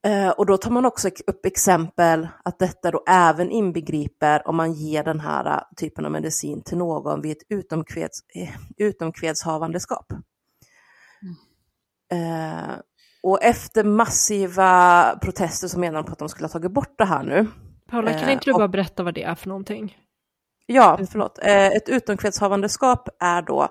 Eh, 0.06 0.30
och 0.30 0.46
då 0.46 0.56
tar 0.56 0.70
man 0.70 0.86
också 0.86 1.08
upp 1.26 1.46
exempel 1.46 2.28
att 2.44 2.58
detta 2.58 2.90
då 2.90 3.04
även 3.08 3.50
inbegriper 3.50 4.48
om 4.48 4.56
man 4.56 4.72
ger 4.72 5.04
den 5.04 5.20
här 5.20 5.46
eh, 5.56 5.62
typen 5.76 6.04
av 6.04 6.12
medicin 6.12 6.62
till 6.62 6.78
någon 6.78 7.20
vid 7.22 7.32
ett 7.32 7.42
utomkveds, 7.48 8.18
eh, 8.34 8.56
utomkvedshavandeskap. 8.76 10.12
Eh, 12.12 12.74
och 13.22 13.42
efter 13.42 13.84
massiva 13.84 15.18
protester 15.22 15.68
så 15.68 15.78
menar 15.78 15.94
de 16.02 16.04
på 16.06 16.12
att 16.12 16.18
de 16.18 16.28
skulle 16.28 16.44
ha 16.44 16.52
tagit 16.52 16.72
bort 16.72 16.94
det 16.98 17.04
här 17.04 17.22
nu. 17.22 17.46
Paula, 17.90 18.10
kan 18.10 18.20
Eh, 18.28 18.32
inte 18.32 18.44
du 18.44 18.52
och- 18.52 18.58
bara 18.58 18.68
berätta 18.68 19.02
vad 19.02 19.14
det 19.14 19.22
är 19.22 19.34
för 19.34 19.48
någonting? 19.48 19.96
Ja, 20.66 20.98
förlåt. 21.10 21.38
Eh, 21.42 21.66
Ett 21.66 21.88
utomkvedshavandeskap 21.88 23.08
är 23.20 23.42
då 23.42 23.68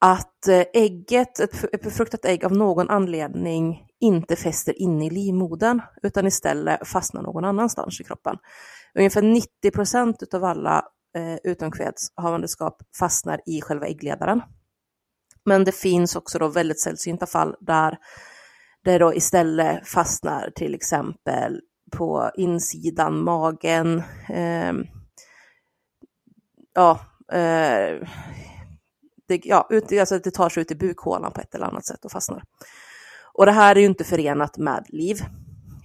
att 0.00 0.48
eh, 0.48 0.64
ägget, 0.74 1.40
ett 1.72 1.82
befruktat 1.82 2.24
ägg 2.24 2.44
av 2.44 2.52
någon 2.52 2.90
anledning 2.90 3.86
inte 4.00 4.36
fäster 4.36 4.82
inne 4.82 5.06
i 5.06 5.10
livmodern 5.10 5.82
utan 6.02 6.26
istället 6.26 6.88
fastnar 6.88 7.22
någon 7.22 7.44
annanstans 7.44 8.00
i 8.00 8.04
kroppen. 8.04 8.36
Ungefär 8.94 9.22
90 9.22 9.70
procent 9.70 10.34
av 10.34 10.44
alla 10.44 10.84
eh, 11.16 11.36
utomkvedshavandeskap 11.44 12.82
fastnar 12.98 13.40
i 13.46 13.60
själva 13.60 13.86
äggledaren. 13.86 14.42
Men 15.44 15.64
det 15.64 15.72
finns 15.72 16.16
också 16.16 16.38
då 16.38 16.48
väldigt 16.48 16.80
sällsynta 16.80 17.26
fall 17.26 17.56
där 17.60 17.98
det 18.84 18.98
då 18.98 19.14
istället 19.14 19.88
fastnar 19.88 20.50
till 20.50 20.74
exempel 20.74 21.60
på 21.96 22.30
insidan, 22.34 23.24
magen, 23.24 24.02
eh, 24.28 24.72
ja, 26.74 27.00
eh, 27.32 28.08
det, 29.30 29.40
ja 29.44 29.66
ut, 29.70 29.92
alltså 29.92 30.18
det 30.18 30.30
tar 30.30 30.48
sig 30.48 30.60
ut 30.60 30.70
i 30.70 30.74
bukhålan 30.74 31.32
på 31.32 31.40
ett 31.40 31.54
eller 31.54 31.66
annat 31.66 31.86
sätt 31.86 32.04
och 32.04 32.12
fastnar. 32.12 32.42
Och 33.32 33.46
det 33.46 33.52
här 33.52 33.76
är 33.76 33.80
ju 33.80 33.86
inte 33.86 34.04
förenat 34.04 34.58
med 34.58 34.84
liv. 34.88 35.20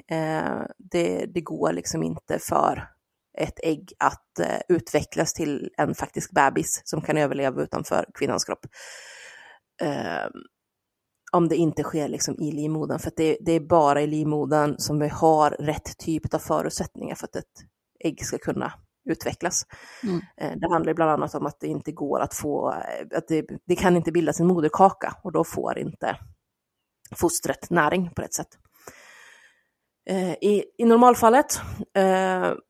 Eh, 0.08 0.62
det, 0.78 1.26
det 1.26 1.42
går 1.42 1.74
liksom 1.74 2.04
inte 2.04 2.40
för 2.40 2.88
ett 3.38 3.60
ägg 3.64 3.94
att 4.00 4.40
eh, 4.40 4.60
utvecklas 4.70 5.34
till 5.34 5.70
en 5.78 5.96
faktisk 5.96 6.32
bebis 6.32 6.82
som 6.86 7.02
kan 7.02 7.18
överleva 7.18 7.62
utanför 7.62 8.06
kvinnans 8.14 8.46
kropp. 8.46 8.66
Eh, 9.82 10.30
om 11.32 11.48
det 11.48 11.56
inte 11.56 11.84
sker 11.84 12.08
liksom 12.08 12.40
i 12.40 12.52
livmodern, 12.52 13.00
för 13.00 13.08
att 13.08 13.18
det, 13.18 13.38
det 13.42 13.52
är 13.52 13.60
bara 13.60 14.02
i 14.02 14.08
livmodern 14.08 14.76
som 14.78 15.00
vi 15.00 15.08
har 15.08 15.52
rätt 15.52 15.98
typ 15.98 16.34
av 16.34 16.40
förutsättningar 16.40 17.16
för 17.16 17.26
att 17.26 17.36
ett 17.36 17.64
ägg 18.00 18.26
ska 18.26 18.38
kunna 18.38 18.74
utvecklas. 19.06 19.66
Mm. 20.04 20.22
Eh, 20.38 20.52
Det 20.60 20.70
handlar 20.72 20.94
bland 20.94 21.12
annat 21.12 21.36
om 21.36 21.46
att 21.46 21.60
det 21.60 21.68
inte 21.68 21.92
går 21.92 22.20
att 22.20 22.34
få, 22.34 22.72
eh, 22.72 23.18
att 23.18 23.28
det, 23.28 23.46
det 23.66 23.76
kan 23.76 23.96
inte 23.96 24.12
bildas 24.12 24.40
en 24.40 24.48
moderkaka 24.48 25.18
och 25.24 25.32
då 25.32 25.44
får 25.44 25.78
inte 25.78 26.18
fostret 27.16 27.70
näring 27.70 28.10
på 28.16 28.22
rätt 28.22 28.34
sätt. 28.34 28.48
Eh, 30.10 30.32
I, 30.34 30.64
i 30.78 30.86
normalfallet, 30.86 31.62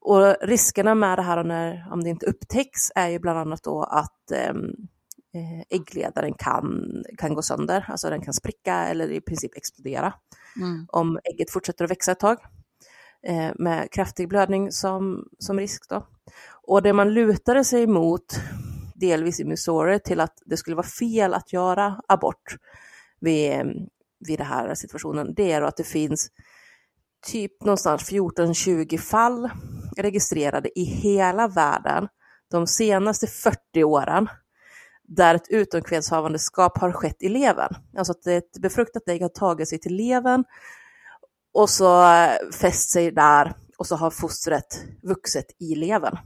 och 0.01 0.35
riskerna 0.47 0.95
med 0.95 1.17
det 1.17 1.21
här 1.21 1.43
när, 1.43 1.87
om 1.91 2.03
det 2.03 2.09
inte 2.09 2.25
upptäcks 2.25 2.91
är 2.95 3.07
ju 3.09 3.19
bland 3.19 3.39
annat 3.39 3.63
då 3.63 3.83
att 3.83 4.31
ehm, 4.31 4.65
eh, 5.33 5.61
äggledaren 5.69 6.33
kan, 6.33 6.85
kan 7.17 7.33
gå 7.33 7.41
sönder, 7.41 7.85
alltså 7.89 8.09
den 8.09 8.21
kan 8.21 8.33
spricka 8.33 8.73
eller 8.75 9.11
i 9.11 9.21
princip 9.21 9.57
explodera 9.57 10.13
Mm. 10.57 10.85
om 10.89 11.19
ägget 11.33 11.51
fortsätter 11.51 11.85
att 11.85 11.91
växa 11.91 12.11
ett 12.11 12.19
tag 12.19 12.37
eh, 13.25 13.51
med 13.55 13.91
kraftig 13.91 14.29
blödning 14.29 14.71
som, 14.71 15.27
som 15.39 15.59
risk. 15.59 15.89
Då. 15.89 16.07
Och 16.67 16.81
det 16.81 16.93
man 16.93 17.13
lutade 17.13 17.63
sig 17.63 17.87
mot, 17.87 18.39
delvis 18.95 19.39
i 19.39 19.45
Missouri, 19.45 19.99
till 19.99 20.19
att 20.19 20.33
det 20.45 20.57
skulle 20.57 20.75
vara 20.75 20.87
fel 20.87 21.33
att 21.33 21.53
göra 21.53 22.01
abort 22.07 22.57
vid, 23.19 23.87
vid 24.27 24.39
den 24.39 24.47
här 24.47 24.75
situationen, 24.75 25.33
det 25.33 25.51
är 25.51 25.61
då 25.61 25.67
att 25.67 25.77
det 25.77 25.83
finns 25.83 26.29
typ 27.25 27.63
någonstans 27.63 28.11
14-20 28.11 28.97
fall 28.97 29.49
registrerade 29.97 30.79
i 30.79 30.83
hela 30.83 31.47
världen 31.47 32.07
de 32.51 32.67
senaste 32.67 33.27
40 33.27 33.83
åren 33.83 34.27
där 35.07 35.35
ett 35.35 35.49
utomkvedshavandeskap 35.49 36.77
har 36.77 36.91
skett 36.91 37.23
i 37.23 37.29
levern. 37.29 37.75
Alltså 37.97 38.11
att 38.11 38.27
ett 38.27 38.57
befruktat 38.59 39.09
ägg 39.09 39.21
har 39.21 39.29
tagit 39.29 39.69
sig 39.69 39.79
till 39.79 39.95
levern 39.95 40.43
och 41.55 41.69
så 41.69 42.03
eh, 42.13 42.37
fäst 42.61 42.89
sig 42.89 43.11
där 43.11 43.53
och 43.77 43.87
så 43.87 43.95
har 43.95 44.09
fostret 44.09 44.85
vuxit 45.03 45.55
i 45.59 45.75
levern. 45.75 46.17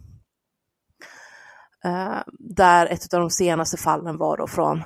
Eh, 1.86 2.22
där 2.40 2.86
ett 2.86 3.14
av 3.14 3.20
de 3.20 3.30
senaste 3.30 3.78
fallen 3.78 4.18
var 4.18 4.38
då 4.38 4.48
från 4.48 4.84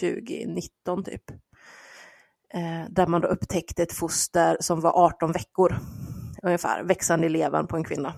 2019 0.00 1.04
typ. 1.04 1.30
Eh, 2.54 2.84
där 2.90 3.06
man 3.06 3.20
då 3.20 3.28
upptäckte 3.28 3.82
ett 3.82 3.92
foster 3.92 4.56
som 4.60 4.80
var 4.80 4.92
18 4.92 5.32
veckor 5.32 5.78
ungefär, 6.42 6.84
växande 6.84 7.26
i 7.26 7.30
levern 7.30 7.66
på 7.66 7.76
en 7.76 7.84
kvinna. 7.84 8.14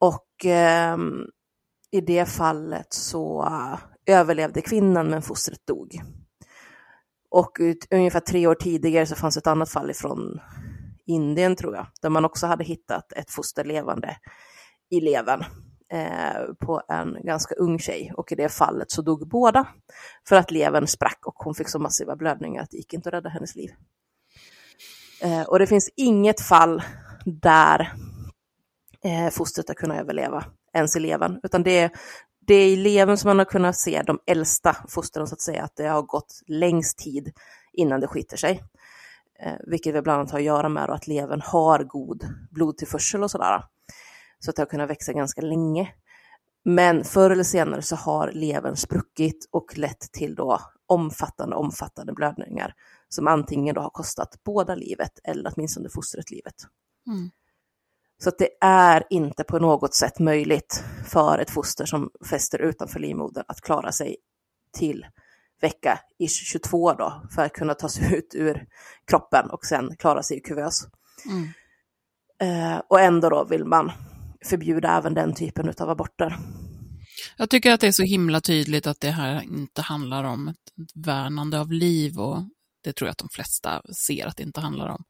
Och 0.00 0.44
ehm, 0.44 1.26
i 1.90 2.00
det 2.00 2.26
fallet 2.26 2.92
så 2.92 3.42
eh, 3.42 3.78
överlevde 4.06 4.60
kvinnan 4.60 5.10
men 5.10 5.22
fostret 5.22 5.66
dog. 5.66 6.00
Och 7.34 7.56
ut, 7.60 7.86
ungefär 7.90 8.20
tre 8.20 8.46
år 8.46 8.54
tidigare 8.54 9.06
så 9.06 9.14
fanns 9.14 9.36
ett 9.36 9.46
annat 9.46 9.70
fall 9.70 9.90
ifrån 9.90 10.40
Indien 11.06 11.56
tror 11.56 11.74
jag, 11.74 11.86
där 12.02 12.10
man 12.10 12.24
också 12.24 12.46
hade 12.46 12.64
hittat 12.64 13.12
ett 13.12 13.30
foster 13.30 13.64
levande 13.64 14.16
i 14.90 15.00
levern 15.00 15.44
eh, 15.92 16.54
på 16.60 16.82
en 16.88 17.16
ganska 17.22 17.54
ung 17.54 17.78
tjej. 17.78 18.12
Och 18.16 18.32
i 18.32 18.34
det 18.34 18.48
fallet 18.48 18.90
så 18.90 19.02
dog 19.02 19.28
båda 19.28 19.66
för 20.28 20.36
att 20.36 20.50
levern 20.50 20.86
sprack 20.86 21.18
och 21.26 21.34
hon 21.34 21.54
fick 21.54 21.68
så 21.68 21.78
massiva 21.78 22.16
blödningar 22.16 22.62
att 22.62 22.70
det 22.70 22.76
gick 22.76 22.94
inte 22.94 23.08
att 23.08 23.14
rädda 23.14 23.28
hennes 23.28 23.56
liv. 23.56 23.70
Eh, 25.22 25.42
och 25.42 25.58
det 25.58 25.66
finns 25.66 25.90
inget 25.96 26.40
fall 26.40 26.82
där 27.24 27.92
eh, 29.04 29.30
fostret 29.30 29.68
har 29.68 29.74
kunnat 29.74 30.00
överleva 30.00 30.44
ens 30.72 30.96
i 30.96 31.00
levern, 31.00 31.40
utan 31.42 31.62
det 31.62 31.78
är, 31.78 31.90
det 32.46 32.54
är 32.54 32.68
i 32.68 32.76
levern 32.76 33.16
som 33.16 33.28
man 33.28 33.38
har 33.38 33.44
kunnat 33.44 33.76
se 33.76 34.02
de 34.02 34.18
äldsta 34.26 34.76
fostren 34.88 35.26
så 35.26 35.34
att 35.34 35.40
säga, 35.40 35.64
att 35.64 35.76
det 35.76 35.86
har 35.86 36.02
gått 36.02 36.40
längst 36.46 36.98
tid 36.98 37.32
innan 37.72 38.00
det 38.00 38.06
skiter 38.06 38.36
sig. 38.36 38.62
eh, 39.40 39.54
vilket 39.66 39.94
väl 39.94 40.02
bland 40.02 40.18
annat 40.20 40.30
har 40.32 40.38
att 40.38 40.44
göra 40.44 40.68
med 40.68 40.90
att 40.90 41.06
levern 41.06 41.40
har 41.44 41.84
god 41.84 42.26
blodtillförsel 42.50 43.22
och 43.22 43.30
sådär. 43.30 43.64
Så 44.38 44.50
att 44.50 44.56
det 44.56 44.62
har 44.62 44.66
kunnat 44.66 44.90
växa 44.90 45.12
ganska 45.12 45.40
länge. 45.40 45.94
Men 46.64 47.04
förr 47.04 47.30
eller 47.30 47.44
senare 47.44 47.82
så 47.82 47.96
har 47.96 48.32
levern 48.32 48.76
spruckit 48.76 49.48
och 49.50 49.78
lett 49.78 50.00
till 50.12 50.34
då 50.34 50.60
omfattande, 50.86 51.56
omfattande 51.56 52.12
blödningar 52.12 52.74
som 53.08 53.26
antingen 53.28 53.74
då 53.74 53.80
har 53.80 53.90
kostat 53.90 54.40
båda 54.44 54.74
livet 54.74 55.18
eller 55.24 55.52
åtminstone 55.56 55.88
fostret 55.88 56.30
livet. 56.30 56.54
Mm. 57.06 57.30
Så 58.24 58.30
det 58.38 58.48
är 58.60 59.04
inte 59.10 59.44
på 59.44 59.58
något 59.58 59.94
sätt 59.94 60.18
möjligt 60.18 60.84
för 61.06 61.38
ett 61.38 61.50
foster 61.50 61.86
som 61.86 62.10
fäster 62.30 62.58
utanför 62.58 63.00
livmodern 63.00 63.44
att 63.48 63.60
klara 63.60 63.92
sig 63.92 64.16
till 64.78 65.06
vecka 65.60 66.00
i 66.18 66.28
22 66.28 66.92
då 66.92 67.22
för 67.34 67.44
att 67.44 67.52
kunna 67.52 67.74
ta 67.74 67.88
sig 67.88 68.14
ut 68.18 68.34
ur 68.34 68.66
kroppen 69.06 69.50
och 69.50 69.64
sen 69.64 69.96
klara 69.96 70.22
sig 70.22 70.36
i 70.36 70.40
kuvös. 70.40 70.86
Mm. 71.26 71.48
Eh, 72.40 72.82
och 72.88 73.00
ändå 73.00 73.28
då 73.30 73.44
vill 73.44 73.64
man 73.64 73.92
förbjuda 74.44 74.98
även 74.98 75.14
den 75.14 75.34
typen 75.34 75.74
av 75.78 75.90
aborter. 75.90 76.38
Jag 77.36 77.50
tycker 77.50 77.72
att 77.72 77.80
det 77.80 77.86
är 77.86 77.92
så 77.92 78.02
himla 78.02 78.40
tydligt 78.40 78.86
att 78.86 79.00
det 79.00 79.10
här 79.10 79.42
inte 79.42 79.82
handlar 79.82 80.24
om 80.24 80.48
ett 80.48 80.94
värnande 80.94 81.60
av 81.60 81.72
liv 81.72 82.18
och 82.18 82.38
det 82.84 82.92
tror 82.92 83.06
jag 83.06 83.12
att 83.12 83.18
de 83.18 83.28
flesta 83.28 83.82
ser 84.06 84.26
att 84.26 84.36
det 84.36 84.42
inte 84.42 84.60
handlar 84.60 84.88
om. 84.88 85.04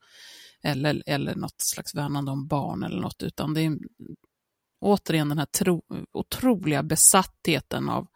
Eller, 0.64 1.02
eller 1.06 1.34
något 1.34 1.60
slags 1.60 1.94
värnande 1.94 2.30
om 2.30 2.46
barn 2.46 2.82
eller 2.82 3.00
något, 3.00 3.22
utan 3.22 3.54
det 3.54 3.60
är 3.60 3.78
återigen 4.80 5.28
den 5.28 5.38
här 5.38 5.46
tro, 5.46 5.82
otroliga 6.12 6.82
besattheten 6.82 7.88
av 7.88 8.06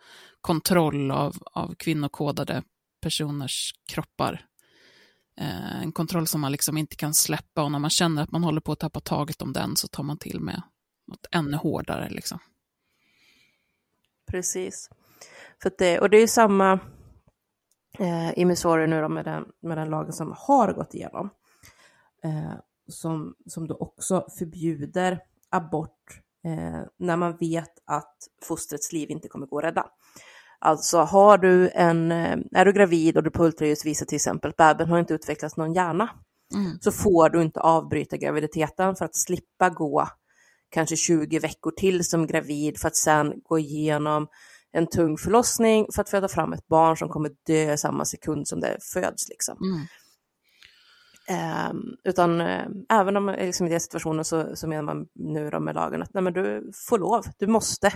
kontroll 0.41 1.11
av, 1.11 1.37
av 1.53 1.75
kvinnokodade 1.75 2.63
personers 3.01 3.75
kroppar. 3.93 4.45
Eh, 5.41 5.83
en 5.83 5.93
kontroll 5.93 6.27
som 6.27 6.41
man 6.41 6.53
liksom 6.53 6.77
inte 6.77 6.97
kan 6.97 7.15
släppa 7.15 7.63
och 7.63 7.73
när 7.73 7.79
man 7.79 7.91
känner 7.91 8.23
att 8.23 8.31
man 8.31 8.45
håller 8.45 8.61
på 8.61 8.73
att 8.73 8.79
tappa 8.79 9.01
taget 9.01 9.43
om 9.43 9.53
den 9.53 9.77
så 9.77 9.89
tar 9.89 10.03
man 10.03 10.19
till 10.19 10.41
med 10.41 10.63
något 11.07 11.27
ännu 11.31 11.57
hårdare. 11.57 12.09
Liksom. 12.11 12.39
Precis. 14.31 14.91
För 15.63 15.73
det, 15.79 16.01
och 16.01 16.11
det 16.11 16.17
är 16.17 16.27
samma 16.27 16.81
eh, 17.99 18.39
i 18.39 18.45
Missouri 18.45 18.87
nu 18.87 19.01
då 19.01 19.09
med 19.09 19.25
den, 19.25 19.45
med 19.63 19.79
den 19.79 19.91
lagen 19.91 20.13
som 20.13 20.35
har 20.37 20.73
gått 20.73 20.95
igenom. 20.95 21.31
Eh, 22.25 22.55
som, 22.89 23.35
som 23.47 23.69
då 23.69 23.75
också 23.75 24.27
förbjuder 24.39 25.21
abort 25.51 26.21
eh, 26.45 26.83
när 26.99 27.17
man 27.17 27.37
vet 27.37 27.73
att 27.85 28.17
fostrets 28.43 28.93
liv 28.93 29.11
inte 29.11 29.29
kommer 29.29 29.47
gå 29.47 29.59
att 29.59 29.65
rädda. 29.65 29.87
Alltså 30.59 30.99
har 30.99 31.39
du 31.39 31.71
en, 31.71 32.13
eh, 32.13 32.39
är 32.53 32.65
du 32.65 32.73
gravid 32.73 33.17
och 33.17 33.23
du 33.23 33.31
på 33.31 33.45
ultraljud 33.45 33.79
visar 33.85 34.07
till 34.07 34.17
exempel 34.17 34.51
att 34.51 34.57
bebisen 34.57 34.91
har 34.91 34.99
inte 34.99 35.15
utvecklats 35.15 35.57
någon 35.57 35.75
hjärna, 35.75 36.09
Mm. 36.55 36.79
så 36.81 36.93
får 36.93 37.29
du 37.29 37.43
inte 37.43 37.61
avbryta 37.61 38.17
graviditeten 38.17 38.97
för 38.97 39.05
att 39.05 39.17
slippa 39.17 39.71
gå 39.71 40.09
kanske 40.71 40.97
20 40.97 41.39
veckor 41.39 41.71
till 41.71 42.05
som 42.05 42.27
gravid 42.27 42.79
för 42.79 42.89
att 42.89 42.97
sen 42.97 43.33
gå 43.45 43.59
igenom 43.59 44.29
en 44.73 44.87
tung 44.87 45.19
förlossning 45.19 45.87
för 45.95 46.03
att 46.03 46.11
föda 46.11 46.29
fram 46.29 46.53
ett 46.53 46.69
barn 46.69 46.97
som 46.97 47.09
kommer 47.09 47.31
dö 47.47 47.77
samma 47.77 48.05
sekund 48.05 48.49
som 48.49 48.61
det 48.61 48.79
föds. 48.93 49.29
Liksom. 49.29 49.57
Mm. 49.63 49.87
Um, 51.71 51.97
utan 52.05 52.41
uh, 52.41 52.67
även 52.89 53.17
om 53.17 53.27
liksom, 53.27 53.67
i 53.67 53.71
den 53.71 53.81
situationen 53.81 54.25
så, 54.25 54.57
så 54.57 54.69
menar 54.69 54.83
man 54.83 55.07
nu 55.15 55.51
då 55.51 55.61
med 55.61 55.75
lagen 55.75 56.03
att 56.03 56.15
nej, 56.15 56.23
men 56.23 56.33
du 56.33 56.73
får 56.89 56.99
lov, 56.99 57.25
du 57.39 57.47
måste 57.47 57.93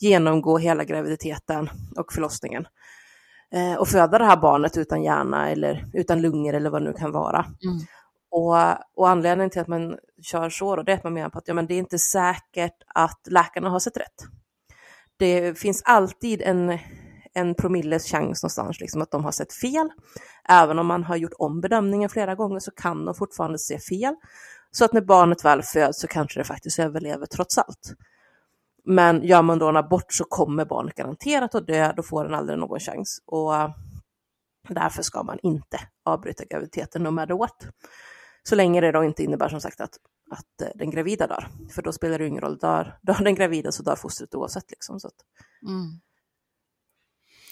genomgå 0.00 0.58
hela 0.58 0.84
graviditeten 0.84 1.70
och 1.96 2.12
förlossningen 2.12 2.66
uh, 3.56 3.74
och 3.74 3.88
föda 3.88 4.18
det 4.18 4.24
här 4.24 4.36
barnet 4.36 4.76
utan 4.76 5.02
hjärna 5.02 5.50
eller 5.50 5.86
utan 5.92 6.22
lungor 6.22 6.54
eller 6.54 6.70
vad 6.70 6.82
det 6.82 6.90
nu 6.90 6.92
kan 6.92 7.12
vara. 7.12 7.38
Mm. 7.38 7.80
Och, 8.30 8.56
och 8.94 9.08
anledningen 9.08 9.50
till 9.50 9.60
att 9.60 9.68
man 9.68 9.98
kör 10.22 10.50
så 10.50 10.76
då, 10.76 10.82
det 10.82 10.92
är 10.92 10.96
att 10.96 11.04
man 11.04 11.14
menar 11.14 11.30
på 11.30 11.38
att 11.38 11.48
ja, 11.48 11.54
men 11.54 11.66
det 11.66 11.74
är 11.74 11.78
inte 11.78 11.98
säkert 11.98 12.82
att 12.94 13.20
läkarna 13.30 13.70
har 13.70 13.78
sett 13.78 13.96
rätt. 13.96 14.24
Det 15.16 15.58
finns 15.58 15.82
alltid 15.84 16.42
en, 16.42 16.78
en 17.34 17.54
promilles 17.54 18.06
chans 18.10 18.42
någonstans 18.42 18.80
liksom, 18.80 19.02
att 19.02 19.10
de 19.10 19.24
har 19.24 19.32
sett 19.32 19.52
fel. 19.52 19.90
Även 20.48 20.78
om 20.78 20.86
man 20.86 21.04
har 21.04 21.16
gjort 21.16 21.32
om 21.38 21.60
bedömningen 21.60 22.08
flera 22.08 22.34
gånger 22.34 22.60
så 22.60 22.70
kan 22.70 23.04
de 23.04 23.14
fortfarande 23.14 23.58
se 23.58 23.78
fel. 23.78 24.14
Så 24.70 24.84
att 24.84 24.92
när 24.92 25.00
barnet 25.00 25.44
väl 25.44 25.62
föds 25.62 26.00
så 26.00 26.06
kanske 26.06 26.40
det 26.40 26.44
faktiskt 26.44 26.78
överlever 26.78 27.26
trots 27.26 27.58
allt. 27.58 27.94
Men 28.84 29.22
gör 29.22 29.42
man 29.42 29.58
då 29.58 29.68
en 29.68 29.76
abort 29.76 30.12
så 30.12 30.24
kommer 30.24 30.64
barnet 30.64 30.94
garanterat 30.94 31.54
att 31.54 31.66
dö, 31.66 31.92
då 31.96 32.02
får 32.02 32.24
den 32.24 32.34
aldrig 32.34 32.58
någon 32.58 32.80
chans. 32.80 33.22
Och 33.26 33.56
eh, 33.56 33.70
därför 34.68 35.02
ska 35.02 35.22
man 35.22 35.38
inte 35.42 35.80
avbryta 36.04 36.44
graviditeten 36.44 37.02
no 37.02 37.10
matter 37.10 37.34
what. 37.34 37.66
Så 38.42 38.54
länge 38.54 38.80
det 38.80 38.92
då 38.92 39.04
inte 39.04 39.24
innebär 39.24 39.48
som 39.48 39.60
sagt 39.60 39.80
att, 39.80 39.98
att 40.30 40.62
eh, 40.62 40.68
den 40.74 40.90
gravida 40.90 41.26
dör. 41.26 41.48
För 41.70 41.82
då 41.82 41.92
spelar 41.92 42.18
det 42.18 42.26
ingen 42.26 42.42
roll, 42.42 42.58
dör, 42.58 42.98
dör 43.02 43.24
den 43.24 43.34
gravida 43.34 43.72
så 43.72 43.82
dör 43.82 43.96
fostret 43.96 44.34
oavsett. 44.34 44.70
Liksom, 44.70 45.00
så 45.00 45.06
att, 45.06 45.14
Mm. 45.66 46.00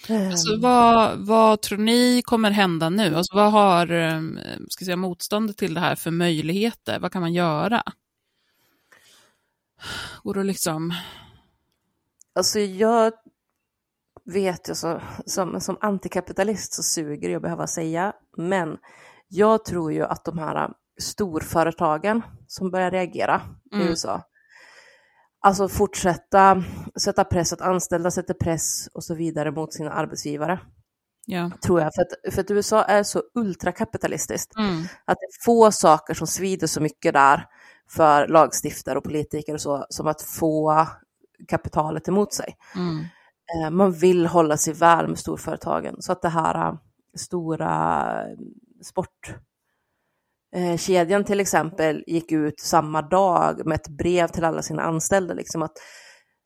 Alltså, 0.09 0.57
vad, 0.59 1.17
vad 1.17 1.61
tror 1.61 1.77
ni 1.77 2.21
kommer 2.25 2.51
hända 2.51 2.89
nu? 2.89 3.15
Alltså, 3.15 3.35
vad 3.35 3.51
har 3.51 3.91
eh, 3.91 4.21
ska 4.69 4.81
jag 4.83 4.85
säga, 4.85 4.95
motståndet 4.95 5.57
till 5.57 5.73
det 5.73 5.79
här 5.79 5.95
för 5.95 6.11
möjligheter? 6.11 6.99
Vad 6.99 7.11
kan 7.11 7.21
man 7.21 7.33
göra? 7.33 7.83
Går 10.23 10.33
det 10.33 10.43
liksom... 10.43 10.93
Alltså 12.35 12.59
jag 12.59 13.13
vet 14.25 14.69
ju 14.69 14.75
så, 14.75 15.01
som, 15.25 15.61
som 15.61 15.77
antikapitalist 15.81 16.73
så 16.73 16.83
suger 16.83 17.35
att 17.35 17.41
behöva 17.41 17.67
säga, 17.67 18.13
men 18.37 18.77
jag 19.27 19.65
tror 19.65 19.93
ju 19.93 20.03
att 20.03 20.25
de 20.25 20.37
här 20.37 20.69
storföretagen 21.01 22.21
som 22.47 22.71
börjar 22.71 22.91
reagera 22.91 23.41
Mm. 23.73 23.87
i 23.87 23.89
USA, 23.89 24.21
alltså 25.43 25.67
fortsätta 25.69 26.63
sätta 27.01 27.23
press, 27.23 27.53
att 27.53 27.61
anställda 27.61 28.11
sätter 28.11 28.33
press 28.33 28.87
och 28.93 29.03
så 29.03 29.15
vidare 29.15 29.51
mot 29.51 29.73
sina 29.73 29.91
arbetsgivare, 29.91 30.59
Ja. 31.25 31.51
tror 31.65 31.81
jag. 31.81 31.91
För 31.95 32.01
att, 32.01 32.33
för 32.33 32.41
att 32.41 32.51
USA 32.51 32.83
är 32.83 33.03
så 33.03 33.23
ultrakapitalistiskt, 33.35 34.55
Mm. 34.57 34.81
att 35.05 35.17
det 35.19 35.25
är 35.25 35.43
få 35.45 35.71
saker 35.71 36.13
som 36.13 36.27
svider 36.27 36.67
så 36.67 36.81
mycket 36.81 37.13
där 37.13 37.45
för 37.89 38.27
lagstiftare 38.27 38.97
och 38.97 39.03
politiker 39.03 39.53
och 39.53 39.61
så, 39.61 39.85
som 39.89 40.07
att 40.07 40.21
få 40.21 40.87
kapitalet 41.47 42.07
emot 42.07 42.33
sig. 42.33 42.55
Mm. 42.75 42.99
Eh, 43.63 43.69
man 43.71 43.91
vill 43.91 44.25
hålla 44.27 44.57
sig 44.57 44.73
väl 44.73 45.07
med 45.07 45.19
storföretagen. 45.19 46.01
Så 46.01 46.11
att 46.11 46.21
det 46.21 46.29
här 46.29 46.67
eh, 46.67 46.73
stora 47.17 48.05
eh, 50.53 50.77
kedjan 50.77 51.23
till 51.23 51.39
exempel 51.39 52.03
gick 52.07 52.31
ut 52.31 52.59
samma 52.59 53.01
dag 53.01 53.65
med 53.65 53.75
ett 53.75 53.87
brev 53.87 54.27
till 54.27 54.45
alla 54.45 54.61
sina 54.61 54.81
anställda. 54.83 55.33
Liksom 55.33 55.61
att, 55.61 55.71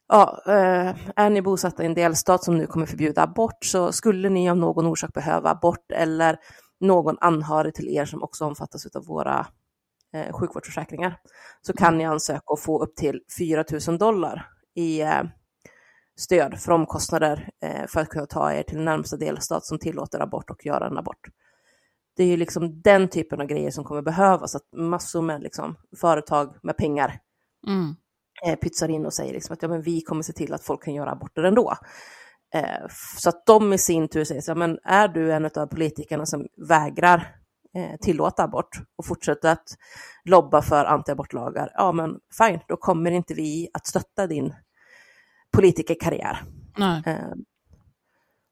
ja, 0.08 0.44
eh, 0.48 0.96
är 1.16 1.30
ni 1.30 1.42
bosatta 1.42 1.84
i 1.84 1.86
en 1.86 1.94
delstat 1.94 2.44
som 2.44 2.58
nu 2.58 2.68
kommer 2.68 2.86
förbjuda 2.86 3.24
abort 3.24 3.66
så 3.66 3.92
skulle 3.92 4.30
ni 4.30 4.50
av 4.50 4.58
någon 4.58 4.86
orsak 4.86 5.14
behöva 5.14 5.50
abort 5.50 5.92
eller 5.92 6.38
någon 6.80 7.18
anhörig 7.22 7.74
till 7.74 7.90
er 7.90 8.06
som 8.06 8.24
också 8.24 8.46
omfattas 8.46 8.96
av 8.96 9.06
våra 9.06 9.48
eh, 10.14 10.34
sjukvårdsförsäkringar 10.34 11.20
så 11.62 11.74
kan 11.74 11.98
ni 11.98 12.06
ansöka 12.06 12.44
och 12.46 12.60
få 12.60 12.84
upp 12.84 12.96
till 12.96 13.22
4 13.40 13.64
000 13.88 13.98
dollar 13.98 14.48
i 14.76 15.02
eh, 15.02 15.24
stöd 16.20 16.60
för 16.60 16.72
omkostnader 16.72 17.50
eh, 17.64 17.88
för 17.88 18.02
att 18.02 18.10
kunna 18.10 18.26
ta 18.26 18.54
er 18.54 18.64
till 18.64 18.80
närmsta 18.80 19.18
delstat 19.18 19.66
som 19.66 19.80
tillåter 19.80 20.20
abort 20.20 20.50
och 20.50 20.66
göra 20.66 20.88
en 20.88 20.98
abort. 20.98 21.28
Det 22.18 22.24
är 22.24 22.28
ju 22.28 22.38
liksom 22.38 22.82
den 22.82 23.08
typen 23.08 23.42
av 23.42 23.48
grejer 23.48 23.72
som 23.72 23.84
kommer 23.84 24.02
behövas, 24.02 24.56
att 24.56 24.74
massor 24.78 25.22
med 25.22 25.42
liksom, 25.42 25.76
företag 25.98 26.56
med 26.64 26.78
pengar 26.78 27.20
Mm. 27.68 27.96
eh, 28.46 28.56
pytsar 28.56 28.90
in 28.90 29.06
och 29.06 29.14
säger 29.14 29.34
liksom 29.34 29.54
att 29.54 29.62
ja, 29.62 29.68
men 29.68 29.82
vi 29.82 30.02
kommer 30.02 30.24
se 30.24 30.34
till 30.34 30.54
att 30.54 30.64
folk 30.64 30.84
kan 30.84 30.94
göra 30.94 31.12
aborter 31.12 31.44
ändå. 31.44 31.74
Eh, 32.54 32.88
så 33.18 33.30
att 33.30 33.46
de 33.46 33.74
i 33.74 33.78
sin 33.78 34.08
tur 34.08 34.24
säger 34.24 34.42
så 34.42 34.52
här, 34.52 34.58
men 34.58 34.80
är 34.84 35.08
du 35.08 35.34
en 35.34 35.46
av 35.46 35.68
politikerna 35.68 36.26
som 36.26 36.48
vägrar 36.70 37.36
eh, 37.76 37.98
tillåta 38.02 38.44
abort 38.44 38.70
och 38.98 39.06
fortsätter 39.06 39.52
att 39.52 39.68
lobba 40.26 40.62
för 40.62 40.86
antiabortlagar, 40.86 41.72
ja 41.74 41.92
men 41.92 42.20
fine, 42.38 42.60
då 42.68 42.78
kommer 42.78 43.12
inte 43.12 43.34
vi 43.34 43.70
att 43.74 43.88
stötta 43.88 44.28
din 44.28 44.54
politikerkarriär. 45.52 46.44
Nej. 46.78 47.04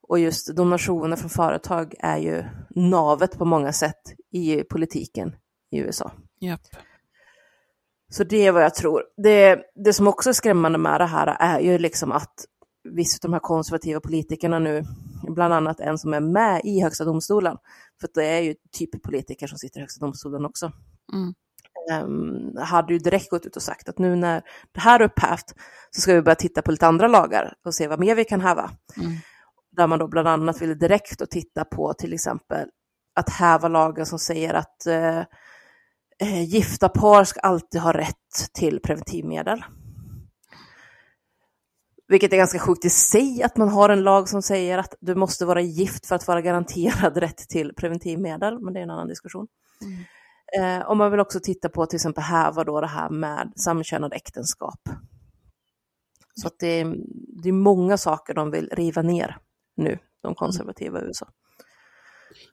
Och 0.08 0.20
just 0.20 0.56
donationer 0.56 1.16
från 1.16 1.30
företag 1.30 1.94
är 2.00 2.18
ju 2.18 2.44
navet 2.76 3.38
på 3.38 3.46
många 3.46 3.74
sätt 3.74 4.02
i 4.32 4.64
politiken 4.64 5.36
i 5.72 5.78
USA. 5.80 6.12
Japp. 6.40 6.62
Så 8.10 8.24
det 8.24 8.46
är 8.46 8.52
vad 8.52 8.64
jag 8.64 8.76
tror. 8.76 9.04
Det, 9.24 9.60
det 9.86 9.94
som 9.94 10.08
också 10.08 10.30
är 10.30 10.34
skrämmande 10.34 10.78
med 10.78 11.02
det 11.02 11.06
här 11.06 11.28
är 11.40 11.60
ju 11.60 11.78
liksom 11.78 12.12
att 12.12 12.46
vissa 12.90 13.18
av 13.18 13.22
de 13.22 13.34
här 13.34 13.40
konservativa 13.40 14.00
politikerna 14.00 14.60
nu, 14.60 14.84
bland 15.28 15.54
annat 15.54 15.80
en 15.80 15.98
som 15.98 16.14
är 16.14 16.20
med 16.20 16.62
i 16.64 16.82
Högsta 16.82 17.04
domstolen, 17.06 17.58
för 18.02 18.10
det 18.14 18.26
är 18.26 18.42
ju 18.42 18.56
typ 18.72 19.04
politiker 19.04 19.48
som 19.48 19.58
sitter 19.58 19.80
i 19.80 19.82
Högsta 19.82 20.06
domstolen 20.06 20.46
också, 20.46 20.72
Mm. 21.14 21.34
um, 22.06 22.58
hade 22.58 22.94
ju 22.94 23.00
direkt 23.00 23.30
gått 23.30 23.46
ut 23.46 23.56
och 23.56 23.62
sagt 23.62 23.90
att 23.90 23.98
nu 24.00 24.16
när 24.16 24.42
det 24.72 24.80
här 24.80 25.00
är 25.00 25.04
upphävt 25.04 25.54
så 25.92 26.02
ska 26.02 26.14
vi 26.14 26.22
börja 26.22 26.36
titta 26.36 26.62
på 26.62 26.72
lite 26.72 26.88
andra 26.88 27.08
lagar 27.08 27.54
och 27.66 27.74
se 27.76 27.88
vad 27.88 28.00
mer 28.00 28.16
vi 28.16 28.26
kan 28.26 28.42
häva. 28.42 28.72
Mm. 28.98 29.12
Där 29.76 29.88
man 29.88 30.00
då 30.00 30.08
bland 30.08 30.28
annat 30.28 30.62
ville 30.62 30.74
direkt 30.74 31.20
då 31.20 31.26
titta 31.26 31.66
på 31.66 31.94
till 31.94 32.14
exempel 32.14 32.70
att 33.16 33.30
häva 33.30 33.68
lagen 33.68 34.06
som 34.06 34.20
säger 34.20 34.54
att 34.54 34.86
eh, 34.88 35.20
eh, 36.20 36.44
gifta 36.44 36.90
par 36.90 37.24
ska 37.24 37.40
alltid 37.40 37.82
ha 37.82 37.94
rätt 37.94 38.54
till 38.54 38.80
preventivmedel. 38.80 39.64
Vilket 42.08 42.34
är 42.34 42.38
ganska 42.38 42.60
sjukt 42.60 42.86
i 42.86 42.90
sig 42.90 43.44
att 43.44 43.58
man 43.58 43.70
har 43.70 43.90
en 43.90 44.04
lag 44.04 44.30
som 44.30 44.42
säger 44.42 44.78
att 44.78 44.96
du 45.00 45.16
måste 45.16 45.46
vara 45.46 45.62
gift 45.62 46.06
för 46.06 46.16
att 46.16 46.28
vara 46.28 46.42
garanterad 46.42 47.18
rätt 47.18 47.38
till 47.38 47.74
preventivmedel, 47.76 48.60
men 48.60 48.74
det 48.74 48.80
är 48.80 48.84
en 48.84 48.90
annan 48.90 49.08
diskussion. 49.08 49.48
Mm. 49.82 50.04
Eh, 50.58 50.88
och 50.88 50.98
man 50.98 51.12
vill 51.12 51.20
också 51.20 51.40
titta 51.40 51.70
på 51.70 51.86
till 51.86 51.98
exempel 51.98 52.24
häva 52.24 52.64
då 52.64 52.82
det 52.82 52.88
här 52.88 53.10
med 53.10 53.54
samkönade 53.56 54.16
äktenskap. 54.16 54.80
Så 56.42 56.48
att 56.48 56.60
det, 56.60 56.68
är, 56.68 56.96
det 57.44 57.50
är 57.50 57.54
många 57.54 57.98
saker 57.98 58.34
de 58.34 58.52
vill 58.52 58.70
riva 58.72 59.02
ner 59.02 59.38
nu, 59.76 60.00
de 60.24 60.36
konservativa 60.36 61.02
i 61.02 61.04
USA. 61.04 61.28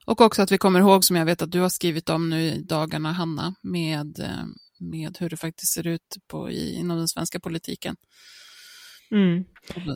Och 0.07 0.20
också 0.20 0.43
att 0.43 0.53
vi 0.53 0.59
kommer 0.59 0.81
ihåg, 0.81 1.05
som 1.05 1.16
jag 1.16 1.24
vet 1.24 1.43
att 1.43 1.53
du 1.53 1.61
har 1.61 1.69
skrivit 1.69 2.09
om 2.09 2.31
nu 2.31 2.43
i 2.43 2.62
dagarna, 2.62 3.12
Hanna, 3.12 3.55
med, 3.62 4.19
eh, 4.19 4.44
med 4.78 5.16
hur 5.20 5.31
det 5.31 5.36
faktiskt 5.36 5.73
ser 5.73 5.86
ut 5.86 6.16
på, 6.27 6.51
i, 6.51 6.74
inom 6.74 6.99
den 6.99 7.09
svenska 7.09 7.40
politiken. 7.40 7.97
Mm. 9.11 9.44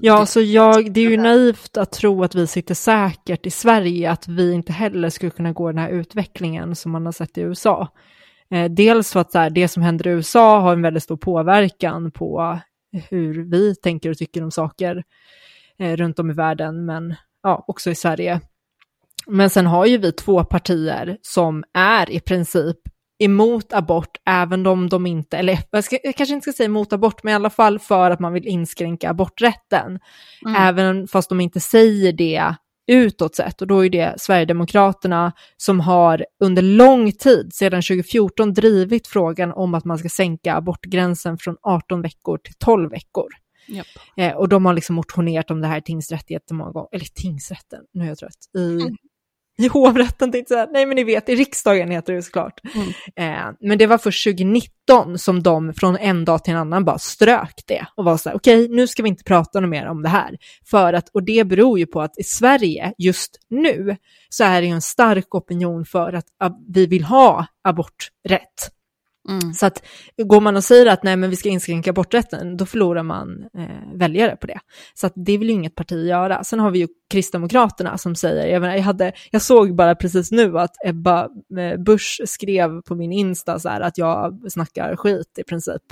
Ja, 0.02 0.26
så 0.26 0.40
jag, 0.40 0.92
det 0.92 1.00
är 1.00 1.10
ju 1.10 1.16
naivt 1.16 1.76
att 1.76 1.92
tro 1.92 2.24
att 2.24 2.34
vi 2.34 2.46
sitter 2.46 2.74
säkert 2.74 3.46
i 3.46 3.50
Sverige, 3.50 4.10
att 4.10 4.28
vi 4.28 4.52
inte 4.52 4.72
heller 4.72 5.10
skulle 5.10 5.30
kunna 5.30 5.52
gå 5.52 5.68
den 5.68 5.78
här 5.78 5.90
utvecklingen 5.90 6.76
som 6.76 6.92
man 6.92 7.04
har 7.04 7.12
sett 7.12 7.38
i 7.38 7.40
USA. 7.40 7.88
Eh, 8.50 8.70
dels 8.70 9.12
för 9.12 9.20
att 9.20 9.34
här, 9.34 9.50
det 9.50 9.68
som 9.68 9.82
händer 9.82 10.06
i 10.06 10.10
USA 10.10 10.60
har 10.60 10.72
en 10.72 10.82
väldigt 10.82 11.02
stor 11.02 11.16
påverkan 11.16 12.10
på 12.10 12.60
hur 13.08 13.50
vi 13.50 13.74
tänker 13.74 14.10
och 14.10 14.18
tycker 14.18 14.42
om 14.42 14.50
saker 14.50 15.02
eh, 15.78 15.96
runt 15.96 16.18
om 16.18 16.30
i 16.30 16.34
världen, 16.34 16.84
men 16.84 17.14
ja, 17.42 17.64
också 17.68 17.90
i 17.90 17.94
Sverige. 17.94 18.40
Men 19.26 19.50
sen 19.50 19.66
har 19.66 19.86
ju 19.86 19.98
vi 19.98 20.12
två 20.12 20.44
partier 20.44 21.18
som 21.22 21.64
är 21.74 22.10
i 22.10 22.20
princip 22.20 22.76
emot 23.18 23.72
abort, 23.72 24.16
även 24.26 24.66
om 24.66 24.88
de 24.88 25.06
inte, 25.06 25.36
eller 25.36 25.58
jag, 25.70 25.84
ska, 25.84 25.98
jag 26.02 26.14
kanske 26.14 26.34
inte 26.34 26.50
ska 26.50 26.56
säga 26.56 26.66
emot 26.66 26.92
abort, 26.92 27.22
men 27.22 27.32
i 27.32 27.34
alla 27.34 27.50
fall 27.50 27.78
för 27.78 28.10
att 28.10 28.20
man 28.20 28.32
vill 28.32 28.46
inskränka 28.46 29.10
aborträtten. 29.10 29.98
Mm. 30.46 30.62
Även 30.62 31.08
fast 31.08 31.28
de 31.28 31.40
inte 31.40 31.60
säger 31.60 32.12
det 32.12 32.54
utåt 32.86 33.34
sett. 33.34 33.60
Och 33.60 33.66
då 33.66 33.84
är 33.84 33.90
det 33.90 34.14
Sverigedemokraterna 34.18 35.32
som 35.56 35.80
har 35.80 36.26
under 36.44 36.62
lång 36.62 37.12
tid, 37.12 37.54
sedan 37.54 37.82
2014, 37.82 38.52
drivit 38.52 39.06
frågan 39.06 39.52
om 39.52 39.74
att 39.74 39.84
man 39.84 39.98
ska 39.98 40.08
sänka 40.08 40.54
abortgränsen 40.54 41.38
från 41.38 41.56
18 41.62 42.02
veckor 42.02 42.38
till 42.38 42.54
12 42.54 42.90
veckor. 42.90 43.28
Yep. 43.68 43.86
Eh, 44.16 44.32
och 44.32 44.48
de 44.48 44.66
har 44.66 44.74
liksom 44.74 44.96
motionerat 44.96 45.50
om 45.50 45.60
det 45.60 45.66
här 45.66 45.78
i 45.78 45.82
tingsrätt 45.82 46.30
jättemånga 46.30 46.70
gånger, 46.70 46.88
eller 46.92 47.06
tingsrätten, 47.14 47.80
nu 47.92 48.04
är 48.04 48.08
jag 48.08 48.18
trött, 48.18 48.50
i 48.58 48.82
mm 48.82 48.96
i 49.58 49.68
hovrätten 49.68 50.32
tänkte 50.32 50.54
jag 50.54 50.72
nej 50.72 50.86
men 50.86 50.96
ni 50.96 51.04
vet, 51.04 51.28
i 51.28 51.34
riksdagen 51.34 51.90
heter 51.90 52.12
det 52.12 52.22
såklart. 52.22 52.60
Mm. 52.74 52.88
Eh, 53.16 53.54
men 53.60 53.78
det 53.78 53.86
var 53.86 53.98
först 53.98 54.24
2019 54.24 55.18
som 55.18 55.42
de 55.42 55.74
från 55.74 55.96
en 55.96 56.24
dag 56.24 56.44
till 56.44 56.52
en 56.54 56.60
annan 56.60 56.84
bara 56.84 56.98
strök 56.98 57.62
det 57.66 57.86
och 57.94 58.04
var 58.04 58.16
så 58.16 58.28
här, 58.28 58.36
okej, 58.36 58.64
okay, 58.64 58.76
nu 58.76 58.86
ska 58.86 59.02
vi 59.02 59.08
inte 59.08 59.24
prata 59.24 59.60
något 59.60 59.70
mer 59.70 59.86
om 59.86 60.02
det 60.02 60.08
här. 60.08 60.36
För 60.64 60.92
att, 60.92 61.08
och 61.08 61.22
det 61.22 61.46
beror 61.46 61.78
ju 61.78 61.86
på 61.86 62.00
att 62.00 62.18
i 62.18 62.22
Sverige 62.22 62.92
just 62.98 63.40
nu 63.48 63.96
så 64.28 64.44
är 64.44 64.60
det 64.60 64.66
ju 64.66 64.72
en 64.72 64.82
stark 64.82 65.34
opinion 65.34 65.84
för 65.84 66.12
att, 66.12 66.26
att 66.38 66.56
vi 66.68 66.86
vill 66.86 67.04
ha 67.04 67.46
aborträtt. 67.64 68.70
Mm. 69.28 69.54
Så 69.54 69.66
att 69.66 69.82
går 70.24 70.40
man 70.40 70.56
och 70.56 70.64
säger 70.64 70.86
att 70.86 71.02
nej 71.02 71.16
men 71.16 71.30
vi 71.30 71.36
ska 71.36 71.48
inskränka 71.48 71.90
aborträtten, 71.90 72.56
då 72.56 72.66
förlorar 72.66 73.02
man 73.02 73.44
eh, 73.58 73.98
väljare 73.98 74.36
på 74.36 74.46
det. 74.46 74.58
Så 74.94 75.06
att 75.06 75.12
det 75.16 75.38
vill 75.38 75.48
ju 75.48 75.54
inget 75.54 75.74
parti 75.74 76.06
göra. 76.06 76.44
Sen 76.44 76.60
har 76.60 76.70
vi 76.70 76.78
ju 76.78 76.88
Kristdemokraterna 77.10 77.98
som 77.98 78.14
säger, 78.14 78.46
jag, 78.46 78.60
menar, 78.60 78.74
jag, 78.74 78.82
hade, 78.82 79.12
jag 79.30 79.42
såg 79.42 79.76
bara 79.76 79.94
precis 79.94 80.30
nu 80.30 80.58
att 80.58 80.74
Ebba 80.84 81.28
eh, 81.58 81.80
Busch 81.80 82.20
skrev 82.24 82.82
på 82.82 82.94
min 82.94 83.12
Insta 83.12 83.58
så 83.58 83.68
här, 83.68 83.80
att 83.80 83.98
jag 83.98 84.40
snackar 84.52 84.96
skit 84.96 85.38
i 85.38 85.44
princip, 85.44 85.82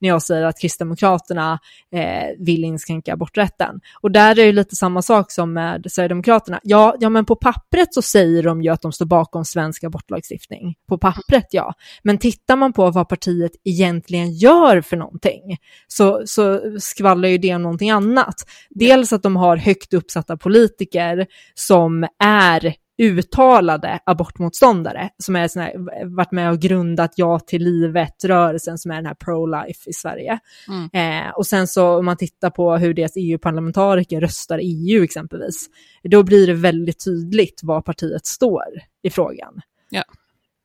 när 0.00 0.08
jag 0.08 0.22
säger 0.22 0.44
att 0.44 0.60
Kristdemokraterna 0.60 1.58
eh, 1.92 2.28
vill 2.38 2.64
inskränka 2.64 3.12
aborträtten. 3.12 3.80
Och 4.00 4.10
där 4.10 4.30
är 4.30 4.46
det 4.46 4.52
lite 4.52 4.76
samma 4.76 5.02
sak 5.02 5.30
som 5.30 5.52
med 5.52 5.86
Sverigedemokraterna. 5.88 6.60
Ja, 6.62 6.94
ja, 7.00 7.08
men 7.08 7.24
på 7.24 7.36
pappret 7.36 7.94
så 7.94 8.02
säger 8.02 8.42
de 8.42 8.62
ju 8.62 8.70
att 8.70 8.82
de 8.82 8.92
står 8.92 9.06
bakom 9.06 9.44
svensk 9.44 9.84
abortlagstiftning. 9.84 10.74
På 10.88 10.98
pappret 10.98 11.46
ja, 11.50 11.74
men 12.02 12.18
tittar 12.18 12.56
man 12.56 12.72
på 12.72 12.83
vad 12.90 13.08
partiet 13.08 13.52
egentligen 13.64 14.32
gör 14.32 14.80
för 14.80 14.96
någonting 14.96 15.58
så, 15.88 16.22
så 16.26 16.60
skvallrar 16.80 17.28
ju 17.28 17.38
det 17.38 17.54
om 17.54 17.62
någonting 17.62 17.90
annat. 17.90 18.34
Dels 18.70 19.12
att 19.12 19.22
de 19.22 19.36
har 19.36 19.56
högt 19.56 19.94
uppsatta 19.94 20.36
politiker 20.36 21.26
som 21.54 22.06
är 22.24 22.74
uttalade 22.98 24.00
abortmotståndare 24.06 25.10
som 25.18 25.36
är 25.36 25.60
här, 25.60 26.06
varit 26.16 26.32
med 26.32 26.50
och 26.50 26.58
grundat 26.58 27.12
Ja 27.16 27.38
till 27.38 27.64
livet-rörelsen 27.64 28.78
som 28.78 28.90
är 28.90 28.94
den 28.94 29.06
här 29.06 29.14
pro-life 29.14 29.88
i 29.88 29.92
Sverige. 29.92 30.38
Mm. 30.68 31.24
Eh, 31.26 31.30
och 31.30 31.46
sen 31.46 31.66
så 31.66 31.98
om 31.98 32.04
man 32.04 32.16
tittar 32.16 32.50
på 32.50 32.76
hur 32.76 32.94
deras 32.94 33.12
EU-parlamentariker 33.16 34.20
röstar 34.20 34.58
i 34.58 34.92
EU 34.92 35.04
exempelvis, 35.04 35.66
då 36.02 36.22
blir 36.22 36.46
det 36.46 36.54
väldigt 36.54 37.04
tydligt 37.04 37.60
var 37.62 37.80
partiet 37.80 38.26
står 38.26 38.64
i 39.02 39.10
frågan. 39.10 39.60
Ja. 39.90 40.04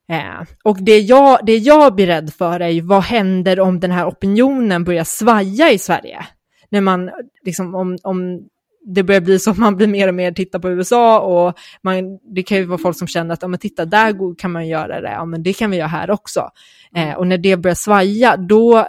Eh, 0.09 0.41
och 0.63 0.77
det 0.81 0.99
jag, 0.99 1.39
det 1.45 1.57
jag 1.57 1.95
blir 1.95 2.07
rädd 2.07 2.33
för 2.33 2.59
är 2.59 2.69
ju 2.69 2.81
vad 2.81 3.03
händer 3.03 3.59
om 3.59 3.79
den 3.79 3.91
här 3.91 4.07
opinionen 4.07 4.83
börjar 4.83 5.03
svaja 5.03 5.71
i 5.71 5.77
Sverige? 5.77 6.25
När 6.69 6.81
man, 6.81 7.09
liksom 7.45 7.75
om, 7.75 7.97
om 8.03 8.47
det 8.85 9.03
börjar 9.03 9.21
bli 9.21 9.39
så 9.39 9.51
att 9.51 9.57
man 9.57 9.75
blir 9.75 9.87
mer 9.87 10.07
och 10.07 10.13
mer 10.13 10.31
titta 10.31 10.59
på 10.59 10.69
USA 10.69 11.19
och 11.19 11.57
man, 11.81 12.19
det 12.35 12.43
kan 12.43 12.57
ju 12.57 12.65
vara 12.65 12.77
folk 12.77 12.97
som 12.97 13.07
känner 13.07 13.33
att, 13.33 13.41
ja 13.41 13.47
men 13.47 13.59
titta 13.59 13.85
där 13.85 14.37
kan 14.37 14.51
man 14.51 14.67
göra 14.67 15.01
det, 15.01 15.11
ja 15.11 15.25
men 15.25 15.43
det 15.43 15.53
kan 15.53 15.71
vi 15.71 15.77
göra 15.77 15.87
här 15.87 16.11
också. 16.11 16.49
Eh, 16.95 17.13
och 17.13 17.27
när 17.27 17.37
det 17.37 17.57
börjar 17.57 17.75
svaja, 17.75 18.37
då, 18.37 18.87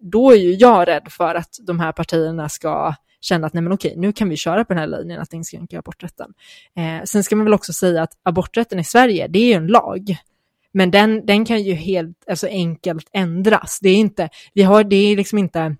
då 0.00 0.30
är 0.30 0.36
ju 0.36 0.54
jag 0.54 0.88
rädd 0.88 1.08
för 1.10 1.34
att 1.34 1.50
de 1.66 1.80
här 1.80 1.92
partierna 1.92 2.48
ska 2.48 2.94
känna 3.20 3.46
att 3.46 3.52
nej 3.52 3.62
men 3.62 3.72
okej, 3.72 3.94
nu 3.96 4.12
kan 4.12 4.28
vi 4.28 4.36
köra 4.36 4.64
på 4.64 4.74
den 4.74 4.80
här 4.80 4.86
linjen 4.86 5.20
att 5.20 5.32
inskränka 5.32 5.78
aborträtten. 5.78 6.32
Eh, 6.76 7.04
sen 7.04 7.24
ska 7.24 7.36
man 7.36 7.44
väl 7.44 7.54
också 7.54 7.72
säga 7.72 8.02
att 8.02 8.12
aborträtten 8.22 8.78
i 8.78 8.84
Sverige, 8.84 9.26
det 9.28 9.38
är 9.38 9.46
ju 9.46 9.52
en 9.52 9.66
lag. 9.66 10.16
Men 10.72 10.90
den, 10.90 11.26
den 11.26 11.44
kan 11.44 11.62
ju 11.62 11.74
helt 11.74 12.24
alltså 12.26 12.46
enkelt 12.46 13.08
ändras. 13.12 13.78
Det 13.82 13.88
är 13.88 13.96
inte, 13.96 14.28
vi 14.54 14.62
har, 14.62 14.84
det 14.84 14.96
är 14.96 15.16
liksom 15.16 15.38
inte 15.38 15.76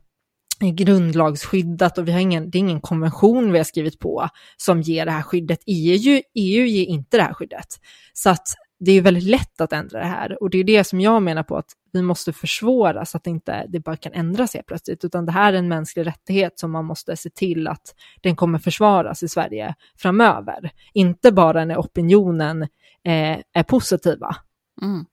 eh, 0.62 0.68
grundlagsskyddat 0.68 1.98
och 1.98 2.08
vi 2.08 2.12
har 2.12 2.20
ingen, 2.20 2.50
det 2.50 2.58
är 2.58 2.60
ingen 2.60 2.80
konvention 2.80 3.52
vi 3.52 3.58
har 3.58 3.64
skrivit 3.64 3.98
på 3.98 4.28
som 4.56 4.80
ger 4.80 5.04
det 5.06 5.12
här 5.12 5.22
skyddet. 5.22 5.60
EU, 5.66 6.22
EU 6.34 6.64
ger 6.66 6.86
inte 6.86 7.16
det 7.16 7.22
här 7.22 7.34
skyddet. 7.34 7.66
Så 8.12 8.30
att 8.30 8.46
det 8.84 8.92
är 8.92 9.00
väldigt 9.00 9.24
lätt 9.24 9.60
att 9.60 9.72
ändra 9.72 9.98
det 9.98 10.06
här 10.06 10.42
och 10.42 10.50
det 10.50 10.58
är 10.58 10.64
det 10.64 10.84
som 10.84 11.00
jag 11.00 11.22
menar 11.22 11.42
på 11.42 11.56
att 11.56 11.70
vi 11.92 12.02
måste 12.02 12.32
försvåra 12.32 13.04
så 13.04 13.16
att 13.16 13.24
det 13.24 13.30
inte 13.30 13.66
det 13.68 13.80
bara 13.80 13.96
kan 13.96 14.12
ändras 14.12 14.54
helt 14.54 14.66
plötsligt, 14.66 15.04
utan 15.04 15.26
det 15.26 15.32
här 15.32 15.52
är 15.52 15.56
en 15.56 15.68
mänsklig 15.68 16.06
rättighet 16.06 16.58
som 16.58 16.70
man 16.72 16.84
måste 16.84 17.16
se 17.16 17.30
till 17.30 17.68
att 17.68 17.94
den 18.22 18.36
kommer 18.36 18.58
försvaras 18.58 19.22
i 19.22 19.28
Sverige 19.28 19.74
framöver. 19.98 20.70
Inte 20.94 21.32
bara 21.32 21.64
när 21.64 21.76
opinionen 21.76 22.62
eh, 23.04 23.38
är 23.52 23.62
positiva. 23.62 24.36
Mm. 24.82 25.04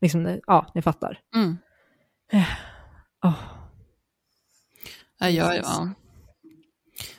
Liksom, 0.00 0.40
ja, 0.46 0.72
ni 0.74 0.82
fattar. 0.82 1.20
Mm. 1.34 1.56
Oh. 3.24 3.34
Ja, 5.18 5.28
ja, 5.28 5.54
ja. 5.54 5.90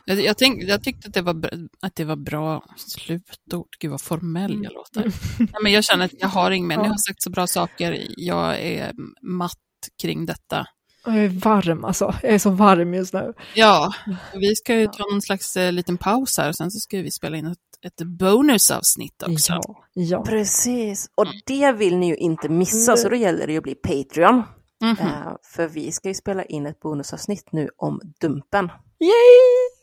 Jag, 0.05 0.21
jag, 0.21 0.37
tänk, 0.37 0.63
jag 0.63 0.83
tyckte 0.83 1.07
att 1.07 1.13
det, 1.13 1.21
var, 1.21 1.49
att 1.81 1.95
det 1.95 2.05
var 2.05 2.15
bra 2.15 2.65
slutord. 2.77 3.67
Gud 3.79 3.91
vad 3.91 4.01
formell 4.01 4.51
jag 4.51 4.59
mm. 4.59 4.73
låter. 4.73 5.11
Ja, 5.53 5.59
men 5.63 5.71
jag 5.71 5.83
känner 5.83 6.05
att 6.05 6.13
jag 6.19 6.27
har 6.27 6.51
ingen 6.51 6.67
mer. 6.67 6.77
Ni 6.77 6.87
har 6.87 7.07
sagt 7.07 7.23
så 7.23 7.29
bra 7.29 7.47
saker. 7.47 8.07
Jag 8.17 8.59
är 8.59 8.93
matt 9.21 9.57
kring 10.01 10.25
detta. 10.25 10.67
Jag 11.05 11.15
är 11.15 11.29
varm 11.29 11.85
alltså. 11.85 12.15
Jag 12.23 12.33
är 12.33 12.39
så 12.39 12.49
varm 12.49 12.93
just 12.93 13.13
nu. 13.13 13.33
Ja, 13.53 13.93
vi 14.33 14.55
ska 14.55 14.75
ju 14.75 14.87
ta 14.87 15.03
någon 15.11 15.21
slags 15.21 15.57
eh, 15.57 15.71
liten 15.71 15.97
paus 15.97 16.37
här 16.37 16.49
och 16.49 16.55
sen 16.55 16.71
så 16.71 16.79
ska 16.79 16.97
vi 16.97 17.11
spela 17.11 17.37
in 17.37 17.45
ett, 17.45 17.57
ett 17.85 18.07
bonusavsnitt 18.07 19.23
också. 19.23 19.53
Ja, 19.53 19.85
ja. 19.93 20.23
Precis, 20.23 21.09
och 21.15 21.27
det 21.45 21.71
vill 21.71 21.97
ni 21.97 22.07
ju 22.07 22.15
inte 22.15 22.49
missa, 22.49 22.97
så 22.97 23.09
då 23.09 23.15
gäller 23.15 23.47
det 23.47 23.51
ju 23.51 23.57
att 23.57 23.63
bli 23.63 23.75
Patreon. 23.75 24.43
Mm 24.83 24.95
-hmm. 24.95 25.27
uh, 25.27 25.35
för 25.43 25.67
vi 25.67 25.91
ska 25.91 26.07
ju 26.07 26.13
spela 26.13 26.43
in 26.43 26.65
ett 26.65 26.79
bonusavsnitt 26.79 27.51
nu 27.51 27.69
om 27.77 28.01
Dumpen. 28.21 28.65
Yay! 28.99 29.11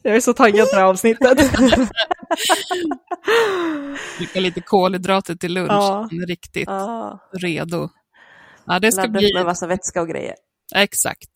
Jag 0.03 0.17
är 0.17 0.21
så 0.21 0.33
taggad 0.33 0.71
på 0.71 0.75
det 0.75 0.81
här 0.81 0.89
avsnittet. 0.89 1.39
Dricka 4.19 4.41
lite 4.41 4.61
kolhydrater 4.61 5.35
till 5.35 5.55
lunch, 5.55 5.71
ja. 5.71 6.09
riktigt 6.29 6.69
ja. 6.69 7.19
redo. 7.33 7.89
Ja, 8.67 8.79
det 8.79 8.93
ska 8.93 9.03
Laddat 9.03 9.19
bli... 9.19 9.35
med 9.35 9.45
massa 9.45 9.67
vätska 9.67 10.03
och 10.03 10.09
grejer. 10.09 10.35
Exakt. 10.75 11.31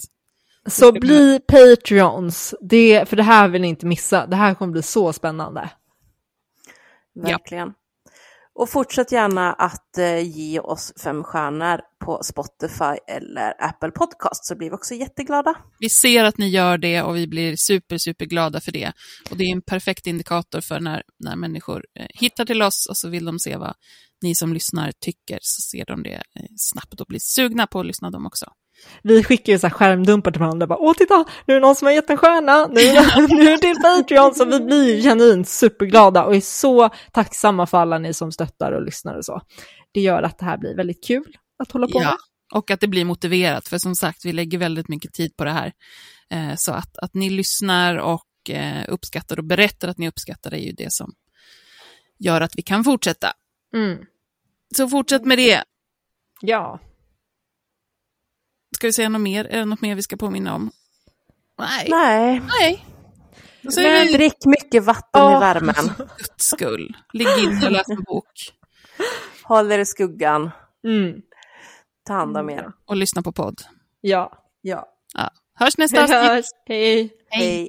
Så 0.66 0.92
bli 0.92 1.40
Patreons, 1.40 2.54
det, 2.60 3.08
för 3.08 3.16
det 3.16 3.22
här 3.22 3.48
vill 3.48 3.62
ni 3.62 3.68
inte 3.68 3.86
missa. 3.86 4.26
Det 4.26 4.36
här 4.36 4.54
kommer 4.54 4.72
bli 4.72 4.82
så 4.82 5.12
spännande. 5.12 5.70
Verkligen. 7.14 7.68
Ja. 7.68 7.74
Och 8.56 8.70
fortsätt 8.70 9.12
gärna 9.12 9.52
att 9.52 9.98
eh, 9.98 10.20
ge 10.20 10.60
oss 10.60 10.92
fem 11.04 11.24
stjärnor 11.24 11.80
på 12.04 12.22
Spotify 12.22 12.98
eller 13.08 13.64
Apple 13.64 13.90
Podcast 13.90 14.46
så 14.46 14.56
blir 14.56 14.70
vi 14.70 14.76
också 14.76 14.94
jätteglada. 14.94 15.54
Vi 15.78 15.88
ser 15.88 16.24
att 16.24 16.38
ni 16.38 16.48
gör 16.48 16.78
det 16.78 17.02
och 17.02 17.16
vi 17.16 17.26
blir 17.26 17.56
super, 17.56 17.98
super 17.98 18.24
glada 18.24 18.60
för 18.60 18.72
det. 18.72 18.92
Och 19.30 19.36
det 19.36 19.44
är 19.44 19.52
en 19.52 19.62
perfekt 19.62 20.06
indikator 20.06 20.60
för 20.60 20.80
när, 20.80 21.02
när 21.18 21.36
människor 21.36 21.84
eh, 21.98 22.06
hittar 22.14 22.44
till 22.44 22.62
oss 22.62 22.86
och 22.90 22.96
så 22.96 23.08
vill 23.08 23.24
de 23.24 23.38
se 23.38 23.56
vad 23.56 23.74
ni 24.22 24.34
som 24.34 24.54
lyssnar 24.54 24.92
tycker, 25.00 25.38
så 25.42 25.60
ser 25.60 25.84
de 25.84 26.02
det 26.02 26.14
eh, 26.14 26.46
snabbt 26.56 27.00
och 27.00 27.06
blir 27.06 27.20
sugna 27.20 27.66
på 27.66 27.80
att 27.80 27.86
lyssna 27.86 28.10
de 28.10 28.26
också. 28.26 28.46
Vi 29.02 29.24
skickar 29.24 29.52
ju 29.52 29.58
så 29.58 29.66
här 29.66 29.74
skärmdumpar 29.74 30.30
till 30.30 30.40
varandra, 30.40 30.66
bara 30.66 30.78
åh 30.78 30.94
titta, 30.94 31.24
nu 31.46 31.54
är 31.54 31.60
det 31.60 31.66
någon 31.66 31.76
som 31.76 31.86
har 31.86 31.92
gett 31.92 32.10
en 32.10 32.16
stjärna, 32.16 32.66
nu, 32.66 32.74
nu 33.36 33.50
är 33.50 33.60
det 33.60 33.82
Patreon, 33.82 34.34
så 34.34 34.44
vi 34.44 34.60
blir 34.60 35.02
genuint 35.02 35.48
superglada 35.48 36.24
och 36.24 36.36
är 36.36 36.40
så 36.40 36.90
tacksamma 37.12 37.66
för 37.66 37.78
alla 37.78 37.98
ni 37.98 38.14
som 38.14 38.32
stöttar 38.32 38.72
och 38.72 38.82
lyssnar 38.82 39.14
och 39.14 39.24
så. 39.24 39.40
Det 39.92 40.00
gör 40.00 40.22
att 40.22 40.38
det 40.38 40.44
här 40.44 40.58
blir 40.58 40.76
väldigt 40.76 41.04
kul 41.04 41.36
att 41.58 41.72
hålla 41.72 41.86
på 41.86 42.02
Ja, 42.02 42.04
med. 42.10 42.16
och 42.54 42.70
att 42.70 42.80
det 42.80 42.88
blir 42.88 43.04
motiverat, 43.04 43.68
för 43.68 43.78
som 43.78 43.94
sagt, 43.94 44.24
vi 44.24 44.32
lägger 44.32 44.58
väldigt 44.58 44.88
mycket 44.88 45.12
tid 45.12 45.36
på 45.36 45.44
det 45.44 45.50
här. 45.50 45.72
Eh, 46.30 46.54
så 46.56 46.72
att, 46.72 46.98
att 46.98 47.14
ni 47.14 47.30
lyssnar 47.30 47.96
och 47.96 48.50
eh, 48.50 48.84
uppskattar 48.88 49.38
och 49.38 49.44
berättar 49.44 49.88
att 49.88 49.98
ni 49.98 50.08
uppskattar 50.08 50.50
det 50.50 50.56
är 50.56 50.66
ju 50.66 50.72
det 50.72 50.92
som 50.92 51.12
gör 52.18 52.40
att 52.40 52.52
vi 52.56 52.62
kan 52.62 52.84
fortsätta. 52.84 53.32
Mm. 53.74 53.98
Så 54.76 54.88
fortsätt 54.88 55.24
med 55.24 55.38
det. 55.38 55.64
Ja, 56.40 56.80
Ska 58.74 58.86
vi 58.86 58.92
säga 58.92 59.08
något 59.08 59.20
mer? 59.20 59.44
Är 59.44 59.58
det 59.58 59.64
något 59.64 59.80
mer 59.80 59.94
vi 59.94 60.02
ska 60.02 60.16
påminna 60.16 60.54
om? 60.54 60.70
Nej. 61.58 61.86
Nej, 61.90 62.42
Nej. 62.60 62.84
Säger 63.72 64.04
vi 64.06 64.12
drick 64.12 64.44
mycket 64.44 64.84
vatten 64.84 65.22
Åh. 65.22 65.36
i 65.36 65.40
värmen. 65.40 65.90
Guds 66.18 66.44
skull. 66.46 66.96
Ligg 67.12 67.28
inne 67.44 67.66
och 67.66 67.72
läs 67.72 67.88
en 67.88 68.02
bok. 68.02 68.32
Håll 69.42 69.72
er 69.72 69.78
i 69.78 69.86
skuggan. 69.86 70.50
mm. 70.86 71.22
Ta 72.06 72.12
hand 72.14 72.36
om 72.36 72.50
er. 72.50 72.72
Och 72.86 72.96
lyssna 72.96 73.22
på 73.22 73.32
podd. 73.32 73.62
ja. 74.00 74.32
Ja, 74.60 74.86
Ja. 75.14 75.30
Hörs 75.54 75.78
nästa 75.78 76.00
avsnitt. 76.02 76.18
hörs, 76.30 76.44
hej. 76.66 77.10
hej. 77.30 77.68